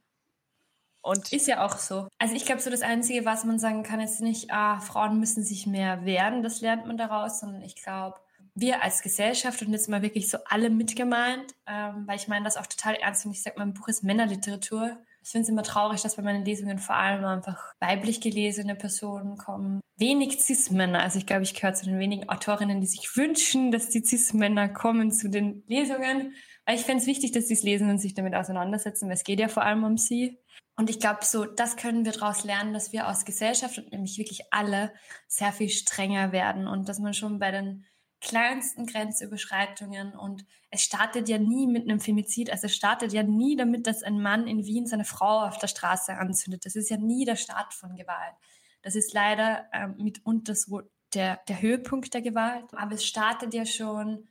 und 1.01 1.31
ist 1.31 1.47
ja 1.47 1.65
auch 1.65 1.77
so. 1.77 2.09
Also 2.19 2.35
ich 2.35 2.45
glaube, 2.45 2.61
so 2.61 2.69
das 2.69 2.81
Einzige, 2.81 3.23
was 3.25 3.45
man 3.45 3.57
sagen 3.57 3.83
kann, 3.83 4.01
ist 4.01 4.19
nicht, 4.19 4.51
ah, 4.51 4.81
Frauen 4.81 5.19
müssen 5.19 5.43
sich 5.43 5.67
mehr 5.67 6.03
wehren, 6.05 6.43
das 6.43 6.59
lernt 6.59 6.85
man 6.85 6.97
daraus, 6.97 7.39
sondern 7.39 7.61
ich 7.61 7.75
glaube, 7.75 8.19
wir 8.55 8.81
als 8.81 9.01
Gesellschaft 9.01 9.61
und 9.61 9.73
jetzt 9.73 9.89
mal 9.89 10.01
wirklich 10.01 10.29
so 10.29 10.37
alle 10.45 10.69
mitgemeint, 10.69 11.53
ähm, 11.67 12.03
weil 12.07 12.15
ich 12.15 12.27
meine 12.27 12.45
das 12.45 12.57
auch 12.57 12.67
total 12.67 12.95
ernst 12.95 13.25
und 13.25 13.33
ich 13.33 13.43
sage, 13.43 13.57
mein 13.59 13.73
Buch 13.73 13.89
ist 13.89 14.03
Männerliteratur. 14.03 14.97
Ich 15.21 15.31
finde 15.31 15.43
es 15.43 15.49
immer 15.49 15.63
traurig, 15.63 16.01
dass 16.01 16.15
bei 16.15 16.21
meinen 16.21 16.45
Lesungen 16.45 16.77
vor 16.79 16.95
allem 16.95 17.25
einfach 17.25 17.73
weiblich 17.79 18.21
gelesene 18.21 18.75
Personen 18.75 19.37
kommen. 19.37 19.81
Wenig 19.97 20.39
Cis-Männer. 20.39 21.01
Also 21.01 21.17
ich 21.17 21.25
glaube, 21.25 21.43
ich 21.43 21.53
gehöre 21.53 21.73
zu 21.73 21.85
den 21.85 21.99
wenigen 21.99 22.29
Autorinnen, 22.29 22.79
die 22.79 22.87
sich 22.87 23.17
wünschen, 23.17 23.71
dass 23.71 23.89
die 23.89 24.03
Cis-Männer 24.03 24.69
kommen 24.69 25.11
zu 25.11 25.29
den 25.29 25.63
Lesungen. 25.67 26.35
Weil 26.65 26.75
ich 26.75 26.83
finde 26.83 27.01
es 27.01 27.07
wichtig, 27.07 27.31
dass 27.31 27.47
sie 27.47 27.53
es 27.53 27.63
lesen 27.63 27.89
und 27.89 27.97
sich 27.97 28.13
damit 28.13 28.35
auseinandersetzen, 28.35 29.07
weil 29.07 29.15
es 29.15 29.23
geht 29.23 29.39
ja 29.39 29.47
vor 29.47 29.63
allem 29.63 29.83
um 29.83 29.97
sie. 29.97 30.39
Und 30.77 30.89
ich 30.89 30.99
glaube, 30.99 31.23
so, 31.23 31.45
das 31.45 31.77
können 31.77 32.05
wir 32.05 32.11
daraus 32.11 32.43
lernen, 32.43 32.73
dass 32.73 32.91
wir 32.91 33.07
aus 33.07 33.25
Gesellschaft 33.25 33.77
und 33.77 33.91
nämlich 33.91 34.17
wirklich 34.17 34.41
alle 34.51 34.93
sehr 35.27 35.53
viel 35.53 35.69
strenger 35.69 36.31
werden 36.31 36.67
und 36.67 36.89
dass 36.89 36.99
man 36.99 37.13
schon 37.13 37.39
bei 37.39 37.51
den 37.51 37.85
kleinsten 38.25 38.87
Grenzüberschreitungen 38.87 40.15
und 40.15 40.45
es 40.71 40.81
startet 40.81 41.29
ja 41.29 41.37
nie 41.37 41.67
mit 41.67 41.83
einem 41.83 41.99
Femizid, 41.99 42.49
also 42.49 42.65
es 42.65 42.75
startet 42.75 43.13
ja 43.13 43.21
nie 43.21 43.55
damit, 43.55 43.85
dass 43.85 44.01
ein 44.01 44.19
Mann 44.19 44.47
in 44.47 44.65
Wien 44.65 44.87
seine 44.87 45.05
Frau 45.05 45.43
auf 45.45 45.59
der 45.59 45.67
Straße 45.67 46.15
anzündet. 46.15 46.65
Das 46.65 46.75
ist 46.75 46.89
ja 46.89 46.97
nie 46.97 47.23
der 47.23 47.35
Start 47.35 47.73
von 47.73 47.95
Gewalt. 47.95 48.33
Das 48.81 48.95
ist 48.95 49.13
leider 49.13 49.65
ähm, 49.71 49.95
mitunter 49.97 50.55
so 50.55 50.81
der, 51.13 51.39
der 51.47 51.61
Höhepunkt 51.61 52.13
der 52.15 52.23
Gewalt, 52.23 52.65
aber 52.73 52.95
es 52.95 53.05
startet 53.05 53.53
ja 53.53 53.65
schon 53.65 54.27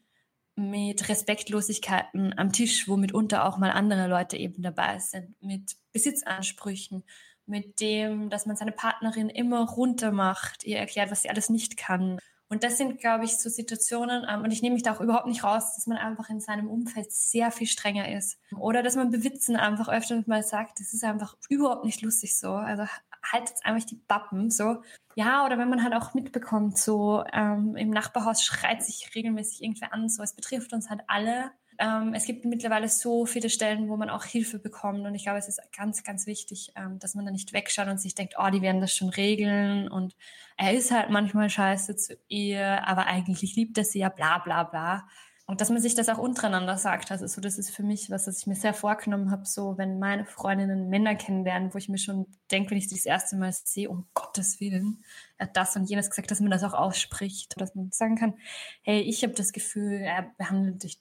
mit 0.56 1.08
Respektlosigkeiten 1.08 2.36
am 2.36 2.52
Tisch, 2.52 2.88
wo 2.88 2.96
mitunter 2.96 3.46
auch 3.46 3.58
mal 3.58 3.70
andere 3.70 4.08
Leute 4.08 4.36
eben 4.36 4.60
dabei 4.60 4.98
sind, 4.98 5.40
mit 5.40 5.76
Besitzansprüchen, 5.92 7.04
mit 7.46 7.80
dem, 7.80 8.28
dass 8.28 8.46
man 8.46 8.56
seine 8.56 8.72
Partnerin 8.72 9.28
immer 9.28 9.68
runter 9.68 10.10
macht, 10.10 10.64
ihr 10.64 10.78
erklärt, 10.78 11.12
was 11.12 11.22
sie 11.22 11.30
alles 11.30 11.48
nicht 11.48 11.76
kann. 11.76 12.18
Und 12.54 12.62
das 12.62 12.78
sind, 12.78 13.00
glaube 13.00 13.24
ich, 13.24 13.36
so 13.36 13.50
Situationen, 13.50 14.24
ähm, 14.30 14.42
und 14.42 14.52
ich 14.52 14.62
nehme 14.62 14.74
mich 14.74 14.84
da 14.84 14.92
auch 14.94 15.00
überhaupt 15.00 15.26
nicht 15.26 15.42
raus, 15.42 15.74
dass 15.74 15.88
man 15.88 15.98
einfach 15.98 16.30
in 16.30 16.38
seinem 16.38 16.70
Umfeld 16.70 17.10
sehr 17.10 17.50
viel 17.50 17.66
strenger 17.66 18.16
ist. 18.16 18.38
Oder 18.56 18.84
dass 18.84 18.94
man 18.94 19.10
Bewitzen 19.10 19.56
einfach 19.56 19.88
öfter 19.88 20.22
mal 20.26 20.44
sagt, 20.44 20.78
das 20.78 20.94
ist 20.94 21.02
einfach 21.02 21.36
überhaupt 21.48 21.84
nicht 21.84 22.00
lustig 22.02 22.38
so. 22.38 22.52
Also 22.52 22.84
haltet 23.24 23.56
einfach 23.64 23.84
die 23.84 24.00
Bappen 24.06 24.52
so. 24.52 24.82
Ja, 25.16 25.44
oder 25.44 25.58
wenn 25.58 25.68
man 25.68 25.82
halt 25.82 25.94
auch 25.94 26.14
mitbekommt, 26.14 26.78
so 26.78 27.24
ähm, 27.32 27.74
im 27.74 27.90
Nachbarhaus 27.90 28.44
schreit 28.44 28.84
sich 28.84 29.10
regelmäßig 29.16 29.64
irgendwer 29.64 29.92
an, 29.92 30.08
so 30.08 30.22
es 30.22 30.36
betrifft 30.36 30.72
uns 30.72 30.88
halt 30.90 31.00
alle. 31.08 31.50
Ähm, 31.78 32.14
es 32.14 32.24
gibt 32.24 32.44
mittlerweile 32.44 32.88
so 32.88 33.26
viele 33.26 33.50
Stellen, 33.50 33.88
wo 33.88 33.96
man 33.96 34.10
auch 34.10 34.24
Hilfe 34.24 34.58
bekommt. 34.58 35.06
Und 35.06 35.14
ich 35.14 35.24
glaube, 35.24 35.38
es 35.38 35.48
ist 35.48 35.60
ganz, 35.76 36.02
ganz 36.02 36.26
wichtig, 36.26 36.72
ähm, 36.76 36.98
dass 36.98 37.14
man 37.14 37.24
da 37.24 37.30
nicht 37.30 37.52
wegschaut 37.52 37.88
und 37.88 38.00
sich 38.00 38.14
denkt, 38.14 38.34
oh, 38.38 38.50
die 38.50 38.62
werden 38.62 38.80
das 38.80 38.94
schon 38.94 39.08
regeln. 39.08 39.88
Und 39.88 40.14
er 40.56 40.72
ist 40.72 40.90
halt 40.90 41.10
manchmal 41.10 41.50
scheiße 41.50 41.96
zu 41.96 42.16
ihr, 42.28 42.86
aber 42.86 43.06
eigentlich 43.06 43.56
liebt 43.56 43.78
er 43.78 43.84
sie 43.84 44.00
ja, 44.00 44.08
bla, 44.08 44.38
bla, 44.38 44.64
bla. 44.64 45.06
Und 45.46 45.60
dass 45.60 45.68
man 45.68 45.80
sich 45.80 45.94
das 45.94 46.08
auch 46.08 46.16
untereinander 46.16 46.78
sagt. 46.78 47.10
Also 47.12 47.26
so, 47.26 47.40
das 47.42 47.58
ist 47.58 47.70
für 47.70 47.82
mich 47.82 48.10
was, 48.10 48.26
was 48.26 48.38
ich 48.38 48.46
mir 48.46 48.54
sehr 48.54 48.72
vorgenommen 48.72 49.30
habe, 49.30 49.44
so 49.44 49.76
wenn 49.76 49.98
meine 49.98 50.24
Freundinnen 50.24 50.88
Männer 50.88 51.16
kennenlernen, 51.16 51.74
wo 51.74 51.78
ich 51.78 51.90
mir 51.90 51.98
schon 51.98 52.26
denke, 52.50 52.70
wenn 52.70 52.78
ich 52.78 52.88
sie 52.88 52.94
das 52.94 53.04
erste 53.04 53.36
Mal 53.36 53.52
sehe, 53.52 53.90
um 53.90 54.06
Gottes 54.14 54.58
Willen, 54.60 55.04
er 55.36 55.48
hat 55.48 55.56
das 55.56 55.76
und 55.76 55.90
jenes 55.90 56.08
gesagt, 56.08 56.30
dass 56.30 56.40
man 56.40 56.50
das 56.50 56.64
auch 56.64 56.72
ausspricht, 56.72 57.60
dass 57.60 57.74
man 57.74 57.90
sagen 57.92 58.16
kann, 58.16 58.34
hey, 58.82 59.00
ich 59.02 59.22
habe 59.22 59.34
das 59.34 59.52
Gefühl, 59.52 60.00
er 60.00 60.32
behandelt 60.38 60.82
dich 60.82 60.98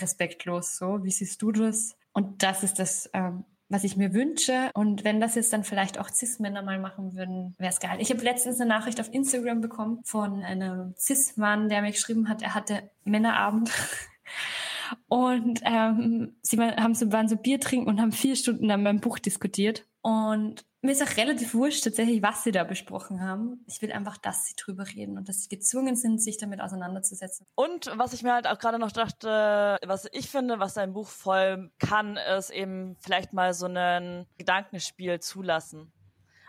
respektlos 0.00 0.76
so. 0.76 1.02
Wie 1.02 1.10
siehst 1.10 1.42
du 1.42 1.52
das? 1.52 1.96
Und 2.12 2.42
das 2.42 2.62
ist 2.62 2.78
das, 2.78 3.10
ähm, 3.12 3.44
was 3.68 3.84
ich 3.84 3.96
mir 3.96 4.12
wünsche. 4.12 4.70
Und 4.74 5.04
wenn 5.04 5.20
das 5.20 5.34
jetzt 5.34 5.52
dann 5.52 5.64
vielleicht 5.64 5.98
auch 5.98 6.08
Cis-Männer 6.08 6.62
mal 6.62 6.78
machen 6.78 7.14
würden, 7.14 7.54
wäre 7.58 7.72
es 7.72 7.80
geil. 7.80 7.98
Ich 8.00 8.10
habe 8.10 8.22
letztens 8.22 8.60
eine 8.60 8.68
Nachricht 8.68 9.00
auf 9.00 9.12
Instagram 9.12 9.60
bekommen 9.60 10.00
von 10.04 10.42
einem 10.42 10.94
Cis-Mann, 10.98 11.68
der 11.68 11.82
mir 11.82 11.92
geschrieben 11.92 12.28
hat, 12.28 12.42
er 12.42 12.54
hatte 12.54 12.90
Männerabend. 13.04 13.70
Und 15.08 15.60
ähm, 15.64 16.36
sie 16.42 16.58
haben 16.58 16.94
so, 16.94 17.10
waren 17.12 17.28
so 17.28 17.36
Bier 17.36 17.58
trinken 17.60 17.88
und 17.88 17.98
haben 17.98 18.12
vier 18.12 18.36
Stunden 18.36 18.70
an 18.70 18.82
meinem 18.82 19.00
Buch 19.00 19.18
diskutiert. 19.18 19.86
Und 20.02 20.64
mir 20.82 20.90
ist 20.90 21.02
auch 21.02 21.16
relativ 21.16 21.54
wurscht 21.54 21.84
tatsächlich, 21.84 22.22
was 22.22 22.42
sie 22.42 22.50
da 22.50 22.64
besprochen 22.64 23.22
haben. 23.22 23.64
Ich 23.68 23.80
will 23.82 23.92
einfach, 23.92 24.18
dass 24.18 24.46
sie 24.46 24.54
drüber 24.56 24.84
reden 24.84 25.16
und 25.16 25.28
dass 25.28 25.44
sie 25.44 25.48
gezwungen 25.48 25.94
sind, 25.94 26.20
sich 26.20 26.38
damit 26.38 26.60
auseinanderzusetzen. 26.60 27.46
Und 27.54 27.88
was 27.94 28.12
ich 28.12 28.24
mir 28.24 28.34
halt 28.34 28.48
auch 28.48 28.58
gerade 28.58 28.80
noch 28.80 28.90
dachte, 28.90 29.78
was 29.86 30.08
ich 30.10 30.28
finde, 30.28 30.58
was 30.58 30.74
dein 30.74 30.92
Buch 30.92 31.08
voll 31.08 31.70
kann, 31.78 32.16
ist 32.16 32.50
eben 32.50 32.96
vielleicht 32.98 33.32
mal 33.32 33.54
so 33.54 33.66
ein 33.66 34.26
Gedankenspiel 34.38 35.20
zulassen. 35.20 35.92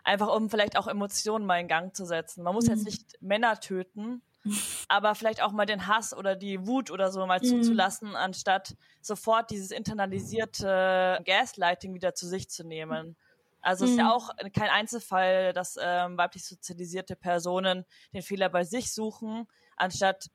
Einfach 0.04 0.36
um 0.36 0.50
vielleicht 0.50 0.78
auch 0.78 0.88
Emotionen 0.88 1.46
mal 1.46 1.60
in 1.60 1.68
Gang 1.68 1.96
zu 1.96 2.04
setzen. 2.06 2.44
Man 2.44 2.56
muss 2.56 2.66
mhm. 2.66 2.72
jetzt 2.72 2.86
nicht 2.86 3.22
Männer 3.22 3.60
töten, 3.60 4.24
aber 4.90 5.14
vielleicht 5.14 5.44
auch 5.44 5.52
mal 5.52 5.68
den 5.68 5.86
Hass 5.86 6.12
oder 6.12 6.36
die 6.36 6.66
Wut 6.66 6.90
oder 6.90 7.12
so 7.12 7.24
mal 7.28 7.40
mhm. 7.40 7.46
zuzulassen, 7.46 8.16
anstatt 8.16 8.76
sofort 9.00 9.52
dieses 9.52 9.70
internalisierte 9.70 11.22
Gaslighting 11.24 11.94
wieder 11.94 12.16
zu 12.16 12.28
sich 12.28 12.50
zu 12.50 12.64
nehmen. 12.64 13.16
Also 13.64 13.86
mhm. 13.86 13.92
ist 13.92 13.98
ja 13.98 14.04
mhm. 14.04 14.12
auch 14.12 14.30
kein 14.54 14.70
Einzelfall, 14.70 15.54
dass 15.54 15.78
ähm, 15.82 16.18
weiblich 16.18 16.46
sozialisierte 16.46 17.16
Personen 17.16 17.86
den 18.14 18.22
Fehler 18.22 18.50
bei 18.50 18.64
sich 18.64 18.94
suchen, 18.94 19.48
anstatt 19.78 20.30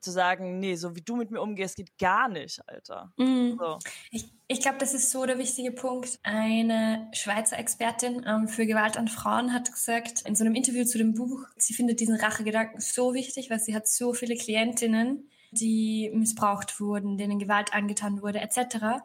zu 0.00 0.10
sagen, 0.10 0.60
nee, 0.60 0.76
so 0.76 0.96
wie 0.96 1.02
du 1.02 1.16
mit 1.16 1.30
mir 1.30 1.40
umgehst, 1.40 1.76
geht 1.76 1.98
gar 1.98 2.28
nicht, 2.28 2.60
Alter. 2.66 3.12
Mhm. 3.16 3.58
So. 3.58 3.78
Ich, 4.10 4.30
ich 4.48 4.60
glaube, 4.60 4.78
das 4.78 4.94
ist 4.94 5.10
so 5.10 5.26
der 5.26 5.38
wichtige 5.38 5.72
Punkt. 5.72 6.18
Eine 6.22 7.10
Schweizer 7.12 7.58
Expertin 7.58 8.24
ähm, 8.26 8.48
für 8.48 8.66
Gewalt 8.66 8.96
an 8.96 9.08
Frauen 9.08 9.52
hat 9.52 9.70
gesagt, 9.70 10.22
in 10.22 10.34
so 10.34 10.44
einem 10.44 10.54
Interview 10.54 10.84
zu 10.84 10.98
dem 10.98 11.14
Buch, 11.14 11.44
sie 11.56 11.74
findet 11.74 12.00
diesen 12.00 12.16
Rachegedanken 12.16 12.80
so 12.80 13.14
wichtig, 13.14 13.50
weil 13.50 13.60
sie 13.60 13.74
hat 13.74 13.88
so 13.88 14.14
viele 14.14 14.36
Klientinnen, 14.36 15.28
die 15.50 16.10
missbraucht 16.14 16.80
wurden, 16.80 17.18
denen 17.18 17.38
Gewalt 17.38 17.74
angetan 17.74 18.22
wurde, 18.22 18.40
etc 18.40 19.02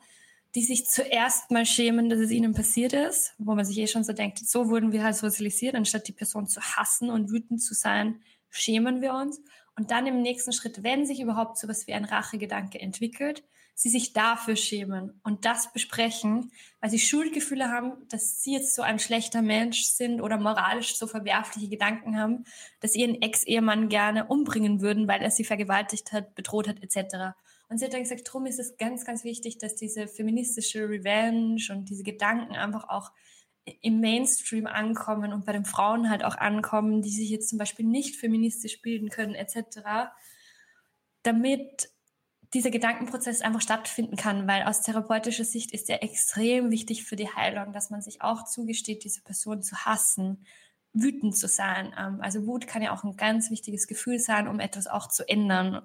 die 0.56 0.64
sich 0.64 0.88
zuerst 0.88 1.52
mal 1.52 1.65
schämen, 1.65 2.10
dass 2.10 2.19
es 2.19 2.32
ihnen 2.32 2.53
passiert 2.53 2.94
ist, 2.94 3.34
wo 3.38 3.56
man 3.56 3.65
sich 3.65 3.77
eh 3.77 3.88
schon 3.88 4.06
so 4.06 4.14
denkt, 4.14 4.40
so 4.40 4.69
wurden 4.69 4.94
wir 4.94 5.03
halt 5.03 5.15
sozialisiert, 5.15 5.76
anstatt 5.76 6.07
die 6.07 6.14
Person 6.14 6.48
zu 6.48 6.61
hassen 6.61 7.10
und 7.10 7.30
wütend 7.30 7.61
zu 7.61 7.73
sein, 7.73 8.22
schämen 8.49 9.02
wir 9.02 9.14
uns. 9.14 9.41
Und 9.76 9.91
dann 9.91 10.07
im 10.07 10.22
nächsten 10.22 10.53
Schritt, 10.53 10.84
wenn 10.84 11.06
sich 11.06 11.19
überhaupt 11.19 11.57
sowas 11.57 11.88
wie 11.88 11.94
ein 11.94 12.06
Rachegedanke 12.06 12.80
entwickelt, 12.80 13.44
sie 13.77 13.90
sich 13.90 14.14
dafür 14.14 14.56
schämen 14.56 15.19
und 15.23 15.44
das 15.44 15.73
besprechen, 15.73 16.53
weil 16.80 16.90
sie 16.90 16.99
Schuldgefühle 16.99 17.69
haben, 17.69 17.91
dass 18.07 18.41
sie 18.41 18.53
jetzt 18.53 18.73
so 18.73 18.82
ein 18.82 18.99
schlechter 18.99 19.41
Mensch 19.41 19.84
sind 19.84 20.22
oder 20.22 20.38
moralisch 20.38 20.95
so 20.95 21.07
verwerfliche 21.07 21.68
Gedanken 21.68 22.18
haben, 22.18 22.45
dass 22.80 22.95
ihren 22.95 23.22
Ex-Ehemann 23.22 23.90
gerne 23.90 24.27
umbringen 24.27 24.80
würden, 24.80 25.10
weil 25.10 25.22
er 25.22 25.32
sie 25.32 25.44
vergewaltigt 25.44 26.14
hat, 26.14 26.36
bedroht 26.36 26.69
hat, 26.69 26.82
etc. 26.82 27.36
Und 27.68 27.78
sie 27.78 27.86
hat 27.86 27.94
dann 27.94 28.04
gesagt, 28.04 28.28
darum 28.28 28.46
ist 28.46 28.60
es 28.60 28.78
ganz, 28.78 29.06
ganz 29.06 29.24
wichtig, 29.24 29.58
dass 29.58 29.76
diese 29.76 30.08
feministische 30.08 30.88
Revenge 30.88 31.64
und 31.72 31.90
diese 31.90 32.04
Gedanken 32.04 32.56
einfach 32.56 32.90
auch 32.90 33.12
im 33.82 34.00
Mainstream 34.00 34.68
ankommen 34.68 35.34
und 35.34 35.46
bei 35.46 35.54
den 35.54 35.66
Frauen 35.66 36.10
halt 36.10 36.24
auch 36.24 36.38
ankommen, 36.38 37.02
die 37.02 37.10
sich 37.10 37.30
jetzt 37.30 37.50
zum 37.50 37.58
Beispiel 37.58 37.86
nicht 37.86 38.16
feministisch 38.16 38.82
bilden 38.82 39.10
können, 39.10 39.34
etc., 39.34 40.12
damit 41.24 41.90
dieser 42.54 42.70
Gedankenprozess 42.70 43.42
einfach 43.42 43.62
stattfinden 43.62 44.16
kann, 44.16 44.48
weil 44.48 44.64
aus 44.64 44.82
therapeutischer 44.82 45.44
Sicht 45.44 45.72
ist 45.72 45.90
er 45.90 46.04
extrem 46.04 46.72
wichtig 46.72 47.04
für 47.04 47.16
die 47.16 47.30
Heilung, 47.30 47.74
dass 47.74 47.90
man 47.90 48.02
sich 48.02 48.22
auch 48.22 48.46
zugesteht, 48.46 49.04
diese 49.04 49.22
Person 49.22 49.64
zu 49.64 49.76
hassen, 49.78 50.46
wütend 50.94 51.36
zu 51.36 51.48
sein. 51.48 51.94
Ähm, 51.98 52.22
also 52.22 52.46
Wut 52.46 52.68
kann 52.68 52.84
ja 52.84 52.94
auch 52.94 53.04
ein 53.04 53.18
ganz 53.18 53.50
wichtiges 53.50 53.88
Gefühl 53.88 54.20
sein, 54.20 54.48
um 54.48 54.60
etwas 54.60 54.88
auch 54.88 55.08
zu 55.08 55.28
ändern 55.28 55.82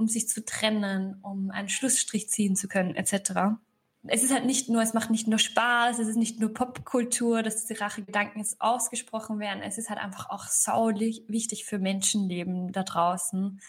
um 0.00 0.08
sich 0.08 0.28
zu 0.28 0.44
trennen, 0.44 1.18
um 1.22 1.50
einen 1.50 1.68
Schlussstrich 1.68 2.30
ziehen 2.30 2.56
zu 2.56 2.68
können, 2.68 2.96
etc. 2.96 3.60
Es 4.04 4.22
ist 4.22 4.32
halt 4.32 4.46
nicht 4.46 4.70
nur, 4.70 4.80
es 4.80 4.94
macht 4.94 5.10
nicht 5.10 5.28
nur 5.28 5.38
Spaß, 5.38 5.98
es 5.98 6.08
ist 6.08 6.16
nicht 6.16 6.40
nur 6.40 6.54
Popkultur, 6.54 7.42
dass 7.42 7.66
diese 7.66 7.78
Rachegedanken 7.78 8.40
jetzt 8.40 8.62
ausgesprochen 8.62 9.38
werden. 9.38 9.62
Es 9.62 9.76
ist 9.76 9.90
halt 9.90 10.00
einfach 10.00 10.30
auch 10.30 10.46
saulich 10.46 11.22
wichtig 11.28 11.66
für 11.66 11.78
Menschenleben 11.78 12.72
da 12.72 12.82
draußen, 12.82 13.60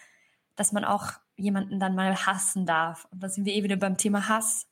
dass 0.55 0.71
man 0.71 0.85
auch 0.85 1.11
jemanden 1.35 1.81
dann 1.81 1.95
mal 1.95 2.15
hassen 2.15 2.65
darf. 2.65 3.07
Und 3.11 3.21
da 3.21 3.27
sind 3.27 3.43
wir 3.43 3.53
eh 3.53 3.63
wieder 3.63 3.75
beim 3.75 3.97
Thema 3.97 4.29
Hass. 4.29 4.69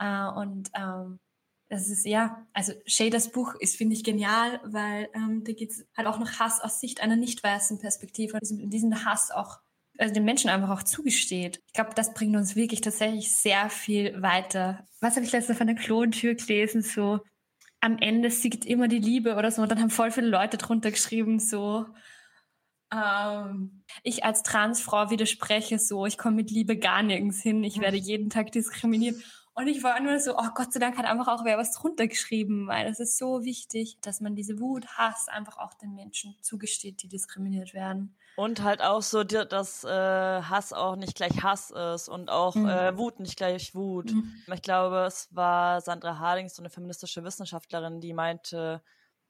Äh, 0.00 0.26
und 0.26 0.68
ähm, 0.74 1.20
das 1.68 1.88
ist 1.88 2.06
ja, 2.06 2.44
also 2.52 2.72
Shaders 2.86 3.30
Buch 3.30 3.54
ist, 3.60 3.76
finde 3.76 3.94
ich, 3.94 4.02
genial, 4.02 4.60
weil 4.64 5.10
ähm, 5.14 5.44
da 5.44 5.52
es 5.52 5.86
halt 5.96 6.08
auch 6.08 6.18
noch 6.18 6.40
Hass 6.40 6.60
aus 6.60 6.80
Sicht 6.80 7.00
einer 7.00 7.14
nicht 7.14 7.44
weißen 7.44 7.78
Perspektive. 7.78 8.36
Und 8.36 8.70
diesen 8.70 9.04
Hass 9.04 9.30
auch 9.30 9.60
also 9.98 10.14
den 10.14 10.24
Menschen 10.24 10.48
einfach 10.48 10.70
auch 10.70 10.82
zugesteht. 10.82 11.60
Ich 11.66 11.72
glaube, 11.72 11.90
das 11.94 12.14
bringt 12.14 12.36
uns 12.36 12.56
wirklich 12.56 12.80
tatsächlich 12.80 13.34
sehr 13.34 13.68
viel 13.68 14.22
weiter. 14.22 14.86
Was 15.00 15.16
habe 15.16 15.26
ich 15.26 15.32
letztens 15.32 15.58
von 15.58 15.66
der 15.66 15.76
Klontür 15.76 16.34
gelesen? 16.34 16.82
So, 16.82 17.20
am 17.80 17.98
Ende 17.98 18.30
siegt 18.30 18.64
immer 18.64 18.88
die 18.88 18.98
Liebe 18.98 19.34
oder 19.34 19.50
so. 19.50 19.62
Und 19.62 19.70
dann 19.70 19.80
haben 19.80 19.90
voll 19.90 20.10
viele 20.10 20.28
Leute 20.28 20.56
drunter 20.56 20.90
geschrieben, 20.90 21.40
so, 21.40 21.86
ähm, 22.92 23.84
ich 24.02 24.24
als 24.24 24.42
Transfrau 24.42 25.10
widerspreche 25.10 25.78
so, 25.78 26.06
ich 26.06 26.16
komme 26.16 26.36
mit 26.36 26.50
Liebe 26.50 26.78
gar 26.78 27.02
nirgends 27.02 27.42
hin, 27.42 27.62
ich 27.64 27.80
werde 27.80 27.96
jeden 27.96 28.30
Tag 28.30 28.52
diskriminiert. 28.52 29.16
Und 29.54 29.66
ich 29.66 29.82
war 29.82 30.00
nur 30.00 30.20
so, 30.20 30.38
oh 30.38 30.50
Gott 30.54 30.72
sei 30.72 30.78
Dank 30.78 30.96
hat 30.96 31.04
einfach 31.06 31.26
auch 31.26 31.44
wer 31.44 31.58
was 31.58 31.72
drunter 31.72 32.06
geschrieben, 32.06 32.68
weil 32.68 32.86
es 32.86 33.00
ist 33.00 33.18
so 33.18 33.42
wichtig, 33.42 33.98
dass 34.00 34.20
man 34.20 34.36
diese 34.36 34.60
Wut, 34.60 34.86
Hass 34.96 35.26
einfach 35.28 35.58
auch 35.58 35.74
den 35.74 35.94
Menschen 35.94 36.36
zugesteht, 36.42 37.02
die 37.02 37.08
diskriminiert 37.08 37.74
werden. 37.74 38.16
Und 38.38 38.62
halt 38.62 38.82
auch 38.82 39.02
so, 39.02 39.24
dass 39.24 39.82
äh, 39.82 39.88
Hass 39.90 40.72
auch 40.72 40.94
nicht 40.94 41.16
gleich 41.16 41.42
Hass 41.42 41.72
ist 41.72 42.08
und 42.08 42.30
auch 42.30 42.54
mhm. 42.54 42.68
äh, 42.68 42.96
Wut 42.96 43.18
nicht 43.18 43.36
gleich 43.36 43.74
Wut. 43.74 44.12
Mhm. 44.12 44.32
Ich 44.54 44.62
glaube, 44.62 45.06
es 45.08 45.26
war 45.34 45.80
Sandra 45.80 46.20
Harding, 46.20 46.48
so 46.48 46.62
eine 46.62 46.70
feministische 46.70 47.24
Wissenschaftlerin, 47.24 48.00
die 48.00 48.12
meinte, 48.12 48.80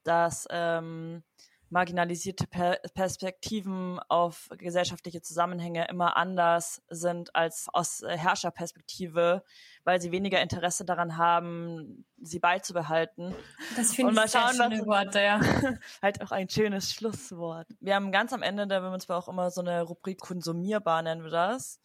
dass 0.04 0.46
ähm, 0.50 1.22
marginalisierte 1.70 2.46
per 2.46 2.78
Perspektiven 2.94 3.98
auf 4.08 4.48
gesellschaftliche 4.56 5.22
Zusammenhänge 5.22 5.86
immer 5.88 6.16
anders 6.16 6.82
sind 6.88 7.34
als 7.34 7.68
aus 7.72 8.02
Herrscherperspektive, 8.06 9.42
weil 9.84 10.00
sie 10.00 10.10
weniger 10.12 10.40
Interesse 10.40 10.84
daran 10.84 11.16
haben, 11.16 12.04
sie 12.20 12.38
beizubehalten. 12.38 13.34
Das 13.76 13.94
finde 13.94 14.12
ich 14.12 14.30
sehr 14.30 14.40
schauen, 14.40 14.54
schöne 14.54 14.86
Worte, 14.86 15.20
ja. 15.20 15.40
halt 16.02 16.22
auch 16.22 16.30
ein 16.30 16.48
schönes 16.48 16.92
Schlusswort. 16.92 17.68
Wir 17.80 17.94
haben 17.94 18.12
ganz 18.12 18.32
am 18.32 18.42
Ende 18.42 18.66
der 18.66 18.82
Women's 18.82 19.08
auch 19.10 19.28
immer 19.28 19.50
so 19.50 19.60
eine 19.60 19.82
Rubrik 19.82 20.20
konsumierbar, 20.20 21.02
nennen 21.02 21.22
wir 21.22 21.30
das. 21.30 21.80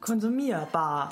Konsumierbar. 0.00 1.08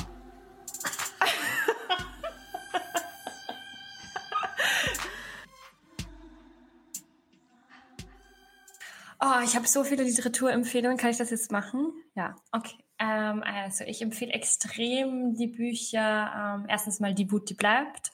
Oh, 9.22 9.40
ich 9.44 9.54
habe 9.54 9.68
so 9.68 9.84
viele 9.84 10.02
Literaturempfehlungen. 10.04 10.96
Kann 10.96 11.10
ich 11.10 11.18
das 11.18 11.30
jetzt 11.30 11.52
machen? 11.52 11.92
Ja, 12.14 12.36
okay. 12.52 12.76
Ähm, 12.98 13.42
also 13.42 13.84
ich 13.84 14.00
empfehle 14.00 14.32
extrem 14.32 15.34
die 15.34 15.48
Bücher. 15.48 16.58
Ähm, 16.60 16.66
erstens 16.68 17.00
mal 17.00 17.14
Die 17.14 17.30
Wut, 17.30 17.50
die 17.50 17.54
bleibt. 17.54 18.12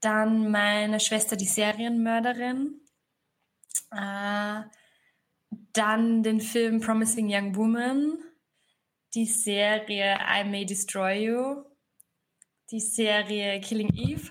Dann 0.00 0.50
meine 0.50 1.00
Schwester, 1.00 1.36
die 1.36 1.46
Serienmörderin. 1.46 2.80
Äh, 3.90 4.62
dann 5.72 6.22
den 6.22 6.40
Film 6.40 6.80
Promising 6.80 7.28
Young 7.30 7.56
Woman. 7.56 8.18
Die 9.14 9.26
Serie 9.26 10.18
I 10.20 10.44
May 10.44 10.66
Destroy 10.66 11.24
You. 11.24 11.64
Die 12.70 12.80
Serie 12.80 13.60
Killing 13.60 13.94
Eve. 13.94 14.30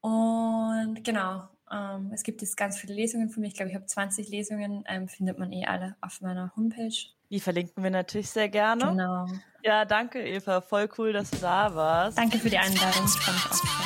Und 0.00 1.04
genau, 1.04 1.48
ähm, 1.72 2.10
es 2.12 2.22
gibt 2.22 2.42
jetzt 2.42 2.56
ganz 2.56 2.78
viele 2.78 2.94
Lesungen 2.94 3.30
von 3.30 3.40
mir. 3.40 3.48
Ich 3.48 3.54
glaube, 3.54 3.70
ich 3.70 3.74
habe 3.74 3.86
20 3.86 4.28
Lesungen. 4.28 4.84
Ähm, 4.86 5.08
findet 5.08 5.38
man 5.38 5.52
eh 5.52 5.64
alle 5.64 5.96
auf 6.00 6.20
meiner 6.20 6.52
Homepage. 6.56 6.94
Die 7.30 7.40
verlinken 7.40 7.82
wir 7.82 7.90
natürlich 7.90 8.30
sehr 8.30 8.48
gerne. 8.48 8.84
Genau. 8.84 9.26
Ja, 9.64 9.84
danke, 9.84 10.20
Eva. 10.22 10.60
Voll 10.60 10.88
cool, 10.98 11.12
dass 11.12 11.30
du 11.30 11.38
da 11.38 11.74
warst. 11.74 12.18
Danke 12.18 12.38
für 12.38 12.50
die 12.50 12.58
Einladung. 12.58 13.04
Ich 13.04 13.20
freue 13.20 13.34
mich 13.34 13.46
auch 13.46 13.81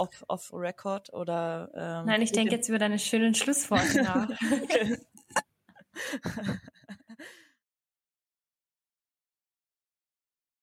off, 0.00 0.24
off 0.28 0.50
Record 0.52 1.12
oder 1.12 1.70
ähm, 1.74 2.06
Nein, 2.06 2.22
ich 2.22 2.32
denke 2.32 2.54
jetzt 2.54 2.68
über 2.68 2.78
deine 2.78 2.98
schönen 2.98 3.34
Schlussworte 3.34 4.02
nach. 4.02 4.28